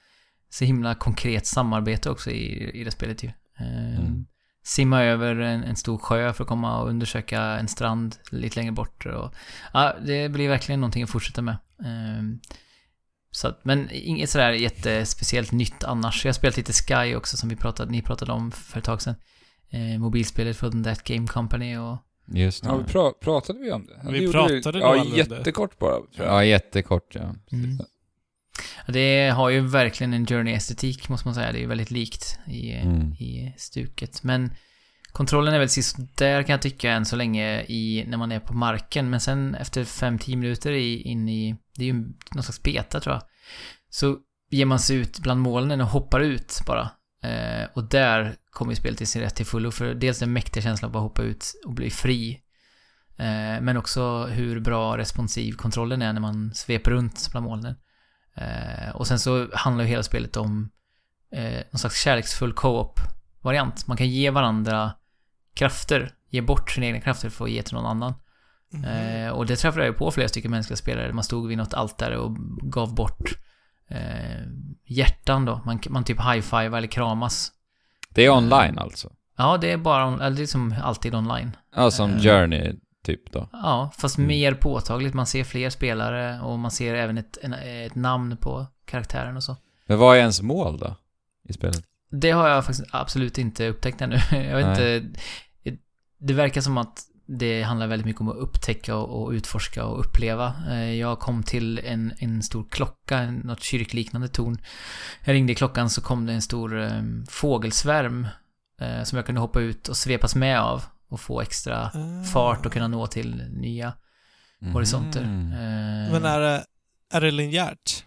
så 0.51 0.65
himla 0.65 0.95
konkret 0.95 1.47
samarbete 1.47 2.11
också 2.11 2.31
i, 2.31 2.71
i 2.81 2.85
det 2.85 2.91
spelet 2.91 3.25
ju. 3.25 3.29
Eh, 3.59 3.99
Mm. 3.99 4.27
Simma 4.65 5.03
över 5.03 5.37
en, 5.37 5.65
en 5.65 5.77
stor 5.77 5.99
sjö 5.99 6.33
för 6.33 6.45
att 6.45 6.49
komma 6.49 6.81
och 6.81 6.89
undersöka 6.89 7.43
en 7.43 7.69
strand 7.69 8.17
lite 8.31 8.61
längre 8.61 8.73
bort. 8.73 9.07
Och, 9.07 9.35
ja, 9.73 9.97
det 10.07 10.29
blir 10.29 10.49
verkligen 10.49 10.81
någonting 10.81 11.03
att 11.03 11.11
fortsätta 11.11 11.43
med. 11.43 11.57
Ehm, 11.85 12.41
så 13.31 13.49
att, 13.49 13.65
men 13.65 13.89
inget 13.93 14.31
sådär 14.31 14.51
jättespeciellt 14.51 15.53
nytt 15.53 15.85
annars. 15.85 16.25
Jag 16.25 16.29
har 16.29 16.35
spelat 16.35 16.57
lite 16.57 16.73
Sky 16.73 17.15
också 17.15 17.37
som 17.37 17.49
vi 17.49 17.57
pratade, 17.57 17.91
ni 17.91 18.03
pratade 18.03 18.33
om 18.33 18.51
för 18.51 18.79
ett 18.79 18.85
tag 18.85 19.03
sedan. 19.03 19.15
Eh, 19.71 19.99
mobilspelet 19.99 20.57
från 20.57 20.85
That 20.85 21.05
Game 21.05 21.27
Company 21.27 21.77
och 21.77 21.99
Just 22.35 22.65
Ja, 22.65 22.73
det. 22.73 22.79
vi 22.79 22.85
pra 22.93 23.13
pratade 23.21 23.59
vi 23.59 23.73
om 23.73 23.87
det? 23.87 24.01
Ja, 24.05 24.11
Vi 24.11 24.27
det 24.27 24.33
pratade 24.33 24.79
nog 24.79 24.97
Ja, 24.97 25.05
det. 25.05 25.17
jättekort 25.19 25.79
bara, 25.79 25.95
tror 25.95 26.09
jag. 26.27 26.27
Ja, 26.27 26.45
jättekort 26.45 27.15
ja. 27.15 27.35
Mm. 27.53 27.79
Ja, 28.87 28.93
Det 28.93 29.29
har 29.29 29.49
ju 29.51 29.61
verkligen 29.61 30.15
en 30.15 30.27
journey-estetik, 30.27 31.09
måste 31.09 31.29
man 31.29 31.35
säga. 31.35 31.53
Det 31.53 31.59
är 31.59 31.61
ju 31.61 31.67
väldigt 31.67 31.91
likt 31.91 32.39
i, 32.47 32.73
Mm. 32.73 33.13
i 33.13 33.55
stuket. 33.57 34.23
Men 34.23 34.53
kontrollen 35.13 35.55
är 35.55 35.59
väl 35.59 35.69
sist 35.69 35.97
där 36.17 36.43
kan 36.43 36.53
jag 36.53 36.63
tycka 36.63 36.93
än 36.93 37.05
så 37.07 37.17
länge 37.17 37.63
i, 37.63 38.05
när 38.09 38.17
man 38.19 38.33
är 38.33 38.41
på 38.41 38.55
marken. 38.55 39.11
Men 39.11 39.21
sen 39.21 39.55
efter 39.55 39.85
5-10 39.85 40.37
minuter 40.37 40.73
i, 40.73 41.03
in 41.03 41.29
i, 41.29 41.57
det 41.77 41.83
är 41.83 41.87
ju 41.87 41.93
någon 42.35 42.43
slags 42.43 42.63
beta 42.63 43.01
tror 43.01 43.15
jag. 43.15 43.23
Så 43.91 44.17
ger 44.51 44.65
man 44.65 44.79
sig 44.79 44.97
ut 44.97 45.19
bland 45.19 45.41
molnen 45.41 45.81
och 45.81 45.87
hoppar 45.87 46.21
ut 46.21 46.61
bara. 46.67 46.91
Eh, 47.23 47.69
och 47.75 47.85
där 47.85 48.37
kommer 48.51 48.73
ju 48.73 48.77
spelet 48.77 48.99
till 48.99 49.07
sin 49.07 49.23
rätt 49.23 49.35
till 49.35 49.47
fullo. 49.47 49.71
För 49.71 49.95
dels 49.95 50.19
den 50.19 50.33
mäktiga 50.33 50.63
känslan 50.63 50.91
av 50.91 50.97
att 50.97 51.03
hoppa 51.03 51.23
ut 51.23 51.55
och 51.67 51.73
bli 51.73 51.91
fri. 51.91 52.43
Eh, 53.17 53.61
men 53.61 53.77
också 53.77 54.27
hur 54.27 54.61
bra 54.61 54.99
responsiv 54.99 55.53
kontrollen 55.53 56.03
är 56.03 56.13
när 56.13 56.21
man 56.21 56.55
sveper 56.55 56.91
runt 56.91 57.29
bland 57.31 57.47
molnen. 57.47 57.75
Eh, 58.35 58.91
och 58.95 59.07
sen 59.07 59.19
så 59.19 59.49
handlar 59.53 59.85
ju 59.85 59.91
hela 59.91 60.03
spelet 60.03 60.37
om 60.37 60.71
eh, 61.33 61.61
någon 61.71 61.79
slags 61.79 62.03
kärleksfull 62.03 62.53
co-op-variant. 62.53 63.87
Man 63.87 63.97
kan 63.97 64.09
ge 64.09 64.31
varandra 64.31 64.93
krafter, 65.55 66.13
ge 66.31 66.41
bort 66.41 66.71
sina 66.71 66.87
egna 66.87 67.01
krafter 67.01 67.29
för 67.31 67.45
att 67.45 67.51
ge 67.51 67.63
till 67.63 67.75
någon 67.75 67.87
annan. 67.87 68.15
Eh, 68.85 69.31
och 69.31 69.47
det 69.47 69.57
träffade 69.57 69.85
jag 69.85 69.93
ju 69.93 69.99
på 69.99 70.11
flera 70.11 70.29
stycken 70.29 70.51
mänskliga 70.51 70.77
spelare. 70.77 71.13
Man 71.13 71.25
stod 71.25 71.49
vid 71.49 71.59
något 71.59 71.75
altare 71.75 72.19
och 72.19 72.37
gav 72.63 72.95
bort 72.95 73.39
eh, 73.89 74.47
hjärtan 74.85 75.45
då. 75.45 75.61
Man, 75.67 75.81
man 75.89 76.05
typ 76.05 76.19
high-five 76.21 76.77
eller 76.79 76.89
kramas. 76.89 77.53
Det 78.11 78.25
är 78.27 78.31
online 78.31 78.79
alltså? 78.79 79.13
Ja, 79.37 79.57
det 79.57 79.73
är 79.73 79.77
bara, 79.77 80.25
eller 80.27 80.37
det 80.37 80.43
är 80.43 80.47
som 80.47 80.75
alltid 80.83 81.15
online. 81.15 81.57
Ja, 81.77 81.91
som 81.91 82.11
Eh. 82.11 82.21
Journey 82.21 82.75
typ 83.05 83.33
då. 83.33 83.49
Ja, 83.53 83.91
fast 83.99 84.19
Mm. 84.19 84.29
mer 84.29 84.55
påtagligt. 84.55 85.15
Man 85.15 85.27
ser 85.27 85.45
fler 85.45 85.71
spelare 85.71 86.41
och 86.41 86.59
man 86.59 86.71
ser 86.71 86.95
även 86.95 87.19
ett, 87.19 87.39
ett 87.65 87.95
namn 87.95 88.37
på 88.37 88.67
karaktären 88.87 89.37
och 89.37 89.43
så. 89.45 89.57
Men 89.87 89.99
vad 89.99 90.17
är 90.17 90.21
ens 90.21 90.43
mål 90.43 90.79
då? 90.79 90.97
I 91.49 91.53
spelet? 91.53 91.85
Det 92.11 92.31
har 92.31 92.49
jag 92.49 92.65
faktiskt 92.65 92.89
absolut 92.93 93.39
inte 93.39 93.69
upptäckt 93.69 94.01
ännu. 94.01 94.17
Jag 94.31 94.57
vet 94.57 94.67
Nej. 94.79 94.97
inte. 94.97 95.19
Det 96.21 96.35
verkar 96.35 96.61
som 96.61 96.79
att 96.79 97.01
det 97.29 97.63
handlar 97.63 97.87
väldigt 97.87 98.07
mycket 98.07 98.21
om 98.21 98.29
att 98.29 98.37
upptäcka 98.37 98.97
och, 98.97 99.31
utforska 99.31 99.85
och 99.85 100.01
uppleva. 100.01 100.55
Eh, 100.71 100.95
Jag 100.95 101.19
kom 101.19 101.43
till 101.43 101.79
en, 101.85 102.13
en 102.19 102.43
stor 102.43 102.67
klocka, 102.71 103.31
något 103.31 103.63
kyrkliknande 103.63 104.29
torn. 104.29 104.59
Jag 105.25 105.35
ringde 105.35 105.53
i 105.53 105.57
klockan 105.57 105.91
så 105.91 106.01
kom 106.01 106.27
det 106.27 106.33
en 106.33 106.43
stor 106.43 106.81
eh, 106.81 107.03
fågelsvärm 107.31 108.27
eh, 108.81 109.03
som 109.03 109.17
jag 109.17 109.27
kunde 109.27 109.41
hoppa 109.41 109.61
ut 109.61 109.89
och 109.89 109.97
svepas 109.97 110.35
med 110.35 110.61
av 110.61 110.83
och 111.09 111.21
få 111.21 111.41
extra 111.41 111.91
Ah. 111.95 112.25
fart 112.33 112.67
och 112.67 112.73
kunna 112.73 112.89
nå 112.89 113.07
till 113.07 113.45
nya 113.51 113.93
horisonter. 114.73 115.21
Mm. 115.23 115.53
Eh, 115.53 116.13
Men 116.13 116.25
är 116.25 116.41
det, 116.41 116.65
är 117.13 117.21
det 117.21 117.31
linjärt? 117.31 118.05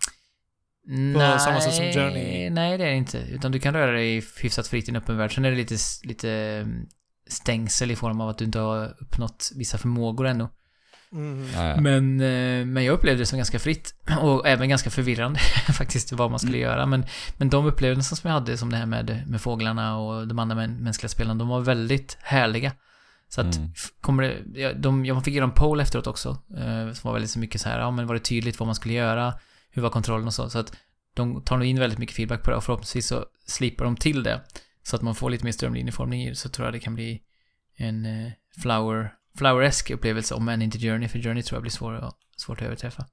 nej, 0.88 1.40
samma 1.40 1.62
sätt 1.62 1.74
som 1.74 1.86
Journey? 1.86 2.50
Nej, 2.50 2.78
det 2.78 2.84
är 2.84 2.90
det 2.90 2.96
inte. 2.96 3.18
Utan 3.18 3.52
du 3.52 3.60
kan 3.60 3.74
röra 3.74 3.92
dig 3.92 4.24
hyfsat 4.42 4.68
fritt 4.68 4.88
i 4.88 4.92
en 4.92 4.96
öppen 4.96 5.18
värld. 5.18 5.36
Sen 5.36 5.46
är 5.46 5.52
det 5.52 5.58
lite, 5.58 5.76
lite 6.04 6.30
mm, 6.32 6.86
stängsel 7.32 7.92
i 7.92 7.96
form 7.96 8.22
av 8.22 8.30
att 8.30 8.38
du 8.38 8.46
inte 8.46 8.60
har 8.60 8.96
uppnått 9.00 9.52
vissa 9.56 9.78
förmågor 9.78 10.28
ännu. 10.28 10.48
Ja. 11.56 11.82
Men, 11.82 12.20
eh, 12.22 12.66
men 12.66 12.84
jag 12.84 12.94
upplevde 12.94 13.22
det 13.22 13.26
som 13.26 13.38
ganska 13.38 13.60
fritt. 13.60 13.96
Och 14.22 14.48
även 14.48 14.70
ganska 14.70 14.90
förvirrande 14.90 15.40
faktiskt, 15.74 16.12
vad 16.12 16.30
man 16.32 16.40
skulle 16.40 16.58
Mm. 16.58 16.70
göra. 16.70 16.86
Men, 16.86 17.06
men 17.38 17.50
de 17.50 17.66
upplevelser 17.66 18.16
som 18.16 18.28
jag 18.28 18.34
hade, 18.40 18.58
som 18.58 18.70
det 18.70 18.78
här 18.78 18.86
med, 18.86 19.24
med 19.28 19.42
fåglarna 19.42 19.98
och 19.98 20.28
de 20.28 20.40
andra 20.40 20.56
män, 20.56 20.84
mänskliga 20.84 21.10
spelarna, 21.10 21.40
de 21.40 21.48
var 21.48 21.60
väldigt 21.62 22.18
härliga. 22.22 22.72
Så 23.30 23.42
att, 23.42 23.56
Mm. 23.58 23.70
kommer 24.02 24.24
det, 24.46 24.74
de, 24.74 25.06
jag 25.06 25.24
fick 25.26 25.34
göra 25.34 25.46
en 25.46 25.52
poll 25.52 25.80
efteråt 25.80 26.08
också. 26.08 26.30
Eh, 26.58 26.94
som 26.94 27.08
var 27.08 27.14
väldigt 27.14 27.32
så 27.32 27.40
mycket 27.40 27.62
så 27.62 27.70
här, 27.70 27.80
ja 27.80 27.92
men 27.92 28.08
var 28.08 28.14
det 28.14 28.20
tydligt 28.20 28.60
vad 28.60 28.68
man 28.68 28.76
skulle 28.76 28.94
göra? 28.94 29.34
Hur 29.72 29.82
var 29.82 29.90
kontrollen 29.90 30.28
och 30.28 30.34
så? 30.34 30.50
Så 30.50 30.60
att 30.60 30.74
de 31.14 31.42
tar 31.42 31.58
nog 31.58 31.68
in 31.68 31.80
väldigt 31.80 32.00
mycket 32.00 32.16
feedback 32.16 32.44
på 32.44 32.50
det 32.52 32.56
och 32.58 32.64
förhoppningsvis 32.64 33.08
så 33.08 33.26
slipar 33.48 33.86
de 33.86 33.96
till 33.96 34.24
det. 34.24 34.42
Så 34.84 34.96
att 34.96 35.02
man 35.02 35.16
får 35.16 35.30
lite 35.30 35.46
mer 35.46 35.52
strömlinjeformning 35.52 36.22
i 36.24 36.30
det, 36.30 36.36
så 36.36 36.50
tror 36.50 36.68
jag 36.68 36.74
det 36.74 36.80
kan 36.80 36.96
bli 36.96 37.22
en 37.76 38.06
eh, 38.06 38.32
flower, 38.62 39.14
flower-esk 39.38 39.92
upplevelse, 39.94 40.36
om 40.36 40.50
än 40.50 40.62
inte 40.62 40.80
Journey, 40.80 41.08
för 41.10 41.20
Journey 41.20 41.44
tror 41.44 41.56
jag 41.56 41.62
blir 41.62 41.72
svår 41.72 41.94
att, 41.96 42.18
svårt 42.38 42.62
att 42.62 42.66
överträffa. 42.66 43.06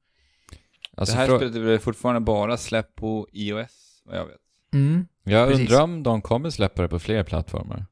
Alltså, 0.96 1.14
det 1.14 1.20
här 1.20 1.36
spelet 1.38 1.54
är 1.54 1.60
väl 1.60 1.78
fortfarande 1.78 2.20
bara 2.20 2.56
släpp 2.56 2.94
på 2.94 3.28
iOS, 3.32 4.02
vad 4.04 4.16
jag 4.16 4.26
vet. 4.26 4.36
Mm. 4.74 5.06
jag 5.24 5.48
precis. 5.48 5.68
undrar 5.70 5.84
om 5.84 6.02
de 6.02 6.22
kommer 6.22 6.50
släppa 6.50 6.82
det 6.82 6.88
på 6.88 6.98
fler 6.98 7.24
plattformar. 7.24 7.86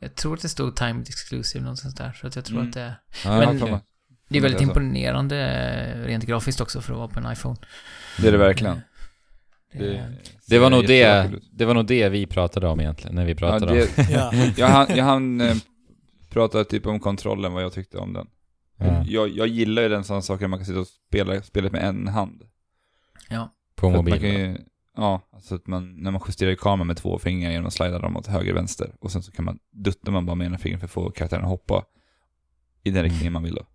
Jag 0.00 0.14
tror 0.14 0.34
att 0.34 0.42
det 0.42 0.48
stod 0.48 0.76
timed 0.76 1.08
exclusive 1.08 1.64
någonstans 1.64 1.94
där, 1.94 2.12
så 2.12 2.26
att 2.26 2.36
jag 2.36 2.44
tror 2.44 2.58
Mm. 2.58 2.68
att 2.68 2.74
det 2.74 2.94
Ja, 3.24 3.52
Men- 3.52 3.80
Det 4.28 4.38
är 4.38 4.42
väldigt 4.42 4.60
imponerande 4.60 5.36
eh, 5.38 6.00
rent 6.06 6.24
grafiskt 6.24 6.60
också 6.60 6.80
för 6.80 6.92
att 6.92 6.98
vara 6.98 7.08
på 7.08 7.20
en 7.20 7.32
iPhone. 7.32 7.56
Det 8.20 8.28
är 8.28 8.32
det 8.32 8.38
verkligen. 8.38 8.80
Det, 9.72 10.12
Det 10.48 10.58
var, 10.58 10.70
nog 10.70 10.86
det, 10.86 11.30
det 11.52 11.64
var 11.64 11.74
nog 11.74 11.86
det 11.86 12.08
vi 12.08 12.26
pratade 12.26 12.68
om 12.68 12.80
egentligen, 12.80 13.14
när 13.14 13.24
vi 13.24 13.30
Ja, 13.32 13.36
pratade 13.38 13.72
om... 13.72 13.78
det, 13.78 14.10
Ja. 14.10 14.32
jag 14.56 14.66
hann, 14.66 14.86
jag 14.96 15.04
hann 15.04 15.40
eh, 15.40 15.56
prata 16.30 16.64
typ 16.64 16.86
om 16.86 17.00
kontrollen, 17.00 17.52
vad 17.52 17.62
jag 17.62 17.72
tyckte 17.72 17.98
om 17.98 18.12
den. 18.12 18.26
Ja, 18.78 19.04
Jag, 19.06 19.28
jag 19.28 19.46
gillar 19.46 19.82
ju 19.82 19.88
den 19.88 20.04
sådana 20.04 20.22
saker 20.22 20.40
där 20.40 20.48
man 20.48 20.58
kan 20.58 20.66
sitta 20.66 20.80
och 20.80 20.86
spela 20.86 21.42
spelet 21.42 21.72
med 21.72 21.84
en 21.84 22.08
hand. 22.08 22.42
på 23.76 23.90
man 23.90 24.04
kan 24.04 24.04
mobilen. 24.04 24.58
ja, 24.96 25.20
alltså 25.32 25.54
att 25.54 25.66
man, 25.66 25.94
när 26.02 26.10
man 26.10 26.20
justerar 26.28 26.54
kameran 26.54 26.86
med 26.86 26.96
två 26.96 27.18
fingrar 27.18 27.50
genom 27.50 27.66
att 27.66 27.72
slida 27.72 27.98
dem 27.98 28.16
åt 28.16 28.26
höger 28.26 28.54
vänster. 28.54 28.94
Och 29.00 29.12
sen 29.12 29.22
så 29.22 29.32
kan 29.32 29.44
man, 29.44 29.58
duttar 29.72 30.12
man 30.12 30.26
bara 30.26 30.34
med 30.36 30.46
ena 30.46 30.58
fingret 30.58 30.80
för 30.80 30.86
att 30.86 30.90
få 30.90 31.10
karaktären 31.10 31.42
att 31.42 31.48
hoppa 31.50 31.84
i 32.84 32.90
den 32.90 32.98
Mm. 32.98 33.04
riktningen 33.10 33.32
man 33.32 33.42
vill 33.42 33.54
då. 33.54 33.66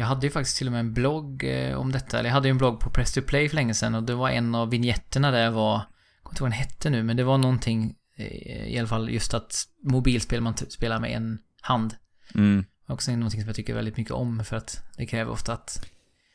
Jag 0.00 0.06
hade 0.06 0.26
ju 0.26 0.30
faktiskt 0.30 0.58
till 0.58 0.66
och 0.66 0.72
med 0.72 0.80
en 0.80 0.94
blogg 0.94 1.44
eh, 1.44 1.74
om 1.78 1.92
detta. 1.92 2.18
Eller 2.18 2.28
jag 2.28 2.34
hade 2.34 2.48
ju 2.48 2.50
en 2.50 2.58
blogg 2.58 2.80
på 2.80 2.90
Press 2.90 3.12
to 3.12 3.20
Play 3.22 3.48
för 3.48 3.56
länge 3.56 3.74
sedan 3.74 3.94
och 3.94 4.02
det 4.02 4.14
var 4.14 4.30
en 4.30 4.54
av 4.54 4.70
vigneterna 4.70 5.30
där 5.30 5.50
var, 5.50 5.72
jag 5.72 5.84
kommer 6.22 6.32
inte 6.34 6.42
ihåg 6.42 6.44
vad 6.44 6.50
den 6.50 6.58
hette 6.58 6.90
nu, 6.90 7.02
men 7.02 7.16
det 7.16 7.24
var 7.24 7.38
någonting, 7.38 7.94
eh, 8.16 8.66
i 8.74 8.78
alla 8.78 8.88
fall 8.88 9.10
just 9.10 9.34
att 9.34 9.54
mobilspel 9.82 10.40
man 10.40 10.54
t- 10.54 10.66
spelar 10.68 11.00
med 11.00 11.10
en 11.16 11.38
hand. 11.60 11.94
Mm. 12.34 12.64
Också 12.88 13.10
någonting 13.10 13.40
som 13.40 13.48
jag 13.48 13.56
tycker 13.56 13.74
väldigt 13.74 13.96
mycket 13.96 14.12
om 14.12 14.44
för 14.44 14.56
att 14.56 14.82
det 14.96 15.06
kräver 15.06 15.30
ofta 15.32 15.52
att 15.52 15.86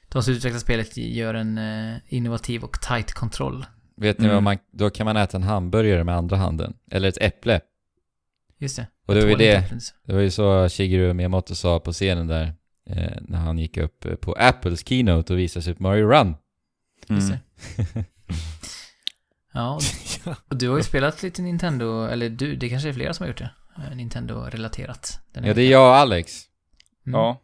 de 0.10 0.24
som 0.24 0.34
utvecklar 0.34 0.60
spelet 0.60 0.98
gör 0.98 1.34
en 1.34 1.58
eh, 1.58 1.98
innovativ 2.08 2.64
och 2.64 2.82
tight 2.82 3.14
kontroll. 3.14 3.66
Vet 3.98 4.18
ni 4.20 4.26
Mm. 4.26 4.36
vad 4.36 4.44
man... 4.44 4.58
Då 4.72 4.90
kan 4.90 5.06
man 5.06 5.18
äta 5.18 5.38
en 5.38 5.44
hamburgare 5.44 6.04
med 6.04 6.16
andra 6.16 6.38
handen. 6.38 6.74
Eller 6.92 7.10
ett 7.10 7.18
äpple. 7.22 7.62
Just 8.58 8.76
det. 8.76 8.88
Och 9.06 9.14
det 9.16 9.22
var 9.22 9.30
ju 9.30 9.36
det, 9.36 9.70
det 10.06 10.14
var 10.14 10.22
ju 10.22 10.32
så 10.32 10.70
Shigeru 10.70 11.14
Miyamoto 11.14 11.56
sa 11.56 11.80
på 11.80 11.92
scenen 11.92 12.28
där, 12.28 12.54
eh, 12.90 13.18
när 13.22 13.38
han 13.38 13.58
gick 13.60 13.78
upp 13.78 14.06
eh, 14.06 14.16
på 14.16 14.34
Apples 14.40 14.88
keynote 14.88 15.34
och 15.34 15.40
visade 15.40 15.64
Super 15.64 15.84
Mario 15.84 16.08
Run. 16.08 16.36
Mm. 17.10 17.38
Ja, 19.54 19.80
och 20.50 20.58
du 20.58 20.70
har 20.70 20.78
ju 20.78 20.84
spelat 20.84 21.24
lite 21.24 21.42
Nintendo, 21.42 22.06
eller 22.06 22.30
du, 22.30 22.56
det 22.56 22.70
kanske 22.70 22.90
är 22.90 22.94
flera 22.94 23.14
som 23.14 23.24
har 23.24 23.28
gjort 23.28 23.38
det. 23.38 23.52
eh, 23.78 23.96
Nintendo-relaterat. 23.96 25.20
Ja, 25.34 25.54
det 25.54 25.62
är 25.62 25.72
jag 25.72 25.88
och 25.90 25.96
Alex. 25.96 26.44
Mm. 27.08 27.20
Ja, 27.20 27.42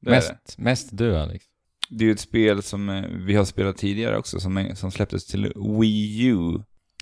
det 0.00 0.10
är 0.10 0.14
det. 0.14 0.16
Mest, 0.16 0.58
mest 0.58 0.88
du 0.92 1.16
Alex. 1.16 1.44
Det 1.90 2.04
är 2.04 2.06
ju 2.06 2.12
ett 2.12 2.20
spel 2.20 2.62
som 2.62 2.88
eh, 2.88 3.02
vi 3.08 3.34
har 3.34 3.44
spelat 3.44 3.76
tidigare 3.76 4.18
också, 4.18 4.40
som, 4.40 4.70
som 4.74 4.90
släpptes 4.90 5.26
till 5.26 5.52
Wii 5.80 6.24
U 6.26 6.34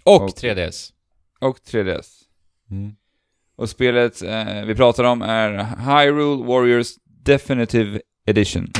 Och 0.04 0.22
Och- 0.22 0.30
3DS. 0.38 0.92
och 1.40 1.58
3DS. 1.58 2.06
Mm. 2.70 2.92
Och 3.56 3.70
spelet 3.70 4.22
eh, 4.22 4.62
vi 4.66 4.74
pratar 4.74 5.04
om 5.04 5.22
är 5.22 5.50
Hyrule 5.64 6.44
Warriors 6.46 6.88
Definitive 7.28 8.00
Edition. 8.26 8.72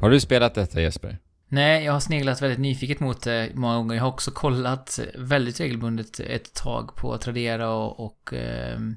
Har 0.00 0.10
du 0.10 0.20
spelat 0.20 0.54
detta 0.54 0.80
Jesper? 0.80 1.18
Nej, 1.48 1.84
jag 1.84 1.92
har 1.92 2.00
sneglat 2.00 2.42
väldigt 2.42 2.58
nyfiket 2.58 3.00
mot 3.00 3.22
det 3.22 3.50
många 3.54 3.76
gånger. 3.76 3.94
Jag 3.94 4.02
har 4.02 4.08
också 4.08 4.30
kollat 4.30 4.98
väldigt 5.18 5.60
regelbundet 5.60 6.20
ett 6.20 6.54
tag 6.54 6.96
på 6.96 7.18
Tradera 7.18 7.70
och, 7.70 8.00
och 8.06 8.32
ehm, 8.32 8.96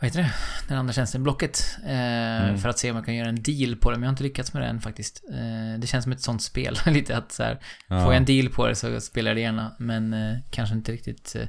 vad 0.00 0.04
heter 0.10 0.18
det? 0.22 0.32
Den 0.68 0.78
andra 0.78 0.92
tjänsten, 0.92 1.22
Blocket. 1.22 1.76
Eh, 1.86 2.36
Mm. 2.46 2.58
För 2.58 2.68
att 2.68 2.78
se 2.78 2.90
om 2.90 2.96
jag 2.96 3.04
kan 3.04 3.14
göra 3.14 3.28
en 3.28 3.42
deal 3.42 3.76
på 3.76 3.90
det, 3.90 3.96
men 3.96 4.02
jag 4.02 4.08
har 4.08 4.12
inte 4.12 4.22
lyckats 4.22 4.52
med 4.54 4.62
det 4.62 4.66
än 4.68 4.80
faktiskt. 4.80 5.24
Eh, 5.30 5.80
det 5.80 5.86
känns 5.86 6.02
som 6.02 6.12
ett 6.12 6.20
sånt 6.20 6.42
spel, 6.42 6.78
lite 6.86 7.16
att 7.16 7.32
så 7.32 7.42
här, 7.42 7.58
Ja. 7.88 8.02
får 8.04 8.12
jag 8.12 8.16
en 8.16 8.24
deal 8.24 8.48
på 8.48 8.66
det 8.66 8.74
så 8.74 9.00
spelar 9.00 9.30
jag 9.30 9.36
det 9.36 9.40
gärna. 9.40 9.76
Men 9.78 10.12
eh, 10.14 10.36
kanske 10.50 10.74
inte 10.74 10.92
riktigt 10.92 11.36
eh, 11.36 11.46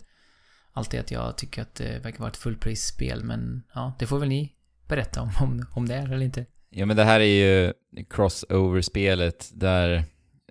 alltid 0.77 0.99
att 0.99 1.11
jag 1.11 1.37
tycker 1.37 1.61
att 1.61 1.75
det 1.75 2.03
verkar 2.03 2.19
vara 2.19 2.29
ett 2.29 2.37
fullprisspel. 2.37 3.23
Men 3.23 3.63
ja, 3.73 3.93
det 3.99 4.07
får 4.07 4.19
väl 4.19 4.29
ni 4.29 4.53
berätta 4.87 5.21
om, 5.21 5.31
om, 5.41 5.65
om 5.71 5.87
det 5.87 5.95
är 5.95 6.13
eller 6.13 6.25
inte. 6.25 6.45
Ja 6.69 6.85
men 6.85 6.97
det 6.97 7.03
här 7.03 7.19
är 7.19 7.23
ju 7.23 7.73
crossover-spelet 8.09 9.49
där 9.53 10.03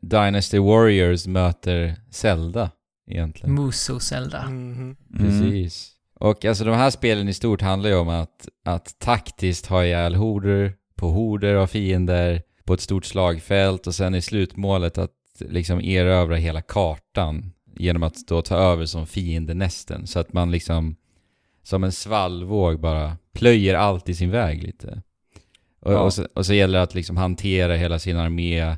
Dynasty 0.03 0.59
Warriors 0.59 1.27
möter 1.27 1.97
Zelda 2.11 2.71
egentligen. 3.11 3.55
Muso 3.55 4.01
Zelda. 4.01 4.47
Mhm. 4.49 4.97
Precis. 5.19 5.93
Och 6.21 6.45
alltså 6.45 6.65
de 6.65 6.75
här 6.75 6.91
spelen 6.91 7.29
i 7.29 7.35
stort 7.35 7.63
handlar 7.63 7.91
ju 7.91 7.97
om 7.97 8.09
att, 8.09 8.49
att 8.65 8.99
taktiskt 8.99 9.67
ha 9.67 9.85
ihjäl 9.85 10.15
horder 10.15 10.75
på 10.95 11.11
horder 11.11 11.55
av 11.55 11.67
fiender 11.67 12.43
på 12.65 12.75
ett 12.75 12.81
stort 12.81 13.05
slagfält 13.05 13.87
och 13.87 13.95
sen 13.95 14.15
i 14.15 14.23
slutmålet 14.23 14.99
att 14.99 15.13
liksom 15.41 15.81
erövra 15.81 16.37
hela 16.37 16.63
kartan 16.63 17.53
genom 17.77 18.03
att 18.03 18.27
då 18.27 18.43
ta 18.43 18.57
över 18.57 18.87
som 18.87 19.07
fiendenästen 19.07 20.07
så 20.07 20.19
att 20.19 20.33
man 20.33 20.51
liksom 20.51 20.97
som 21.63 21.85
en 21.85 21.93
svallvåg 21.93 22.81
bara 22.81 23.17
plöjer 23.33 23.75
allt 23.75 24.09
i 24.09 24.15
sin 24.15 24.31
väg 24.31 24.63
lite. 24.63 25.03
Och, 25.81 25.93
Ja. 25.93 25.99
och, 25.99 26.13
så, 26.13 26.27
och 26.35 26.47
så 26.47 26.55
gäller 26.55 26.79
det 26.79 26.83
att 26.83 26.95
liksom 26.95 27.17
hantera 27.17 27.77
hela 27.77 27.99
sin 27.99 28.17
armé 28.17 28.77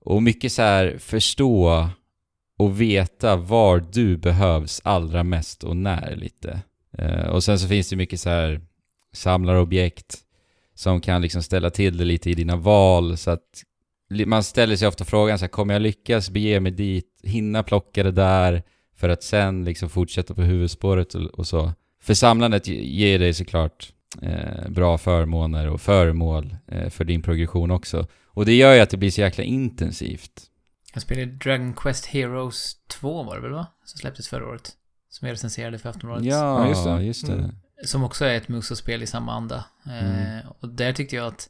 och 0.00 0.22
mycket 0.22 0.52
så 0.52 0.62
här 0.62 0.98
förstå 0.98 1.88
och 2.58 2.80
veta 2.80 3.36
var 3.36 3.84
du 3.92 4.16
behövs 4.16 4.80
allra 4.84 5.22
mest 5.22 5.64
och 5.64 5.76
när 5.76 6.16
lite. 6.16 6.60
Eh, 6.98 7.26
och 7.26 7.44
sen 7.44 7.58
så 7.58 7.68
finns 7.68 7.88
det 7.90 7.96
mycket 7.96 8.20
så 8.20 8.28
här 8.30 8.60
samlarobjekt 9.12 10.18
som 10.74 11.00
kan 11.00 11.22
liksom 11.22 11.42
ställa 11.42 11.70
till 11.70 11.96
det 11.96 12.04
lite 12.04 12.30
i 12.30 12.34
dina 12.34 12.56
val 12.56 13.16
så 13.16 13.30
att 13.30 13.62
man 14.08 14.42
ställer 14.42 14.76
sig 14.76 14.88
ofta 14.88 15.04
frågan 15.04 15.38
så 15.38 15.42
här, 15.44 15.48
kommer 15.50 15.74
jag 15.74 15.82
lyckas 15.82 16.30
bege 16.30 16.60
mig 16.60 16.72
dit, 16.72 17.20
hinna 17.22 17.62
plocka 17.62 18.02
det 18.02 18.10
där 18.12 18.62
för 18.96 19.08
att 19.08 19.22
sen 19.22 19.64
liksom 19.64 19.88
fortsätta 19.88 20.34
på 20.34 20.42
huvudspåret 20.42 21.14
och, 21.14 21.22
och 21.22 21.46
så. 21.46 21.72
För 22.02 22.14
samlandet 22.14 22.66
ge- 22.68 22.84
ger 22.84 23.18
dig 23.18 23.34
såklart 23.34 23.92
eh, 24.22 24.68
bra 24.68 24.98
förmåner 24.98 25.68
och 25.70 25.80
föremål 25.80 26.56
eh, 26.68 26.88
för 26.90 27.04
din 27.04 27.22
progression 27.22 27.70
också. 27.70 28.06
Och 28.26 28.46
det 28.46 28.54
gör 28.54 28.74
ju 28.74 28.80
att 28.80 28.90
det 28.90 28.96
blir 28.96 29.10
så 29.10 29.20
jäkla 29.20 29.44
intensivt. 29.44 30.42
Jag 30.94 31.02
spelade 31.02 31.26
Dragon 31.32 31.74
Quest 31.74 32.06
Heroes 32.06 32.76
2 32.88 33.22
var 33.22 33.36
det 33.36 33.42
väl 33.42 33.52
va? 33.52 33.66
Som 33.84 33.98
släpptes 33.98 34.28
förra 34.28 34.46
året. 34.48 34.72
Som 35.10 35.28
jag 35.28 35.32
recenserade 35.32 35.78
för 35.78 35.88
Aftonbladet. 35.90 36.24
Ja, 36.24 36.62
Ja, 36.62 36.68
just 36.68 36.84
det. 36.84 37.02
Just 37.02 37.26
det. 37.26 37.32
Mm. 37.32 37.50
Som 37.84 38.04
också 38.04 38.24
är 38.24 38.34
ett 38.36 38.48
Muso-spel 38.48 39.02
i 39.02 39.06
samma 39.06 39.32
anda. 39.32 39.64
Mm. 39.86 40.36
Eh, 40.38 40.44
och 40.60 40.68
där 40.68 40.92
tyckte 40.92 41.16
jag 41.16 41.26
att 41.26 41.48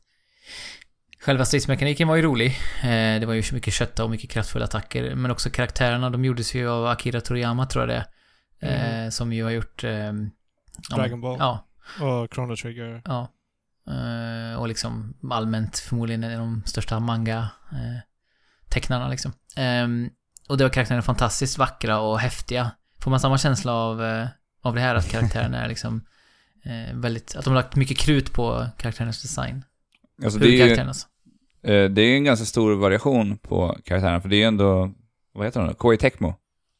själva 1.26 1.44
stridsmekaniken 1.44 2.08
var 2.08 2.16
ju 2.16 2.22
rolig. 2.22 2.46
Eh, 2.82 3.20
det 3.20 3.24
var 3.26 3.34
ju 3.34 3.42
så 3.42 3.54
mycket 3.54 3.74
kötta 3.74 4.04
och 4.04 4.10
mycket 4.10 4.30
kraftfulla 4.30 4.64
attacker. 4.64 5.14
Men 5.14 5.30
också 5.30 5.50
karaktärerna, 5.50 6.10
de 6.10 6.24
gjordes 6.24 6.54
ju 6.54 6.68
av 6.68 6.86
Akira 6.86 7.20
Toriyama 7.20 7.66
tror 7.66 7.88
jag 7.88 7.90
det 7.96 8.06
är. 8.60 9.04
Eh, 9.04 9.10
som 9.10 9.32
ju 9.32 9.44
har 9.44 9.50
gjort... 9.50 9.82
ja, 9.82 10.12
Dragon 10.96 11.20
Ball. 11.20 11.36
Ja, 11.38 11.66
Och 12.00 12.34
Chrono 12.34 12.56
Trigger. 12.56 13.02
ja. 13.04 13.32
Eh, 13.88 14.54
och 14.60 14.68
liksom 14.68 15.14
allmänt 15.30 15.78
förmodligen 15.78 16.24
en 16.24 16.32
av 16.32 16.38
de 16.38 16.62
största 16.66 17.00
manga-tecknarna 17.00 19.08
liksom. 19.08 19.32
Ehm, 19.56 20.10
och 20.48 20.58
det 20.58 20.64
var 20.64 20.70
karaktärerna 20.70 21.02
fantastiskt 21.02 21.58
vackra 21.58 21.98
och 21.98 22.20
häftiga. 22.20 22.70
Får 23.00 23.10
man 23.10 23.20
samma 23.20 23.38
känsla 23.38 23.72
av, 23.72 24.04
eh, 24.04 24.26
av 24.62 24.74
det 24.74 24.80
här 24.80 24.94
att 24.94 25.10
karaktärerna 25.10 25.64
är 25.64 25.68
liksom 25.68 26.06
eh, 26.64 26.94
väldigt, 26.94 27.36
att 27.36 27.44
de 27.44 27.50
har 27.50 27.56
lagt 27.62 27.76
mycket 27.76 27.98
krut 27.98 28.32
på 28.32 28.66
karaktärernas 28.78 29.22
design. 29.22 29.64
Alltså 30.24 30.38
det 30.38 30.60
är 30.60 30.66
ju, 30.66 30.80
alltså. 30.80 31.06
Eh, 31.66 31.84
det 31.84 32.02
är 32.02 32.16
en 32.16 32.24
ganska 32.24 32.46
stor 32.46 32.74
variation 32.74 33.38
på 33.38 33.76
karaktärerna, 33.84 34.20
för 34.20 34.28
det 34.28 34.36
är 34.36 34.38
ju 34.38 34.44
ändå, 34.44 34.90
vad 35.32 35.46
heter 35.46 35.60
de 35.60 35.68
då? 35.68 35.74
Koei 35.74 35.96
Tecmo. 35.96 36.34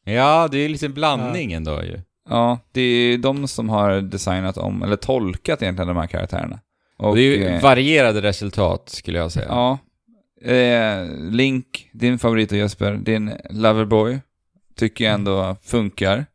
Ja, 0.05 0.47
det 0.51 0.57
är 0.57 0.69
lite 0.69 0.85
en 0.85 0.93
blandning 0.93 1.53
ändå 1.53 1.83
ju. 1.83 2.01
Ja, 2.29 2.59
det 2.71 2.81
är 2.81 3.17
de 3.17 3.47
som 3.47 3.69
har 3.69 4.01
designat 4.01 4.57
om, 4.57 4.83
eller 4.83 4.95
tolkat 4.95 5.61
egentligen 5.61 5.87
de 5.87 5.97
här 5.97 6.07
karaktärerna. 6.07 6.59
Och 6.97 7.15
det 7.15 7.21
är 7.21 7.37
ju 7.37 7.45
eh, 7.45 7.61
varierade 7.61 8.21
resultat 8.21 8.89
skulle 8.89 9.17
jag 9.17 9.31
säga. 9.31 9.47
Ja. 9.49 9.77
Eh, 10.51 11.05
Link, 11.31 11.89
din 11.93 12.19
favorit 12.19 12.51
och 12.51 12.57
Jesper, 12.57 12.93
din 12.93 13.33
Loverboy, 13.49 14.19
tycker 14.75 15.05
jag 15.05 15.13
ändå 15.13 15.55
funkar. 15.63 16.25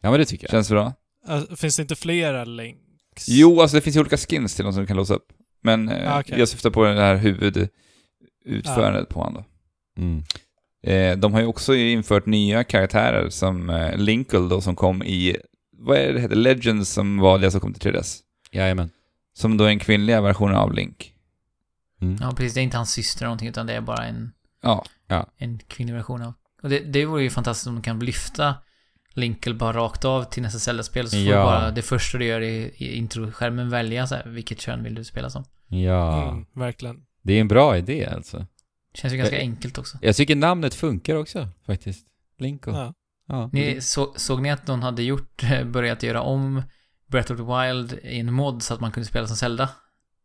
Ja, 0.00 0.10
men 0.10 0.20
det 0.20 0.26
tycker 0.26 0.44
jag. 0.44 0.50
Känns 0.50 0.70
bra. 0.70 0.92
Alltså, 1.26 1.56
finns 1.56 1.76
det 1.76 1.82
inte 1.82 1.96
flera 1.96 2.44
links? 2.44 3.28
Jo, 3.28 3.60
alltså 3.60 3.76
det 3.76 3.80
finns 3.80 3.96
ju 3.96 4.00
olika 4.00 4.16
skins 4.16 4.54
till 4.54 4.64
dem 4.64 4.72
som 4.72 4.82
du 4.82 4.86
kan 4.86 4.96
låsa 4.96 5.14
upp. 5.14 5.32
Men 5.60 5.88
eh, 5.88 6.14
Ah, 6.16 6.20
okej. 6.20 6.38
jag 6.38 6.48
syftar 6.48 6.70
på 6.70 6.84
det 6.84 6.94
här 6.94 7.16
huvudutförandet 7.16 9.08
på 9.08 9.20
honom. 9.20 9.44
Mm. 9.98 10.22
Eh, 10.82 11.18
de 11.18 11.34
har 11.34 11.40
ju 11.40 11.46
också 11.46 11.74
infört 11.74 12.26
nya 12.26 12.64
karaktärer 12.64 13.30
som 13.30 13.70
eh, 13.70 13.96
Linkle 13.96 14.38
då 14.38 14.60
som 14.60 14.76
kom 14.76 15.02
i, 15.02 15.36
vad 15.72 15.96
är 15.98 16.06
det 16.06 16.12
det 16.12 16.20
heter, 16.20 16.36
Legends 16.36 16.90
som 16.90 17.18
var 17.18 17.38
det 17.38 17.50
som 17.50 17.60
kom 17.60 17.74
till 17.74 17.92
3DS. 17.92 18.20
Jajamän. 18.50 18.90
Som 19.34 19.56
då 19.56 19.64
är 19.64 19.68
en 19.68 19.78
kvinnliga 19.78 20.20
version 20.20 20.54
av 20.54 20.72
Link. 20.74 21.12
Mm. 22.00 22.16
Ja, 22.20 22.32
precis. 22.36 22.54
Det 22.54 22.60
är 22.60 22.62
inte 22.62 22.76
hans 22.76 22.92
syster 22.92 23.22
eller 23.22 23.26
någonting, 23.28 23.48
utan 23.48 23.66
det 23.66 23.72
är 23.74 23.80
bara 23.80 24.04
en, 24.06 24.32
Ja, 24.62 24.84
en 25.36 25.58
kvinnlig 25.58 25.94
version 25.94 26.22
av. 26.22 26.32
Och 26.62 26.68
det, 26.68 26.78
det 26.78 27.04
vore 27.04 27.22
ju 27.22 27.30
fantastiskt 27.30 27.66
om 27.66 27.74
de 27.74 27.82
kan 27.82 27.98
lyfta 27.98 28.54
Linkle 29.18 29.54
bara 29.54 29.72
rakt 29.76 30.04
av 30.04 30.24
till 30.24 30.42
nästa 30.42 30.58
Zelda-spel. 30.58 31.06
Så 31.10 31.16
får 31.16 31.20
Ja. 31.26 31.38
du 31.38 31.44
bara 31.44 31.70
det 31.70 31.82
första 31.82 32.18
du 32.18 32.24
gör 32.24 32.40
i, 32.40 32.74
i 32.76 32.96
introskärmen 32.96 33.70
välja 33.70 34.06
så 34.06 34.14
här, 34.14 34.26
vilket 34.26 34.60
kön 34.60 34.82
vill 34.82 34.94
du 34.94 35.04
spela 35.04 35.30
som. 35.30 35.44
Ja. 35.68 36.28
Mm, 36.30 36.46
verkligen. 36.54 36.96
Det 37.22 37.32
är 37.32 37.40
en 37.40 37.48
bra 37.48 37.76
idé 37.76 38.06
alltså. 38.06 38.46
Känns 38.94 39.14
ju 39.14 39.18
ganska 39.18 39.36
Eh, 39.36 39.42
enkelt 39.42 39.78
också. 39.78 39.98
Jag 40.02 40.16
tycker 40.16 40.36
namnet 40.36 40.74
funkar 40.74 41.14
också 41.14 41.48
faktiskt. 41.66 42.06
Linko. 42.38 42.70
Ja. 42.70 42.94
Ja. 43.28 43.50
Ni, 43.52 43.80
så, 43.80 44.12
såg 44.16 44.42
ni 44.42 44.50
att 44.50 44.66
någon 44.66 44.82
hade 44.82 45.02
gjort, 45.02 45.42
börjat 45.66 46.02
göra 46.02 46.22
om 46.22 46.62
Breath 47.06 47.32
of 47.32 47.38
the 47.38 47.44
Wild 47.44 47.92
i 48.02 48.18
en 48.20 48.32
mod 48.32 48.62
så 48.62 48.74
att 48.74 48.80
man 48.80 48.92
kunde 48.92 49.06
spela 49.06 49.26
som 49.26 49.36
Zelda? 49.36 49.68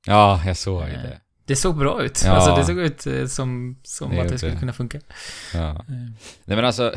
Ja, 0.06 0.42
jag 0.46 0.58
såg 0.58 0.82
Eh, 0.82 0.88
det. 0.88 1.20
Det 1.46 1.56
såg 1.56 1.78
bra 1.78 2.04
ut. 2.04 2.22
Ja. 2.26 2.32
Alltså 2.32 2.56
det 2.56 2.66
såg 2.66 2.80
ut 2.80 3.08
eh, 3.08 3.26
som, 3.26 3.80
som 3.84 4.10
Det 4.12 4.22
att 4.22 4.30
det 4.30 4.38
skulle 4.38 4.54
det. 4.54 4.60
kunna 4.60 4.74
funka. 4.74 5.00
Ja. 5.54 5.70
Eh, 5.70 5.76
Nej 6.46 6.56
men 6.56 6.66
alltså, 6.66 6.94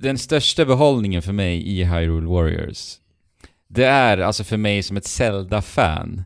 den 0.00 0.18
största 0.18 0.64
behållningen 0.64 1.22
för 1.22 1.32
mig 1.32 1.68
i 1.68 1.84
Hyrule 1.84 2.26
Warriors, 2.26 2.96
det 3.68 3.84
är 3.84 4.18
alltså 4.18 4.44
för 4.44 4.56
mig 4.56 4.82
som 4.82 4.96
ett 4.96 5.04
Zelda-fan, 5.04 6.24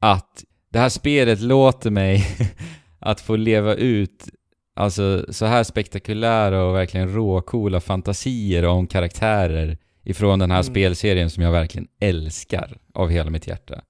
att 0.00 0.44
det 0.72 0.78
här 0.78 0.88
spelet 0.88 1.40
låter 1.40 1.90
mig 1.90 2.26
att 2.98 3.20
få 3.20 3.36
leva 3.36 3.74
ut 3.74 4.28
alltså 4.74 5.26
så 5.28 5.46
här 5.46 5.64
spektakulära 5.64 6.64
och 6.64 6.74
verkligen 6.74 7.14
råcoola 7.14 7.80
fantasier 7.80 8.64
om 8.64 8.86
karaktärer 8.86 9.78
ifrån 10.04 10.38
den 10.38 10.50
här 10.50 10.58
Mm. 10.60 10.72
spelserien 10.72 11.30
som 11.30 11.42
jag 11.42 11.52
verkligen 11.52 11.88
älskar 12.00 12.78
av 12.94 13.08
hela 13.08 13.30
mitt 13.30 13.46
hjärta. 13.46 13.82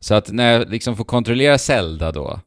Så 0.00 0.14
att 0.14 0.32
när 0.32 0.52
jag 0.52 0.70
liksom 0.70 0.96
får 0.96 1.04
kontrollera 1.04 1.58
Zelda 1.58 2.12
då 2.12 2.40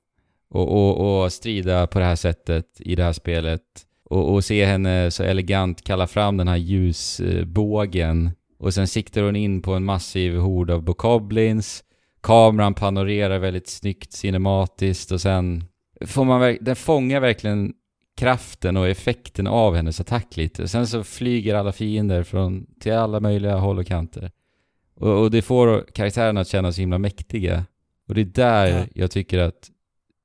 och, 0.49 0.71
och, 0.71 1.23
och 1.23 1.33
strida 1.33 1.87
på 1.87 1.99
det 1.99 2.05
här 2.05 2.15
sättet 2.15 2.65
i 2.79 2.95
det 2.95 3.03
här 3.03 3.13
spelet 3.13 3.61
och, 4.15 4.33
och 4.33 4.43
se 4.43 4.65
henne 4.65 5.11
så 5.11 5.23
elegant 5.23 5.83
kalla 5.83 6.07
fram 6.07 6.37
den 6.37 6.47
här 6.47 6.57
ljusbågen 6.57 8.31
och 8.59 8.73
sen 8.73 8.87
siktar 8.87 9.21
hon 9.21 9.35
in 9.35 9.61
på 9.61 9.73
en 9.73 9.83
massiv 9.83 10.37
hord 10.37 10.69
av 10.71 10.83
bokoblins 10.83 11.83
kameran 12.21 12.73
panorerar 12.73 13.39
väldigt 13.39 13.67
snyggt 13.67 14.13
cinematiskt 14.13 15.11
och 15.11 15.21
sen 15.21 15.63
får 16.05 16.25
man 16.25 16.57
den 16.61 16.75
fångar 16.75 17.19
verkligen 17.19 17.73
kraften 18.17 18.77
och 18.77 18.87
effekten 18.87 19.47
av 19.47 19.75
hennes 19.75 19.99
attack 19.99 20.37
lite. 20.37 20.67
Sen 20.67 20.87
så 20.87 21.03
flyger 21.03 21.55
alla 21.55 21.71
fiender 21.71 22.23
från, 22.23 22.65
till 22.79 22.93
alla 22.93 23.19
möjliga 23.19 23.55
håll 23.55 23.79
och 23.79 23.87
kanter. 23.87 24.31
Och, 24.95 25.21
och 25.21 25.31
det 25.31 25.41
får 25.41 25.85
karaktärerna 25.93 26.41
att 26.41 26.47
kännas 26.47 26.75
så 26.75 26.81
himla 26.81 26.97
mäktiga. 26.97 27.65
Och 28.07 28.15
det 28.15 28.21
är 28.21 28.25
där 28.25 28.67
Ja. 28.67 28.85
jag 28.93 29.11
tycker 29.11 29.39
att 29.39 29.69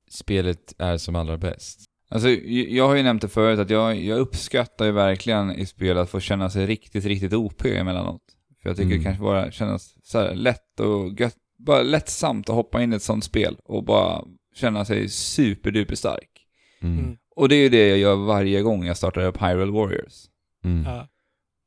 spelet 0.09 0.73
är 0.77 0.97
som 0.97 1.15
allra 1.15 1.37
bäst. 1.37 1.90
Alltså, 2.11 2.29
jag 2.29 2.87
har 2.87 2.95
ju 2.95 3.03
nämnt 3.03 3.21
det 3.21 3.27
förut 3.27 3.59
att 3.59 3.69
jag, 3.69 4.03
jag 4.03 4.19
uppskattar 4.19 4.85
ju 4.85 4.91
verkligen 4.91 5.51
i 5.51 5.65
spel 5.65 5.97
att 5.97 6.09
få 6.09 6.19
känna 6.19 6.49
sig 6.49 6.65
riktigt, 6.65 7.05
riktigt 7.05 7.33
OP 7.33 7.65
emellanåt. 7.65 8.21
För 8.61 8.69
jag 8.69 8.77
tycker 8.77 8.87
Mm. 8.89 8.97
det 8.99 9.03
kanske 9.03 9.23
bara 9.23 9.51
kännas 9.51 9.95
så 10.03 10.19
här 10.19 10.35
lätt 10.35 10.79
och 10.79 11.19
gött, 11.19 11.35
bara 11.57 11.81
lättsamt 11.81 12.49
att 12.49 12.55
hoppa 12.55 12.81
in 12.83 12.93
i 12.93 12.95
ett 12.95 13.03
sånt 13.03 13.23
spel 13.23 13.57
och 13.63 13.83
bara 13.83 14.23
känna 14.55 14.85
sig 14.85 15.09
superduper 15.09 15.95
stark. 15.95 16.29
Mm. 16.81 16.99
Mm. 16.99 17.17
Och 17.35 17.49
det 17.49 17.55
är 17.55 17.61
ju 17.61 17.69
det 17.69 17.87
jag 17.87 17.97
gör 17.97 18.15
varje 18.15 18.61
gång 18.61 18.85
jag 18.85 18.97
startar 18.97 19.25
upp 19.25 19.41
Hyrule 19.41 19.71
Warriors. 19.71 20.13
Mm. 20.65 20.83
Ja. 20.85 21.07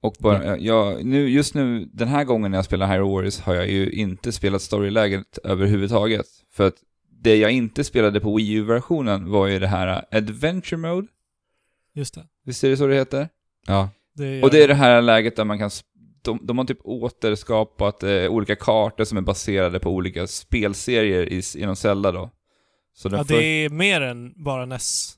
Och 0.03 0.15
bara, 0.21 0.59
jag, 0.59 1.05
nu, 1.05 1.29
just 1.29 1.55
nu, 1.55 1.89
den 1.93 2.09
här 2.09 2.25
gången 2.25 2.51
när 2.51 2.59
jag 2.59 2.65
spelar 2.65 2.87
Hyrule 2.87 3.11
Warriors 3.15 3.41
har 3.41 3.55
jag 3.55 3.71
ju 3.71 3.91
inte 3.91 4.33
spelat 4.33 4.63
storyläget 4.63 5.39
överhuvudtaget. 5.45 6.27
För 6.53 6.67
att 6.67 6.75
det 7.25 7.37
jag 7.37 7.51
inte 7.53 7.85
spelade 7.85 8.21
på 8.21 8.37
Wii 8.37 8.53
U-versionen 8.53 9.31
var 9.31 9.47
ju 9.47 9.59
det 9.59 9.67
här 9.67 10.05
Adventure 10.11 10.77
Mode. 10.77 11.07
Just 11.95 12.15
det. 12.15 12.25
Visst 12.45 12.65
är 12.65 12.71
det 12.71 12.77
så 12.77 12.87
det 12.87 12.95
heter? 12.95 13.29
Ja. 13.67 13.91
det 14.17 14.43
Och 14.43 14.51
det 14.51 14.63
är 14.63 14.69
det 14.69 14.75
här 14.75 15.03
läget 15.03 15.37
där 15.37 15.45
man 15.45 15.59
kan... 15.59 15.71
De, 16.23 16.39
de 16.43 16.59
har 16.59 16.65
typ 16.65 16.79
återskapat 16.85 18.03
eh, 18.03 18.27
olika 18.29 18.57
kartor 18.57 19.05
som 19.05 19.19
är 19.19 19.23
baserade 19.23 19.79
på 19.81 19.91
olika 19.91 20.27
spelserier 20.27 21.33
i, 21.33 21.43
inom 21.57 21.77
Zelda 21.77 22.13
då. 22.13 22.31
Så 22.95 23.09
Ja, 23.13 23.25
för- 23.25 23.35
det 23.35 23.45
är 23.45 23.69
mer 23.71 24.01
än 24.01 24.33
bara 24.45 24.67
NES. 24.67 25.15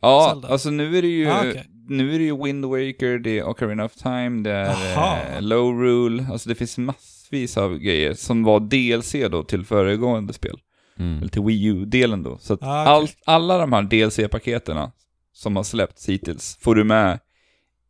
Ja, 0.00 0.28
Zelda. 0.32 0.48
alltså 0.48 0.70
nu 0.70 0.98
är 0.98 1.02
det 1.02 1.08
ju, 1.08 1.28
Ah, 1.28 1.38
okej. 1.40 1.64
nu 1.88 2.14
är 2.14 2.18
det 2.18 2.24
ju 2.24 2.44
Wind 2.44 2.64
Waker, 2.64 3.18
det 3.18 3.38
är 3.38 3.44
Ocarina 3.48 3.84
of 3.84 3.94
Time, 3.94 4.42
det 4.42 4.50
är 4.50 5.36
eh, 5.36 5.42
Low 5.42 5.80
Rule, 5.82 6.26
alltså 6.32 6.48
det 6.48 6.54
finns 6.54 6.78
massvis 6.78 7.56
av 7.56 7.78
grejer 7.78 8.14
som 8.14 8.42
var 8.44 8.60
DLC 8.60 9.12
då 9.30 9.42
till 9.42 9.64
föregående 9.64 10.32
spel. 10.32 10.58
Mm. 10.98 11.18
Eller 11.18 11.28
till 11.28 11.42
Wii 11.42 11.64
U-delen 11.64 12.22
då. 12.22 12.38
Så 12.38 12.54
att 12.54 12.62
Ah, 12.62 12.82
okej. 12.82 12.92
allt, 12.92 13.16
alla 13.26 13.58
de 13.58 13.72
här 13.72 13.82
DLC-paketerna 13.82 14.92
som 15.32 15.56
har 15.56 15.62
släppts 15.62 16.08
hittills 16.08 16.58
får 16.60 16.74
du 16.74 16.84
med 16.84 17.20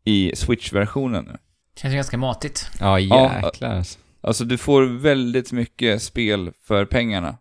i 0.04 0.32
Switch-versionen 0.36 1.24
nu. 1.24 1.36
Känns 1.76 1.92
ju 1.92 1.96
ganska 1.96 2.18
matigt. 2.18 2.70
Ja, 2.80 2.98
Ja. 3.00 3.42
jäklar 3.46 3.74
alltså. 3.76 3.98
Alltså 4.20 4.44
du 4.44 4.58
får 4.58 4.82
väldigt 4.82 5.52
mycket 5.52 6.02
spel 6.02 6.50
för 6.64 6.84
pengarna 6.84 7.36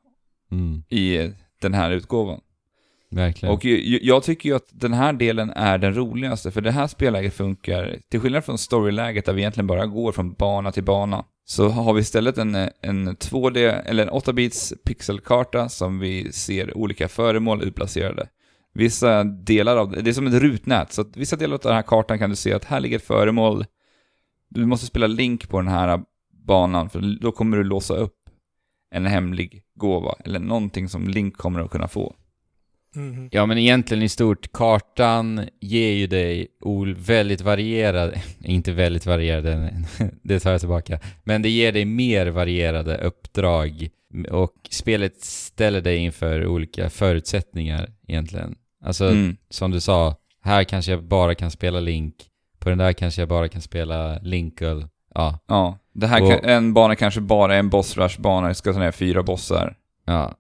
Mm. 0.51 0.84
i 0.89 1.32
den 1.61 1.74
här 1.74 1.91
utgåvan. 1.91 2.39
Verkligen. 3.12 3.56
Och 3.56 3.66
jag 4.01 4.24
tycker 4.24 4.49
ju 4.49 4.56
att 4.56 4.70
den 4.72 4.93
här 4.93 5.14
delen 5.14 5.49
är 5.49 5.78
den 5.78 5.93
roligaste, 5.93 6.51
för 6.51 6.62
det 6.62 6.72
här 6.72 6.88
spelläget 6.88 7.34
funkar, 7.34 7.99
till 8.12 8.20
skillnad 8.20 8.45
från 8.45 8.58
storyläget 8.58 9.26
där 9.26 9.34
vi 9.34 9.41
egentligen 9.41 9.68
bara 9.68 9.86
går 9.86 10.12
från 10.12 10.34
bana 10.34 10.72
till 10.72 10.84
bana, 10.84 11.26
så 11.45 11.70
har 11.70 11.93
vi 11.93 12.01
istället 12.01 12.38
en, 12.38 12.56
en 12.56 13.10
2D, 13.10 13.82
eller 13.86 14.03
en 14.03 14.10
8-bits 14.10 14.74
pixelkarta 14.86 15.70
som 15.70 15.99
vi 15.99 16.32
ser 16.32 16.78
olika 16.78 17.08
föremål 17.08 17.64
utplacerade. 17.64 18.28
Vissa 18.74 19.24
delar 19.24 19.78
av 19.78 19.91
det, 19.91 20.01
det 20.01 20.10
är 20.10 20.14
som 20.14 20.28
ett 20.28 20.41
rutnät, 20.41 20.93
så 20.93 21.01
att 21.01 21.18
vissa 21.18 21.36
delar 21.36 21.53
av 21.53 21.62
den 21.64 21.74
här 21.74 21.82
kartan 21.82 22.20
kan 22.20 22.30
du 22.30 22.36
se 22.36 22.53
att 22.53 22.66
här 22.66 22.80
ligger 22.80 22.97
ett 22.97 23.06
föremål, 23.06 23.66
du 24.49 24.66
måste 24.66 24.86
spela 24.86 25.08
Link 25.08 25.49
på 25.49 25.62
den 25.62 25.68
här 25.68 26.01
banan, 26.45 26.89
för 26.89 27.20
då 27.22 27.32
kommer 27.32 27.58
du 27.58 27.64
låsa 27.64 27.95
upp 27.95 28.16
en 28.91 29.06
hemlig 29.06 29.64
gåva, 29.76 30.16
eller 30.26 30.39
någonting 30.39 30.89
som 30.89 31.08
Link 31.08 31.38
kommer 31.38 31.60
att 31.60 31.72
kunna 31.72 31.88
få. 31.88 32.16
Mhm. 32.96 33.30
Ja 33.32 33.46
men 33.46 33.58
egentligen 33.58 34.04
i 34.04 34.10
stort, 34.10 34.52
kartan 34.54 35.48
ger 35.62 35.91
ju 35.91 36.08
dig 36.08 36.48
ol- 36.62 36.96
väldigt 36.98 37.41
varierade, 37.41 38.22
inte 38.43 38.72
väldigt 38.72 39.06
varierade, 39.06 39.74
det 40.24 40.39
tar 40.39 40.52
jag 40.52 40.60
tillbaka, 40.60 41.00
men 41.24 41.41
det 41.41 41.50
ger 41.50 41.72
dig 41.72 41.86
mer 41.86 42.28
varierade 42.28 42.98
uppdrag 42.98 43.89
och 44.32 44.54
spelet 44.70 45.22
ställer 45.22 45.82
dig 45.82 45.98
inför 45.98 46.46
olika 46.46 46.89
förutsättningar 46.89 47.89
egentligen. 48.08 48.56
Alltså 48.84 49.06
Mm. 49.10 49.38
som 49.50 49.72
du 49.72 49.80
sa, 49.80 50.16
här 50.41 50.64
kanske 50.64 50.91
jag 50.91 51.04
bara 51.04 51.36
kan 51.36 51.52
spela 51.52 51.80
Link, 51.80 52.16
på 52.60 52.70
den 52.70 52.78
där 52.78 52.93
kanske 52.93 53.22
jag 53.22 53.30
bara 53.30 53.48
kan 53.48 53.62
spela 53.62 54.20
Linkle, 54.20 54.88
ja, 55.16 55.39
Ja, 55.48 55.78
det 55.93 56.08
här 56.08 56.22
Och- 56.24 56.30
kan, 56.30 56.50
en 56.50 56.74
bana 56.74 56.96
kanske 56.96 57.22
bara 57.22 57.56
är 57.56 57.60
en 57.60 57.70
boss 57.70 57.98
rush 57.98 58.22
bana 58.22 58.48
det 58.48 58.56
ska 58.56 58.74
ta 58.74 58.80
ner 58.80 58.91
fyra 58.91 59.24
bossar. 59.24 59.76
ja. 60.06 60.34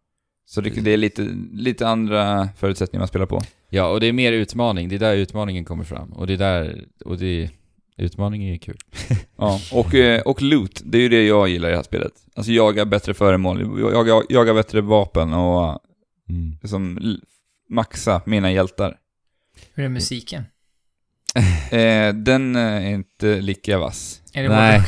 Så 0.45 0.61
det, 0.61 0.69
det 0.69 0.91
är 0.91 0.97
lite, 0.97 1.21
lite 1.53 1.87
andra 1.87 2.49
förutsättningar 2.57 3.01
man 3.01 3.07
spelar 3.07 3.25
på. 3.25 3.41
Ja, 3.69 3.87
och 3.87 3.99
det 3.99 4.07
är 4.07 4.13
mer 4.13 4.31
utmaning, 4.31 4.89
det 4.89 4.95
är 4.95 4.99
där 4.99 5.15
utmaningen 5.15 5.65
kommer 5.65 5.83
fram. 5.83 6.13
Och 6.13 6.27
det 6.27 6.33
är 6.33 6.37
där, 6.37 6.85
och 7.05 7.17
det, 7.17 7.49
utmaningen 7.97 8.49
är 8.49 8.53
ju 8.53 8.59
kul. 8.59 8.77
Ja, 9.37 9.59
och, 9.73 9.95
eh, 9.95 10.21
och 10.21 10.41
loot, 10.41 10.81
det 10.85 10.97
är 10.97 11.01
ju 11.01 11.09
det 11.09 11.23
jag 11.25 11.49
gillar 11.49 11.67
i 11.67 11.71
det 11.71 11.77
här 11.77 11.83
spelet. 11.83 12.13
Alltså 12.35 12.51
jaga 12.51 12.85
bättre 12.85 13.13
föremål, 13.13 13.79
jaga, 13.93 14.23
jaga 14.29 14.53
bättre 14.53 14.81
vapen 14.81 15.33
och 15.33 15.79
Mm. 16.29 16.57
liksom 16.61 16.99
maxa 17.69 18.21
mina 18.25 18.51
hjältar. 18.51 18.97
Hur 19.73 19.85
är 19.85 19.89
musiken? 19.89 20.43
Eh, 21.71 22.13
den 22.13 22.55
eh, 22.55 22.61
är 22.61 22.89
inte 22.89 23.41
lika 23.41 23.77
vass. 23.77 24.21
Är 24.33 24.43
det 24.43 24.49
Nej. 24.49 24.81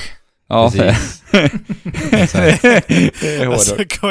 Ja, 0.49 0.71
Precis. 0.71 1.23
det 1.31 1.37
är 3.41 3.47
Alltså 3.51 3.75
Tecmo, 3.75 4.09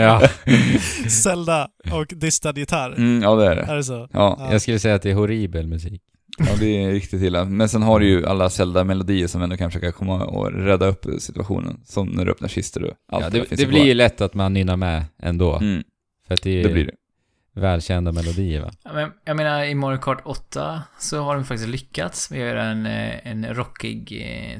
Ja, 0.00 0.28
Zelda 1.08 1.68
och 1.92 2.06
distad 2.06 2.52
gitarr. 2.58 2.92
Mm, 2.96 3.22
ja, 3.22 3.34
det 3.34 3.46
är 3.46 3.56
det. 3.56 3.62
Är 3.62 3.76
det 3.76 3.84
så? 3.84 4.08
Ja, 4.12 4.48
jag 4.52 4.62
skulle 4.62 4.78
säga 4.78 4.94
att 4.94 5.02
det 5.02 5.10
är 5.10 5.14
horribel 5.14 5.66
musik. 5.66 6.02
ja, 6.38 6.46
det 6.60 6.84
är 6.84 6.90
riktigt 6.92 7.22
illa. 7.22 7.44
Men 7.44 7.68
sen 7.68 7.82
har 7.82 8.00
du 8.00 8.08
ju 8.08 8.26
alla 8.26 8.50
Zelda-melodier 8.50 9.26
som 9.26 9.42
ändå 9.42 9.56
kan 9.56 9.70
försöka 9.70 9.92
komma 9.92 10.24
och 10.24 10.52
rädda 10.52 10.86
upp 10.86 11.06
situationen. 11.18 11.80
Som 11.84 12.08
när 12.08 12.24
du 12.24 12.30
öppnar 12.30 12.48
kistor 12.48 12.84
och 12.84 12.92
allt 13.12 13.24
Ja, 13.24 13.30
det, 13.30 13.38
finns 13.38 13.48
det 13.60 13.62
ju 13.62 13.66
blir 13.68 13.84
ju 13.84 13.94
lätt 13.94 14.20
att 14.20 14.34
man 14.34 14.52
nynnar 14.54 14.76
med 14.76 15.04
ändå. 15.22 15.56
Mm, 15.56 15.82
För 16.26 16.34
att 16.34 16.42
det 16.42 16.50
är 16.50 16.62
det 16.62 16.68
blir 16.72 16.84
det. 16.86 16.94
välkända 17.60 18.12
melodier 18.12 18.60
va? 18.60 18.70
Ja, 18.84 18.90
men, 18.94 19.10
jag 19.24 19.36
menar, 19.36 19.64
i 19.64 19.74
Mario 19.74 19.98
Kart 19.98 20.20
8 20.24 20.82
så 20.98 21.22
har 21.22 21.34
de 21.34 21.44
faktiskt 21.44 21.68
lyckats 21.68 22.30
med 22.30 22.40
att 22.40 22.46
göra 22.48 22.64
en, 22.64 22.86
eh, 22.86 23.26
en 23.30 23.54
rockig 23.54 24.22
eh, 24.52 24.58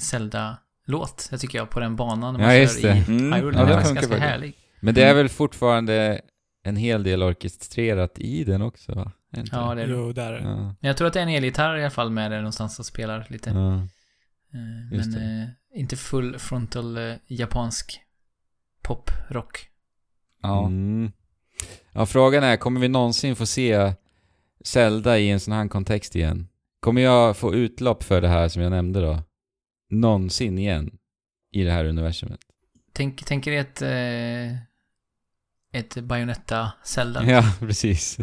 Zelda-låt. 0.89 1.29
Jag 1.31 1.41
tycker 1.41 1.59
jag, 1.59 1.71
på 1.71 1.81
den 1.81 1.97
banan 1.97 2.33
man 2.33 2.43
Ja, 2.43 2.49
kör 2.51 2.55
just 2.57 2.83
det. 2.83 2.89
i 2.89 3.05
Mm, 3.09 3.33
Hyrule. 3.33 3.59
ja, 3.59 3.65
den 3.65 3.67
det 3.67 3.73
är 3.73 3.77
faktiskt 3.77 3.95
ganska 3.95 4.01
faktiskt. 4.09 4.31
härlig. 4.31 4.55
Men 4.81 4.95
det 4.95 5.03
är 5.03 5.07
Mm. 5.07 5.17
väl 5.17 5.29
fortfarande 5.29 6.21
en 6.65 6.77
hel 6.77 7.03
del 7.03 7.23
orkestrerat 7.23 8.19
i 8.19 8.45
den 8.45 8.63
också 8.63 8.93
va? 8.95 9.13
Ja, 9.31 9.75
det 9.75 9.83
är 9.83 9.87
det. 9.87 9.93
Jo, 9.93 10.13
där 10.13 10.33
är 10.33 10.39
det. 10.41 10.45
Ja. 10.49 10.57
Men 10.57 10.77
Jag 10.81 10.97
tror 10.97 11.07
att 11.09 11.15
det 11.15 11.19
är 11.21 11.23
en 11.23 11.29
elgitarr 11.29 11.77
i 11.77 11.81
alla 11.83 11.91
fall 11.91 12.11
med 12.11 12.31
där 12.31 12.39
någonstans 12.39 12.79
och 12.79 12.87
spelar 12.87 13.27
lite. 13.29 13.51
Ja. 13.51 13.75
Eh, 14.55 14.99
Men 15.13 15.15
eh, 15.43 15.49
inte 15.81 15.97
full 15.97 16.39
frontal 16.39 16.97
eh, 16.97 17.15
japansk 17.27 18.01
pop-rock. 18.83 19.69
Ja. 20.43 20.67
Mm. 20.67 21.13
Ja, 21.93 22.07
frågan 22.07 22.43
är, 22.45 22.57
kommer 22.57 22.81
vi 22.81 22.89
någonsin 22.89 23.37
få 23.37 23.47
se 23.47 23.93
Zelda 24.65 25.19
i 25.19 25.31
en 25.31 25.41
sån 25.41 25.55
här 25.55 25.69
kontext 25.69 26.17
igen? 26.17 26.49
Kommer 26.81 27.01
jag 27.03 27.37
få 27.37 27.55
utlopp 27.55 28.03
för 28.03 28.21
det 28.21 28.29
här 28.29 28.49
som 28.49 28.63
jag 28.63 28.71
nämnde 28.71 29.01
då? 29.01 29.19
Någonsin 29.91 30.59
igen? 30.59 30.91
I 31.53 31.63
det 31.63 31.73
här 31.73 31.85
universumet? 31.85 32.41
Tänk, 32.93 33.25
tänk 33.25 33.47
er 33.47 33.53
ett, 33.53 33.83
eh, 33.83 34.53
ett 35.81 35.95
Bayonetta-Zelda. 35.95 37.25
Ja, 37.31 37.53
precis. 37.61 38.19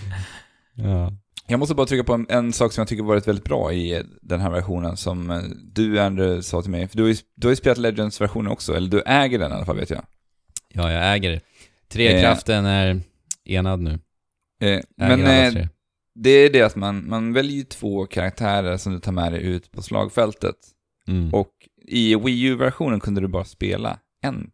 ja. 0.74 1.12
Jag 1.46 1.58
måste 1.58 1.74
bara 1.74 1.86
trycka 1.86 2.04
på 2.04 2.14
en, 2.14 2.26
en 2.28 2.52
sak 2.52 2.72
som 2.72 2.82
jag 2.82 2.88
tycker 2.88 3.02
varit 3.02 3.28
väldigt 3.28 3.44
bra 3.44 3.72
i 3.72 3.96
eh, 3.96 4.02
den 4.22 4.40
här 4.40 4.50
versionen 4.50 4.96
som 4.96 5.30
eh, 5.30 5.42
du 5.72 6.00
Andrew 6.00 6.42
sa 6.42 6.62
till 6.62 6.70
mig. 6.70 6.88
För 6.88 6.96
du 6.96 7.02
har 7.02 7.10
ju, 7.10 7.16
du 7.34 7.46
har 7.46 7.52
ju 7.52 7.56
spelat 7.56 7.78
Legends-versionen 7.78 8.52
också, 8.52 8.76
eller 8.76 8.88
du 8.88 9.02
äger 9.06 9.38
den 9.38 9.52
i 9.52 9.54
alla 9.54 9.64
fall 9.64 9.76
vet 9.76 9.90
jag. 9.90 10.04
ja, 10.68 10.92
jag 10.92 11.14
äger 11.14 11.30
det. 11.30 11.40
Trekraften 11.88 12.66
är 12.66 13.00
enad 13.44 13.80
nu. 13.80 13.98
Eh, 14.60 14.80
men 14.96 15.24
eh, 15.24 15.66
det 16.14 16.30
är 16.30 16.50
det 16.50 16.62
att 16.62 16.76
man, 16.76 17.08
man 17.08 17.32
väljer 17.32 17.56
ju 17.56 17.62
två 17.62 18.06
karaktärer 18.06 18.76
som 18.76 18.92
du 18.92 19.00
tar 19.00 19.12
med 19.12 19.32
dig 19.32 19.42
ut 19.42 19.72
på 19.72 19.82
slagfältet. 19.82 20.56
Mm. 21.10 21.34
Och 21.34 21.52
i 21.86 22.14
Wii 22.16 22.42
U-versionen 22.42 23.00
kunde 23.00 23.20
du 23.20 23.28
bara 23.28 23.44
spela 23.44 23.98
en. 24.22 24.50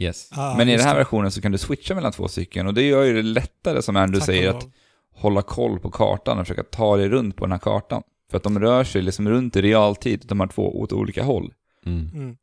yes. 0.00 0.28
Ah, 0.32 0.56
men 0.56 0.68
i 0.68 0.76
den 0.76 0.86
här 0.86 0.94
det. 0.94 0.98
versionen 0.98 1.30
så 1.30 1.40
kan 1.40 1.52
du 1.52 1.58
switcha 1.58 1.94
mellan 1.94 2.12
två 2.12 2.28
stycken 2.28 2.66
och 2.66 2.74
det 2.74 2.82
gör 2.82 3.04
ju 3.04 3.14
det 3.14 3.22
lättare 3.22 3.82
som 3.82 3.96
Andrew 3.96 4.20
Tack 4.20 4.26
säger 4.26 4.48
att 4.48 4.62
lov. 4.62 4.72
hålla 5.14 5.42
koll 5.42 5.78
på 5.80 5.90
kartan 5.90 6.38
och 6.38 6.46
försöka 6.46 6.62
ta 6.62 6.96
dig 6.96 7.08
runt 7.08 7.36
på 7.36 7.44
den 7.44 7.52
här 7.52 7.58
kartan. 7.58 8.02
För 8.30 8.36
att 8.36 8.42
de 8.42 8.60
rör 8.60 8.84
sig 8.84 9.02
liksom 9.02 9.28
runt 9.28 9.56
i 9.56 9.62
realtid, 9.62 10.22
de 10.26 10.40
har 10.40 10.46
två 10.46 10.80
åt 10.80 10.92
olika 10.92 11.22
håll. 11.22 11.52
Mm. 11.86 12.10
Mm. 12.14 12.36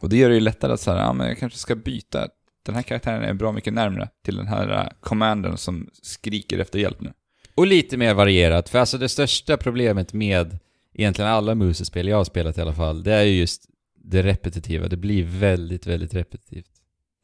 Och 0.00 0.08
det 0.08 0.16
gör 0.16 0.28
det 0.28 0.34
ju 0.34 0.40
lättare 0.40 0.72
att 0.72 0.80
säga, 0.80 0.96
ja 0.96 1.12
men 1.12 1.28
jag 1.28 1.38
kanske 1.38 1.58
ska 1.58 1.74
byta. 1.74 2.28
Den 2.66 2.74
här 2.74 2.82
karaktären 2.82 3.22
är 3.22 3.34
bra 3.34 3.52
mycket 3.52 3.74
närmre 3.74 4.08
till 4.24 4.36
den 4.36 4.46
här 4.46 4.72
uh, 4.72 4.88
commandern 5.00 5.56
som 5.56 5.90
skriker 6.02 6.58
efter 6.58 6.78
hjälp 6.78 7.00
nu. 7.00 7.12
Och 7.54 7.66
lite 7.66 7.96
mer 7.96 8.14
varierat, 8.14 8.68
för 8.68 8.78
alltså 8.78 8.98
det 8.98 9.08
största 9.08 9.56
problemet 9.56 10.12
med 10.12 10.58
egentligen 10.94 11.30
alla 11.30 11.54
musespel 11.54 12.08
jag 12.08 12.16
har 12.16 12.24
spelat 12.24 12.58
i 12.58 12.60
alla 12.60 12.74
fall, 12.74 13.02
det 13.02 13.12
är 13.14 13.22
ju 13.22 13.38
just 13.38 13.66
det 14.04 14.22
repetitiva. 14.22 14.88
Det 14.88 14.96
blir 14.96 15.24
väldigt, 15.24 15.86
väldigt 15.86 16.14
repetitivt. 16.14 16.70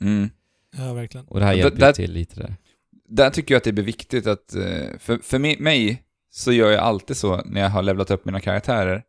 Mm. 0.03 0.31
Ja, 0.77 0.93
verkligen. 0.93 1.27
Och 1.27 1.39
det 1.41 1.45
här 1.47 1.55
hjälper 1.55 1.77
ju 1.81 1.87
det- 1.87 1.93
till 1.95 2.13
lite 2.13 2.41
där. 2.41 2.55
Där 3.09 3.31
tycker 3.31 3.55
jag 3.55 3.59
att 3.59 3.65
det 3.65 3.73
blir 3.73 3.85
viktigt 3.85 4.27
att, 4.27 4.55
eh, 4.55 4.99
för, 4.99 5.19
för 5.23 5.39
mi- 5.39 5.61
mig 5.61 6.03
så 6.31 6.53
gör 6.53 6.71
jag 6.71 6.81
alltid 6.81 7.17
så 7.17 7.43
när 7.45 7.61
jag 7.61 7.69
har 7.71 7.83
levlat 7.83 8.11
upp 8.11 8.25
mina 8.25 8.41
karaktärer, 8.41 9.03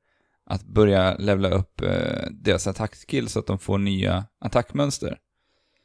att 0.46 0.64
börja 0.66 1.18
levla 1.18 1.50
upp 1.50 1.82
eh, 1.82 2.28
deras 2.32 2.68
attackskill 2.68 3.28
så 3.28 3.40
att 3.40 3.48
de 3.48 3.60
får 3.60 3.78
nya 3.78 4.26
attackmönster. 4.40 5.18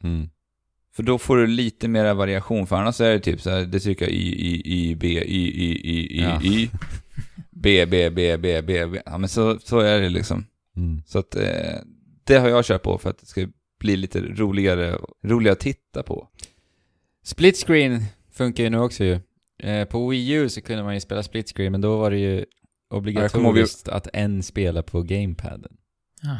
Mm. 0.03 0.29
För 0.95 1.03
då 1.03 1.17
får 1.17 1.37
du 1.37 1.47
lite 1.47 1.87
mer 1.87 2.13
variation, 2.13 2.67
för 2.67 2.75
annars 2.75 3.01
är 3.01 3.09
det 3.13 3.19
typ 3.19 3.41
så 3.41 3.49
här, 3.49 3.65
det 3.65 3.79
trycker 3.79 4.09
Y, 4.09 4.33
Y, 4.33 4.61
Y, 4.65 4.95
B, 4.95 5.07
Y, 5.07 5.47
Y, 5.47 5.71
Y, 5.83 6.19
Y, 6.19 6.21
Ja. 6.23 6.41
Y, 6.43 6.69
B, 7.51 7.85
B, 7.85 8.09
B, 8.09 8.37
B, 8.37 8.61
B, 8.61 8.85
B. 8.85 9.01
Ja 9.05 9.17
men 9.17 9.29
så, 9.29 9.59
så 9.59 9.79
är 9.79 10.01
det 10.01 10.09
liksom. 10.09 10.45
Mm. 10.75 11.01
Så 11.05 11.19
att 11.19 11.35
eh, 11.35 11.79
det 12.23 12.37
har 12.37 12.49
jag 12.49 12.65
kört 12.65 12.83
på 12.83 12.97
för 12.97 13.09
att 13.09 13.19
det 13.19 13.25
ska 13.25 13.47
bli 13.79 13.97
lite 13.97 14.21
roligare, 14.21 14.97
roligare 15.23 15.53
att 15.53 15.59
titta 15.59 16.03
på. 16.03 16.27
Split 17.23 17.57
screen 17.57 18.03
funkar 18.31 18.63
ju 18.63 18.69
nu 18.69 18.79
också 18.79 19.03
ju. 19.03 19.19
Eh, 19.63 19.85
på 19.85 20.07
Wii 20.07 20.31
U 20.31 20.49
så 20.49 20.61
kunde 20.61 20.83
man 20.83 20.93
ju 20.93 20.99
spela 20.99 21.23
split 21.23 21.49
screen, 21.55 21.71
men 21.71 21.81
då 21.81 21.97
var 21.97 22.11
det 22.11 22.17
ju 22.17 22.45
obligatoriskt 22.89 23.87
att 23.87 24.07
en 24.13 24.43
spela 24.43 24.83
på 24.83 25.01
gamepaden. 25.01 25.71
Ja. 26.21 26.37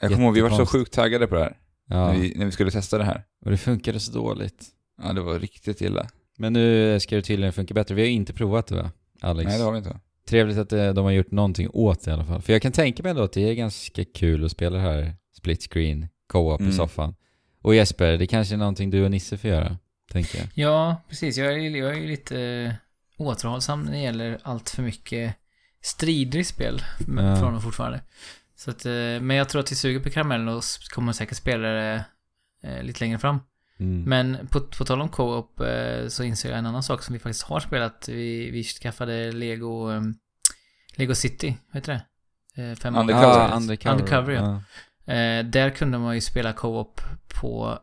Jag 0.00 0.10
kommer 0.10 0.24
ihåg, 0.24 0.34
vi 0.34 0.40
var 0.40 0.50
så 0.50 0.66
sjukt 0.66 0.92
taggade 0.92 1.26
på 1.26 1.34
det 1.34 1.40
här, 1.40 1.56
Ja, 1.88 2.12
när, 2.12 2.18
vi, 2.20 2.34
när 2.36 2.44
vi 2.44 2.52
skulle 2.52 2.70
testa 2.70 2.98
det 2.98 3.04
här. 3.04 3.24
och 3.44 3.50
det 3.50 3.56
funkade 3.56 4.00
så 4.00 4.12
dåligt. 4.12 4.66
Ja, 5.02 5.12
det 5.12 5.20
var 5.20 5.38
riktigt 5.38 5.80
illa. 5.80 6.08
Men 6.38 6.52
nu 6.52 7.00
ska 7.00 7.16
det 7.16 7.22
tydligen 7.22 7.52
funka 7.52 7.74
bättre. 7.74 7.94
Vi 7.94 8.02
har 8.02 8.08
inte 8.08 8.32
provat 8.32 8.66
det 8.66 8.74
va, 8.76 8.90
Alex? 9.24 9.48
Nej, 9.48 9.58
det 9.58 9.64
har 9.64 9.72
vi 9.72 9.78
inte. 9.78 10.00
Trevligt 10.28 10.58
att 10.58 10.72
eh, 10.72 10.92
de 10.92 11.04
har 11.04 11.12
gjort 11.12 11.30
någonting 11.30 11.68
åt 11.72 12.04
det 12.04 12.10
i 12.10 12.14
alla 12.14 12.24
fall. 12.24 12.42
För 12.42 12.52
jag 12.52 12.62
kan 12.62 12.72
tänka 12.72 13.02
mig 13.02 13.10
ändå 13.10 13.22
att 13.22 13.32
det 13.32 13.48
är 13.50 13.54
ganska 13.54 14.04
kul 14.04 14.44
att 14.44 14.50
spela 14.50 14.76
det 14.76 14.82
här 14.82 15.14
split 15.36 15.62
screen, 15.72 16.08
co-op 16.26 16.60
i 16.60 16.64
Mm. 16.64 16.76
soffan. 16.76 17.14
Och 17.62 17.74
Jesper, 17.74 18.16
det 18.16 18.26
kanske 18.26 18.54
är 18.54 18.58
någonting 18.58 18.90
du 18.90 19.04
och 19.04 19.10
Nisse 19.10 19.36
får 19.38 19.50
göra, 19.50 19.76
tänker 20.12 20.38
jag. 20.38 20.48
Ja, 20.54 21.02
precis. 21.08 21.36
Jag 21.38 21.52
är, 21.52 21.58
jag 21.58 21.90
är 21.90 22.00
ju 22.00 22.06
lite 22.06 22.40
eh, 22.40 22.72
återhållsam 23.18 23.82
när 23.82 23.92
det 23.92 23.98
gäller 23.98 24.38
allt 24.42 24.70
för 24.70 24.82
mycket 24.82 25.34
strider 25.82 26.38
i 26.38 26.44
spel 26.44 26.82
Ja. 26.98 27.36
från 27.36 27.52
dem 27.52 27.60
fortfarande. 27.62 28.00
Så 28.56 28.70
att, 28.70 28.86
eh, 28.86 28.92
men 29.20 29.30
jag 29.30 29.48
tror 29.48 29.60
att 29.62 29.72
vi 29.72 29.76
suger 29.76 30.00
på 30.00 30.10
karamellen 30.10 30.48
och 30.48 30.62
kommer 30.94 31.12
säkert 31.12 31.36
spela 31.36 31.68
det 31.68 32.04
lite 32.82 33.00
längre 33.04 33.18
fram. 33.18 33.38
Mm. 33.80 34.02
Men 34.02 34.48
på, 34.48 34.60
på 34.60 34.84
tal 34.84 35.00
om 35.00 35.08
co-op 35.08 35.60
eh, 35.60 36.08
så 36.08 36.22
inser 36.24 36.48
jag 36.50 36.58
en 36.58 36.66
annan 36.66 36.82
sak 36.82 37.02
som 37.02 37.12
vi 37.12 37.18
faktiskt 37.18 37.42
har 37.44 37.60
spelat. 37.60 38.08
Vi, 38.08 38.50
vi 38.50 38.64
skaffade 38.64 39.32
Lego, 39.32 39.92
eh, 39.92 40.02
Lego 40.96 41.14
City, 41.14 41.56
vad 41.66 41.76
heter 41.76 41.92
det? 41.92 42.02
Eh, 42.62 42.76
fem 42.76 42.96
Undercover. 42.96 43.26
Ah, 43.52 43.56
undercover. 43.56 43.92
Undercover, 43.94 44.32
ja. 44.32 44.62
Eh, 45.14 45.44
där 45.44 45.70
kunde 45.70 45.98
man 45.98 46.14
ju 46.14 46.20
spela 46.20 46.52
co-op 46.52 47.00
på 47.40 47.78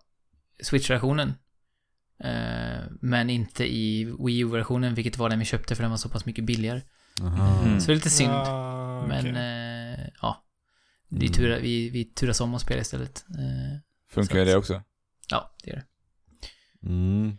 Switch-versionen. 0.63 1.33
Men 3.01 3.29
inte 3.29 3.65
i 3.73 4.15
Wii 4.25 4.39
U-versionen, 4.39 4.93
vilket 4.95 5.17
var 5.17 5.29
den 5.29 5.39
vi 5.39 5.45
köpte 5.45 5.75
för 5.75 5.83
den 5.83 5.89
var 5.91 5.97
så 5.97 6.09
pass 6.09 6.25
mycket 6.25 6.43
billigare. 6.43 6.81
Mm. 7.21 7.79
Så 7.79 7.87
det 7.87 7.93
är 7.93 7.95
lite 7.95 8.09
synd. 8.09 8.31
Ah, 8.31 9.05
Men 9.07 9.35
eh, 9.35 9.99
ja, 10.21 10.43
vi, 11.09 11.25
Mm. 11.25 11.33
tura, 11.33 11.59
vi, 11.59 11.89
vi 11.89 12.05
turas 12.05 12.41
om 12.41 12.55
att 12.55 12.61
spela 12.61 12.81
istället. 12.81 13.25
Funkar 14.09 14.45
det 14.45 14.55
också? 14.55 14.81
Ja, 15.31 15.51
det 15.63 15.71
är 15.71 15.75
det. 15.75 15.83
Mm. 16.87 17.37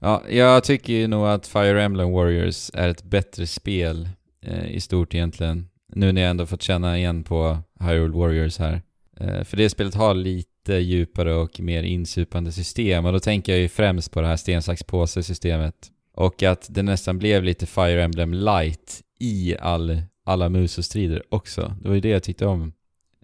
Ja, 0.00 0.22
jag 0.28 0.64
tycker 0.64 0.92
ju 0.92 1.06
nog 1.06 1.26
att 1.26 1.46
Fire 1.46 1.82
Emblem 1.82 2.12
Warriors 2.12 2.70
är 2.74 2.88
ett 2.88 3.02
bättre 3.02 3.46
spel 3.46 4.08
eh, 4.42 4.70
i 4.70 4.80
stort 4.80 5.14
egentligen. 5.14 5.68
Nu 5.88 6.12
när 6.12 6.20
jag 6.20 6.30
ändå 6.30 6.46
fått 6.46 6.62
känna 6.62 6.98
igen 6.98 7.24
på 7.24 7.58
Hyrule 7.80 8.18
Warriors 8.18 8.58
här. 8.58 8.82
Eh, 9.20 9.44
för 9.44 9.56
det 9.56 9.70
spelet 9.70 9.94
har 9.94 10.14
lite 10.14 10.74
djupare 10.74 11.34
och 11.34 11.60
mer 11.60 11.82
insupande 11.82 12.52
system 12.52 13.04
och 13.04 13.12
då 13.12 13.20
tänker 13.20 13.52
jag 13.52 13.60
ju 13.60 13.68
främst 13.68 14.12
på 14.12 14.20
det 14.20 14.26
här 14.26 14.36
sten, 14.36 14.62
sax, 14.62 14.84
påse 14.84 15.22
systemet. 15.22 15.90
Och 16.14 16.42
att 16.42 16.66
det 16.70 16.82
nästan 16.82 17.18
blev 17.18 17.44
lite 17.44 17.66
Fire 17.66 18.02
Emblem 18.02 18.34
light 18.34 19.00
i 19.20 19.56
all, 19.60 20.02
alla 20.24 20.48
musostrider 20.48 21.22
också. 21.28 21.76
Det 21.82 21.88
var 21.88 21.94
ju 21.94 22.00
det 22.00 22.08
jag 22.08 22.22
tyckte 22.22 22.46
om 22.46 22.72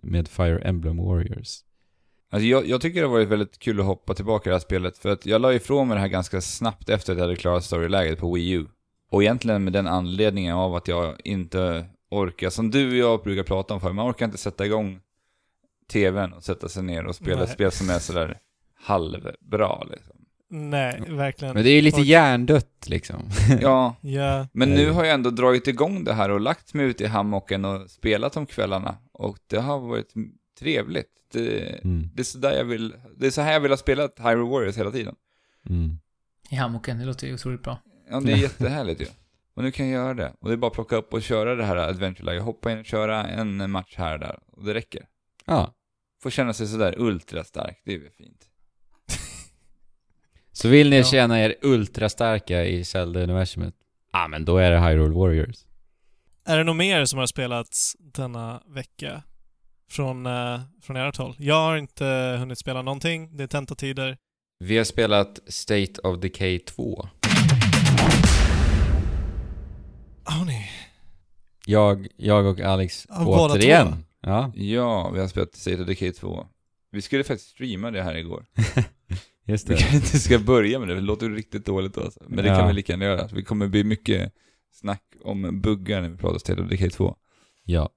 med 0.03 0.28
Fire 0.28 0.59
Emblem 0.59 0.97
Warriors. 0.97 1.59
Alltså 2.30 2.46
jag, 2.46 2.66
jag 2.66 2.80
tycker 2.80 3.00
det 3.00 3.06
har 3.06 3.12
varit 3.12 3.28
väldigt 3.28 3.58
kul 3.58 3.80
att 3.80 3.86
hoppa 3.86 4.14
tillbaka 4.14 4.48
i 4.48 4.50
det 4.50 4.54
här 4.54 4.60
spelet, 4.60 4.98
för 4.98 5.08
att 5.08 5.26
jag 5.26 5.40
la 5.40 5.52
ifrån 5.52 5.88
mig 5.88 5.94
det 5.94 6.00
här 6.00 6.08
ganska 6.08 6.40
snabbt 6.40 6.88
efter 6.88 7.12
att 7.12 7.18
jag 7.18 7.24
hade 7.24 7.36
klarat 7.36 7.64
storyläget 7.64 8.18
på 8.18 8.34
Wii 8.34 8.50
U. 8.50 8.66
Och 9.10 9.22
egentligen 9.22 9.64
med 9.64 9.72
den 9.72 9.86
anledningen 9.86 10.56
av 10.56 10.74
att 10.74 10.88
jag 10.88 11.14
inte 11.24 11.86
orkar, 12.10 12.50
som 12.50 12.70
du 12.70 12.90
och 12.90 12.96
jag 12.96 13.22
brukar 13.22 13.42
prata 13.42 13.74
om 13.74 13.80
för 13.80 13.92
man 13.92 14.10
orkar 14.10 14.26
inte 14.26 14.38
sätta 14.38 14.66
igång 14.66 15.00
tvn 15.92 16.32
och 16.32 16.44
sätta 16.44 16.68
sig 16.68 16.82
ner 16.82 17.06
och 17.06 17.16
spela 17.16 17.42
ett 17.42 17.48
Nej. 17.48 17.54
spel 17.54 17.70
som 17.70 17.90
är 17.90 17.98
sådär 17.98 18.38
halvbra 18.74 19.82
liksom. 19.90 20.16
Nej, 20.50 21.02
verkligen. 21.08 21.54
Men 21.54 21.64
det 21.64 21.70
är 21.70 21.74
ju 21.74 21.80
lite 21.80 22.00
hjärndött 22.00 22.88
liksom. 22.88 23.22
Ja, 23.60 23.96
Ja, 24.00 24.46
men 24.52 24.70
nu 24.70 24.90
har 24.90 25.04
jag 25.04 25.14
ändå 25.14 25.30
dragit 25.30 25.68
igång 25.68 26.04
det 26.04 26.12
här 26.12 26.30
och 26.30 26.40
lagt 26.40 26.74
mig 26.74 26.86
ute 26.86 27.04
i 27.04 27.06
hammocken 27.06 27.64
och 27.64 27.90
spelat 27.90 28.36
om 28.36 28.46
kvällarna. 28.46 28.96
Och 29.12 29.38
det 29.46 29.58
har 29.58 29.80
varit 29.80 30.12
trevligt. 30.59 31.09
Det, 31.32 31.80
Mm. 31.84 32.11
det 32.14 32.22
är 32.22 32.24
så 32.24 32.38
där 32.38 32.52
jag 32.57 32.64
vill, 32.64 32.94
det 33.16 33.26
är 33.26 33.30
så 33.30 33.40
här 33.40 33.52
jag 33.52 33.61
vill 33.61 33.70
ha 33.72 33.76
spelat 33.76 34.18
Hyrule 34.18 34.50
Warriors 34.50 34.76
hela 34.76 34.90
tiden. 34.90 35.14
Mm. 35.68 35.98
I 36.50 36.54
hammocken, 36.54 36.98
det 36.98 37.04
låter 37.04 37.26
ju 37.26 37.34
otroligt 37.34 37.62
bra. 37.62 37.78
Ja, 38.11 38.20
det 38.20 38.32
är 38.32 38.36
jättehärligt 38.42 39.00
ju. 39.00 39.07
Och 39.54 39.62
nu 39.62 39.70
kan 39.70 39.88
jag 39.88 40.02
göra 40.04 40.14
det. 40.14 40.32
Och 40.40 40.48
det 40.48 40.54
är 40.54 40.57
bara 40.57 40.66
att 40.66 40.72
plocka 40.74 40.96
upp 40.96 41.12
och 41.14 41.22
köra 41.22 41.54
det 41.54 41.64
här 41.64 41.76
Adventure 41.76 42.32
Life. 42.32 42.44
Hoppa 42.44 42.72
in 42.72 42.78
och 42.78 42.84
köra 42.84 43.24
en 43.26 43.70
match 43.70 43.94
här 43.96 44.12
och 44.14 44.20
där. 44.20 44.38
Och 44.52 44.64
det 44.64 44.74
räcker. 44.74 45.07
Ja. 45.44 45.74
Får 46.22 46.30
känna 46.30 46.52
sig 46.52 46.66
sådär 46.66 46.94
ultra 46.98 47.44
stark. 47.44 47.82
Det 47.84 47.94
är 47.94 47.98
väl 47.98 48.11
fint. 48.11 48.44
Så 50.52 50.68
vill 50.68 50.90
ni 50.90 50.96
Ja. 50.96 51.04
känna 51.04 51.40
er 51.40 51.54
ultrastarka 51.62 52.64
i 52.64 52.84
Zelda-universumet? 52.84 53.74
Ja, 54.12 54.24
ah, 54.24 54.28
men 54.28 54.44
då 54.44 54.57
är 54.59 54.70
det 54.70 54.80
Hyrule 54.80 55.14
Warriors. 55.14 55.57
Är 56.44 56.59
det 56.59 56.64
något 56.64 56.76
mer 56.76 57.04
som 57.04 57.18
har 57.18 57.26
spelats 57.26 57.96
denna 57.98 58.62
vecka? 58.66 59.22
Från, 59.91 60.26
eh, 60.26 60.61
från 60.82 60.97
ert 60.97 61.16
håll? 61.16 61.34
Jag 61.39 61.55
har 61.55 61.76
inte 61.76 62.37
hunnit 62.39 62.59
spela 62.59 62.82
någonting. 62.82 63.37
Det 63.37 63.43
är 63.43 63.47
tentatider. 63.47 64.16
Vi 64.59 64.76
har 64.78 64.84
spelat 64.84 65.39
State 65.47 65.93
of 66.03 66.20
Decay 66.20 66.59
2. 66.59 67.09
Har 70.24 70.45
ni? 70.45 70.66
Jag, 71.66 72.07
jag 72.16 72.47
och 72.47 72.61
Alex 72.61 73.07
båda 73.24 73.55
återigen. 73.55 73.87
två. 73.93 73.99
Ja, 74.20 74.53
Ja, 74.55 75.11
vi 75.14 75.20
har 75.20 75.28
spelat 75.28 75.55
State 75.55 75.80
of 75.80 75.87
Decay 75.87 76.12
2. 76.12 76.47
Vi 76.91 77.03
skulle 77.03 77.24
faktiskt 77.24 77.51
streama 77.51 77.91
det 77.91 78.03
här 78.03 78.14
igår. 78.16 78.45
just 79.45 79.68
Vi 79.70 79.74
det. 79.74 79.80
kanske 79.80 79.97
inte 79.97 80.18
ska 80.18 80.39
börja 80.39 80.78
med 80.78 80.89
det, 80.89 80.95
det 80.95 81.01
låter 81.01 81.30
riktigt 81.30 81.66
dåligt 81.66 81.95
då. 81.95 82.01
Alltså. 82.01 82.20
Men 82.28 82.45
det 82.45 82.51
Ja. 82.51 82.57
kan 82.59 82.68
vi 82.68 82.72
lika 82.74 82.93
gärna 82.93 83.05
göra. 83.05 83.28
Vi 83.32 83.43
kommer 83.45 83.66
bli 83.68 83.84
mycket 83.84 84.32
snack 84.72 85.03
om 85.24 85.61
buggar 85.61 86.01
när 86.03 86.09
vi 86.09 86.16
pratar 86.16 86.39
State 86.39 86.62
of 86.62 86.68
Decay 86.68 86.91
2. 86.91 87.16
Ja. 87.64 87.91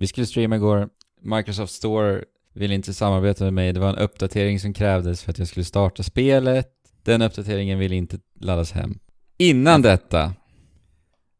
Vi 0.00 0.06
skulle 0.06 0.26
streama 0.26 0.56
igår. 0.56 0.88
Microsoft 1.20 1.72
Store 1.72 2.24
ville 2.54 2.74
inte 2.74 2.94
samarbeta 2.94 3.44
med 3.44 3.52
mig. 3.52 3.72
Det 3.72 3.80
var 3.80 3.88
en 3.88 3.98
uppdatering 3.98 4.60
som 4.60 4.74
krävdes 4.74 5.22
för 5.22 5.30
att 5.30 5.38
jag 5.38 5.48
skulle 5.48 5.64
starta 5.64 6.02
spelet. 6.02 6.68
Den 7.02 7.22
uppdateringen 7.22 7.78
ville 7.78 7.96
inte 7.96 8.18
laddas 8.40 8.72
hem. 8.72 8.98
Innan 9.38 9.82
detta 9.82 10.32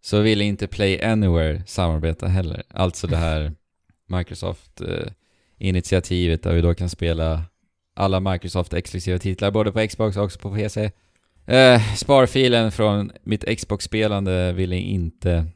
så 0.00 0.20
ville 0.20 0.44
inte 0.44 0.66
Play 0.66 1.02
Anywhere 1.02 1.62
samarbeta 1.66 2.26
heller. 2.26 2.62
Alltså 2.70 3.06
det 3.06 3.16
här 3.16 3.52
Microsoft-initiativet 4.06 6.46
eh, 6.46 6.48
där 6.48 6.56
vi 6.56 6.62
då 6.62 6.74
kan 6.74 6.88
spela 6.88 7.42
alla 7.94 8.20
Microsoft-exklusiva 8.20 9.18
titlar 9.18 9.50
både 9.50 9.72
på 9.72 9.86
Xbox 9.88 10.16
och 10.16 10.24
också 10.24 10.38
på 10.38 10.54
PC. 10.54 10.90
Eh, 11.46 11.94
sparfilen 11.94 12.72
från 12.72 13.12
mitt 13.22 13.58
Xbox-spelande 13.58 14.52
ville 14.52 14.76
inte 14.76 15.46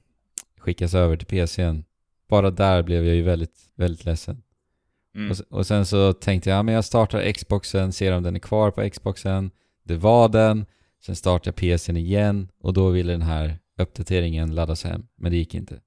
skickas 0.59 0.95
över 0.95 1.17
till 1.17 1.27
PCn. 1.27 1.85
Bara 2.33 2.51
där 2.51 2.83
blev 2.83 3.07
jag 3.07 3.17
ju 3.17 3.23
väldigt, 3.23 3.73
väldigt 3.75 4.05
ledsen. 4.05 4.43
Mm. 5.15 5.31
Och, 5.31 5.59
och 5.59 5.67
sen 5.67 5.87
så 5.87 6.13
tänkte 6.13 6.51
jag, 6.51 6.59
ja, 6.59 6.63
men 6.63 6.75
jag 6.75 6.85
startar 6.85 7.33
Xboxen, 7.33 7.93
ser 7.93 8.13
om 8.13 8.23
den 8.23 8.37
är 8.37 8.41
kvar 8.41 8.71
på 8.71 8.91
Xboxen. 8.91 9.51
Det 9.83 9.97
var 9.97 10.29
den. 10.29 10.67
Sen 11.01 11.17
startade 11.17 11.49
jag 11.49 11.57
PCn 11.57 11.97
igen 11.97 12.49
och 12.61 12.73
då 12.73 12.89
ville 12.89 13.13
den 13.13 13.23
här 13.23 13.59
uppdateringen 13.79 14.55
laddas 14.55 14.85
hem. 14.85 15.07
Men 15.17 15.33
det 15.33 15.39
gick 15.39 15.55
inte. 15.55 15.81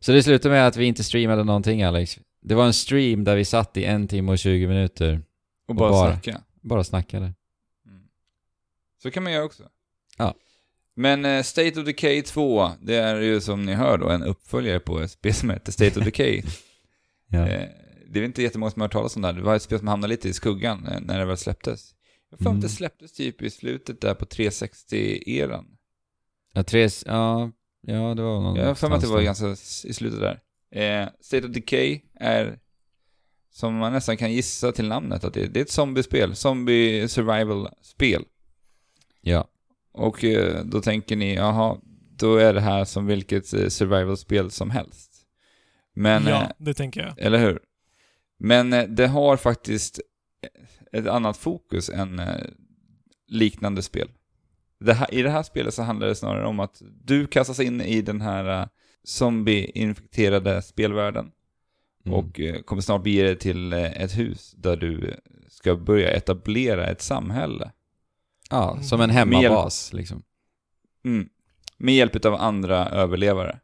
Så 0.00 0.12
det 0.12 0.22
slutade 0.22 0.54
med 0.54 0.66
att 0.66 0.76
vi 0.76 0.84
inte 0.84 1.04
streamade 1.04 1.44
någonting 1.44 1.82
Alex. 1.82 2.18
Det 2.40 2.54
var 2.54 2.66
en 2.66 2.72
stream 2.72 3.24
där 3.24 3.36
vi 3.36 3.44
satt 3.44 3.76
i 3.76 3.84
en 3.84 4.08
timme 4.08 4.32
och 4.32 4.38
20 4.38 4.66
minuter. 4.66 5.22
Och 5.68 5.74
bara, 5.74 5.90
bara. 5.90 6.12
snacka. 6.12 6.42
Bara 6.60 6.84
snackade. 6.84 7.34
Mm. 7.86 8.02
Så 9.02 9.10
kan 9.10 9.22
man 9.22 9.32
göra 9.32 9.44
också. 9.44 9.62
Ja. 10.18 10.34
Men 10.98 11.24
eh, 11.24 11.42
State 11.42 11.80
of 11.80 11.86
Decay 11.86 12.22
2, 12.22 12.70
det 12.82 12.94
är 12.96 13.20
ju 13.20 13.40
som 13.40 13.62
ni 13.62 13.74
hör 13.74 13.98
då 13.98 14.08
en 14.08 14.22
uppföljare 14.22 14.80
på 14.80 15.00
ett 15.00 15.10
spel 15.10 15.34
som 15.34 15.50
heter 15.50 15.72
State 15.72 15.98
of 16.00 16.04
Decay. 16.04 16.42
Ja. 17.30 17.48
eh, 17.48 17.68
det 18.10 18.20
är 18.20 18.24
inte 18.24 18.42
jättemånga 18.42 18.70
som 18.70 18.80
har 18.80 18.88
hört 18.88 18.92
talas 18.92 19.16
om 19.16 19.22
det 19.22 19.28
här. 19.28 19.34
Det 19.34 19.42
var 19.42 19.56
ett 19.56 19.62
spel 19.62 19.78
som 19.78 19.88
hamnade 19.88 20.10
lite 20.10 20.28
i 20.28 20.32
skuggan 20.32 20.86
eh, 20.86 21.00
när 21.00 21.18
det 21.18 21.24
väl 21.24 21.36
släpptes. 21.36 21.94
Jag 22.30 22.38
får 22.38 22.50
Mm. 22.50 22.60
det 22.60 22.68
släpptes 22.68 23.12
typ 23.12 23.42
i 23.42 23.50
slutet 23.50 24.00
där 24.00 24.14
på 24.14 24.24
360-eran. 24.24 25.64
Ja, 26.52 26.62
tre, 26.62 26.88
ja, 27.06 27.50
ja, 27.80 28.14
det 28.14 28.22
var 28.22 28.40
någon 28.40 28.56
Jag 28.56 28.66
har 28.66 28.74
för 28.74 28.88
mig 28.88 28.96
att 28.96 29.02
det 29.02 29.08
var 29.08 29.22
ganska 29.22 29.46
i 29.88 29.92
slutet 29.92 30.20
där. 30.20 30.40
Eh, 31.02 31.08
State 31.20 31.46
of 31.46 31.52
Decay 31.52 32.00
är, 32.14 32.58
som 33.50 33.74
man 33.76 33.92
nästan 33.92 34.16
kan 34.16 34.32
gissa 34.32 34.72
till 34.72 34.88
namnet, 34.88 35.24
att 35.24 35.34
det, 35.34 35.46
det 35.46 35.60
är 35.60 35.64
ett 35.64 35.70
zombiespel. 35.70 36.36
Zombie 36.36 37.08
survival-spel. 37.08 38.24
Ja. 39.20 39.48
Och 39.98 40.24
eh, 40.24 40.64
då 40.64 40.80
tänker 40.80 41.16
ni, 41.16 41.34
jaha, 41.34 41.78
då 42.16 42.36
är 42.36 42.54
det 42.54 42.60
här 42.60 42.84
som 42.84 43.06
vilket 43.06 43.52
eh, 43.54 43.68
survival-spel 43.68 44.50
som 44.50 44.70
helst. 44.70 45.10
Men, 45.94 46.26
eh, 46.26 46.30
ja, 46.30 46.52
det 46.58 46.74
tänker 46.74 47.00
jag. 47.00 47.14
eller 47.18 47.38
hur? 47.38 47.58
Men 48.38 48.72
eh, 48.72 48.84
det 48.84 49.06
har 49.06 49.36
faktiskt 49.36 50.00
ett 50.92 51.06
annat 51.06 51.36
fokus 51.36 51.90
än 51.90 52.18
eh, 52.18 52.44
liknande 53.28 53.82
spel. 53.82 54.08
Det 54.80 54.94
här, 54.94 55.14
I 55.14 55.22
det 55.22 55.30
här 55.30 55.42
spelet 55.42 55.74
så 55.74 55.82
handlar 55.82 56.06
det 56.08 56.14
snarare 56.14 56.46
om 56.46 56.60
att 56.60 56.82
du 57.04 57.26
kastas 57.26 57.60
in 57.60 57.80
i 57.80 58.02
den 58.02 58.20
här 58.20 58.60
eh, 58.62 58.66
zombie-infekterade 59.04 60.62
spelvärlden 60.62 61.30
Mm. 62.06 62.18
och 62.18 62.40
eh, 62.40 62.60
kommer 62.62 62.82
snart 62.82 63.02
bege 63.02 63.22
dig 63.22 63.36
till 63.36 63.72
eh, 63.72 64.02
ett 64.02 64.18
hus 64.18 64.54
där 64.56 64.76
du 64.76 65.14
ska 65.48 65.76
börja 65.76 66.10
etablera 66.10 66.86
ett 66.86 67.02
samhälle. 67.02 67.72
Ja, 68.48 68.78
som 68.82 69.00
en 69.00 69.06
Med 69.08 69.16
hemmabas 69.16 69.92
liksom. 69.92 70.22
Mm. 71.04 71.28
Med 71.76 71.94
hjälp 71.94 72.24
av 72.26 72.34
andra 72.34 72.88
överlevare. 72.88 73.60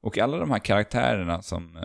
Och 0.00 0.18
alla 0.18 0.38
de 0.38 0.50
här 0.50 0.58
karaktärerna 0.58 1.42
som, 1.42 1.76
eh, 1.76 1.82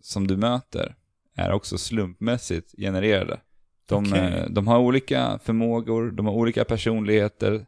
som 0.00 0.26
du 0.26 0.36
möter 0.36 0.96
är 1.34 1.52
också 1.52 1.78
slumpmässigt 1.78 2.74
genererade. 2.78 3.40
De, 3.88 4.04
Okej. 4.12 4.20
eh, 4.20 4.46
de 4.50 4.66
har 4.66 4.78
olika 4.78 5.38
förmågor, 5.44 6.10
de 6.10 6.26
har 6.26 6.32
olika 6.32 6.64
personligheter. 6.64 7.66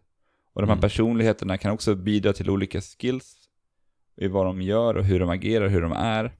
Och 0.53 0.63
de 0.63 0.69
här 0.69 0.77
Mm. 0.77 0.81
personligheterna 0.81 1.59
kan 1.59 1.73
också 1.73 1.95
bidra 1.95 2.33
till 2.33 2.51
olika 2.51 2.81
skills 2.81 3.35
i 4.17 4.29
vad 4.29 4.47
de 4.47 4.63
gör 4.63 4.95
och 4.97 5.05
hur 5.05 5.21
de 5.21 5.29
agerar, 5.31 5.69
hur 5.69 5.81
de 5.83 5.93
är. 5.93 6.33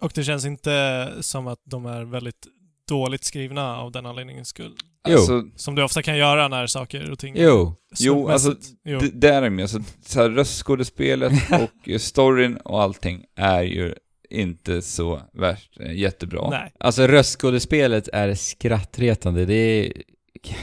Och 0.00 0.12
det 0.14 0.24
känns 0.24 0.44
inte 0.44 1.12
som 1.20 1.46
att 1.46 1.60
de 1.64 1.86
är 1.86 2.04
väldigt 2.04 2.46
dåligt 2.88 3.24
skrivna 3.24 3.76
av 3.78 3.92
den 3.92 4.06
anledningens 4.06 4.48
skull. 4.48 4.76
Alltså, 5.12 5.42
Som 5.56 5.74
du 5.74 5.82
ofta 5.82 6.02
kan 6.02 6.16
göra 6.16 6.48
när 6.48 6.66
saker 6.66 7.10
och 7.10 7.18
ting 7.18 7.34
Jo, 7.36 7.76
Jo, 7.98 8.28
alltså, 8.28 8.54
jo. 8.84 9.00
det, 9.12 9.28
är 9.28 9.50
ju. 9.50 9.62
Alltså, 9.62 9.80
så 10.06 10.22
här, 10.22 10.30
röstskådespelet 10.30 11.32
och 11.52 12.00
storyn 12.00 12.56
och 12.56 12.82
allting 12.82 13.24
är 13.36 13.62
ju 13.62 13.94
inte 14.30 14.82
så 14.82 15.20
värst 15.32 15.80
eh, 15.80 15.92
jättebra. 15.92 16.50
Nej. 16.50 16.72
Alltså 16.80 17.06
röstskådespelet 17.06 18.08
är 18.12 18.34
skrattretande. 18.34 19.44
Det 19.44 19.54
är... 19.54 19.92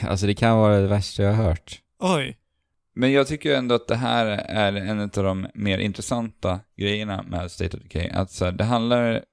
Alltså 0.07 0.27
det 0.27 0.33
kan 0.33 0.57
vara 0.57 0.79
det 0.79 0.87
värsta 0.87 1.23
jag 1.23 1.33
har 1.33 1.43
hört. 1.43 1.79
Oj. 1.99 2.37
Men 2.95 3.11
jag 3.11 3.27
tycker 3.27 3.55
ändå 3.55 3.75
att 3.75 3.87
det 3.87 3.95
här 3.95 4.25
är 4.25 4.73
en 4.73 4.99
av 5.01 5.09
de 5.09 5.47
mer 5.53 5.77
intressanta 5.77 6.59
grejerna 6.77 7.23
med 7.27 7.51
State 7.51 7.77
of 7.77 7.83
Decay. 7.83 8.09
Att 8.09 8.31
så 8.31 8.45
här, 8.45 8.51
det 8.51 8.63
handlar 8.63 9.23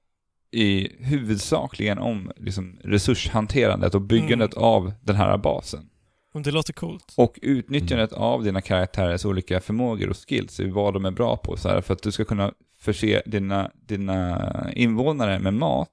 i 0.51 0.89
huvudsakligen 0.99 1.97
om 1.99 2.31
liksom, 2.37 2.77
resurshanterandet 2.83 3.95
och 3.95 4.01
byggandet 4.01 4.53
av 4.53 4.93
den 5.01 5.15
här 5.15 5.37
basen. 5.37 5.89
Men 6.33 6.43
det 6.43 6.51
låter 6.51 6.73
coolt. 6.73 7.13
Och 7.17 7.39
utnyttjandet 7.41 8.13
av 8.13 8.43
dina 8.43 8.61
karaktärers 8.61 9.25
olika 9.25 9.61
förmågor 9.61 10.09
och 10.09 10.17
skills, 10.29 10.59
vad 10.59 10.93
de 10.93 11.05
är 11.05 11.11
bra 11.11 11.37
på, 11.37 11.57
så 11.57 11.69
här, 11.69 11.81
för 11.81 11.93
att 11.93 12.03
du 12.03 12.11
ska 12.11 12.25
kunna 12.25 12.53
förse 12.79 13.21
dina, 13.25 13.71
dina 13.87 14.51
invånare 14.73 15.39
med 15.39 15.53
mat, 15.53 15.91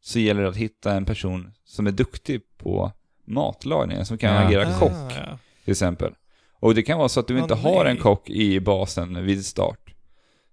så 0.00 0.18
gäller 0.18 0.42
det 0.42 0.48
att 0.48 0.56
hitta 0.56 0.92
en 0.92 1.04
person 1.04 1.52
som 1.64 1.86
är 1.86 1.90
duktig 1.92 2.40
på 2.58 2.92
matlagning, 3.26 4.04
som 4.04 4.18
kan 4.18 4.34
Ja. 4.34 4.40
agera 4.40 4.66
Ah, 4.68 4.78
kock 4.78 5.12
ja. 5.16 5.38
till 5.64 5.70
exempel. 5.70 6.12
Och 6.60 6.74
det 6.74 6.82
kan 6.82 6.98
vara 6.98 7.08
så 7.08 7.20
att 7.20 7.28
du 7.28 7.34
Åh, 7.34 7.42
inte 7.42 7.54
har 7.54 7.84
en 7.84 7.96
kock 7.96 8.30
i 8.30 8.60
basen 8.60 9.24
vid 9.26 9.46
start. 9.46 9.94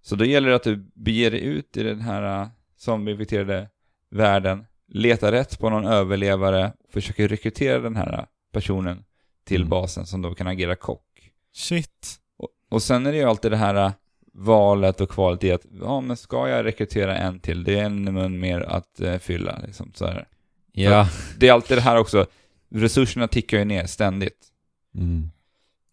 Så 0.01 0.15
då 0.15 0.25
gäller 0.25 0.49
det 0.49 0.55
att 0.55 0.63
du 0.63 0.75
beger 0.93 1.31
dig 1.31 1.41
ut 1.43 1.77
i 1.77 1.83
den 1.83 2.01
här 2.01 2.49
äh, 2.81 2.85
zombie-infekterade 2.85 3.69
världen, 4.09 4.65
letar 4.87 5.31
rätt 5.31 5.59
på 5.59 5.69
någon 5.69 5.85
överlevare, 5.85 6.73
försöker 6.89 7.27
rekrytera 7.27 7.79
den 7.79 7.95
här 7.95 8.25
personen 8.53 9.03
till 9.45 9.61
Mm. 9.61 9.69
basen 9.69 10.05
som 10.05 10.21
då 10.21 10.35
kan 10.35 10.47
agera 10.47 10.75
kock. 10.75 11.31
Shit. 11.53 12.19
Och, 12.37 12.49
och 12.69 12.83
sen 12.83 13.05
är 13.05 13.11
det 13.11 13.17
ju 13.17 13.23
alltid 13.23 13.51
det 13.51 13.57
här 13.57 13.75
äh, 13.75 13.91
valet 14.33 15.01
och 15.01 15.09
kvalet 15.09 15.43
i 15.43 15.51
att, 15.51 15.65
ja 15.81 16.01
men 16.01 16.17
ska 16.17 16.47
jag 16.49 16.65
rekrytera 16.65 17.17
en 17.17 17.39
till? 17.39 17.63
Det 17.63 17.79
är 17.79 17.83
en 17.83 18.03
mun 18.13 18.39
mer 18.39 18.61
att 18.61 18.99
eh, 18.99 19.17
fylla 19.17 19.59
liksom. 19.65 19.91
Så 19.95 20.05
här. 20.05 20.27
Ja. 20.71 21.09
Det 21.37 21.47
är 21.47 21.53
alltid 21.53 21.77
det 21.77 21.81
här 21.81 21.97
också, 21.97 22.25
resurserna 22.69 23.27
tickar 23.27 23.57
ju 23.57 23.65
ner 23.65 23.85
ständigt. 23.85 24.47
Mm. 24.95 25.31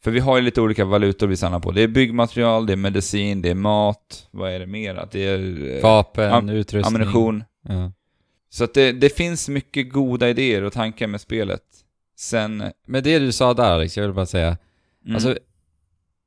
För 0.01 0.11
vi 0.11 0.20
har 0.20 0.36
ju 0.36 0.42
lite 0.42 0.61
olika 0.61 0.84
valutor 0.84 1.26
vi 1.26 1.36
samlar 1.36 1.61
på. 1.61 1.70
Det 1.70 1.82
är 1.82 1.88
byggmaterial, 1.88 2.66
det 2.66 2.72
är 2.72 2.76
medicin, 2.76 3.42
det 3.42 3.51
är 3.51 3.55
mat, 3.55 4.28
vad 4.30 4.53
är 4.53 4.59
det 4.61 4.66
mer? 4.66 5.09
Det 5.12 5.24
är 5.26 5.74
eh, 5.76 5.82
Vapen, 5.82 6.32
am- 6.32 6.49
utrustning. 6.51 6.96
ammunition. 7.01 7.44
Ja. 7.68 7.92
Så 8.51 8.64
att 8.64 8.74
det, 8.74 8.92
det 8.92 9.16
finns 9.16 9.49
mycket 9.49 9.92
goda 9.92 10.28
idéer 10.28 10.62
och 10.64 10.72
tankar 10.72 11.07
med 11.07 11.20
spelet. 11.20 11.62
Sen... 12.18 12.64
Men 12.86 13.03
det 13.03 13.18
du 13.18 13.32
sa 13.32 13.55
där 13.55 13.64
Alex, 13.72 13.96
jag 13.96 14.05
vill 14.05 14.12
bara 14.14 14.26
säga. 14.26 14.57
Mm, 15.05 15.14
Alltså, 15.14 15.38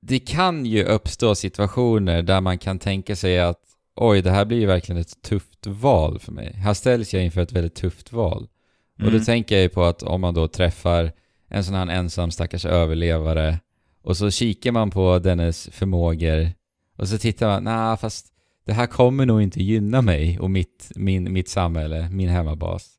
det 0.02 0.20
kan 0.20 0.66
ju 0.66 0.84
uppstå 0.84 1.36
situationer 1.36 2.22
där 2.22 2.42
man 2.42 2.58
kan 2.58 2.80
tänka 2.80 3.16
sig 3.16 3.40
att 3.40 3.60
oj, 3.96 4.22
det 4.22 4.32
här 4.32 4.46
blir 4.46 4.60
ju 4.60 4.66
verkligen 4.66 5.02
ett 5.02 5.22
tufft 5.22 5.68
val 5.68 6.20
för 6.20 6.32
mig. 6.32 6.54
Här 6.54 6.74
ställs 6.74 7.14
jag 7.14 7.24
inför 7.24 7.42
ett 7.42 7.52
väldigt 7.52 7.76
tufft 7.76 8.12
val. 8.12 8.48
Och 8.96 9.02
mm, 9.08 9.20
då 9.20 9.26
tänker 9.26 9.56
jag 9.56 9.62
ju 9.62 9.70
på 9.70 9.84
att 9.84 10.04
om 10.04 10.22
man 10.22 10.34
då 10.34 10.48
träffar 10.48 11.12
en 11.52 11.64
sån 11.64 11.76
här 11.76 11.88
ensam 11.88 12.32
stackars 12.32 12.66
överlevare 12.66 13.60
och 14.02 14.18
så 14.18 14.32
kikar 14.32 14.72
man 14.72 14.90
på 14.92 15.20
dennes 15.20 15.70
förmågor 15.72 16.52
och 16.98 17.08
så 17.08 17.18
tittar 17.18 17.48
man, 17.48 17.64
nej 17.64 17.98
fast 17.98 18.28
det 18.66 18.74
här 18.74 18.88
kommer 18.88 19.26
nog 19.26 19.42
inte 19.42 19.64
gynna 19.64 20.02
mig 20.02 20.40
och 20.40 20.52
mitt, 20.52 20.92
min, 20.96 21.34
mitt 21.34 21.50
samhälle, 21.50 22.10
min 22.10 22.30
hemmabas. 22.30 22.90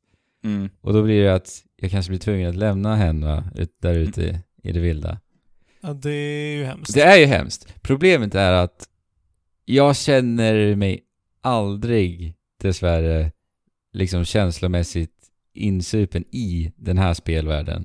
mm, 0.44 0.68
Och 0.80 0.92
då 0.92 1.02
blir 1.02 1.24
det 1.24 1.34
att 1.34 1.62
jag 1.76 1.90
kanske 1.90 2.10
blir 2.10 2.18
tvungen 2.18 2.48
att 2.48 2.56
lämna 2.56 2.96
henne 2.96 3.50
ut, 3.54 3.76
där 3.80 3.94
ute 3.94 4.40
i 4.62 4.72
det 4.72 4.80
vilda. 4.80 5.20
Ja, 5.80 5.92
det 5.92 6.10
är 6.10 6.56
ju 6.56 6.64
hemskt. 6.64 6.94
Det 6.94 7.02
är 7.02 7.16
ju 7.16 7.26
hemskt. 7.26 7.74
Problemet 7.82 8.34
är 8.34 8.52
att 8.52 8.88
jag 9.64 9.96
känner 9.96 10.76
mig 10.76 11.00
aldrig, 11.40 12.34
dessvärre, 12.60 13.32
liksom 13.92 14.24
känslomässigt 14.24 15.12
insupen 15.54 16.24
i 16.30 16.72
den 16.76 16.98
här 16.98 17.14
spelvärlden. 17.14 17.84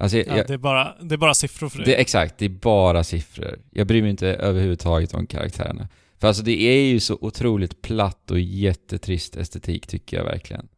Alltså, 0.00 0.16
jag, 0.16 0.26
Ja, 0.26 0.36
jag, 0.36 0.46
det, 0.46 0.54
är 0.54 0.58
bara, 0.58 0.94
det 1.02 1.14
är 1.14 1.16
bara 1.16 1.34
siffror 1.34 1.68
för 1.68 1.78
dig. 1.78 1.86
det 1.86 2.00
exakt, 2.00 2.38
det 2.38 2.44
är 2.44 2.48
bara 2.48 3.04
siffror. 3.04 3.58
Jag 3.70 3.86
bryr 3.86 4.02
mig 4.02 4.10
inte 4.10 4.28
överhuvudtaget 4.28 5.14
om 5.14 5.26
karaktärerna. 5.26 5.88
För 6.20 6.28
alltså 6.28 6.42
det 6.42 6.62
är 6.62 6.82
ju 6.82 7.00
så 7.00 7.18
otroligt 7.20 7.82
platt 7.82 8.30
och 8.30 8.40
jättetrist 8.40 9.36
estetik 9.36 9.86
tycker 9.86 10.16
jag 10.16 10.24
verkligen. 10.24 10.68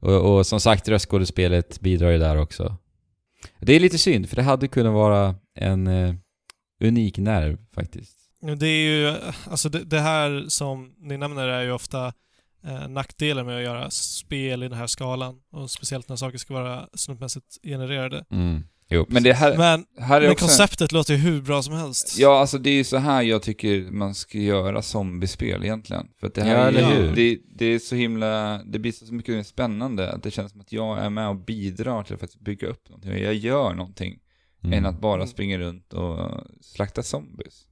Och, 0.00 0.36
och 0.36 0.46
som 0.46 0.60
sagt, 0.60 0.88
röstskådespelet 0.88 1.80
bidrar 1.80 2.10
ju 2.10 2.18
där 2.18 2.36
också. 2.36 2.76
Det 3.58 3.72
är 3.72 3.80
lite 3.80 3.98
synd, 3.98 4.28
för 4.28 4.36
det 4.36 4.42
hade 4.42 4.68
kunnat 4.68 4.92
vara 4.92 5.34
en 5.54 5.86
eh, 5.86 6.14
unik 6.84 7.18
nerv 7.18 7.58
faktiskt. 7.74 8.16
Det 8.58 8.66
är 8.66 8.82
ju, 8.82 9.14
alltså 9.50 9.68
det, 9.68 9.84
det 9.84 10.00
här 10.00 10.44
som 10.48 10.94
ni 10.98 11.16
nämner 11.18 11.48
är 11.48 11.62
ju 11.62 11.72
ofta 11.72 12.12
eh, 12.64 12.88
nackdelen 12.88 13.46
med 13.46 13.56
att 13.56 13.62
göra 13.62 13.90
spel 13.90 14.62
i 14.62 14.68
den 14.68 14.78
här 14.78 14.86
skalan. 14.86 15.36
Och 15.52 15.70
speciellt 15.70 16.08
när 16.08 16.16
saker 16.16 16.38
ska 16.38 16.54
vara 16.54 16.88
slumpmässigt 16.94 17.58
genererade. 17.62 18.24
Mm. 18.30 18.62
Jo, 18.92 19.06
Men 19.08 19.22
det 19.22 19.32
här, 19.32 19.56
Men, 19.56 19.84
här 19.98 20.16
är 20.16 20.20
men 20.20 20.32
också... 20.32 20.44
konceptet 20.44 20.92
låter 20.92 21.14
ju 21.14 21.20
hur 21.20 21.42
bra 21.42 21.62
som 21.62 21.74
helst. 21.74 22.18
Ja, 22.18 22.40
alltså 22.40 22.58
det 22.58 22.70
är 22.70 22.74
ju 22.74 22.84
så 22.84 22.96
här 22.96 23.22
jag 23.22 23.42
tycker 23.42 23.90
man 23.90 24.14
ska 24.14 24.38
göra 24.38 24.82
zombiespel 24.82 25.64
egentligen. 25.64 26.06
För 26.20 26.26
att 26.26 26.34
det 26.34 26.42
här 26.42 26.56
Ja, 26.56 26.62
är, 26.62 26.68
eller 26.68 26.94
hur? 26.94 27.14
Det, 27.14 27.38
det 27.54 27.64
är 27.66 27.78
så 27.78 27.94
himla, 27.94 28.62
det 28.64 28.78
blir 28.78 28.92
så 28.92 29.14
mycket 29.14 29.34
mer 29.34 29.42
spännande. 29.42 30.12
Att 30.12 30.22
det 30.22 30.30
känns 30.30 30.52
som 30.52 30.60
att 30.60 30.72
jag 30.72 30.98
är 30.98 31.10
med 31.10 31.28
och 31.28 31.36
bidrar 31.36 32.02
till 32.02 32.14
att 32.14 32.40
bygga 32.40 32.68
upp 32.68 32.88
någonting. 32.88 33.22
Jag 33.22 33.34
gör 33.34 33.74
någonting. 33.74 34.18
Mm. 34.64 34.78
Än 34.78 34.86
att 34.86 35.00
bara 35.00 35.26
springa 35.26 35.58
runt 35.58 35.92
och 35.92 36.30
slakta 36.60 37.02
zombies. 37.02 37.66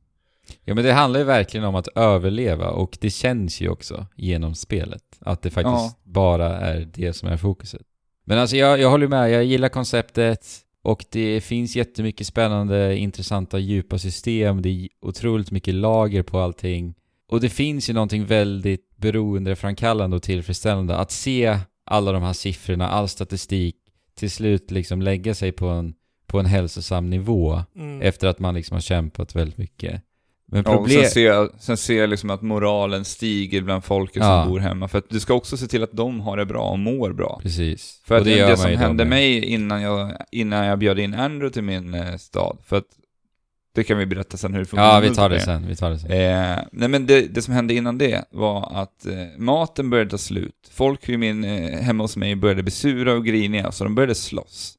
Ja 0.64 0.74
men 0.74 0.84
det 0.84 0.92
handlar 0.92 1.20
ju 1.20 1.26
verkligen 1.26 1.64
om 1.66 1.74
att 1.74 1.88
överleva 1.88 2.70
och 2.70 2.98
det 3.00 3.10
känns 3.10 3.60
ju 3.60 3.68
också 3.68 4.06
genom 4.16 4.54
spelet. 4.54 5.02
Att 5.20 5.42
det 5.42 5.50
faktiskt 5.50 5.64
Ja. 5.74 5.92
bara 6.04 6.56
är 6.58 6.88
det 6.94 7.12
som 7.12 7.28
är 7.28 7.36
fokuset. 7.36 7.82
Men 8.24 8.38
alltså 8.38 8.56
jag, 8.56 8.80
jag 8.80 8.90
håller 8.90 9.08
med, 9.08 9.30
jag 9.30 9.44
gillar 9.44 9.68
konceptet 9.68 10.46
och 10.82 11.04
det 11.10 11.40
finns 11.40 11.76
jättemycket 11.76 12.26
spännande, 12.26 12.96
intressanta, 12.98 13.58
djupa 13.58 13.98
system. 13.98 14.62
Det 14.62 14.68
är 14.68 14.88
otroligt 15.02 15.50
mycket 15.50 15.74
lager 15.74 16.22
på 16.22 16.38
allting. 16.40 16.94
Och 17.28 17.40
det 17.40 17.48
finns 17.48 17.90
ju 17.90 17.94
någonting 17.94 18.24
väldigt 18.24 18.96
beroendeframkallande 18.96 20.16
och 20.16 20.22
tillfredsställande 20.22 20.96
att 20.96 21.10
se 21.10 21.58
alla 21.84 22.12
de 22.12 22.22
här 22.22 22.32
siffrorna, 22.32 22.88
all 22.88 23.08
statistik 23.08 23.76
till 24.14 24.30
slut 24.30 24.70
liksom 24.70 25.02
lägga 25.02 25.34
sig 25.34 25.52
på 25.52 25.66
en, 25.66 25.94
på 26.26 26.38
en 26.40 26.46
hälsosam 26.46 27.10
nivå 27.10 27.62
Mm. 27.76 28.02
efter 28.02 28.28
att 28.28 28.38
man 28.38 28.54
liksom 28.54 28.74
har 28.74 28.80
kämpat 28.80 29.34
väldigt 29.34 29.58
mycket. 29.58 30.02
Men 30.50 30.62
Ja, 30.66 30.72
problem... 30.72 31.02
sen 31.02 31.10
ser 31.10 31.26
jag, 31.26 31.50
sen 31.60 31.76
ser 31.76 31.98
jag 32.00 32.10
liksom 32.10 32.30
att 32.30 32.42
moralen 32.42 33.04
stiger 33.04 33.62
bland 33.62 33.84
folket 33.84 34.16
Ja. 34.22 34.42
som 34.42 34.52
bor 34.52 34.58
hemma. 34.60 34.88
För 34.88 34.98
att 34.98 35.10
du 35.10 35.20
ska 35.20 35.34
också 35.34 35.56
se 35.56 35.66
till 35.66 35.82
att 35.82 35.92
de 35.92 36.20
har 36.20 36.36
det 36.36 36.46
bra 36.46 36.62
och 36.70 36.78
mår 36.78 37.12
bra. 37.12 37.40
Precis. 37.42 38.00
För 38.04 38.14
Och 38.14 38.20
att 38.20 38.24
det, 38.26 38.46
man 38.48 38.56
som 38.56 38.70
hände 38.70 39.04
med. 39.04 39.10
mig 39.10 39.44
innan 39.44 39.82
jag, 39.82 40.12
innan 40.30 40.66
jag 40.66 40.78
bjöd 40.78 40.98
in 40.98 41.14
Andrew 41.14 41.50
till 41.52 41.62
min 41.62 41.94
eh, 41.94 42.16
stad, 42.16 42.58
för 42.64 42.76
att 42.76 42.84
det 43.74 43.84
kan 43.84 43.98
vi 43.98 44.06
berätta 44.06 44.36
sen 44.36 44.52
hur 44.52 44.60
det 44.60 44.66
funkar. 44.66 44.84
Ja, 44.94 45.00
vi 45.00 45.14
tar 45.14 45.28
det 45.28 45.40
sen. 45.40 45.66
Vi 45.66 45.76
tar 45.76 45.90
det 45.90 45.98
sen. 45.98 46.10
Eh, 46.10 46.58
nej 46.72 46.88
men 46.88 47.06
det, 47.06 47.34
det 47.34 47.42
som 47.42 47.54
hände 47.54 47.74
innan 47.74 47.98
det 47.98 48.24
var 48.30 48.72
att 48.82 49.06
eh, 49.06 49.12
maten 49.38 49.90
började 49.90 50.10
ta 50.10 50.18
slut. 50.18 50.70
Folk 50.70 51.08
i 51.08 51.16
min, 51.16 51.44
eh, 51.44 51.80
hemma 51.80 52.04
hos 52.04 52.16
mig 52.16 52.36
började 52.36 52.62
bli 52.62 52.72
sura 52.72 53.12
och 53.12 53.24
griniga, 53.24 53.72
så 53.72 53.84
de 53.84 53.94
började 53.94 54.14
slåss. 54.14 54.74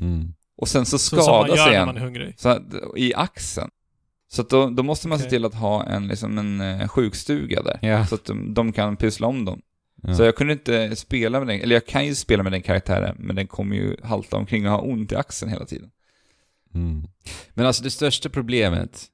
Mm. 0.00 0.34
Och 0.56 0.68
sen 0.68 0.86
så 0.86 0.98
Så 0.98 1.16
som 1.16 1.16
man 1.16 1.24
skadade 1.24 1.58
gör 1.58 1.78
när 1.78 1.86
man 1.86 1.96
är 1.96 2.00
hungrig. 2.00 2.34
Så 2.38 2.48
att, 2.48 2.62
i 2.96 3.14
axeln. 3.14 3.70
Så 4.32 4.42
att 4.42 4.48
då, 4.50 4.70
då 4.70 4.82
måste 4.82 5.08
man 5.08 5.18
se 5.18 5.24
Okej. 5.24 5.30
till 5.30 5.44
att 5.44 5.54
ha 5.54 5.84
en, 5.84 6.06
liksom 6.08 6.38
en 6.38 6.60
eh, 6.60 6.88
sjukstuga 6.88 7.62
där. 7.62 7.78
Ja. 7.82 8.06
Så 8.06 8.14
att 8.14 8.24
de, 8.24 8.54
de 8.54 8.72
kan 8.72 8.96
pyssla 8.96 9.26
om 9.26 9.44
dem. 9.44 9.62
ja. 10.02 10.14
Så 10.14 10.22
jag 10.22 10.36
kunde 10.36 10.52
inte 10.52 10.96
spela 10.96 11.38
med 11.38 11.48
den, 11.48 11.60
eller 11.60 11.76
jag 11.76 11.86
kan 11.86 12.06
ju 12.06 12.14
spela 12.14 12.42
med 12.42 12.52
den 12.52 12.62
karaktären, 12.62 13.16
men 13.18 13.36
den 13.36 13.46
kommer 13.46 13.76
ju 13.76 13.96
halta 14.02 14.36
omkring 14.36 14.66
och 14.66 14.72
ha 14.72 14.80
ont 14.80 15.12
i 15.12 15.16
axeln 15.16 15.50
hela 15.50 15.64
tiden. 15.64 15.90
Mm. 16.74 17.02
Men 17.54 17.66
alltså 17.66 17.82
det 17.82 17.90
största 17.90 18.28
problemet 18.28 19.06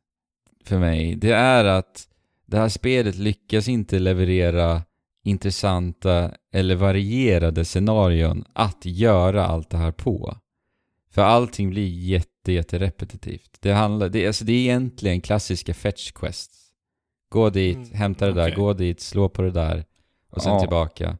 för 0.64 0.78
mig, 0.78 1.14
det 1.14 1.32
är 1.32 1.64
att 1.64 2.08
det 2.46 2.56
här 2.58 2.68
spelet 2.68 3.16
lyckas 3.16 3.68
inte 3.68 3.98
leverera 3.98 4.82
intressanta 5.24 6.30
eller 6.52 6.74
varierade 6.74 7.64
scenarion 7.64 8.44
att 8.52 8.84
göra 8.84 9.46
allt 9.46 9.70
det 9.70 9.76
här 9.76 9.92
på. 9.92 10.36
För 11.16 11.22
allting 11.22 11.70
blir 11.70 11.88
jätte, 11.88 12.52
jätte 12.52 12.78
repetitivt. 12.78 13.56
Det 13.60 13.72
handlar, 13.72 14.08
det, 14.08 14.26
alltså 14.26 14.44
det 14.44 14.52
är 14.52 14.56
egentligen 14.60 15.20
klassiska 15.20 15.74
fetch 15.74 16.10
quests. 16.12 16.68
Gå 17.28 17.50
dit, 17.50 17.76
Mm, 17.76 17.90
hämta 17.92 18.26
det 18.26 18.32
där, 18.32 18.42
okej. 18.46 18.54
gå 18.56 18.72
dit, 18.72 19.00
slå 19.00 19.28
på 19.28 19.42
det 19.42 19.50
där 19.50 19.84
och 20.30 20.42
sen 20.42 20.52
Ja. 20.52 20.60
tillbaka. 20.60 21.18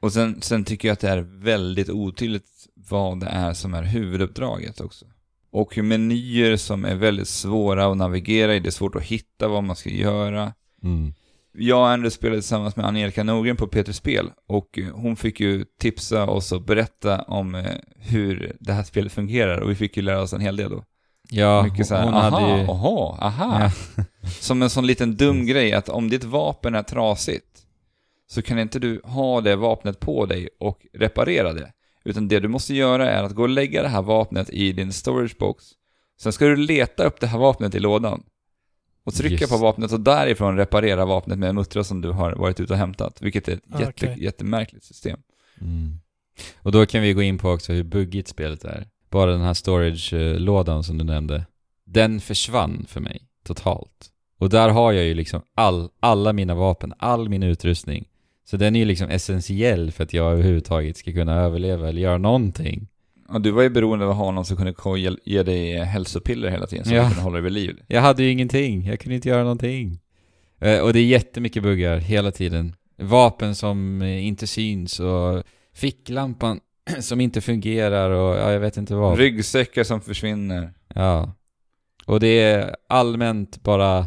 Och 0.00 0.12
sen, 0.12 0.42
sen 0.42 0.64
tycker 0.64 0.88
jag 0.88 0.92
att 0.92 1.00
det 1.00 1.08
är 1.08 1.20
väldigt 1.20 1.88
otydligt 1.90 2.48
vad 2.74 3.20
det 3.20 3.26
är 3.26 3.52
som 3.52 3.74
är 3.74 3.82
huvuduppdraget 3.82 4.80
också. 4.80 5.06
Och 5.50 5.78
menyer 5.78 6.56
som 6.56 6.84
är 6.84 6.94
väldigt 6.94 7.28
svåra 7.28 7.86
att 7.90 7.96
navigera 7.96 8.54
i, 8.54 8.60
det 8.60 8.68
är 8.68 8.70
svårt 8.70 8.94
att 8.96 9.02
hitta 9.02 9.48
vad 9.48 9.64
man 9.64 9.76
ska 9.76 9.90
göra. 9.90 10.52
Mm. 10.82 11.14
Jag 11.54 11.78
och 11.78 11.88
Andrew 11.88 12.10
spelade 12.10 12.40
tillsammans 12.40 12.76
med 12.76 12.86
Angelica 12.86 13.22
Norgren 13.22 13.56
på 13.56 13.66
Peter 13.66 13.92
Spel 13.92 14.30
och 14.48 14.78
eh, 14.78 14.94
hon 14.94 15.16
fick 15.16 15.40
ju 15.40 15.64
tipsa 15.80 16.26
oss 16.26 16.52
och 16.52 16.62
berätta 16.62 17.22
om 17.22 17.54
eh, 17.54 17.64
hur 17.96 18.56
det 18.60 18.72
här 18.72 18.82
spelet 18.82 19.12
fungerar 19.12 19.58
och 19.58 19.70
vi 19.70 19.74
fick 19.74 19.96
ju 19.96 20.02
lära 20.02 20.22
oss 20.22 20.32
en 20.32 20.40
hel 20.40 20.56
del 20.56 20.70
då. 20.70 20.84
Ja, 21.30 21.62
Mycket 21.62 21.86
så 21.86 21.94
här, 21.94 22.04
hon 22.04 22.14
aha, 22.14 22.40
hade 22.40 22.60
ju... 22.60 22.68
aha, 22.68 23.18
aha. 23.20 23.70
Ja. 23.96 24.04
Som 24.40 24.62
en 24.62 24.70
sån 24.70 24.86
liten 24.86 25.16
dum 25.16 25.46
grej 25.46 25.72
att 25.72 25.88
om 25.88 26.08
ditt 26.08 26.24
vapen 26.24 26.74
är 26.74 26.82
trasigt 26.82 27.46
så 28.26 28.42
kan 28.42 28.58
inte 28.58 28.78
du 28.78 29.00
ha 29.04 29.40
det 29.40 29.56
vapnet 29.56 30.00
på 30.00 30.26
dig 30.26 30.48
och 30.60 30.86
reparera 30.92 31.52
det. 31.52 31.72
Utan 32.04 32.28
det 32.28 32.40
du 32.40 32.48
måste 32.48 32.74
göra 32.74 33.10
är 33.10 33.22
att 33.22 33.34
gå 33.34 33.42
och 33.42 33.48
lägga 33.48 33.82
det 33.82 33.88
här 33.88 34.02
vapnet 34.02 34.50
i 34.50 34.72
din 34.72 34.92
storage 34.92 35.36
box. 35.38 35.64
Sen 36.20 36.32
ska 36.32 36.46
du 36.46 36.56
leta 36.56 37.04
upp 37.04 37.20
det 37.20 37.26
här 37.26 37.38
vapnet 37.38 37.74
i 37.74 37.80
lådan. 37.80 38.22
Och 39.04 39.14
trycka 39.14 39.34
Just 39.34 39.52
på 39.52 39.58
vapnet 39.58 39.92
och 39.92 40.00
därifrån 40.00 40.56
reparera 40.56 41.04
vapnet 41.04 41.38
med 41.38 41.48
en 41.48 41.54
muttra 41.54 41.84
som 41.84 42.00
du 42.00 42.10
har 42.10 42.32
varit 42.32 42.60
ute 42.60 42.72
och 42.72 42.78
hämtat. 42.78 43.22
Vilket 43.22 43.48
är 43.48 43.52
ett 43.52 43.62
Ah, 43.70 43.80
jätte, 43.80 44.06
jättemärkligt 44.06 44.84
system. 44.84 45.20
Mm. 45.60 45.98
Och 46.58 46.72
då 46.72 46.86
kan 46.86 47.02
vi 47.02 47.12
gå 47.12 47.22
in 47.22 47.38
på 47.38 47.50
också 47.50 47.72
hur 47.72 47.82
buggigt 47.82 48.28
spelet 48.28 48.64
är. 48.64 48.86
bara 49.10 49.30
den 49.30 49.40
här 49.40 49.54
storage-lådan 49.54 50.84
som 50.84 50.98
du 50.98 51.04
nämnde, 51.04 51.46
den 51.84 52.20
försvann 52.20 52.84
för 52.88 53.00
mig 53.00 53.28
totalt. 53.44 54.10
Och 54.38 54.48
där 54.48 54.68
har 54.68 54.92
jag 54.92 55.04
ju 55.04 55.14
liksom 55.14 55.42
all, 55.54 55.88
alla 56.00 56.32
mina 56.32 56.54
vapen, 56.54 56.94
all 56.98 57.28
min 57.28 57.42
utrustning. 57.42 58.08
Så 58.44 58.56
den 58.56 58.76
är 58.76 58.80
ju 58.80 58.86
liksom 58.86 59.10
essentiell 59.10 59.92
för 59.92 60.04
att 60.04 60.12
jag 60.12 60.32
överhuvudtaget 60.32 60.96
ska 60.96 61.12
kunna 61.12 61.34
överleva 61.34 61.88
eller 61.88 62.00
göra 62.00 62.18
någonting. 62.18 62.88
Ja, 63.28 63.38
du 63.38 63.50
var 63.50 63.62
ju 63.62 63.70
beroende 63.70 64.04
av 64.04 64.10
att 64.10 64.16
ha 64.16 64.30
någon 64.30 64.44
som 64.44 64.56
kunde 64.56 64.74
ge- 64.98 65.16
ge 65.24 65.42
dig 65.42 65.84
hälsopiller 65.84 66.50
hela 66.50 66.66
tiden 66.66 66.84
så 66.84 66.94
Ja. 66.94 67.02
att 67.02 67.08
du 67.08 67.14
kunde 67.14 67.22
hålla 67.24 67.34
dig 67.34 67.42
vid 67.42 67.52
liv. 67.52 67.82
Jag 67.86 68.00
hade 68.00 68.22
ju 68.22 68.30
ingenting, 68.30 68.86
jag 68.86 69.00
kunde 69.00 69.14
inte 69.14 69.28
göra 69.28 69.42
någonting. 69.42 69.98
Eh, 70.60 70.78
och 70.80 70.92
det 70.92 70.98
är 70.98 71.04
jättemycket 71.04 71.62
buggar 71.62 71.96
hela 71.98 72.30
tiden. 72.32 72.76
Vapen 72.98 73.54
som 73.54 74.02
eh, 74.02 74.26
inte 74.26 74.46
syns 74.46 75.00
och 75.00 75.42
ficklampan 75.74 76.60
som 77.00 77.20
inte 77.20 77.40
fungerar 77.40 78.10
och 78.10 78.36
ja, 78.36 78.52
jag 78.52 78.60
vet 78.60 78.76
inte 78.76 78.94
vad. 78.94 79.18
Ryggsäckar 79.18 79.84
som 79.84 80.00
försvinner. 80.00 80.72
Ja. 80.94 81.34
Och 82.06 82.20
det 82.20 82.40
är 82.40 82.76
allmänt 82.88 83.62
bara 83.62 84.06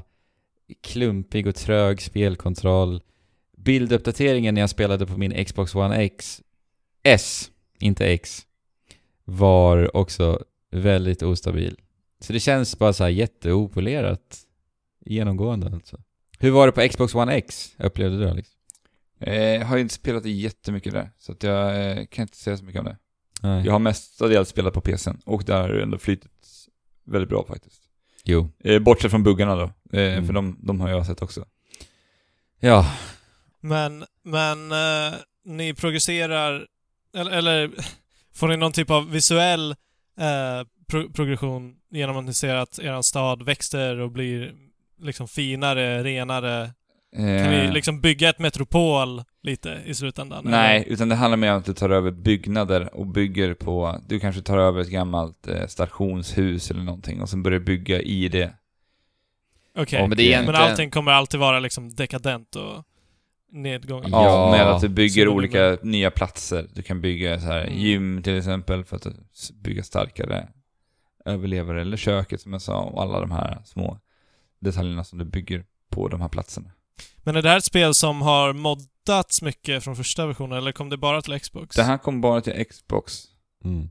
klumpig 0.84 1.48
och 1.48 1.56
trög 1.56 2.02
spelkontroll. 2.02 3.02
Bilduppdateringen 3.58 4.54
när 4.56 4.62
jag 4.62 4.70
spelade 4.70 5.06
på 5.06 5.18
min 5.18 5.46
Xbox 5.46 5.76
One 5.76 5.96
X, 5.96 6.42
S, 7.04 7.52
inte 7.80 8.06
X, 8.08 8.42
var 9.26 9.98
också 9.98 10.44
väldigt 10.72 11.24
ostabil. 11.24 11.80
Så 12.20 12.34
det 12.34 12.40
känns 12.40 12.80
bara 12.80 12.94
så 12.94 13.04
här 13.04 13.12
jätteopolerat 13.12 14.40
genomgående 15.06 15.68
alltså. 15.74 15.98
Hur 16.40 16.52
var 16.52 16.66
det 16.68 16.72
på 16.72 16.88
Xbox 16.90 17.16
One 17.16 17.34
X, 17.34 17.76
upplevde 17.80 18.18
du 18.18 18.30
Alex? 18.30 18.50
Eh, 19.20 19.34
jag 19.36 19.66
har 19.66 19.76
ju 19.76 19.82
inte 19.82 19.94
spelat 19.94 20.26
jättemycket 20.26 20.94
där, 20.94 21.12
så 21.20 21.32
att 21.32 21.44
jag 21.44 21.92
eh, 21.92 22.06
kan 22.06 22.22
inte 22.22 22.38
säga 22.38 22.58
så 22.58 22.64
mycket 22.64 22.80
om 22.80 22.86
det. 22.86 22.98
Nej. 23.42 23.66
Jag 23.66 23.72
har 23.72 23.80
mestadels 23.80 24.50
spelat 24.50 24.74
på 24.74 24.82
PCn 24.82 25.22
och 25.26 25.44
där 25.44 25.62
har 25.62 25.70
det 25.70 25.84
ändå 25.84 25.98
flytit 25.98 26.32
väldigt 27.06 27.30
bra 27.30 27.46
faktiskt. 27.48 27.82
Jo. 28.24 28.50
Eh, 28.60 28.80
bortsett 28.80 29.12
från 29.12 29.24
buggarna 29.24 29.56
då, 29.56 29.64
eh, 29.98 30.14
Mm. 30.14 30.26
för 30.26 30.34
de, 30.34 30.60
de 30.62 30.82
har 30.82 30.90
jag 30.90 31.06
sett 31.06 31.22
också. 31.22 31.46
Ja. 32.60 32.92
Men, 33.60 34.06
men 34.24 34.72
eh, 34.72 35.14
ni 35.46 35.74
progresserar, 35.74 36.68
eller, 37.14 37.32
eller 37.32 37.72
får 38.36 38.48
ni 38.48 38.58
någon 38.58 38.72
typ 38.72 38.90
av 38.90 39.12
visuell 39.12 39.72
eh, 40.20 40.68
pro 40.90 41.10
progression 41.14 41.76
genom 41.92 42.18
att 42.18 42.26
ni 42.26 42.34
ser 42.34 42.56
att 42.56 42.80
er 42.80 43.02
stad 43.02 43.44
växer 43.46 44.00
och 44.00 44.12
blir 44.12 44.54
liksom 45.02 45.28
finare, 45.28 46.04
renare? 46.04 46.72
Kan 47.16 47.26
Eh, 47.30 47.50
ni 47.50 47.72
liksom 47.72 48.02
bygga 48.02 48.30
ett 48.30 48.40
metropol 48.40 49.24
lite 49.44 49.82
i 49.86 49.94
slutändan? 49.94 50.44
Nej, 50.48 50.78
eller? 50.82 50.94
utan 50.94 51.10
det 51.10 51.16
handlar 51.16 51.38
mer 51.38 51.52
om 51.52 51.58
att 51.58 51.66
du 51.66 51.74
tar 51.74 51.90
över 51.90 52.12
byggnader 52.12 52.96
och 52.96 53.08
bygger 53.08 53.54
på, 53.54 54.02
du 54.08 54.20
kanske 54.20 54.42
tar 54.42 54.58
över 54.58 54.82
ett 54.82 54.90
gammalt 54.90 55.48
eh, 55.48 55.68
stationshus 55.68 56.72
eller 56.72 56.84
någonting 56.84 57.22
och 57.22 57.30
sen 57.30 57.44
börjar 57.44 57.60
bygga 57.60 58.02
i 58.02 58.28
det. 58.30 58.54
Okej. 59.78 60.02
Och 60.04 60.10
Men 60.10 60.20
eh, 60.20 60.26
egentligen- 60.26 60.46
Men 60.62 60.70
allting 60.70 60.92
kommer 60.92 61.12
alltid 61.12 61.40
vara 61.40 61.60
liksom 61.60 61.96
dekadent 61.96 62.56
och 62.56 62.84
nedgång? 63.56 64.04
Ja, 64.08 64.24
Ja. 64.24 64.52
med 64.52 64.68
att 64.68 64.82
du 64.82 64.90
bygger 64.90 65.28
olika 65.28 65.78
nya 65.82 66.12
platser. 66.12 66.68
Du 66.74 66.82
kan 66.82 67.02
bygga 67.02 67.40
så 67.40 67.46
här 67.46 67.62
Mm. 67.64 67.78
gym 67.80 68.24
till 68.24 68.38
exempel 68.38 68.84
för 68.84 68.96
att 68.96 69.08
bygga 69.54 69.84
starkare 69.84 70.48
överlevare, 71.26 71.82
eller 71.82 71.98
köket 71.98 72.42
som 72.42 72.54
jag 72.54 72.62
sa, 72.62 72.80
och 72.82 73.02
alla 73.02 73.20
de 73.20 73.32
här 73.32 73.62
små 73.66 74.00
detaljerna 74.60 75.04
som 75.04 75.20
du 75.20 75.26
bygger 75.26 75.66
på 75.90 76.08
de 76.08 76.22
här 76.22 76.30
platserna. 76.30 76.72
Men 77.18 77.36
är 77.36 77.42
det 77.42 77.50
här 77.50 77.58
ett 77.58 77.64
spel 77.66 77.94
som 77.94 78.22
har 78.22 78.54
moddats 78.54 79.42
mycket 79.42 79.84
från 79.84 79.96
första 79.96 80.26
versionen, 80.26 80.58
eller 80.58 80.72
kom 80.72 80.90
det 80.90 80.98
bara 80.98 81.22
till 81.22 81.40
Xbox? 81.40 81.76
Det 81.76 81.84
här 81.84 81.98
kom 81.98 82.22
bara 82.22 82.42
till 82.42 82.66
Xbox. 82.66 83.24
Mm. 83.64 83.90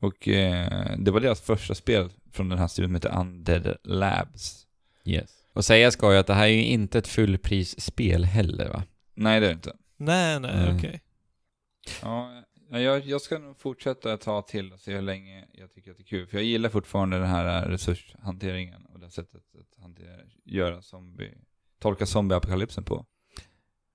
Och 0.00 0.28
eh, 0.28 0.96
det 0.98 1.10
var 1.10 1.20
deras 1.20 1.40
första 1.40 1.74
spel 1.74 2.10
från 2.32 2.48
den 2.48 2.58
här 2.58 2.66
studion 2.68 2.88
som 2.88 2.94
heter 2.94 3.20
Undead 3.20 3.76
Labs. 3.84 4.66
Yes. 5.04 5.30
Och 5.54 5.64
säga 5.64 5.90
ska 5.90 6.12
ju 6.12 6.18
att 6.18 6.26
det 6.26 6.34
här 6.34 6.44
är 6.44 6.48
ju 6.48 6.64
inte 6.64 6.98
ett 6.98 7.08
fullprisspel 7.08 8.24
heller 8.24 8.68
va? 8.68 8.82
Nej, 9.14 9.40
det 9.40 9.46
är 9.46 9.48
det 9.50 9.54
inte. 9.54 9.76
Nej, 9.96 10.40
nej, 10.40 10.62
Mm. 10.64 10.76
okej. 10.76 11.00
Ja, 12.02 12.42
ja, 12.70 12.78
jag, 12.80 13.06
jag 13.06 13.20
ska 13.20 13.38
nog 13.38 13.58
fortsätta 13.58 14.12
ett 14.12 14.20
tag 14.20 14.46
till 14.46 14.72
och 14.72 14.80
se 14.80 14.92
hur 14.94 15.02
länge 15.02 15.44
jag 15.52 15.70
tycker 15.70 15.90
att 15.90 15.96
det 15.96 16.02
är 16.02 16.06
kul. 16.06 16.26
För 16.26 16.36
jag 16.36 16.44
gillar 16.44 16.68
fortfarande 16.70 17.18
den 17.18 17.28
här 17.28 17.68
resurshanteringen 17.68 18.86
och 18.86 19.00
det 19.00 19.10
sättet 19.10 19.42
att 19.60 19.82
hantera, 19.82 20.16
göra 20.44 20.82
zombie, 20.82 21.34
tolka 21.80 22.06
zombieapokalypsen 22.06 22.84
på. 22.84 23.06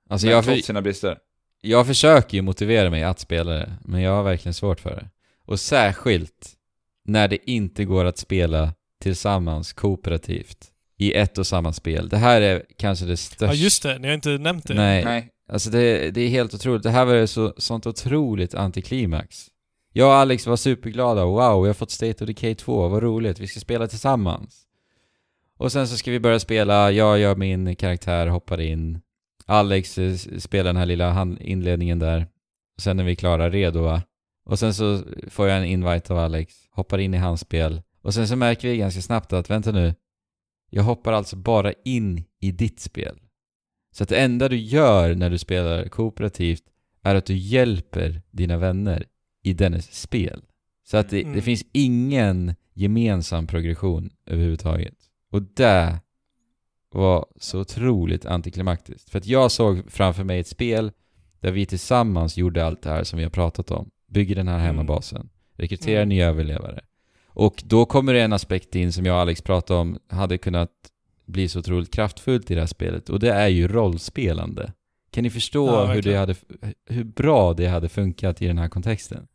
Alltså 0.09 0.27
Men 0.27 0.35
jag, 0.35 0.43
trots 0.45 0.65
sina 0.65 0.81
brister. 0.81 1.19
jag 1.61 1.87
försöker 1.87 2.37
ju 2.37 2.41
motivera 2.41 2.89
mig 2.89 3.03
att 3.03 3.19
spela 3.19 3.51
det, 3.53 3.77
men 3.85 4.01
jag 4.01 4.11
har 4.11 4.23
verkligen 4.23 4.53
svårt 4.53 4.79
för 4.79 4.89
det. 4.95 5.09
Och 5.45 5.59
särskilt 5.59 6.53
när 7.03 7.27
det 7.27 7.51
inte 7.51 7.85
går 7.85 8.05
att 8.05 8.17
spela 8.17 8.73
tillsammans 8.99 9.73
kooperativt 9.73 10.71
i 10.97 11.13
ett 11.13 11.37
och 11.37 11.47
samma 11.47 11.73
spel. 11.73 12.09
Det 12.09 12.17
här 12.17 12.41
är 12.41 12.65
kanske 12.77 13.05
det 13.05 13.17
största... 13.17 13.45
Ja, 13.45 13.53
just 13.53 13.83
det. 13.83 13.99
Ni 13.99 14.07
har 14.07 14.15
inte 14.15 14.29
nämnt 14.29 14.67
det. 14.67 14.73
Nej, 14.73 15.03
Nej. 15.03 15.29
alltså 15.51 15.69
det, 15.69 16.11
det 16.11 16.21
är 16.21 16.29
helt 16.29 16.53
otroligt. 16.53 16.83
Det 16.83 16.89
här 16.89 17.05
var 17.05 17.25
så, 17.25 17.53
sånt 17.57 17.87
otroligt 17.87 18.55
antiklimax. 18.55 19.47
Jag 19.93 20.07
och 20.07 20.15
Alex 20.15 20.47
var 20.47 20.55
superglada. 20.55 21.25
Wow, 21.25 21.61
vi 21.61 21.67
har 21.67 21.73
fått 21.73 21.91
State 21.91 22.23
of 22.23 22.27
Decay 22.27 22.55
2. 22.55 22.87
Vad 22.87 23.03
roligt. 23.03 23.39
Vi 23.39 23.47
ska 23.47 23.59
spela 23.59 23.87
tillsammans. 23.87 24.63
Och 25.57 25.71
sen 25.71 25.87
så 25.87 25.97
ska 25.97 26.11
vi 26.11 26.19
börja 26.19 26.39
spela. 26.39 26.91
Jag 26.91 27.19
gör 27.19 27.35
min 27.35 27.75
karaktär, 27.75 28.27
hoppar 28.27 28.61
in. 28.61 29.01
Alex 29.45 29.97
eh, 29.97 30.15
spelar 30.15 30.69
den 30.69 30.77
här 30.77 30.85
lilla 30.85 31.27
inledningen 31.39 31.99
där. 31.99 32.27
Och 32.75 32.81
sen 32.81 32.99
är 32.99 33.03
vi 33.03 33.15
klara, 33.15 33.49
redo 33.49 33.81
va? 33.81 34.01
Och 34.45 34.59
sen 34.59 34.73
så 34.73 35.01
får 35.29 35.47
jag 35.47 35.57
en 35.57 35.65
invite 35.65 36.13
av 36.13 36.19
Alex. 36.19 36.53
Hoppar 36.71 36.97
in 36.97 37.13
i 37.13 37.17
hans 37.17 37.41
spel. 37.41 37.81
Och 38.01 38.13
sen 38.13 38.27
så 38.27 38.35
märker 38.35 38.67
vi 38.67 38.77
ganska 38.77 39.01
snabbt 39.01 39.33
att, 39.33 39.49
vänta 39.49 39.71
nu. 39.71 39.93
Jag 40.69 40.83
hoppar 40.83 41.13
alltså 41.13 41.35
bara 41.35 41.73
in 41.85 42.23
i 42.39 42.51
ditt 42.51 42.79
spel. 42.79 43.19
Så 43.91 44.03
att 44.03 44.09
det 44.09 44.17
enda 44.19 44.49
du 44.49 44.57
gör 44.57 45.15
när 45.15 45.29
du 45.29 45.37
spelar 45.37 45.87
kooperativt 45.87 46.63
är 47.03 47.15
att 47.15 47.25
du 47.25 47.35
hjälper 47.37 48.21
dina 48.31 48.57
vänner 48.57 49.05
i 49.43 49.53
dennes 49.53 49.93
spel. 50.01 50.41
Så 50.83 50.97
att 50.97 51.09
det, 51.09 51.21
Mm. 51.21 51.35
det 51.35 51.41
finns 51.41 51.65
ingen 51.71 52.55
gemensam 52.73 53.47
progression 53.47 54.09
överhuvudtaget. 54.25 54.95
Och 55.31 55.41
det 55.41 55.99
var 56.91 57.25
så 57.39 57.59
otroligt 57.59 58.25
antiklimaktiskt. 58.25 59.09
För 59.09 59.17
att 59.17 59.25
jag 59.27 59.51
såg 59.51 59.91
framför 59.91 60.23
mig 60.23 60.39
ett 60.39 60.47
spel 60.47 60.91
där 61.39 61.51
vi 61.51 61.65
tillsammans 61.65 62.37
gjorde 62.37 62.65
allt 62.65 62.81
det 62.81 62.89
här 62.89 63.03
som 63.03 63.17
vi 63.17 63.23
har 63.23 63.31
pratat 63.31 63.71
om. 63.71 63.89
Bygger 64.07 64.35
den 64.35 64.47
här 64.47 64.55
Mm. 64.55 64.65
hemmabasen. 64.65 65.29
Rekryterar 65.53 65.97
Mm. 66.01 66.09
nya 66.09 66.27
överlevare. 66.27 66.81
Och 67.39 67.63
då 67.65 67.85
kommer 67.85 68.13
det 68.13 68.21
en 68.21 68.33
aspekt 68.33 68.75
in 68.75 68.93
som 68.93 69.05
jag 69.05 69.15
och 69.15 69.21
Alex 69.21 69.41
pratade 69.41 69.79
om 69.79 69.99
hade 70.09 70.37
kunnat 70.37 70.71
bli 71.25 71.47
så 71.47 71.59
otroligt 71.59 71.93
kraftfullt 71.93 72.51
i 72.51 72.53
det 72.55 72.59
här 72.59 72.67
spelet. 72.67 73.09
Och 73.09 73.19
det 73.19 73.31
är 73.31 73.47
ju 73.47 73.67
rollspelande. 73.67 74.73
Kan 75.11 75.23
ni 75.23 75.29
förstå 75.29 75.67
Ja, 75.67 75.85
hur, 75.85 76.01
det 76.01 76.15
hade, 76.15 76.35
hur 76.89 77.03
bra 77.03 77.53
det 77.53 77.67
hade 77.67 77.89
funkat 77.89 78.41
i 78.41 78.47
den 78.47 78.57
här 78.57 78.69
kontexten? 78.69 79.27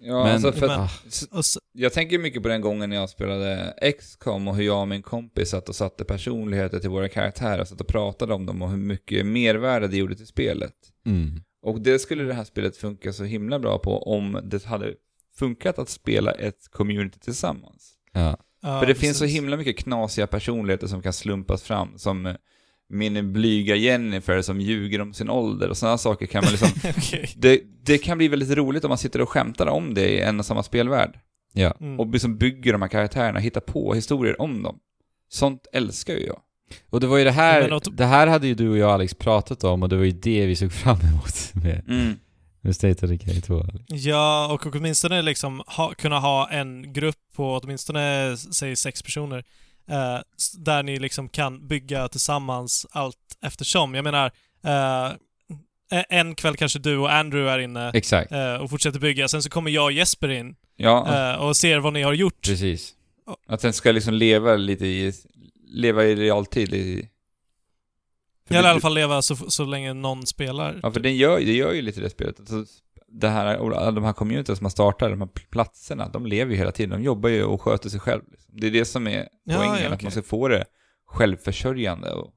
Ja, 0.00 0.24
Men- 0.24 0.32
alltså 0.32 0.52
för 0.52 0.66
Men- 0.66 0.80
Ah, 0.80 1.42
jag 1.72 1.92
tänker 1.92 2.18
mycket 2.18 2.42
på 2.42 2.48
den 2.48 2.60
gången 2.60 2.90
när 2.90 2.96
jag 2.96 3.10
spelade 3.10 3.74
XCOM 3.98 4.48
och 4.48 4.56
hur 4.56 4.64
jag 4.64 4.80
och 4.80 4.88
min 4.88 5.02
kompis 5.02 5.48
satt 5.50 5.68
och 5.68 5.74
satte 5.74 6.04
personligheter 6.04 6.78
till 6.78 6.90
våra 6.90 7.08
karaktärer, 7.08 7.64
satt 7.64 7.80
och 7.80 7.86
pratade 7.86 8.34
om 8.34 8.46
dem 8.46 8.62
och 8.62 8.70
hur 8.70 8.76
mycket 8.76 9.26
mervärde 9.26 9.88
det 9.88 9.96
gjorde 9.96 10.14
till 10.14 10.26
spelet. 10.26 10.74
mm. 11.06 11.42
Och 11.64 11.80
det 11.80 11.98
skulle 11.98 12.24
det 12.24 12.34
här 12.34 12.44
spelet 12.44 12.76
funka 12.76 13.12
så 13.12 13.24
himla 13.24 13.58
bra 13.58 13.78
på 13.78 14.02
om 14.02 14.40
det 14.44 14.64
hade 14.64 14.94
funkat 15.38 15.78
att 15.78 15.88
spela 15.88 16.32
ett 16.32 16.70
community 16.70 17.18
tillsammans. 17.18 17.92
Ja. 18.12 18.36
För 18.62 18.86
det 18.86 18.94
finns 18.94 19.18
så 19.18 19.24
precis. 19.24 19.36
himla 19.36 19.56
mycket 19.56 19.78
knasiga 19.78 20.26
personligheter 20.26 20.86
som 20.86 21.02
kan 21.02 21.12
slumpas 21.12 21.62
fram, 21.62 21.98
som 21.98 22.26
eh, 22.26 22.34
min 22.88 23.32
blyga 23.32 23.76
Jennifer 23.76 24.42
som 24.42 24.60
ljuger 24.60 25.00
om 25.00 25.14
sin 25.14 25.30
ålder 25.30 25.68
och 25.68 25.76
sådana 25.76 25.98
saker 25.98 26.26
kan 26.26 26.44
man 26.44 26.50
liksom... 26.50 26.68
Okej. 26.96 27.32
det, 27.36 27.60
det 27.82 27.98
kan 27.98 28.18
bli 28.18 28.28
väldigt 28.28 28.50
roligt 28.50 28.84
om 28.84 28.88
man 28.88 28.98
sitter 28.98 29.20
och 29.20 29.28
skämtar 29.28 29.66
om 29.66 29.94
det 29.94 30.08
i 30.08 30.20
en 30.20 30.38
och 30.38 30.46
samma 30.46 30.62
spelvärld. 30.62 31.18
ja. 31.52 31.74
Mm. 31.80 32.00
Och 32.00 32.06
liksom 32.06 32.36
bygger 32.36 32.72
de 32.72 32.82
här 32.82 32.88
karaktärerna, 32.88 33.38
hittar 33.38 33.60
på 33.60 33.94
historier 33.94 34.40
om 34.40 34.62
dem. 34.62 34.78
Sånt 35.28 35.66
älskar 35.72 36.14
ju 36.14 36.26
jag. 36.26 36.40
Och 36.90 37.00
det 37.00 37.06
var 37.06 37.18
ju 37.18 37.24
det 37.24 37.30
här, 37.30 37.80
det 37.96 38.04
här 38.04 38.26
hade 38.26 38.46
ju 38.46 38.54
du 38.54 38.68
och 38.68 38.78
jag 38.78 38.90
Alex 38.90 39.14
pratat 39.14 39.64
om 39.64 39.82
och 39.82 39.88
det 39.88 39.96
var 39.96 40.04
ju 40.04 40.10
det 40.10 40.46
vi 40.46 40.56
såg 40.56 40.72
fram 40.72 40.98
emot 41.00 41.54
med, 41.64 41.82
med 41.86 42.16
State 42.70 43.06
of 43.06 43.10
Decay 43.10 43.40
2. 43.40 43.64
Ja, 43.88 44.48
och 44.52 44.66
åtminstone 44.66 45.22
liksom 45.22 45.62
ha, 45.66 45.94
kunna 45.94 46.18
ha 46.18 46.50
en 46.50 46.92
grupp 46.92 47.16
på 47.34 47.60
åtminstone, 47.62 48.36
säg 48.36 48.76
sex 48.76 49.02
personer, 49.02 49.44
eh, 49.88 50.18
där 50.58 50.82
ni 50.82 50.98
liksom 50.98 51.28
kan 51.28 51.68
bygga 51.68 52.08
tillsammans 52.08 52.86
allt 52.90 53.16
eftersom. 53.42 53.94
Jag 53.94 54.04
menar, 54.04 54.30
eh, 54.64 55.12
e- 56.00 56.04
en 56.08 56.34
kväll 56.34 56.56
kanske 56.56 56.78
du 56.78 56.96
och 56.98 57.12
Andrew 57.12 57.52
är 57.54 57.58
inne 57.58 57.90
Exakt, 57.94 58.32
eh, 58.32 58.54
och 58.54 58.70
fortsätter 58.70 59.00
bygga, 59.00 59.28
sen 59.28 59.42
så 59.42 59.50
kommer 59.50 59.70
jag 59.70 59.84
och 59.84 59.92
Jesper 59.92 60.28
in 60.28 60.54
Ja, 60.76 61.30
eh, 61.32 61.36
och 61.36 61.56
ser 61.56 61.78
vad 61.78 61.92
ni 61.92 62.02
har 62.02 62.12
gjort. 62.12 62.42
precis. 62.46 62.94
att 63.48 63.60
den 63.60 63.72
ska 63.72 63.92
liksom 63.92 64.14
leva 64.14 64.56
lite 64.56 64.86
i, 64.86 65.12
leva 65.66 66.04
i 66.04 66.14
realtid. 66.16 66.74
I, 66.74 67.08
för 68.48 68.54
Eller 68.54 68.60
i 68.60 68.62
det- 68.66 68.70
alla 68.70 68.80
fall 68.80 68.94
leva 68.94 69.22
så, 69.22 69.36
så 69.36 69.64
länge 69.64 69.92
någon 69.92 70.26
spelar. 70.26 70.80
Ja, 70.82 70.90
för 70.92 71.00
den 71.00 71.16
gör, 71.16 71.36
det 71.38 71.52
gör 71.52 71.72
ju 71.72 71.82
lite 71.82 72.00
det 72.00 72.10
spelet. 72.10 72.40
Alltså, 72.40 72.64
det 73.08 73.28
här, 73.28 73.46
alla 73.76 73.90
de 73.90 74.04
här 74.04 74.12
communities 74.12 74.58
som 74.58 74.64
man 74.64 74.70
startar, 74.70 75.10
de 75.10 75.20
här 75.20 75.28
platserna, 75.50 76.08
de 76.08 76.26
lever 76.26 76.50
ju 76.52 76.56
hela 76.58 76.72
tiden. 76.72 76.90
De 76.90 77.02
jobbar 77.04 77.28
ju 77.28 77.44
och 77.44 77.62
sköter 77.62 77.88
sig 77.88 78.00
själv. 78.00 78.22
Liksom. 78.30 78.54
Det 78.56 78.66
är 78.66 78.70
det 78.70 78.84
som 78.84 79.06
är 79.06 79.28
Ja, 79.44 79.56
poängen, 79.56 79.76
ja, 79.80 79.86
att 79.86 79.92
okej. 79.92 80.04
man 80.04 80.12
ska 80.12 80.22
få 80.22 80.48
det 80.48 80.64
självförsörjande. 81.06 82.10
Och, 82.10 82.32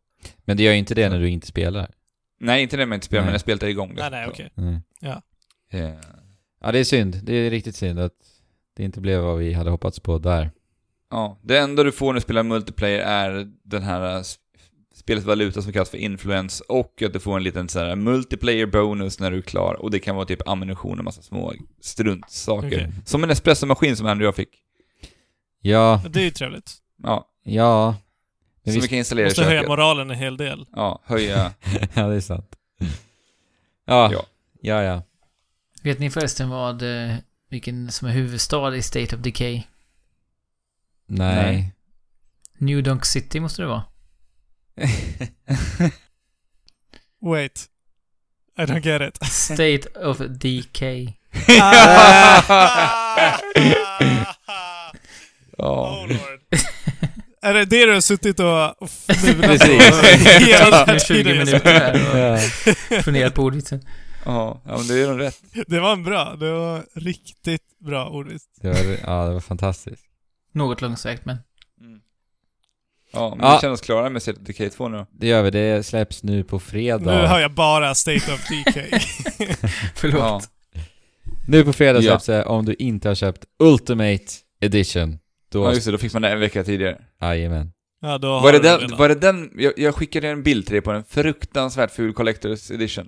Men 0.46 0.58
det 0.58 0.64
gör 0.64 0.72
ju 0.72 0.78
inte 0.78 0.96
det 0.96 1.10
när 1.10 1.20
du 1.20 1.30
inte 1.30 1.48
spelar. 1.48 1.92
nej, 2.40 2.64
inte 2.64 2.78
när 2.78 2.86
man 2.86 2.96
inte 2.96 3.06
spelar, 3.06 3.22
Nej. 3.22 3.28
men 3.28 3.34
när 3.34 3.40
spelet 3.40 3.64
är 3.64 3.68
igång. 3.68 3.94
Nej, 3.98 4.12
nej, 4.12 4.28
okej. 4.28 4.50
Mm. 4.58 4.76
Eh, 5.72 6.00
Ja, 6.62 6.72
det 6.72 6.80
är 6.80 6.84
synd. 6.84 7.20
Det 7.24 7.34
är 7.34 7.50
riktigt 7.50 7.76
synd 7.76 8.00
att 8.00 8.12
det 8.78 8.84
inte 8.84 9.02
blev 9.02 9.22
vad 9.22 9.38
vi 9.38 9.54
hade 9.54 9.70
hoppats 9.70 10.00
på 10.00 10.18
där. 10.20 10.52
Ja, 11.12 11.40
det 11.44 11.58
enda 11.60 11.84
du 11.84 11.92
får 11.92 12.08
när 12.08 12.14
du 12.14 12.22
spelar 12.22 12.44
multiplayer 12.44 13.00
är 13.00 13.48
den 13.64 13.84
här 13.84 14.24
spelets 14.96 15.26
valuta 15.28 15.62
som 15.62 15.74
kallas 15.74 15.90
för 15.90 15.98
influence 15.98 16.64
och 16.70 17.02
att 17.02 17.14
du 17.14 17.20
får 17.20 17.38
en 17.38 17.44
liten 17.44 17.70
så 17.70 17.80
här 17.80 17.96
multiplayer 17.96 18.66
bonus 18.66 19.20
när 19.20 19.32
du 19.32 19.38
är 19.38 19.42
klar 19.42 19.74
och 19.74 19.92
det 19.92 20.00
kan 20.00 20.16
vara 20.16 20.26
typ 20.26 20.48
ammunition 20.48 21.00
och 21.00 21.06
massa 21.06 21.22
små 21.22 21.54
struntsaker. 21.82 22.68
Okej. 22.68 22.92
Som 23.06 23.24
en 23.24 23.30
espressomaskin 23.30 23.98
som 23.98 24.06
Andrew 24.06 24.26
och 24.26 24.28
jag 24.28 24.36
fick. 24.36 24.62
Ja, 25.62 26.02
Det 26.10 26.20
är 26.20 26.24
ju 26.24 26.32
trevligt. 26.32 26.74
Ja, 27.04 27.28
ja. 27.44 27.96
Men 28.64 28.74
som 28.74 28.82
vi 28.82 28.88
kan 28.88 28.98
installera 28.98 29.26
i 29.26 29.30
Måste 29.30 29.44
höja 29.44 29.56
köket. 29.60 29.68
moralen 29.70 30.10
en 30.10 30.18
hel 30.18 30.38
del. 30.38 30.66
Ja, 30.72 31.02
höja. 31.06 31.52
ja, 31.94 32.08
det 32.08 32.16
är 32.16 32.22
sant. 32.22 32.56
Ja, 33.86 34.10
Ja. 34.14 34.26
ja, 34.62 34.84
ja. 34.84 35.02
Vet 35.84 36.00
ni 36.00 36.10
förresten 36.10 36.50
vad, 36.50 36.82
eh, 36.82 37.16
vilken 37.50 37.92
som 37.92 38.08
är 38.08 38.12
huvudstad 38.12 38.76
i 38.76 38.82
State 38.82 39.16
of 39.16 39.22
Decay? 39.22 39.54
Nej. 41.08 41.46
Nej. 41.46 41.72
New 42.58 42.84
Donk 42.84 43.06
City 43.06 43.40
måste 43.40 43.62
det 43.62 43.68
vara. 43.68 43.84
Wait. 47.22 47.68
I 48.58 48.66
don't 48.66 48.82
get 48.86 49.02
it. 49.02 49.18
State 49.26 49.88
of 49.96 50.18
Decay. 50.40 51.14
ja. 51.48 52.42
Oh 55.58 56.08
lord. 56.08 56.40
Är 57.42 57.54
det 57.54 57.66
det 57.66 57.86
du 57.86 57.94
har 57.94 58.02
suttit 58.02 58.40
och 58.40 58.90
fnulat 58.90 59.42
Precis. 59.42 59.90
på 60.02 60.06
hela 60.46 60.70
den 60.86 60.90
här 60.90 61.00
20 61.00 61.14
tiden? 61.24 61.38
minuter 61.38 61.74
här 61.80 62.36
och 63.00 63.04
funderat 63.06 63.34
på 63.34 63.42
ordvitsen. 63.44 63.82
ja, 64.26 64.62
ja, 64.66 64.78
men 64.78 64.88
det 64.88 65.00
är 65.04 65.08
nog 65.08 65.20
rätt. 65.20 65.42
Det 65.68 65.80
var 65.80 65.94
en 65.94 66.04
bra. 66.04 66.36
Det 66.36 66.52
var 66.52 66.86
riktigt 66.94 67.62
bra 67.86 68.10
ordvits. 68.10 68.46
Det 68.62 68.68
var, 68.70 68.98
ja, 69.14 69.26
det 69.28 69.34
var 69.34 69.40
fantastiskt. 69.40 70.04
Något 70.54 70.82
långsökt, 70.82 71.26
men 71.26 71.38
Ja, 73.16 73.36
men 73.38 73.48
Ja. 73.48 73.56
vi 73.56 73.62
känner 73.62 73.74
oss 73.74 73.82
klara 73.82 74.10
med 74.10 74.22
State 74.22 74.40
of 74.42 74.48
Decay 74.48 74.70
2 74.70 74.88
nu. 74.90 75.06
Det 75.12 75.28
gör 75.28 75.44
vi. 75.44 75.52
Det 75.52 75.84
släpps 75.86 76.24
nu 76.24 76.44
på 76.44 76.60
fredag. 76.60 77.06
Nu 77.22 77.28
hör 77.28 77.40
jag 77.40 77.52
bara 77.52 77.96
State 77.96 78.34
of 78.34 78.48
DK. 78.50 78.76
förlåt. 79.96 80.20
Ja. 80.20 80.42
Nu 81.48 81.64
på 81.64 81.74
fredag 81.74 82.00
Ja. 82.02 82.12
släpps 82.12 82.26
det 82.26 82.44
om 82.46 82.66
du 82.66 82.76
inte 82.80 83.08
har 83.08 83.16
köpt 83.16 83.46
Ultimate 83.60 84.24
Edition. 84.62 85.18
Då... 85.52 85.64
ja, 85.64 85.74
just 85.74 85.86
det, 85.86 85.92
då 85.92 85.98
fick 85.98 86.14
man 86.14 86.22
det 86.22 86.30
en 86.30 86.40
vecka 86.40 86.64
tidigare. 86.64 86.98
Jajamän. 87.22 87.72
Ja, 88.02 88.18
då 88.18 88.28
har 88.28 88.42
Var 88.42 88.52
det, 88.54 88.60
den, 88.60 88.80
redan. 88.80 88.98
var 88.98 89.10
det 89.10 89.16
den, 89.16 89.52
jag, 89.58 89.74
jag 89.78 89.96
skickade 89.96 90.28
en 90.28 90.44
bild 90.44 90.66
till 90.66 90.74
dig 90.74 90.82
på 90.82 90.92
en 90.92 91.04
fruktansvärt 91.04 91.92
ful 91.92 92.14
Collector's 92.14 92.74
Edition. 92.74 93.08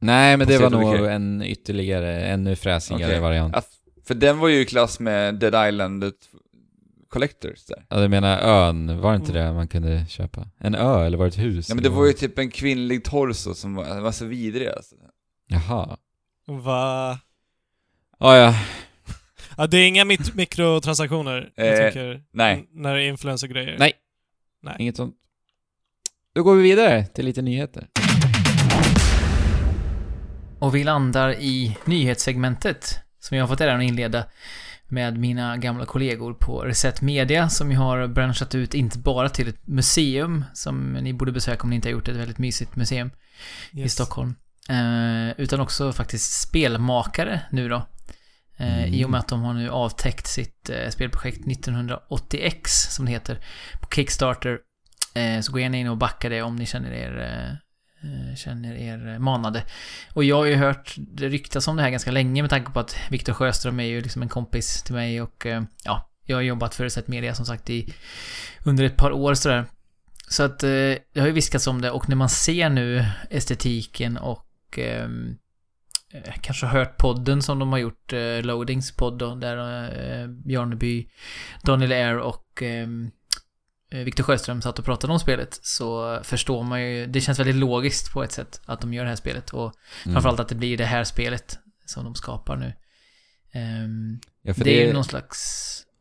Nej, 0.00 0.36
men 0.36 0.46
På 0.46 0.52
det 0.52 0.58
var 0.58 0.70
nog 0.70 0.92
Decay. 0.94 1.08
en 1.08 1.42
ytterligare, 1.42 2.20
ännu 2.24 2.56
fräsigare 2.56 3.04
Okej. 3.10 3.20
variant. 3.20 3.52
Ja, 3.56 3.62
för 4.06 4.14
den 4.14 4.38
var 4.38 4.48
ju 4.48 4.60
i 4.60 4.64
klass 4.64 5.00
med 5.00 5.34
Dead 5.34 5.68
Island 5.68 6.12
Collectors 7.10 7.64
där. 7.64 7.84
Ja, 7.88 8.00
du 8.00 8.08
menar 8.08 8.38
ön, 8.38 9.00
var 9.00 9.10
det 9.10 9.16
inte 9.16 9.32
Mm. 9.32 9.46
det 9.46 9.52
man 9.52 9.68
kunde 9.68 10.06
köpa? 10.08 10.48
En 10.58 10.74
ö, 10.74 11.04
eller 11.06 11.18
var 11.18 11.24
det 11.24 11.28
ett 11.28 11.38
hus? 11.38 11.68
Ja 11.68 11.74
men 11.74 11.84
det 11.84 11.90
var 11.90 12.06
ju 12.06 12.12
typ 12.12 12.38
en 12.38 12.50
kvinnlig 12.50 13.04
torso 13.04 13.54
som 13.54 13.74
var, 13.74 13.84
den 13.84 14.02
var 14.02 14.12
så 14.12 14.24
vidrig 14.24 14.68
alltså. 14.68 14.94
Jaha. 15.46 15.96
Va? 16.46 17.18
Ah, 18.18 18.36
ja, 18.36 18.54
Ja, 19.56 19.66
det 19.66 19.76
är 19.78 19.86
inga 19.88 20.04
mit- 20.04 20.34
mikrotransaktioner. 20.34 21.52
jag 21.54 21.66
Eh, 21.68 21.76
tänker. 21.78 22.22
nej. 22.32 22.54
n- 22.54 22.66
När 22.72 22.94
det 22.94 23.02
är 23.02 23.08
influencer 23.08 23.46
grejer. 23.48 23.76
Nej. 23.78 23.92
Nej. 24.62 24.76
inget 24.78 24.96
sånt. 24.96 25.14
Då 26.34 26.42
går 26.42 26.54
vi 26.56 26.62
vidare 26.62 27.06
till 27.06 27.24
lite 27.24 27.42
nyheter. 27.42 27.88
Och 30.58 30.74
vi 30.74 30.84
landar 30.84 31.32
i 31.32 31.76
nyhetssegmentet 31.84 32.98
som 33.18 33.36
jag 33.36 33.42
har 33.44 33.48
fått 33.48 33.60
äran 33.60 33.80
att 33.80 33.86
inleda 33.86 34.24
med 34.90 35.18
mina 35.18 35.56
gamla 35.56 35.86
kollegor 35.86 36.34
på 36.34 36.60
Reset 36.62 37.00
Media 37.00 37.48
som 37.48 37.70
ju 37.70 37.76
har 37.76 38.06
branchat 38.06 38.54
ut 38.54 38.74
inte 38.74 38.98
bara 38.98 39.28
till 39.28 39.48
ett 39.48 39.66
museum 39.66 40.44
som 40.54 40.92
ni 40.92 41.12
borde 41.12 41.32
besöka 41.32 41.62
om 41.62 41.70
ni 41.70 41.76
inte 41.76 41.88
har 41.88 41.92
gjort 41.92 42.06
det, 42.06 42.12
ett 42.12 42.18
väldigt 42.18 42.38
mysigt 42.38 42.76
museum 42.76 43.10
i 43.72 43.80
Yes. 43.80 43.92
Stockholm. 43.92 44.34
Eh, 44.68 45.30
utan 45.40 45.60
också 45.60 45.92
faktiskt 45.92 46.40
spelmakare 46.48 47.40
nu 47.50 47.68
då. 47.68 47.76
Eh, 48.56 48.78
Mm. 48.78 48.94
I 48.94 49.04
och 49.04 49.10
med 49.10 49.20
att 49.20 49.28
de 49.28 49.42
har 49.42 49.54
nu 49.54 49.70
avtäckt 49.70 50.26
sitt 50.26 50.70
eh, 50.70 50.88
spelprojekt 50.90 51.44
1980X 51.46 52.64
som 52.66 53.04
det 53.04 53.10
heter 53.10 53.38
på 53.80 53.88
Kickstarter. 53.94 54.58
Så 55.42 55.52
gå 55.52 55.58
gärna 55.58 55.76
in 55.76 55.88
och 55.88 55.96
backa 55.96 56.28
det 56.28 56.42
om 56.42 56.56
ni 56.56 56.66
känner 56.66 56.92
er, 56.92 57.58
Eh, 58.02 58.36
känner 58.36 58.74
er 58.74 59.08
eh, 59.08 59.18
manade. 59.18 59.62
Och 60.12 60.24
jag 60.24 60.36
har 60.36 60.44
ju 60.44 60.54
hört 60.54 60.94
det 60.96 61.28
ryktas 61.28 61.68
om 61.68 61.76
det 61.76 61.82
här 61.82 61.90
ganska 61.90 62.10
länge 62.10 62.42
med 62.42 62.50
tanke 62.50 62.72
på 62.72 62.80
att 62.80 62.96
Viktor 63.10 63.32
Sjöström 63.32 63.80
är 63.80 63.84
ju 63.84 64.00
liksom 64.00 64.22
en 64.22 64.28
kompis 64.28 64.82
till 64.82 64.94
mig 64.94 65.22
och 65.22 65.46
eh, 65.46 65.62
ja, 65.84 66.10
jag 66.26 66.36
har 66.36 66.42
jobbat 66.42 66.74
för 66.74 66.84
Reset 66.84 67.08
Media 67.08 67.34
som 67.34 67.46
sagt 67.46 67.70
i 67.70 67.94
under 68.64 68.84
ett 68.84 68.96
par 68.96 69.12
år 69.12 69.34
sådär. 69.34 69.64
Så 70.28 70.42
att 70.42 70.58
det 70.58 70.98
har 71.16 71.26
ju 71.26 71.32
viskats 71.32 71.66
om 71.66 71.80
det 71.80 71.90
och 71.90 72.08
när 72.08 72.16
man 72.16 72.28
ser 72.28 72.68
nu 72.68 73.04
estetiken 73.30 74.16
och 74.16 74.78
ehm, 74.78 75.36
eh, 76.12 76.34
kanske 76.40 76.66
har 76.66 76.78
hört 76.78 76.96
podden 76.96 77.42
som 77.42 77.58
de 77.58 77.72
har 77.72 77.78
gjort, 77.78 78.12
eh, 78.12 78.42
Loadings 78.42 78.96
podd 78.96 79.18
då, 79.18 79.34
där 79.34 79.82
eh, 80.22 80.28
Bjarneby, 80.28 81.08
Daniel 81.62 81.92
Air 81.92 82.18
och 82.18 82.62
eh, 82.62 82.88
Viktor 83.90 84.24
Sjöström 84.24 84.62
satt 84.62 84.78
och 84.78 84.84
pratade 84.84 85.12
om 85.12 85.20
spelet 85.20 85.58
så 85.62 86.20
förstår 86.22 86.62
man 86.62 86.82
ju, 86.82 87.06
det 87.06 87.20
känns 87.20 87.38
väldigt 87.38 87.56
logiskt 87.56 88.12
på 88.12 88.22
ett 88.24 88.32
sätt 88.32 88.60
att 88.66 88.80
de 88.80 88.94
gör 88.94 89.02
det 89.04 89.08
här 89.08 89.16
spelet 89.16 89.50
och 89.50 89.72
Mm. 90.04 90.14
framförallt 90.14 90.40
att 90.40 90.48
det 90.48 90.54
blir 90.54 90.76
det 90.78 90.84
här 90.84 91.04
spelet 91.04 91.58
som 91.86 92.04
de 92.04 92.14
skapar 92.14 92.56
nu. 92.56 92.72
Ehm, 93.52 94.20
Ja, 94.42 94.54
för 94.54 94.64
det 94.64 94.82
är 94.82 94.86
ju 94.86 94.92
någon 94.92 95.04
slags 95.04 95.40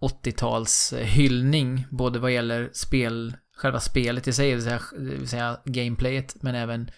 80-tals 0.01 0.93
hyllning, 0.97 1.85
både 1.89 2.19
vad 2.19 2.31
gäller 2.31 2.69
spel, 2.73 3.35
själva 3.55 3.79
spelet 3.79 4.27
i 4.27 4.33
sig, 4.33 4.49
det 4.49 4.55
vill 4.55 4.63
säga, 4.63 4.81
det 4.91 4.99
vill 5.15 5.27
säga 5.29 5.59
gameplayet, 5.65 6.35
men 6.41 6.55
även 6.55 6.91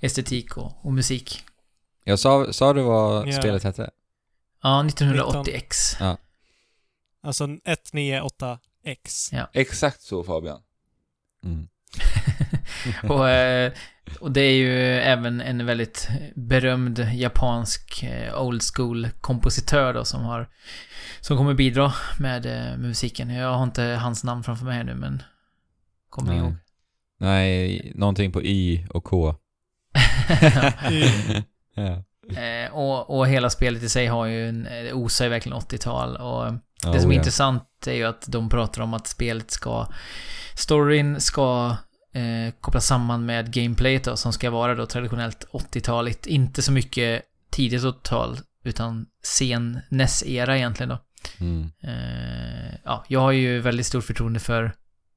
estetik 0.00 0.56
och, 0.56 0.72
och 0.86 0.92
musik. 0.92 1.44
Jag 2.04 2.18
sa, 2.18 2.52
sa 2.52 2.72
du 2.72 2.82
vad 2.82 3.28
Ja. 3.28 3.32
spelet 3.32 3.62
hette? 3.64 3.90
Ja, 4.62 4.82
1980X. 4.82 5.96
Alltså 7.22 7.46
198X. 8.84 9.46
Exakt 9.52 10.02
så 10.02 10.24
Fabian. 10.24 10.60
Mm. 11.44 11.68
och, 13.12 13.28
eh, 13.28 13.72
och 14.20 14.32
det 14.32 14.40
är 14.40 14.54
ju 14.54 14.98
även 14.98 15.40
en 15.40 15.66
väldigt 15.66 16.08
berömd 16.34 16.98
japansk 17.14 18.02
eh, 18.02 18.42
old 18.42 18.62
school 18.74 19.08
kompositör 19.20 19.94
då 19.94 20.04
som 20.04 20.22
har 20.22 20.48
som 21.20 21.36
kommer 21.36 21.54
bidra 21.54 21.92
med, 22.18 22.46
eh, 22.46 22.52
med 22.52 22.80
musiken. 22.80 23.30
Jag 23.30 23.54
har 23.54 23.62
inte 23.62 23.82
hans 23.82 24.24
namn 24.24 24.42
framför 24.42 24.64
mig 24.64 24.76
här 24.76 24.84
nu 24.84 24.94
men 24.94 25.22
kommer 26.10 26.30
ni 26.30 26.36
Nej. 26.36 26.44
ihåg? 26.44 26.56
Nej, 27.20 27.92
någonting 27.94 28.32
på 28.32 28.42
Y 28.42 28.86
och 28.90 29.04
K. 29.04 29.34
Ja. 31.74 32.04
Eh, 32.36 32.72
och, 32.72 33.18
och 33.18 33.28
hela 33.28 33.50
spelet 33.50 33.82
i 33.82 33.88
sig 33.88 34.06
har 34.06 34.26
ju 34.26 34.48
en, 34.48 34.68
osar 34.92 35.24
ju 35.24 35.28
verkligen 35.28 35.58
80-tal 35.58 36.16
och 36.16 36.54
Ja, 36.82 36.92
det 36.92 37.00
som 37.00 37.10
är 37.10 37.14
oh, 37.14 37.16
ja. 37.16 37.20
intressant 37.20 37.62
är 37.86 37.92
ju 37.92 38.04
att 38.04 38.24
de 38.28 38.48
pratar 38.48 38.82
om 38.82 38.94
att 38.94 39.06
spelet 39.06 39.50
ska... 39.50 39.86
Storyn 40.54 41.20
ska 41.20 41.76
eh, 42.14 42.54
kopplas 42.60 42.86
samman 42.86 43.26
med 43.26 43.52
gameplayet 43.52 44.04
då, 44.04 44.16
som 44.16 44.32
ska 44.32 44.50
vara 44.50 44.74
då 44.74 44.86
traditionellt 44.86 45.46
80-taligt. 45.52 46.26
Inte 46.26 46.62
så 46.62 46.72
mycket 46.72 47.22
tidigt 47.50 47.82
80-tal, 47.82 48.38
utan 48.64 49.06
sen 49.24 49.80
NES-era 49.90 50.56
egentligen 50.56 50.88
då. 50.88 50.98
Mm. 51.40 51.70
Eh, 51.82 52.74
ja, 52.84 53.04
jag 53.08 53.20
har 53.20 53.32
ju 53.32 53.60
väldigt 53.60 53.86
stort 53.86 54.04
förtroende 54.04 54.40
för 54.40 54.72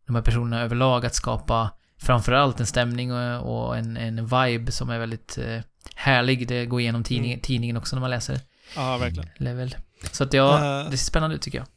de 0.08 0.16
här 0.16 0.24
personerna 0.24 0.62
överlag 0.62 1.06
att 1.06 1.16
skapa 1.16 1.72
framförallt 2.02 2.60
en 2.60 2.66
stämning 2.66 3.12
och, 3.14 3.68
och 3.68 3.78
en, 3.78 3.98
en 3.98 4.26
vibe 4.28 4.72
som 4.72 4.90
är 4.90 5.00
väldigt 5.00 5.38
eh, 5.38 5.60
härlig. 5.96 6.48
Det 6.48 6.66
går 6.66 6.82
igenom 6.82 7.04
tidning, 7.04 7.32
Mm. 7.32 7.42
tidningen 7.42 7.78
också 7.78 7.96
när 7.96 8.02
man 8.02 8.10
läser 8.10 8.40
Ja, 8.76 8.98
verkligen. 8.98 9.30
level. 9.38 9.76
Så 10.12 10.24
att 10.24 10.34
ja, 10.34 10.82
Eh, 10.84 10.90
det 10.92 10.98
ser 10.98 11.06
spännande 11.06 11.36
ut 11.36 11.42
tycker 11.42 11.58
jag. 11.58 11.68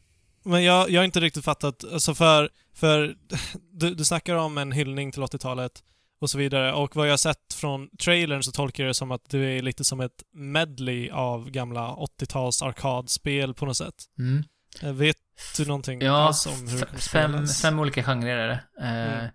Men 0.44 0.64
jag, 0.64 0.90
jag 0.90 1.00
har 1.00 1.04
inte 1.04 1.20
riktigt 1.20 1.44
fattat, 1.44 1.84
alltså 1.92 2.14
för, 2.14 2.50
för 2.74 3.14
du, 3.72 3.94
du 3.94 4.04
snackar 4.04 4.34
om 4.34 4.58
en 4.58 4.72
hyllning 4.72 5.12
till 5.12 5.22
80-talet 5.22 5.72
och 6.20 6.30
så 6.30 6.38
vidare 6.38 6.72
och 6.72 6.96
vad 6.96 7.06
jag 7.06 7.12
har 7.12 7.16
sett 7.16 7.54
från 7.54 7.88
trailern 7.96 8.42
så 8.42 8.52
tolkar 8.52 8.84
jag 8.84 8.90
det 8.90 8.94
som 8.94 9.10
att 9.10 9.30
det 9.30 9.38
är 9.38 9.62
lite 9.62 9.84
som 9.84 10.00
ett 10.00 10.22
medley 10.34 11.10
av 11.10 11.50
gamla 11.50 11.88
80-tals 12.20 12.62
arkadspel 12.62 13.54
på 13.54 13.66
något 13.66 13.76
sätt. 13.76 13.94
Mm. 14.18 14.44
Eh, 14.82 14.92
Vet 14.92 15.16
du 15.56 15.64
någonting 15.66 16.00
Ja, 16.02 16.12
alls 16.26 16.46
om 16.46 16.68
hur 16.68 16.78
det 16.80 16.86
kommer 16.86 16.98
fem, 16.98 17.46
fem 17.46 17.78
olika 17.78 18.02
genrer 18.04 18.36
är 18.38 18.48
det. 18.48 18.60
Eh, 18.80 19.14
Mm. 19.18 19.30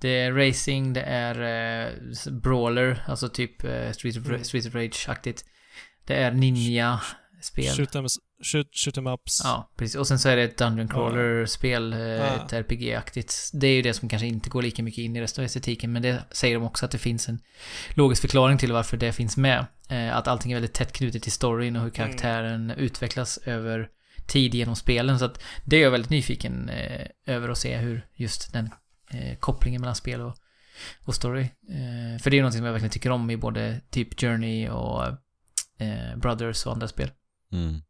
Det 0.00 0.08
är 0.08 0.32
racing, 0.32 0.92
det 0.94 1.02
är 1.02 1.34
s- 2.12 2.28
brawler, 2.28 3.04
alltså 3.06 3.28
typ 3.28 3.64
eh, 3.64 3.90
Street, 3.92 4.16
of, 4.16 4.26
Mm. 4.26 4.44
Street 4.44 4.66
of 4.66 4.74
Rage-aktigt. 4.74 5.44
Det 6.06 6.14
är 6.14 6.30
ninja-spel. 6.32 7.76
Shoot 7.76 7.94
shoot, 8.42 8.66
shoot 8.72 8.94
them 8.94 9.06
ups. 9.06 9.40
Ja, 9.44 9.70
precis. 9.76 9.96
Och 9.96 10.06
sen 10.08 10.18
så 10.18 10.28
är 10.28 10.36
det 10.36 10.42
ett 10.42 10.58
Dungeon 10.58 10.88
Crawler-spel, 10.88 11.92
eh, 11.92 11.98
Ja. 11.98 12.24
ett 12.46 12.52
RPG-aktigt. 12.52 13.50
Det 13.52 13.66
är 13.66 13.72
ju 13.74 13.82
det 13.82 13.94
som 13.94 14.08
kanske 14.08 14.26
inte 14.26 14.50
går 14.50 14.62
lika 14.62 14.82
mycket 14.82 14.98
in 14.98 15.16
i 15.16 15.20
resten 15.20 15.42
av 15.42 15.46
estetiken, 15.46 15.92
men 15.92 16.02
det 16.02 16.24
säger 16.30 16.54
de 16.54 16.64
också 16.64 16.84
att 16.84 16.90
det 16.92 16.98
finns 16.98 17.28
en 17.28 17.40
logisk 17.94 18.20
förklaring 18.22 18.58
till 18.58 18.72
varför 18.72 18.96
det 18.96 19.12
finns 19.12 19.36
med. 19.36 19.66
Eh, 19.88 20.16
Att 20.16 20.28
allting 20.28 20.52
är 20.52 20.56
väldigt 20.56 20.74
tätt 20.74 20.92
knutet 20.92 21.22
till 21.22 21.32
storyn 21.32 21.76
och 21.76 21.82
hur 21.82 21.90
karaktären 21.90 22.70
utvecklas 22.70 23.38
över 23.38 23.88
tid 24.26 24.54
genom 24.54 24.76
spelen. 24.76 25.18
Så 25.18 25.24
att 25.24 25.40
det 25.64 25.76
är 25.76 25.80
jag 25.82 25.90
väldigt 25.90 26.10
nyfiken 26.10 26.68
eh, 26.68 27.06
över 27.26 27.48
att 27.48 27.58
se 27.58 27.76
hur 27.76 28.06
just 28.14 28.52
den 28.52 28.70
kopplingen 29.40 29.80
mellan 29.80 29.94
spel 29.94 30.20
och, 30.20 30.36
och 31.04 31.14
story. 31.14 31.42
Eh, 31.42 32.22
för 32.22 32.30
det 32.30 32.34
är 32.34 32.38
ju 32.38 32.42
någonting 32.42 32.58
som 32.58 32.66
jag 32.66 32.72
verkligen 32.72 32.90
tycker 32.92 33.10
om 33.10 33.30
i 33.30 33.36
både 33.36 33.80
typ 33.90 34.20
Journey 34.20 34.68
och 34.68 35.04
eh, 35.78 36.16
Brothers 36.16 36.66
och 36.66 36.72
andra 36.72 36.88
spel. 36.88 37.10
Mm. 37.52 37.80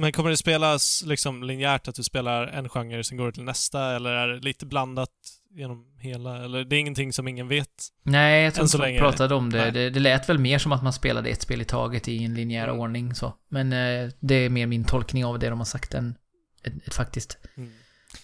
Men 0.00 0.12
kommer 0.12 0.30
det 0.30 0.36
spelas 0.36 1.02
liksom 1.06 1.42
linjärt, 1.42 1.88
att 1.88 1.94
du 1.94 2.02
spelar 2.02 2.46
en 2.46 2.68
genre, 2.68 3.04
sen 3.04 3.16
går 3.18 3.26
du 3.26 3.32
till 3.32 3.42
nästa, 3.42 3.96
eller 3.96 4.10
är 4.10 4.28
det 4.28 4.38
lite 4.40 4.66
blandat 4.66 5.10
genom 5.50 5.86
hela? 5.98 6.44
Eller 6.44 6.64
det 6.64 6.76
är 6.76 6.80
ingenting 6.80 7.12
som 7.12 7.28
ingen 7.28 7.48
vet? 7.48 7.68
Nej, 8.02 8.44
jag 8.44 8.54
tror 8.54 8.64
inte 8.64 8.78
folk 8.78 8.98
pratade 8.98 9.34
om 9.34 9.50
det. 9.50 9.58
nej. 9.58 9.72
det. 9.72 9.90
Det 9.90 10.00
lät 10.00 10.28
väl 10.28 10.38
mer 10.38 10.58
som 10.58 10.72
att 10.72 10.82
man 10.82 10.92
spelade 10.92 11.30
ett 11.30 11.42
spel 11.42 11.60
i 11.60 11.64
taget 11.64 12.08
i 12.08 12.24
en 12.24 12.34
linjär 12.34 12.68
Mm. 12.68 12.80
ordning 12.80 13.14
så. 13.14 13.34
Men 13.50 13.72
eh, 13.72 14.10
det 14.20 14.34
är 14.34 14.50
mer 14.50 14.66
min 14.66 14.84
tolkning 14.84 15.24
av 15.24 15.38
det 15.38 15.48
de 15.50 15.58
har 15.58 15.66
sagt 15.66 15.94
än 15.94 16.14
ett, 16.62 16.86
ett 16.86 16.94
faktiskt 16.94 17.38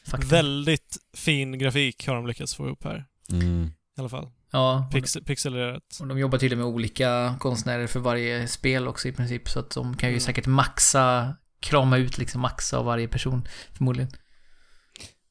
faktum. 0.06 0.28
Väldigt 0.28 0.96
fin 1.16 1.58
grafik 1.58 2.06
har 2.06 2.14
de 2.14 2.26
lyckats 2.26 2.54
få 2.54 2.66
ihop 2.66 2.84
här. 2.84 3.04
Mm. 3.32 3.70
I 3.96 4.00
alla 4.00 4.08
fall. 4.08 4.28
Ja, 4.50 4.88
Pix, 4.92 5.16
pixelerat. 5.26 5.98
och 6.00 6.06
de 6.06 6.18
jobbar 6.18 6.38
tydligen 6.38 6.58
med 6.64 6.74
olika 6.74 7.36
konstnärer 7.40 7.86
för 7.86 8.00
varje 8.00 8.48
spel 8.48 8.88
också 8.88 9.08
i 9.08 9.12
princip. 9.12 9.48
Så 9.48 9.58
att 9.60 9.70
de 9.70 9.96
kan 9.96 10.08
ju 10.08 10.12
Mm. 10.12 10.20
säkert 10.20 10.46
maxa, 10.46 11.36
krama 11.64 11.98
ut 11.98 12.18
liksom 12.18 12.40
maxa 12.40 12.78
av 12.78 12.84
varje 12.84 13.08
person 13.08 13.48
förmodligen. 13.72 14.10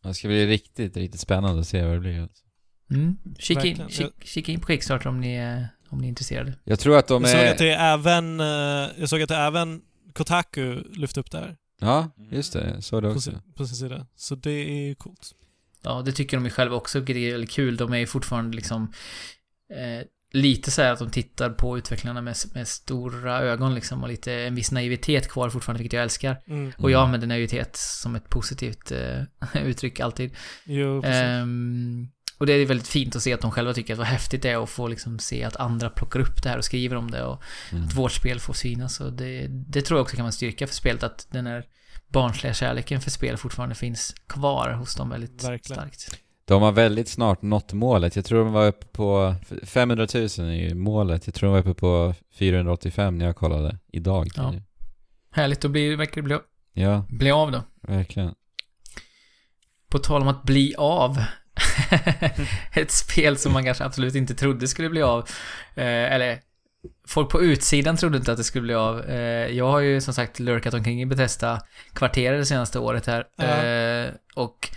Det 0.04 0.14
ska 0.14 0.28
bli 0.28 0.48
riktigt, 0.48 0.98
riktigt 0.98 1.22
spännande 1.22 1.62
att 1.62 1.68
se 1.68 1.84
vad 1.86 1.94
det 1.94 2.00
blir. 2.00 2.22
Alltså. 2.22 2.44
Mm. 2.92 3.18
Kika, 3.40 3.66
in, 3.66 3.90
kika, 3.90 4.10
kika 4.24 4.52
in 4.52 4.60
på 4.60 4.68
Kickstarter 4.68 5.10
om 5.10 5.22
ni, 5.22 5.36
är, 5.36 5.68
om 5.90 5.98
ni 5.98 6.08
är 6.08 6.10
intresserade. 6.10 6.54
Jag 6.64 6.80
tror 6.80 6.98
att 6.98 7.08
de 7.08 7.22
Jag 7.24 7.32
såg 7.32 7.40
är... 7.42 7.52
att 7.52 7.58
det 7.58 7.70
är 7.70 7.94
även, 7.94 8.40
eh, 8.40 9.00
jag 9.00 9.10
såg 9.10 9.22
att 9.22 9.30
det 9.30 9.36
även 9.36 9.82
Kotaku 10.14 10.84
lyfte 10.94 11.20
upp 11.20 11.32
där 11.32 11.58
Ja, 11.80 12.10
just 12.32 12.54
det. 12.54 12.82
Så 12.82 13.02
det 13.02 13.08
på 13.08 13.12
också. 13.12 13.32
sin, 13.32 13.40
på 13.56 13.66
sin 13.66 13.76
sida. 13.76 14.08
Så 14.16 14.36
det 14.36 14.52
är 14.52 14.88
ju 14.88 14.96
coolt. 14.96 15.32
Ja, 15.82 16.02
det 16.02 16.12
tycker 16.12 16.38
de 16.38 16.44
ju 16.46 16.52
själva 16.52 16.76
också, 16.76 17.00
vilket 17.00 17.16
är 17.16 17.46
kul. 17.46 17.78
De 17.78 17.94
är 17.94 17.98
ju 17.98 18.08
fortfarande 18.08 18.56
liksom 18.56 18.94
eh, 19.70 20.06
lite 20.34 20.72
så 20.72 20.82
här 20.82 20.92
att 20.94 21.00
de 21.00 21.10
tittar 21.12 21.50
på 21.50 21.78
utvecklarna 21.78 22.22
med, 22.22 22.36
med 22.54 22.68
stora 22.68 23.40
ögon 23.40 23.76
liksom 23.76 24.04
och 24.04 24.10
lite 24.10 24.34
en 24.34 24.56
viss 24.56 24.72
naivitet 24.72 25.30
kvar 25.32 25.50
fortfarande, 25.50 25.78
vilket 25.84 25.94
jag 25.96 26.04
älskar. 26.04 26.38
Mm. 26.48 26.72
Och 26.78 26.92
jag 26.92 27.00
Mm. 27.00 27.06
använder 27.06 27.28
naivitet 27.28 27.76
som 27.76 28.16
ett 28.16 28.30
positivt 28.30 28.92
eh, 28.92 29.22
uttryck 29.66 30.00
alltid. 30.00 30.36
Jo. 30.66 31.04
Ehm, 31.06 32.08
och 32.38 32.46
det 32.46 32.54
är 32.54 32.66
väldigt 32.66 32.88
fint 32.88 33.16
att 33.16 33.22
se 33.24 33.34
att 33.34 33.42
de 33.42 33.52
själva 33.52 33.74
tycker 33.74 33.94
att 33.94 33.98
vad 33.98 34.08
häftigt 34.08 34.42
det 34.42 34.50
är 34.50 34.64
att 34.64 34.70
få 34.70 34.88
liksom 34.88 35.20
se 35.20 35.44
att 35.44 35.56
andra 35.56 35.90
plockar 35.90 36.20
upp 36.20 36.44
det 36.44 36.50
här 36.50 36.58
och 36.58 36.66
skriver 36.66 36.96
om 36.96 37.12
det 37.12 37.24
och 37.24 37.42
Mm. 37.72 37.84
att 37.84 37.96
vårt 37.96 38.12
spel 38.12 38.40
får 38.40 38.54
synas. 38.54 39.00
Och 39.00 39.14
det, 39.14 39.48
det 39.50 39.82
tror 39.82 39.98
jag 39.98 40.02
också 40.04 40.16
kan 40.16 40.24
vara 40.24 40.30
en 40.30 40.34
styrka 40.34 40.68
för 40.68 40.74
spelet, 40.76 41.04
att 41.04 41.28
den 41.32 41.48
här 41.48 41.66
barnsliga 42.08 42.54
kärleken 42.54 43.02
för 43.02 43.12
spel 43.12 43.38
fortfarande 43.38 43.76
finns 43.76 44.16
kvar 44.28 44.72
hos 44.72 44.96
dem 44.96 45.10
väldigt 45.10 45.44
Verkligen. 45.44 45.60
starkt. 45.82 46.20
De 46.46 46.62
har 46.62 46.72
väldigt 46.72 47.08
snart 47.08 47.42
nått 47.42 47.74
målet. 47.74 48.16
Jag 48.16 48.26
tror 48.26 48.44
de 48.44 48.54
var 48.54 48.68
uppe 48.68 48.86
på 48.86 49.36
500 49.64 50.08
000 50.14 50.26
i 50.52 50.74
målet. 50.74 51.28
Jag 51.28 51.36
tror 51.36 51.48
de 51.48 51.54
var 51.54 51.60
uppe 51.60 51.80
på 51.80 52.14
485 52.40 53.18
när 53.18 53.26
jag 53.26 53.36
kollade 53.36 53.78
idag. 53.88 54.28
Ja. 54.36 54.54
Härligt 55.32 55.66
att 55.66 55.72
bli, 55.72 55.96
verkar 55.96 56.16
det 56.16 56.22
bli, 56.22 56.38
ja 56.74 57.06
bli 57.10 57.32
av 57.32 57.52
då. 57.52 57.64
verkligen. 57.82 58.34
På 59.90 60.00
tal 60.00 60.22
om 60.22 60.28
att 60.28 60.44
bli 60.44 60.76
av. 60.78 61.18
Ett 62.74 62.92
spel 62.92 63.38
som 63.38 63.54
man 63.54 63.66
kanske 63.66 63.84
absolut 63.84 64.16
inte 64.16 64.36
trodde 64.36 64.68
skulle 64.68 64.90
bli 64.90 65.02
av. 65.02 65.20
Eh, 65.76 66.14
eller, 66.14 66.40
folk 67.08 67.30
på 67.30 67.42
utsidan 67.42 67.98
trodde 67.98 68.18
inte 68.18 68.32
att 68.32 68.38
det 68.38 68.44
skulle 68.44 68.62
bli 68.62 68.74
av. 68.74 69.02
Eh, 69.02 69.48
jag 69.48 69.72
har 69.72 69.80
ju 69.80 70.02
som 70.02 70.14
sagt 70.14 70.40
lurkat 70.40 70.74
omkring 70.74 71.02
i 71.02 71.06
Bethesda 71.06 71.62
kvarteret 71.94 72.42
det 72.42 72.46
senaste 72.46 72.80
året 72.80 73.06
här. 73.06 73.26
Ja. 73.38 73.44
Eh, 73.44 74.10
och 74.36 74.70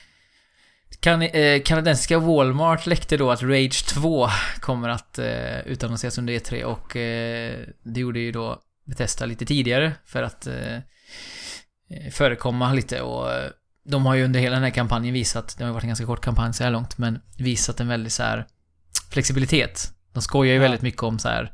kan, 1.01 1.23
eh, 1.23 1.63
kanadensiska 1.63 2.19
Walmart 2.19 2.87
läckte 2.87 3.17
då 3.17 3.31
att 3.31 3.43
Rage 3.43 3.87
2 3.89 4.29
kommer 4.61 4.89
att 4.89 5.19
eh, 5.19 5.59
utannonseras 5.67 6.19
under 6.19 6.33
E3 6.33 6.63
och 6.63 6.97
eh, 6.97 7.55
det 7.83 8.01
gjorde 8.01 8.19
ju 8.21 8.33
då 8.33 8.61
Bethesda 8.87 9.27
lite 9.27 9.47
tidigare 9.47 9.93
för 10.05 10.23
att 10.23 10.47
eh, 10.47 10.75
eh, 10.77 12.11
förekomma 12.13 12.73
lite 12.73 13.01
och 13.01 13.33
eh, 13.33 13.51
de 13.85 14.07
har 14.07 14.15
ju 14.15 14.25
under 14.25 14.41
hela 14.41 14.55
den 14.55 14.63
här 14.65 14.71
kampanjen 14.71 15.15
visat, 15.15 15.55
det 15.59 15.65
har 15.65 15.69
ju 15.69 15.75
varit 15.75 15.85
en 15.85 15.89
ganska 15.89 16.07
kort 16.07 16.25
kampanj 16.25 16.55
så 16.55 16.65
här 16.65 16.71
långt, 16.71 16.99
men 16.99 17.21
visat 17.39 17.81
en 17.81 17.89
väldigt 17.89 18.13
så 18.13 18.23
här 18.23 18.47
flexibilitet. 19.11 19.93
De 20.13 20.23
skojar 20.23 20.53
ju 20.53 20.57
Ja. 20.59 20.63
väldigt 20.63 20.83
mycket 20.83 21.03
om 21.03 21.19
så 21.19 21.29
här 21.29 21.53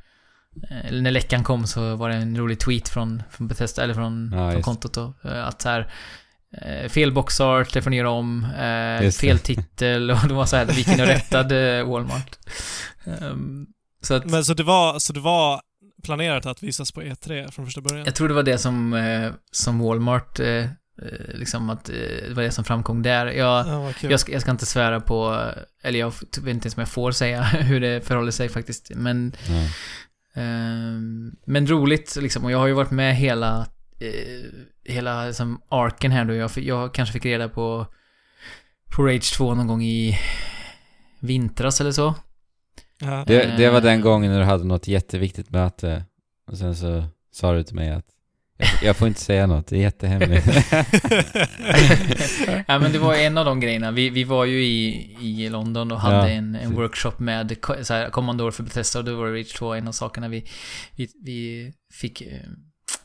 eh, 0.70 0.92
när 0.92 1.10
läckan 1.10 1.44
kom 1.44 1.66
så 1.66 1.96
var 1.96 2.08
det 2.08 2.14
en 2.14 2.36
rolig 2.38 2.60
tweet 2.60 2.88
från, 2.88 3.22
från 3.30 3.48
Bethesda, 3.48 3.82
eller 3.82 3.94
från, 3.94 4.32
Ja, 4.34 4.50
från 4.52 4.62
kontot 4.62 4.94
då, 4.94 5.14
att 5.22 5.62
så 5.62 5.68
här 5.68 5.92
fel 6.88 7.12
boxart, 7.12 7.72
det 7.72 7.82
får 7.82 7.90
ni 7.90 7.96
göra 7.96 8.10
om, 8.10 8.44
eh, 8.44 9.10
fel 9.10 9.38
titel 9.38 10.10
och 10.10 10.28
det 10.28 10.34
var 10.34 10.46
så 10.46 10.56
här, 10.56 10.64
vi 10.64 10.72
gick 10.72 10.88
in 10.88 11.00
och 11.00 11.06
rättade 11.06 11.84
Walmart. 11.84 12.38
Ehm, 13.04 13.66
så 14.02 14.14
att, 14.14 14.24
Men 14.24 14.44
så 14.44 14.54
det 14.54 14.62
var, 14.62 14.98
så 14.98 15.12
det 15.12 15.20
var 15.20 15.60
planerat 16.02 16.46
att 16.46 16.62
visas 16.62 16.92
på 16.92 17.02
E3 17.02 17.50
från 17.50 17.66
första 17.66 17.80
början? 17.80 18.04
jag 18.04 18.14
tror 18.14 18.28
det 18.28 18.34
var 18.34 18.42
det 18.42 18.58
som, 18.58 18.94
eh, 18.94 19.32
som 19.52 19.78
Walmart, 19.78 20.40
eh, 20.40 20.46
eh, 20.46 20.68
liksom 21.34 21.70
att 21.70 21.88
eh, 21.88 21.94
det 22.28 22.34
var 22.34 22.42
det 22.42 22.50
som 22.50 22.64
framkom 22.64 23.02
där. 23.02 23.26
Jag, 23.26 23.66
kul. 23.94 24.10
jag, 24.10 24.20
ska, 24.20 24.32
jag 24.32 24.42
ska 24.42 24.50
inte 24.50 24.66
svära 24.66 25.00
på, 25.00 25.46
eller 25.82 25.98
jag 25.98 26.10
vet 26.10 26.36
inte 26.36 26.48
ens 26.48 26.76
om 26.76 26.80
jag 26.80 26.88
får 26.88 27.12
säga 27.12 27.42
hur 27.42 27.80
det 27.80 28.06
förhåller 28.06 28.32
sig 28.32 28.48
faktiskt, 28.48 28.90
men 28.94 29.32
Ja. 29.48 29.68
Ehm, 30.34 31.32
men 31.46 31.66
roligt 31.66 32.16
liksom, 32.20 32.44
och 32.44 32.50
jag 32.50 32.58
har 32.58 32.66
ju 32.66 32.72
varit 32.72 32.90
med 32.90 33.16
hela, 33.16 33.66
eh, 34.00 34.48
hela 34.84 35.26
liksom, 35.26 35.62
arken 35.68 36.10
här 36.12 36.24
då. 36.24 36.34
Jag, 36.34 36.50
jag 36.56 36.94
kanske 36.94 37.12
fick 37.12 37.24
reda 37.24 37.48
på, 37.48 37.86
på 38.96 39.02
Rage 39.02 39.34
2 39.36 39.54
någon 39.54 39.66
gång 39.66 39.82
i 39.82 40.18
vintras 41.20 41.80
eller 41.80 41.92
så. 41.92 42.14
Ja. 43.00 43.24
Det, 43.26 43.56
det 43.56 43.70
var 43.70 43.80
den 43.80 43.98
Eh. 43.98 44.02
gången 44.02 44.32
när 44.32 44.38
du 44.38 44.44
hade 44.44 44.64
något 44.64 44.88
jätteviktigt 44.88 45.50
möte. 45.50 46.04
Och 46.46 46.58
sen 46.58 46.76
så 46.76 47.04
sa 47.32 47.52
du 47.52 47.62
till 47.62 47.74
mig 47.74 47.90
att 47.90 48.06
jag, 48.56 48.68
jag 48.82 48.96
får 48.96 49.08
inte 49.08 49.20
säga 49.20 49.46
något, 49.46 49.66
det 49.66 49.76
är 49.76 49.80
jättehemligt. 49.80 50.46
ja 52.66 52.78
men 52.78 52.92
det 52.92 52.98
var 52.98 53.14
en 53.14 53.38
av 53.38 53.44
de 53.44 53.60
grejerna. 53.60 53.90
Vi, 53.90 54.10
vi 54.10 54.24
var 54.24 54.44
ju 54.44 54.64
i, 54.64 55.16
i 55.20 55.48
London 55.48 55.92
och 55.92 56.00
hade 56.00 56.16
Ja, 56.16 56.28
en, 56.28 56.54
en 56.54 56.74
workshop 56.74 57.12
med 57.18 57.56
så 57.82 57.94
här, 57.94 58.10
Commodore 58.10 58.52
för 58.52 58.62
Bethesda 58.62 58.98
och 58.98 59.04
då 59.04 59.16
var 59.16 59.32
Rage 59.32 59.54
2 59.54 59.74
en 59.74 59.88
av 59.88 59.92
sakerna 59.92 60.28
vi, 60.28 60.44
vi, 60.96 61.08
vi 61.24 61.72
fick, 61.92 62.20
eh, 62.20 62.26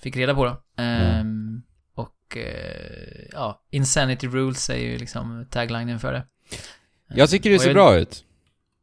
fick 0.02 0.15
reda 0.18 0.36
på 0.36 0.45
då. 0.45 0.61
Ehm, 0.84 1.61
Och 1.95 2.38
eh, 2.38 3.28
ja, 3.34 3.61
Insanity 3.72 4.28
Rules 4.28 4.69
är 4.69 4.78
ju 4.78 4.98
liksom 4.98 5.48
taglinen 5.52 5.99
för 5.99 6.14
det. 6.14 6.26
jag 7.15 7.30
tycker 7.30 7.49
det 7.49 7.56
Och 7.56 7.61
ser 7.61 7.69
jag- 7.69 7.76
bra 7.76 7.95
ut. 7.98 8.24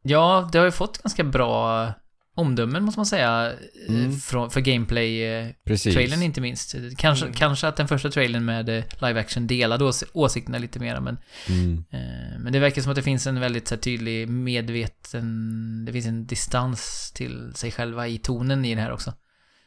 Ja, 0.03 0.49
det 0.53 0.59
har 0.59 0.65
ju 0.65 0.70
fått 0.73 0.99
ganska 1.03 1.24
bra 1.24 1.93
omdömen 2.36 2.85
måste 2.85 2.99
man 2.99 3.07
säga. 3.07 3.53
eh, 3.89 3.95
Mm. 3.95 4.12
Från, 4.16 4.51
för 4.51 4.61
gameplay-trailern 4.61 5.55
Precis. 5.66 6.23
inte 6.23 6.41
minst. 6.41 6.74
Kanske, 6.99 7.24
Mm. 7.27 7.35
kanske 7.36 7.69
att 7.69 7.77
den 7.77 7.89
första 7.89 8.11
trailern 8.11 8.45
med 8.45 8.69
eh, 8.69 8.85
live 9.01 9.20
action 9.20 9.47
delade 9.47 9.85
ås- 9.85 10.05
åsikterna 10.12 10.59
lite 10.59 10.78
mera, 10.81 11.01
men, 11.01 11.19
Mm. 11.49 11.85
eh, 11.91 12.39
men 12.39 12.53
det 12.53 12.59
verkar 12.59 12.82
som 12.82 12.91
att 12.91 12.97
det 12.97 13.03
finns 13.03 13.27
en 13.27 13.41
väldigt 13.41 13.69
så 13.69 13.74
här, 13.74 13.82
tydlig 13.82 14.28
medveten, 14.28 15.85
det 15.85 15.93
finns 15.93 16.07
en 16.07 16.27
distans 16.27 17.12
till 17.15 17.53
sig 17.55 17.70
själva 17.73 18.09
i 18.09 18.19
tonen 18.19 18.65
i 18.65 18.74
det 18.74 18.81
här 18.81 18.93
också. 18.93 19.12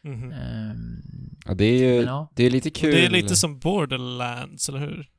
Mhm. 0.03 0.31
Ehm, 0.31 1.01
Ja, 1.45 1.53
det 1.53 1.65
är 1.65 1.77
ju 1.91 1.95
men 1.97 2.05
ja. 2.05 2.31
det 2.35 2.43
är 2.45 2.49
lite 2.49 2.69
kul. 2.69 2.91
Det 2.91 3.05
är 3.05 3.09
lite 3.09 3.35
som 3.35 3.59
Borderlands, 3.59 4.69
eller 4.69 4.79
hur? 4.79 5.09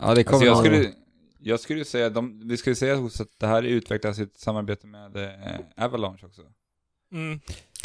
Ja, 0.00 0.14
det 0.14 0.24
kommer 0.24 0.46
Alltså 0.46 0.46
jag, 0.46 0.58
skulle, 0.76 0.92
jag 1.38 1.60
skulle 1.60 1.84
säga, 1.84 2.10
de, 2.10 2.48
vi 2.48 2.56
skulle 2.56 2.76
säga 2.76 2.98
också 2.98 3.22
att 3.22 3.38
det 3.38 3.46
här 3.46 3.62
utvecklas 3.62 4.18
i 4.18 4.22
ett 4.22 4.38
samarbete 4.40 4.86
med 4.86 5.16
eh, 5.16 5.84
Avalanche 5.84 6.26
också. 6.26 6.42
Mm. 7.12 7.40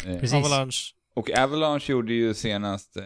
Eh, 0.06 0.20
Precis. 0.20 0.34
Avalanche. 0.34 0.92
Och 1.14 1.30
Avalanche 1.38 1.92
gjorde 1.92 2.12
ju 2.14 2.34
senast 2.34 2.96
eh, 2.96 3.02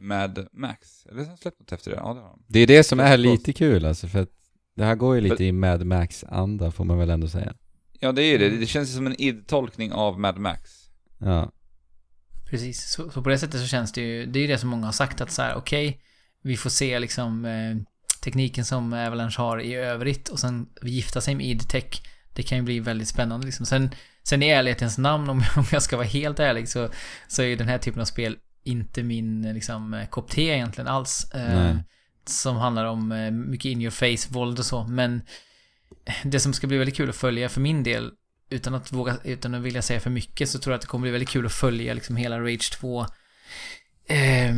med 0.00 0.46
Max. 0.52 1.06
Eller 1.06 1.24
har 1.24 1.36
släppt 1.36 1.60
något 1.60 1.72
efter 1.72 1.90
det? 1.90 1.96
Ja, 1.96 2.14
det 2.14 2.20
har 2.20 2.28
de. 2.28 2.42
Det 2.46 2.60
är 2.60 2.66
det 2.66 2.84
som 2.84 3.00
är 3.00 3.16
lite 3.16 3.52
kul 3.52 3.84
alltså, 3.84 4.08
för 4.08 4.18
att 4.22 4.30
det 4.74 4.84
här 4.84 4.94
går 4.94 5.14
ju 5.14 5.20
lite 5.20 5.36
För- 5.36 5.44
i 5.44 5.52
Mad 5.52 5.86
Max-anda 5.86 6.70
får 6.70 6.84
man 6.84 6.98
väl 6.98 7.10
ändå 7.10 7.28
säga. 7.28 7.54
Ja, 8.00 8.12
det 8.12 8.22
är 8.22 8.38
det. 8.38 8.48
Det 8.48 8.66
känns 8.66 8.90
ju 8.90 8.94
som 8.94 9.06
en 9.06 9.20
id-tolkning 9.20 9.92
av 9.92 10.20
Mad 10.20 10.38
Max. 10.38 10.70
Ja. 11.18 11.52
Precis, 12.52 12.90
så, 12.90 13.10
så 13.10 13.22
på 13.22 13.30
det 13.30 13.38
sättet 13.38 13.60
så 13.60 13.66
känns 13.66 13.92
det 13.92 14.00
ju, 14.00 14.26
det 14.26 14.38
är 14.38 14.40
ju 14.40 14.46
det 14.46 14.58
som 14.58 14.68
många 14.68 14.86
har 14.86 14.92
sagt 14.92 15.20
att 15.20 15.30
så 15.30 15.42
här, 15.42 15.54
okej, 15.54 16.00
vi 16.42 16.56
får 16.56 16.70
se 16.70 16.98
liksom 16.98 17.44
eh, 17.44 17.76
tekniken 18.24 18.64
som 18.64 18.92
Avalanche 18.92 19.34
har 19.38 19.60
i 19.60 19.74
övrigt 19.74 20.28
och 20.28 20.38
sen 20.38 20.66
gifta 20.82 21.20
sig 21.20 21.34
med 21.34 21.46
id-tech. 21.46 22.02
Det 22.32 22.42
kan 22.42 22.58
ju 22.58 22.64
bli 22.64 22.80
väldigt 22.80 23.08
spännande 23.08 23.46
liksom. 23.46 23.66
Sen, 23.66 23.90
sen 24.22 24.42
i 24.42 24.48
ärlighetens 24.48 24.98
namn, 24.98 25.30
om, 25.30 25.44
om 25.56 25.64
jag 25.72 25.82
ska 25.82 25.96
vara 25.96 26.06
helt 26.06 26.40
ärlig, 26.40 26.68
så, 26.68 26.88
så 27.28 27.42
är 27.42 27.46
ju 27.46 27.56
den 27.56 27.68
här 27.68 27.78
typen 27.78 28.00
av 28.00 28.04
spel 28.04 28.36
inte 28.64 29.02
min 29.02 29.54
liksom 29.54 29.94
eh, 29.94 30.06
kopp 30.06 30.30
te 30.30 30.42
egentligen 30.42 30.88
alls. 30.88 31.30
Eh, 31.34 31.76
som 32.26 32.56
handlar 32.56 32.84
om 32.84 33.12
eh, 33.12 33.30
mycket 33.30 33.64
in 33.64 33.82
your 33.82 33.90
face 33.90 34.34
våld 34.34 34.58
och 34.58 34.64
så. 34.64 34.84
Men 34.84 35.22
det 36.24 36.40
som 36.40 36.52
ska 36.52 36.66
bli 36.66 36.78
väldigt 36.78 36.96
kul 36.96 37.08
att 37.08 37.16
följa 37.16 37.48
för 37.48 37.60
min 37.60 37.82
del, 37.82 38.10
utan 38.52 38.74
att 38.74 38.92
våga, 38.92 39.16
utan 39.24 39.54
att 39.54 39.62
vilja 39.62 39.82
säga 39.82 40.00
för 40.00 40.10
mycket, 40.10 40.48
så 40.48 40.58
tror 40.58 40.72
jag 40.72 40.76
att 40.76 40.80
det 40.82 40.86
kommer 40.88 41.02
bli 41.02 41.10
väldigt 41.10 41.28
kul 41.28 41.46
att 41.46 41.52
följa 41.52 41.94
liksom 41.94 42.16
hela 42.16 42.40
Rage 42.40 42.72
2 42.72 43.00
eh, 44.08 44.54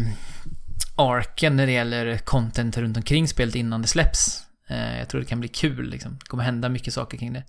arken 0.96 1.56
när 1.56 1.66
det 1.66 1.72
gäller 1.72 2.18
content 2.18 2.76
runt 2.78 2.96
omkring 2.96 3.28
spelet 3.28 3.54
innan 3.54 3.82
det 3.82 3.88
släpps. 3.88 4.42
Eh, 4.68 4.98
jag 4.98 5.08
tror 5.08 5.20
det 5.20 5.26
kan 5.26 5.40
bli 5.40 5.48
kul 5.48 5.90
liksom. 5.90 6.12
Det 6.20 6.26
kommer 6.26 6.44
hända 6.44 6.68
mycket 6.68 6.94
saker 6.94 7.18
kring 7.18 7.32
det. 7.32 7.44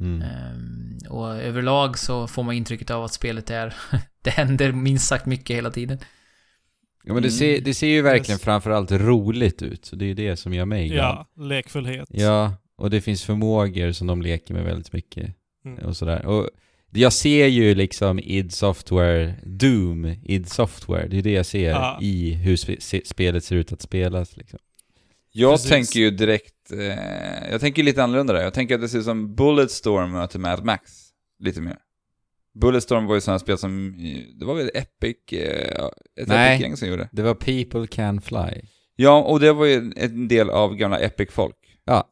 Mm. 0.00 0.22
Ehm, 0.22 0.98
och 1.08 1.36
överlag 1.36 1.98
så 1.98 2.26
får 2.26 2.42
man 2.42 2.54
intrycket 2.54 2.90
av 2.90 3.04
att 3.04 3.12
spelet 3.12 3.50
är... 3.50 3.74
det 4.22 4.30
händer 4.30 4.72
minst 4.72 5.08
sagt 5.08 5.26
mycket 5.26 5.56
hela 5.56 5.70
tiden. 5.70 5.98
Ja 7.04 7.14
men 7.14 7.22
det 7.22 7.28
Mm. 7.28 7.38
ser, 7.38 7.60
det 7.60 7.74
ser 7.74 7.86
ju 7.86 8.02
verkligen 8.02 8.36
Yes. 8.36 8.42
framförallt 8.44 8.92
roligt 8.92 9.62
ut, 9.62 9.84
så 9.84 9.96
det 9.96 10.04
är 10.04 10.06
ju 10.06 10.14
det 10.14 10.36
som 10.36 10.54
gör 10.54 10.64
mig 10.64 10.88
glad. 10.88 11.26
Ja, 11.36 11.44
lekfullhet. 11.44 12.08
Ja, 12.10 12.54
och 12.76 12.90
det 12.90 13.00
finns 13.00 13.22
förmågor 13.24 13.92
som 13.92 14.06
de 14.06 14.22
leker 14.22 14.54
med 14.54 14.64
väldigt 14.64 14.92
mycket 14.92 15.34
Mm. 15.64 15.84
och 15.86 15.96
sådär. 15.96 16.26
Och 16.26 16.48
jag 16.90 17.12
ser 17.12 17.46
ju 17.46 17.74
liksom 17.74 18.18
id 18.18 18.52
Software, 18.52 19.34
Doom, 19.44 20.04
id 20.22 20.48
Software, 20.48 21.08
det 21.08 21.18
är 21.18 21.22
det 21.22 21.32
jag 21.32 21.46
ser 21.46 21.70
Ja. 21.70 21.98
i 22.02 22.32
hur 22.34 22.56
se, 22.56 23.00
spelet 23.04 23.44
ser 23.44 23.56
ut 23.56 23.72
att 23.72 23.82
spelas 23.82 24.36
liksom. 24.36 24.58
Jag 25.32 25.52
Precis. 25.52 25.70
tänker 25.70 26.00
ju 26.00 26.10
direkt, 26.10 26.72
eh, 26.72 27.50
jag 27.50 27.60
tänker 27.60 27.82
lite 27.82 28.02
annorlunda 28.02 28.32
där. 28.32 28.42
Jag 28.42 28.54
tänker 28.54 28.74
att 28.74 28.80
det 28.80 28.88
ser 28.88 28.98
ut 28.98 29.04
som 29.04 29.34
Bulletstorm 29.34 30.12
möter 30.12 30.38
Mad 30.38 30.64
Max. 30.64 30.92
Lite 31.38 31.60
mer. 31.60 31.76
Bulletstorm 32.54 33.06
var 33.06 33.14
ju 33.14 33.20
sådana 33.20 33.38
spel 33.38 33.58
som, 33.58 33.96
det 34.38 34.44
var 34.44 34.54
väl 34.54 34.70
Epic, 34.74 35.16
eh, 35.32 35.84
ett 36.20 36.28
Nej. 36.28 36.54
Epic-gäng 36.54 36.76
som 36.76 36.88
gjorde. 36.88 37.08
Det 37.12 37.22
var 37.22 37.34
People 37.34 37.86
Can 37.86 38.20
Fly. 38.20 38.60
Ja, 38.96 39.22
och 39.22 39.40
det 39.40 39.52
var 39.52 39.66
ju 39.66 39.92
en 39.96 40.28
del 40.28 40.50
av 40.50 40.74
gamla 40.76 40.98
Epic-folk. 41.00 41.56
Ja, 41.84 42.08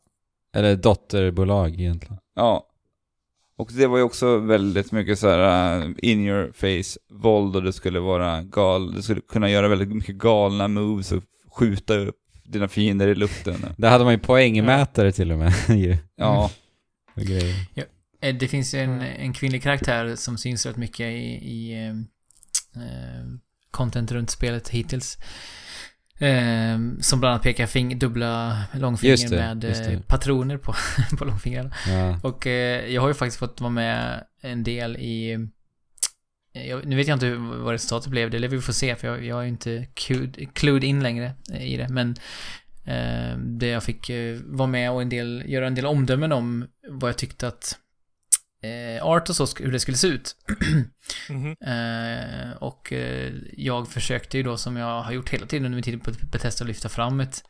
eller 0.54 0.76
dotterbolag 0.76 1.80
egentligen. 1.80 2.18
Ja. 2.34 2.68
Och 3.58 3.70
det 3.72 3.86
var 3.86 3.96
ju 3.98 4.02
också 4.02 4.38
väldigt 4.38 4.92
mycket 4.92 5.18
så 5.18 5.28
här 5.28 5.78
uh, 5.78 5.90
in 5.98 6.26
your 6.26 6.52
face 6.52 6.98
våld 7.10 7.56
och 7.56 7.62
det 7.62 7.72
skulle 7.72 8.00
vara 8.00 8.42
gal, 8.42 8.94
det 8.94 9.02
skulle 9.02 9.20
kunna 9.20 9.50
göra 9.50 9.68
väldigt 9.68 9.88
mycket 9.88 10.16
galna 10.16 10.68
moves 10.68 11.12
och 11.12 11.22
skjuta 11.52 11.96
upp 11.96 12.16
dina 12.44 12.68
fiender 12.68 13.08
i 13.08 13.14
luften. 13.14 13.66
Där 13.76 13.90
hade 13.90 14.04
man 14.04 14.12
ju 14.12 14.18
poängmätare 14.18 15.12
till 15.12 15.32
och 15.32 15.38
med. 15.38 15.52
Ja, 16.16 16.50
grejer. 17.14 17.54
Eh, 18.20 18.34
Det 18.34 18.48
finns 18.48 18.74
ju 18.74 18.78
en, 18.78 19.00
en 19.00 19.32
kvinnlig 19.32 19.62
karaktär 19.62 20.16
som 20.16 20.38
syns 20.38 20.66
rätt 20.66 20.76
mycket 20.76 21.06
i, 21.06 21.50
i 21.50 21.72
eh, 21.72 21.90
eh, 22.82 23.26
content 23.70 24.12
runt 24.12 24.30
spelet 24.30 24.68
hittills. 24.68 25.18
Eh, 26.18 26.78
som 27.00 27.20
bland 27.20 27.32
annat 27.32 27.42
pekar 27.42 27.66
fing, 27.66 27.98
dubbla 27.98 28.62
långfinger 28.74 29.30
det, 29.30 29.36
med 29.36 29.64
eh, 29.64 30.00
patroner 30.00 30.56
på, 30.58 30.74
på 31.18 31.24
långfingrarna. 31.24 31.70
Ja. 31.88 32.20
Och 32.22 32.46
eh, 32.46 32.86
jag 32.92 33.02
har 33.02 33.08
ju 33.08 33.14
faktiskt 33.14 33.38
fått 33.38 33.60
vara 33.60 33.70
med 33.70 34.24
en 34.42 34.62
del 34.62 34.96
i... 34.96 35.32
eh, 36.54 36.66
Jag, 36.68 36.84
nu 36.86 36.96
vet 36.96 37.08
jag 37.08 37.14
inte 37.16 37.26
hur, 37.26 37.36
vad 37.36 37.72
resultatet 37.72 38.10
blev, 38.10 38.30
det 38.30 38.38
lär 38.38 38.48
vi 38.48 38.60
få 38.60 38.72
se 38.72 38.96
för 38.96 39.08
jag, 39.08 39.24
jag 39.24 39.38
är 39.38 39.42
ju 39.42 39.48
inte 39.48 39.86
clued, 39.94 40.48
clued 40.54 40.84
in 40.84 41.02
längre 41.02 41.34
eh, 41.52 41.66
i 41.72 41.76
det. 41.76 41.88
Men 41.88 42.16
eh, 42.84 43.38
det 43.38 43.66
jag 43.66 43.82
fick 43.82 44.10
vara 44.44 44.68
med 44.68 44.90
och 44.90 45.02
en 45.02 45.08
del, 45.08 45.42
göra 45.46 45.66
en 45.66 45.74
del 45.74 45.86
omdömen 45.86 46.32
om 46.32 46.66
vad 46.90 47.08
jag 47.08 47.18
tyckte 47.18 47.48
att 47.48 47.78
art 49.02 49.28
och 49.28 49.36
så, 49.36 49.46
hur 49.58 49.72
det 49.72 49.80
skulle 49.80 49.96
se 49.96 50.06
ut. 50.06 50.36
Mhm. 51.28 51.56
Eh, 51.60 52.56
och 52.58 52.92
eh, 52.92 53.32
jag 53.56 53.88
försökte 53.88 54.36
ju 54.36 54.42
då, 54.42 54.56
som 54.56 54.76
jag 54.76 55.02
har 55.02 55.12
gjort 55.12 55.28
hela 55.28 55.46
tiden 55.46 55.64
under 55.64 55.76
min 55.76 55.82
tid 55.82 56.02
på 56.02 56.10
Bethesda, 56.32 56.62
att 56.62 56.68
lyfta 56.68 56.88
fram 56.88 57.20
ett 57.20 57.44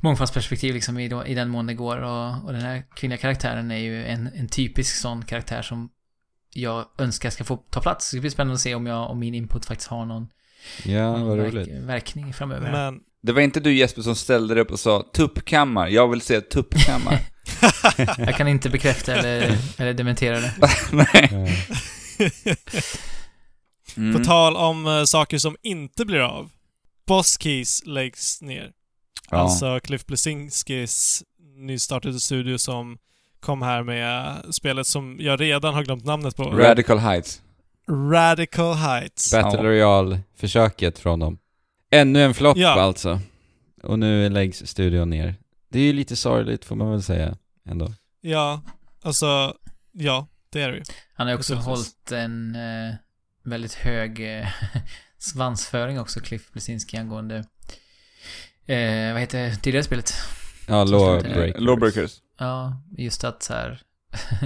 mångfaldsperspektiv 0.00 0.74
liksom 0.74 0.98
i, 0.98 1.08
då, 1.08 1.26
i 1.26 1.34
den 1.34 1.48
mån 1.48 1.66
det 1.66 1.74
går. 1.74 1.96
Och, 1.96 2.44
och 2.44 2.52
den 2.52 2.62
här 2.62 2.82
kvinnliga 2.96 3.18
karaktären 3.18 3.70
är 3.70 3.78
ju 3.78 4.04
en, 4.04 4.26
en 4.34 4.48
typisk 4.48 4.96
sån 4.96 5.24
karaktär 5.24 5.62
som 5.62 5.90
jag 6.54 6.86
önskar 6.98 7.30
ska 7.30 7.44
få 7.44 7.56
ta 7.56 7.80
plats. 7.80 8.10
Det 8.10 8.14
ska 8.16 8.20
bli 8.20 8.30
spännande 8.30 8.54
att 8.54 8.60
se 8.60 8.74
om, 8.74 8.86
jag, 8.86 9.10
om 9.10 9.18
min 9.18 9.34
input 9.34 9.64
faktiskt 9.64 9.90
har 9.90 10.04
någon, 10.04 10.28
ja, 10.84 11.16
någon 11.16 11.28
vad 11.28 11.38
verk, 11.38 11.54
roligt. 11.54 11.68
verkning 11.68 12.32
framöver. 12.32 12.72
Men 12.72 13.00
det 13.22 13.32
var 13.32 13.40
inte 13.40 13.60
du 13.60 13.72
Jesper 13.72 14.02
som 14.02 14.16
ställde 14.16 14.54
dig 14.54 14.62
upp 14.62 14.70
och 14.70 14.80
sa 14.80 15.02
tuppkammar, 15.14 15.88
jag 15.88 16.08
vill 16.08 16.20
se 16.20 16.40
tuppkammar. 16.40 17.18
Jag 18.18 18.36
kan 18.36 18.48
inte 18.48 18.70
bekräfta 18.70 19.14
eller, 19.14 19.58
eller 19.78 19.94
dementera 19.94 20.40
det. 20.40 20.52
Nej. 20.92 21.56
Mm. 23.96 24.18
på 24.18 24.24
tal 24.24 24.56
om 24.56 24.86
eh, 24.86 25.04
saker 25.04 25.38
som 25.38 25.56
inte 25.62 26.04
blir 26.04 26.20
av. 26.20 26.50
Boss 27.06 27.38
Keys 27.40 27.82
läggs 27.86 28.42
ner. 28.42 28.70
Ja. 29.30 29.36
Alltså 29.36 29.80
Cliff 29.80 30.06
Blesinskis 30.06 31.22
nystartade 31.56 32.20
studio 32.20 32.58
som 32.58 32.98
kom 33.40 33.62
här 33.62 33.82
med 33.82 34.36
spelet 34.50 34.86
som 34.86 35.16
jag 35.20 35.40
redan 35.40 35.74
har 35.74 35.82
glömt 35.82 36.04
namnet 36.04 36.36
på. 36.36 36.42
Radical 36.42 36.98
Heights. 36.98 37.42
Radical 38.12 38.74
Heights. 38.74 39.32
Battle 39.32 39.58
Ja. 39.58 39.64
Royale-försöket 39.64 40.98
från 40.98 41.18
dem. 41.18 41.38
Ännu 41.90 42.22
en 42.22 42.34
flopp 42.34 42.56
Ja. 42.56 42.80
alltså. 42.80 43.20
Och 43.82 43.98
nu 43.98 44.28
läggs 44.28 44.66
studion 44.66 45.10
ner. 45.10 45.34
Det 45.68 45.78
är 45.78 45.82
ju 45.82 45.92
lite 45.92 46.16
sorgligt 46.16 46.64
får 46.64 46.76
man 46.76 46.90
väl 46.90 47.02
säga 47.02 47.36
ändå. 47.68 47.92
Ja, 48.20 48.62
alltså, 49.02 49.54
ja, 49.92 50.26
det 50.50 50.62
är 50.62 50.68
det 50.72 50.76
ju. 50.76 50.82
Han 51.14 51.26
har 51.26 51.34
också 51.34 51.54
hållit 51.54 52.12
en 52.12 52.54
eh, 52.56 52.94
väldigt 53.44 53.74
hög 53.74 54.38
eh, 54.38 54.48
svansföring 55.18 56.00
också, 56.00 56.20
Cliff 56.20 56.52
Blesinski, 56.52 56.96
angående... 56.96 57.36
Eh, 58.66 59.12
vad 59.12 59.20
heter 59.20 59.54
tidigare 59.54 59.84
spelet? 59.84 60.12
Ja, 60.68 60.84
Lawbreakers. 60.84 61.54
Lawbreakers. 61.60 62.16
Ja, 62.38 62.82
just 62.98 63.24
att 63.24 63.42
så 63.42 63.52
här... 63.52 63.82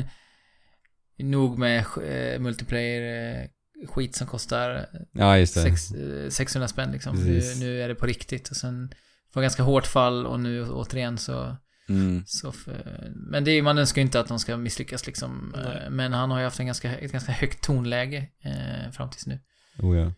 nog 1.19 1.59
med 1.59 1.79
eh, 1.79 2.41
multiplayer 2.41 3.41
eh, 3.43 3.49
skit 3.89 4.15
som 4.17 4.27
kostar 4.27 4.87
Ja, 5.13 5.39
just 5.39 5.55
det. 5.55 5.61
sex, 5.61 5.93
eh, 5.93 6.29
600 6.31 6.69
spänn 6.69 6.93
liksom. 6.93 7.17
Nu, 7.17 7.35
Precis. 7.35 7.61
nu 7.61 7.83
är 7.83 7.89
det 7.89 7.95
på 7.95 8.07
riktigt 8.07 8.49
och 8.51 8.57
sen 8.57 8.93
var 9.33 9.43
ganska 9.43 9.63
hårt 9.63 9.87
fall 9.87 10.27
och 10.27 10.41
nu 10.41 10.69
återigen 10.71 11.19
så... 11.19 11.57
Mm. 11.89 12.23
så 12.27 12.53
för, 12.53 13.11
men 13.15 13.45
det 13.45 13.51
är, 13.51 13.63
man 13.63 13.79
önskar 13.79 14.01
ju 14.01 14.07
inte 14.07 14.21
att 14.21 14.29
de 14.29 14.39
ska 14.39 14.57
misslyckas 14.57 15.07
liksom. 15.07 15.53
Nej. 15.57 15.83
Eh, 15.85 15.91
Men 15.91 16.13
han 16.13 16.31
har 16.31 16.39
ju 16.39 16.45
haft 16.45 16.61
en 16.61 16.67
ganska, 16.67 16.99
ett 16.99 17.13
ganska 17.13 17.33
högt 17.33 17.65
tonläge 17.65 18.29
eh, 18.43 18.91
fram 18.93 19.11
tills 19.11 19.27
nu. 19.27 19.39
Oh, 19.79 19.99
ja. 19.99 20.13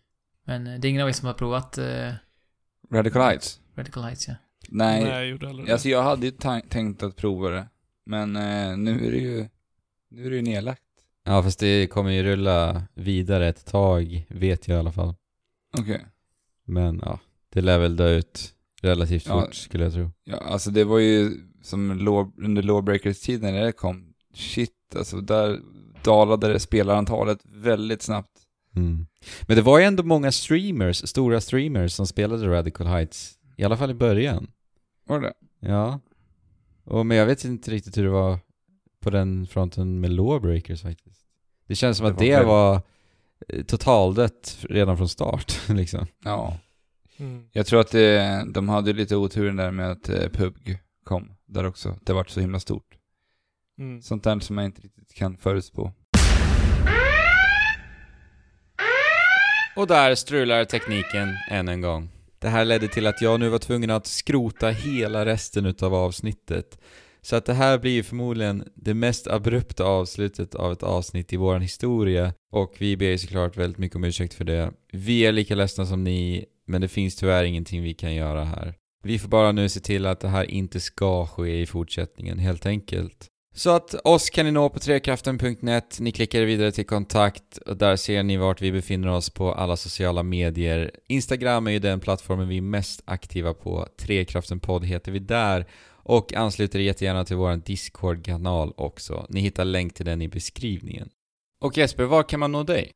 Men 0.44 0.66
eh, 0.66 0.80
det 0.80 0.88
är 0.88 0.90
ingen 0.90 1.02
av 1.02 1.08
er 1.08 1.12
som 1.12 1.26
har 1.26 1.34
provat 1.34 1.78
eh, 1.78 2.12
Radical 2.92 3.22
Heights. 3.22 3.60
Radical 3.76 4.02
Heights 4.02 4.28
ja. 4.28 4.34
Nej, 4.68 5.04
Nej, 5.04 5.12
jag 5.12 5.26
gjorde 5.26 5.48
aldrig 5.48 5.66
det. 5.68 5.72
alltså 5.72 5.88
jag 5.88 6.02
hade 6.02 6.26
ju 6.26 6.32
tänkt 6.68 7.02
att 7.02 7.16
prova 7.16 7.50
det. 7.50 7.66
Men 8.06 8.36
eh, 8.36 8.76
nu 8.76 9.06
är 9.06 9.10
det 9.10 9.18
ju, 9.18 9.48
nu 10.10 10.26
är 10.26 10.30
det 10.30 10.36
ju 10.36 10.42
nedlagt. 10.42 10.82
Ja, 11.26 11.42
fast 11.42 11.58
det 11.58 11.86
kommer 11.86 12.10
ju 12.10 12.22
rulla 12.22 12.82
vidare 12.94 13.48
ett 13.48 13.66
tag, 13.66 14.26
vet 14.28 14.68
jag 14.68 14.76
i 14.76 14.78
alla 14.78 14.92
fall. 14.92 15.14
Okej. 15.78 16.06
Men 16.64 17.00
ja, 17.04 17.18
det 17.52 17.60
lär 17.60 17.78
väl 17.78 17.96
dö 17.96 18.08
ut 18.16 18.52
relativt 18.82 19.26
Ja. 19.26 19.40
fort 19.40 19.54
skulle 19.54 19.84
jag 19.84 19.92
tro. 19.92 20.10
Ja, 20.24 20.36
alltså 20.36 20.70
det 20.70 20.84
var 20.84 20.98
ju 20.98 21.30
som 21.62 21.98
law, 21.98 22.32
under 22.36 22.62
Lawbreakers-tiden 22.62 23.54
när 23.54 23.64
det 23.64 23.72
kom. 23.72 24.12
Shit, 24.34 24.96
alltså 24.96 25.20
där 25.20 25.60
dalade 26.04 26.52
det 26.52 26.60
spelarantalet 26.60 27.38
väldigt 27.44 28.02
snabbt. 28.02 28.30
Mm. 28.76 29.06
Men 29.46 29.56
det 29.56 29.62
var 29.62 29.78
ju 29.78 29.84
ändå 29.84 30.02
många 30.02 30.32
streamers, 30.32 31.08
stora 31.08 31.40
streamers 31.40 31.92
som 31.92 32.06
spelade 32.06 32.48
Radical 32.48 32.86
Heights. 32.86 33.38
I 33.56 33.64
alla 33.64 33.76
fall 33.76 33.90
i 33.90 33.94
början. 33.94 34.50
Var 35.06 35.20
det 35.20 35.32
Ja. 35.60 36.00
Och, 36.84 37.06
men 37.06 37.16
jag 37.16 37.26
vet 37.26 37.44
inte 37.44 37.70
riktigt 37.70 37.96
hur 37.98 38.04
det 38.04 38.10
var 38.10 38.38
på 39.00 39.10
den 39.10 39.46
fronten 39.46 40.00
med 40.00 40.10
Lawbreakers 40.12 40.82
faktiskt. 40.82 41.05
Det 41.66 41.74
känns 41.74 41.98
som 41.98 42.06
Det 42.06 42.10
att 42.12 42.18
var 42.18 42.40
det 42.40 42.44
var 42.46 42.82
eh, 43.48 43.62
totaldött 43.64 44.58
redan 44.68 44.96
från 44.96 45.08
start 45.08 45.60
liksom. 45.68 46.06
Ja. 46.24 46.58
Mm. 47.16 47.48
Jag 47.52 47.66
tror 47.66 47.80
att 47.80 47.90
det, 47.90 48.44
de 48.54 48.68
hade 48.68 48.92
lite 48.92 49.16
oturen 49.16 49.56
där 49.56 49.70
med 49.70 49.90
att 49.90 50.08
eh, 50.08 50.28
PUBG 50.28 50.78
kom 51.04 51.32
där 51.46 51.66
också. 51.66 51.96
Det 52.02 52.12
vart 52.12 52.30
så 52.30 52.40
himla 52.40 52.60
stort. 52.60 52.96
Mm. 53.78 54.02
Sånt 54.02 54.24
där 54.24 54.40
som 54.40 54.56
man 54.56 54.64
inte 54.64 54.82
riktigt 54.82 55.14
kan 55.14 55.36
förutspå. 55.36 55.92
Och 59.76 59.86
där 59.86 60.14
strular 60.14 60.64
tekniken 60.64 61.36
än 61.50 61.68
en 61.68 61.80
gång. 61.80 62.08
Det 62.38 62.48
här 62.48 62.64
ledde 62.64 62.88
till 62.88 63.06
att 63.06 63.22
jag 63.22 63.40
nu 63.40 63.48
var 63.48 63.58
tvungen 63.58 63.90
att 63.90 64.06
skrota 64.06 64.68
hela 64.68 65.26
resten 65.26 65.66
utav 65.66 65.94
avsnittet. 65.94 66.78
Så 67.26 67.36
att 67.36 67.44
det 67.44 67.54
här 67.54 67.78
blir 67.78 67.92
ju 67.92 68.02
förmodligen 68.02 68.64
det 68.74 68.94
mest 68.94 69.26
abrupta 69.26 69.84
avslutet 69.84 70.54
av 70.54 70.72
ett 70.72 70.82
avsnitt 70.82 71.32
i 71.32 71.36
vår 71.36 71.58
historia. 71.58 72.32
Och 72.52 72.74
vi 72.78 72.96
ber 72.96 73.06
ju 73.06 73.18
såklart 73.18 73.56
väldigt 73.56 73.78
mycket 73.78 73.96
om 73.96 74.04
ursäkt 74.04 74.34
för 74.34 74.44
det. 74.44 74.72
Vi 74.92 75.26
är 75.26 75.32
lika 75.32 75.54
ledsna 75.54 75.86
som 75.86 76.04
ni, 76.04 76.44
men 76.66 76.80
det 76.80 76.88
finns 76.88 77.16
tyvärr 77.16 77.44
ingenting 77.44 77.82
vi 77.82 77.94
kan 77.94 78.14
göra 78.14 78.44
här. 78.44 78.74
Vi 79.04 79.18
får 79.18 79.28
bara 79.28 79.52
nu 79.52 79.68
se 79.68 79.80
till 79.80 80.06
att 80.06 80.20
det 80.20 80.28
här 80.28 80.50
inte 80.50 80.80
ska 80.80 81.26
ske 81.26 81.60
i 81.60 81.66
fortsättningen, 81.66 82.38
helt 82.38 82.66
enkelt. 82.66 83.26
Så 83.54 83.70
att 83.70 83.94
oss 83.94 84.30
kan 84.30 84.46
ni 84.46 84.52
nå 84.52 84.68
på 84.68 84.78
trekraften.net, 84.78 86.00
ni 86.00 86.12
klickar 86.12 86.42
vidare 86.42 86.72
till 86.72 86.86
kontakt 86.86 87.58
och 87.58 87.76
där 87.76 87.96
ser 87.96 88.22
ni 88.22 88.36
vart 88.36 88.62
vi 88.62 88.72
befinner 88.72 89.08
oss 89.08 89.30
på 89.30 89.52
alla 89.52 89.76
sociala 89.76 90.22
medier. 90.22 90.90
Instagram 91.08 91.66
är 91.66 91.70
ju 91.70 91.78
den 91.78 92.00
plattformen 92.00 92.48
vi 92.48 92.56
är 92.56 92.62
mest 92.62 93.02
aktiva 93.04 93.54
på, 93.54 93.88
Trekraften-podd 93.98 94.84
heter 94.84 95.12
vi 95.12 95.18
där 95.18 95.66
och 96.08 96.34
ansluter 96.34 96.78
er 96.78 96.82
jättegärna 96.82 97.24
till 97.24 97.36
vår 97.36 97.56
Discord-kanal 97.56 98.74
också. 98.76 99.26
Ni 99.28 99.40
hittar 99.40 99.64
länk 99.64 99.94
till 99.94 100.06
den 100.06 100.22
i 100.22 100.28
beskrivningen. 100.28 101.08
Och 101.60 101.78
Jesper, 101.78 102.04
var 102.04 102.22
kan 102.22 102.40
man 102.40 102.52
nå 102.52 102.62
dig? 102.62 102.92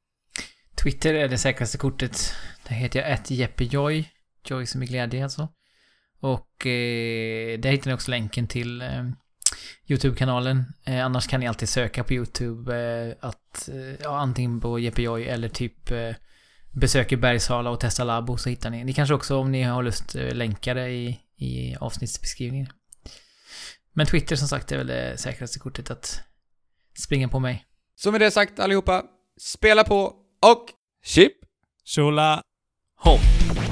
Twitter 0.83 1.15
är 1.15 1.29
det 1.29 1.39
säkraste 1.39 1.79
kortet. 1.79 2.33
Där 2.69 2.75
heter 2.75 3.01
jag 3.01 3.11
attjeppejoy. 3.11 4.09
Joy 4.45 4.67
som 4.67 4.83
är 4.83 4.87
glädje 4.87 5.25
alltså. 5.25 5.49
Och 6.21 6.67
eh, 6.67 7.59
där 7.59 7.71
hittar 7.71 7.91
ni 7.91 7.95
också 7.95 8.11
länken 8.11 8.47
till 8.47 8.83
eh, 8.83 9.05
YouTube-kanalen. 9.87 10.65
Eh, 10.85 11.05
annars 11.05 11.27
kan 11.27 11.41
ni 11.41 11.47
alltid 11.47 11.69
söka 11.69 12.05
på 12.05 12.13
YouTube 12.15 12.77
eh, 12.77 13.17
att, 13.21 13.69
eh, 13.69 13.95
ja, 14.03 14.19
antingen 14.19 14.61
på 14.61 14.79
Jeppejoy 14.79 15.25
eller 15.25 15.49
typ 15.49 15.91
eh, 15.91 16.15
besöker 16.73 17.17
Bergsala 17.17 17.71
och 17.71 17.81
testa 17.81 18.05
Labo 18.05 18.37
så 18.37 18.49
hittar 18.49 18.71
ni. 18.71 18.85
Ni 18.85 18.93
kanske 18.93 19.15
också 19.15 19.37
om 19.37 19.53
ni 19.53 19.63
har 19.63 19.83
lust 19.83 20.15
eh, 20.15 20.35
länkar 20.35 20.75
det 20.75 20.89
i, 20.89 21.21
i 21.37 21.77
avsnittsbeskrivningen. 21.81 22.69
Men 23.93 24.07
Twitter 24.07 24.37
som 24.37 24.49
sagt 24.49 24.73
är 24.73 24.77
väl 24.77 24.87
det 24.87 25.19
säkraste 25.19 25.59
kortet 25.59 25.91
att 25.91 26.21
springa 26.99 27.29
på 27.29 27.39
mig. 27.39 27.65
Så 27.95 28.13
med 28.13 28.21
det 28.21 28.31
sagt 28.31 28.59
allihopa, 28.59 29.05
spela 29.41 29.85
på 29.85 30.15
och 30.47 30.67
Chip! 31.05 31.33
Tjola! 31.85 32.43
Hopp! 32.97 33.70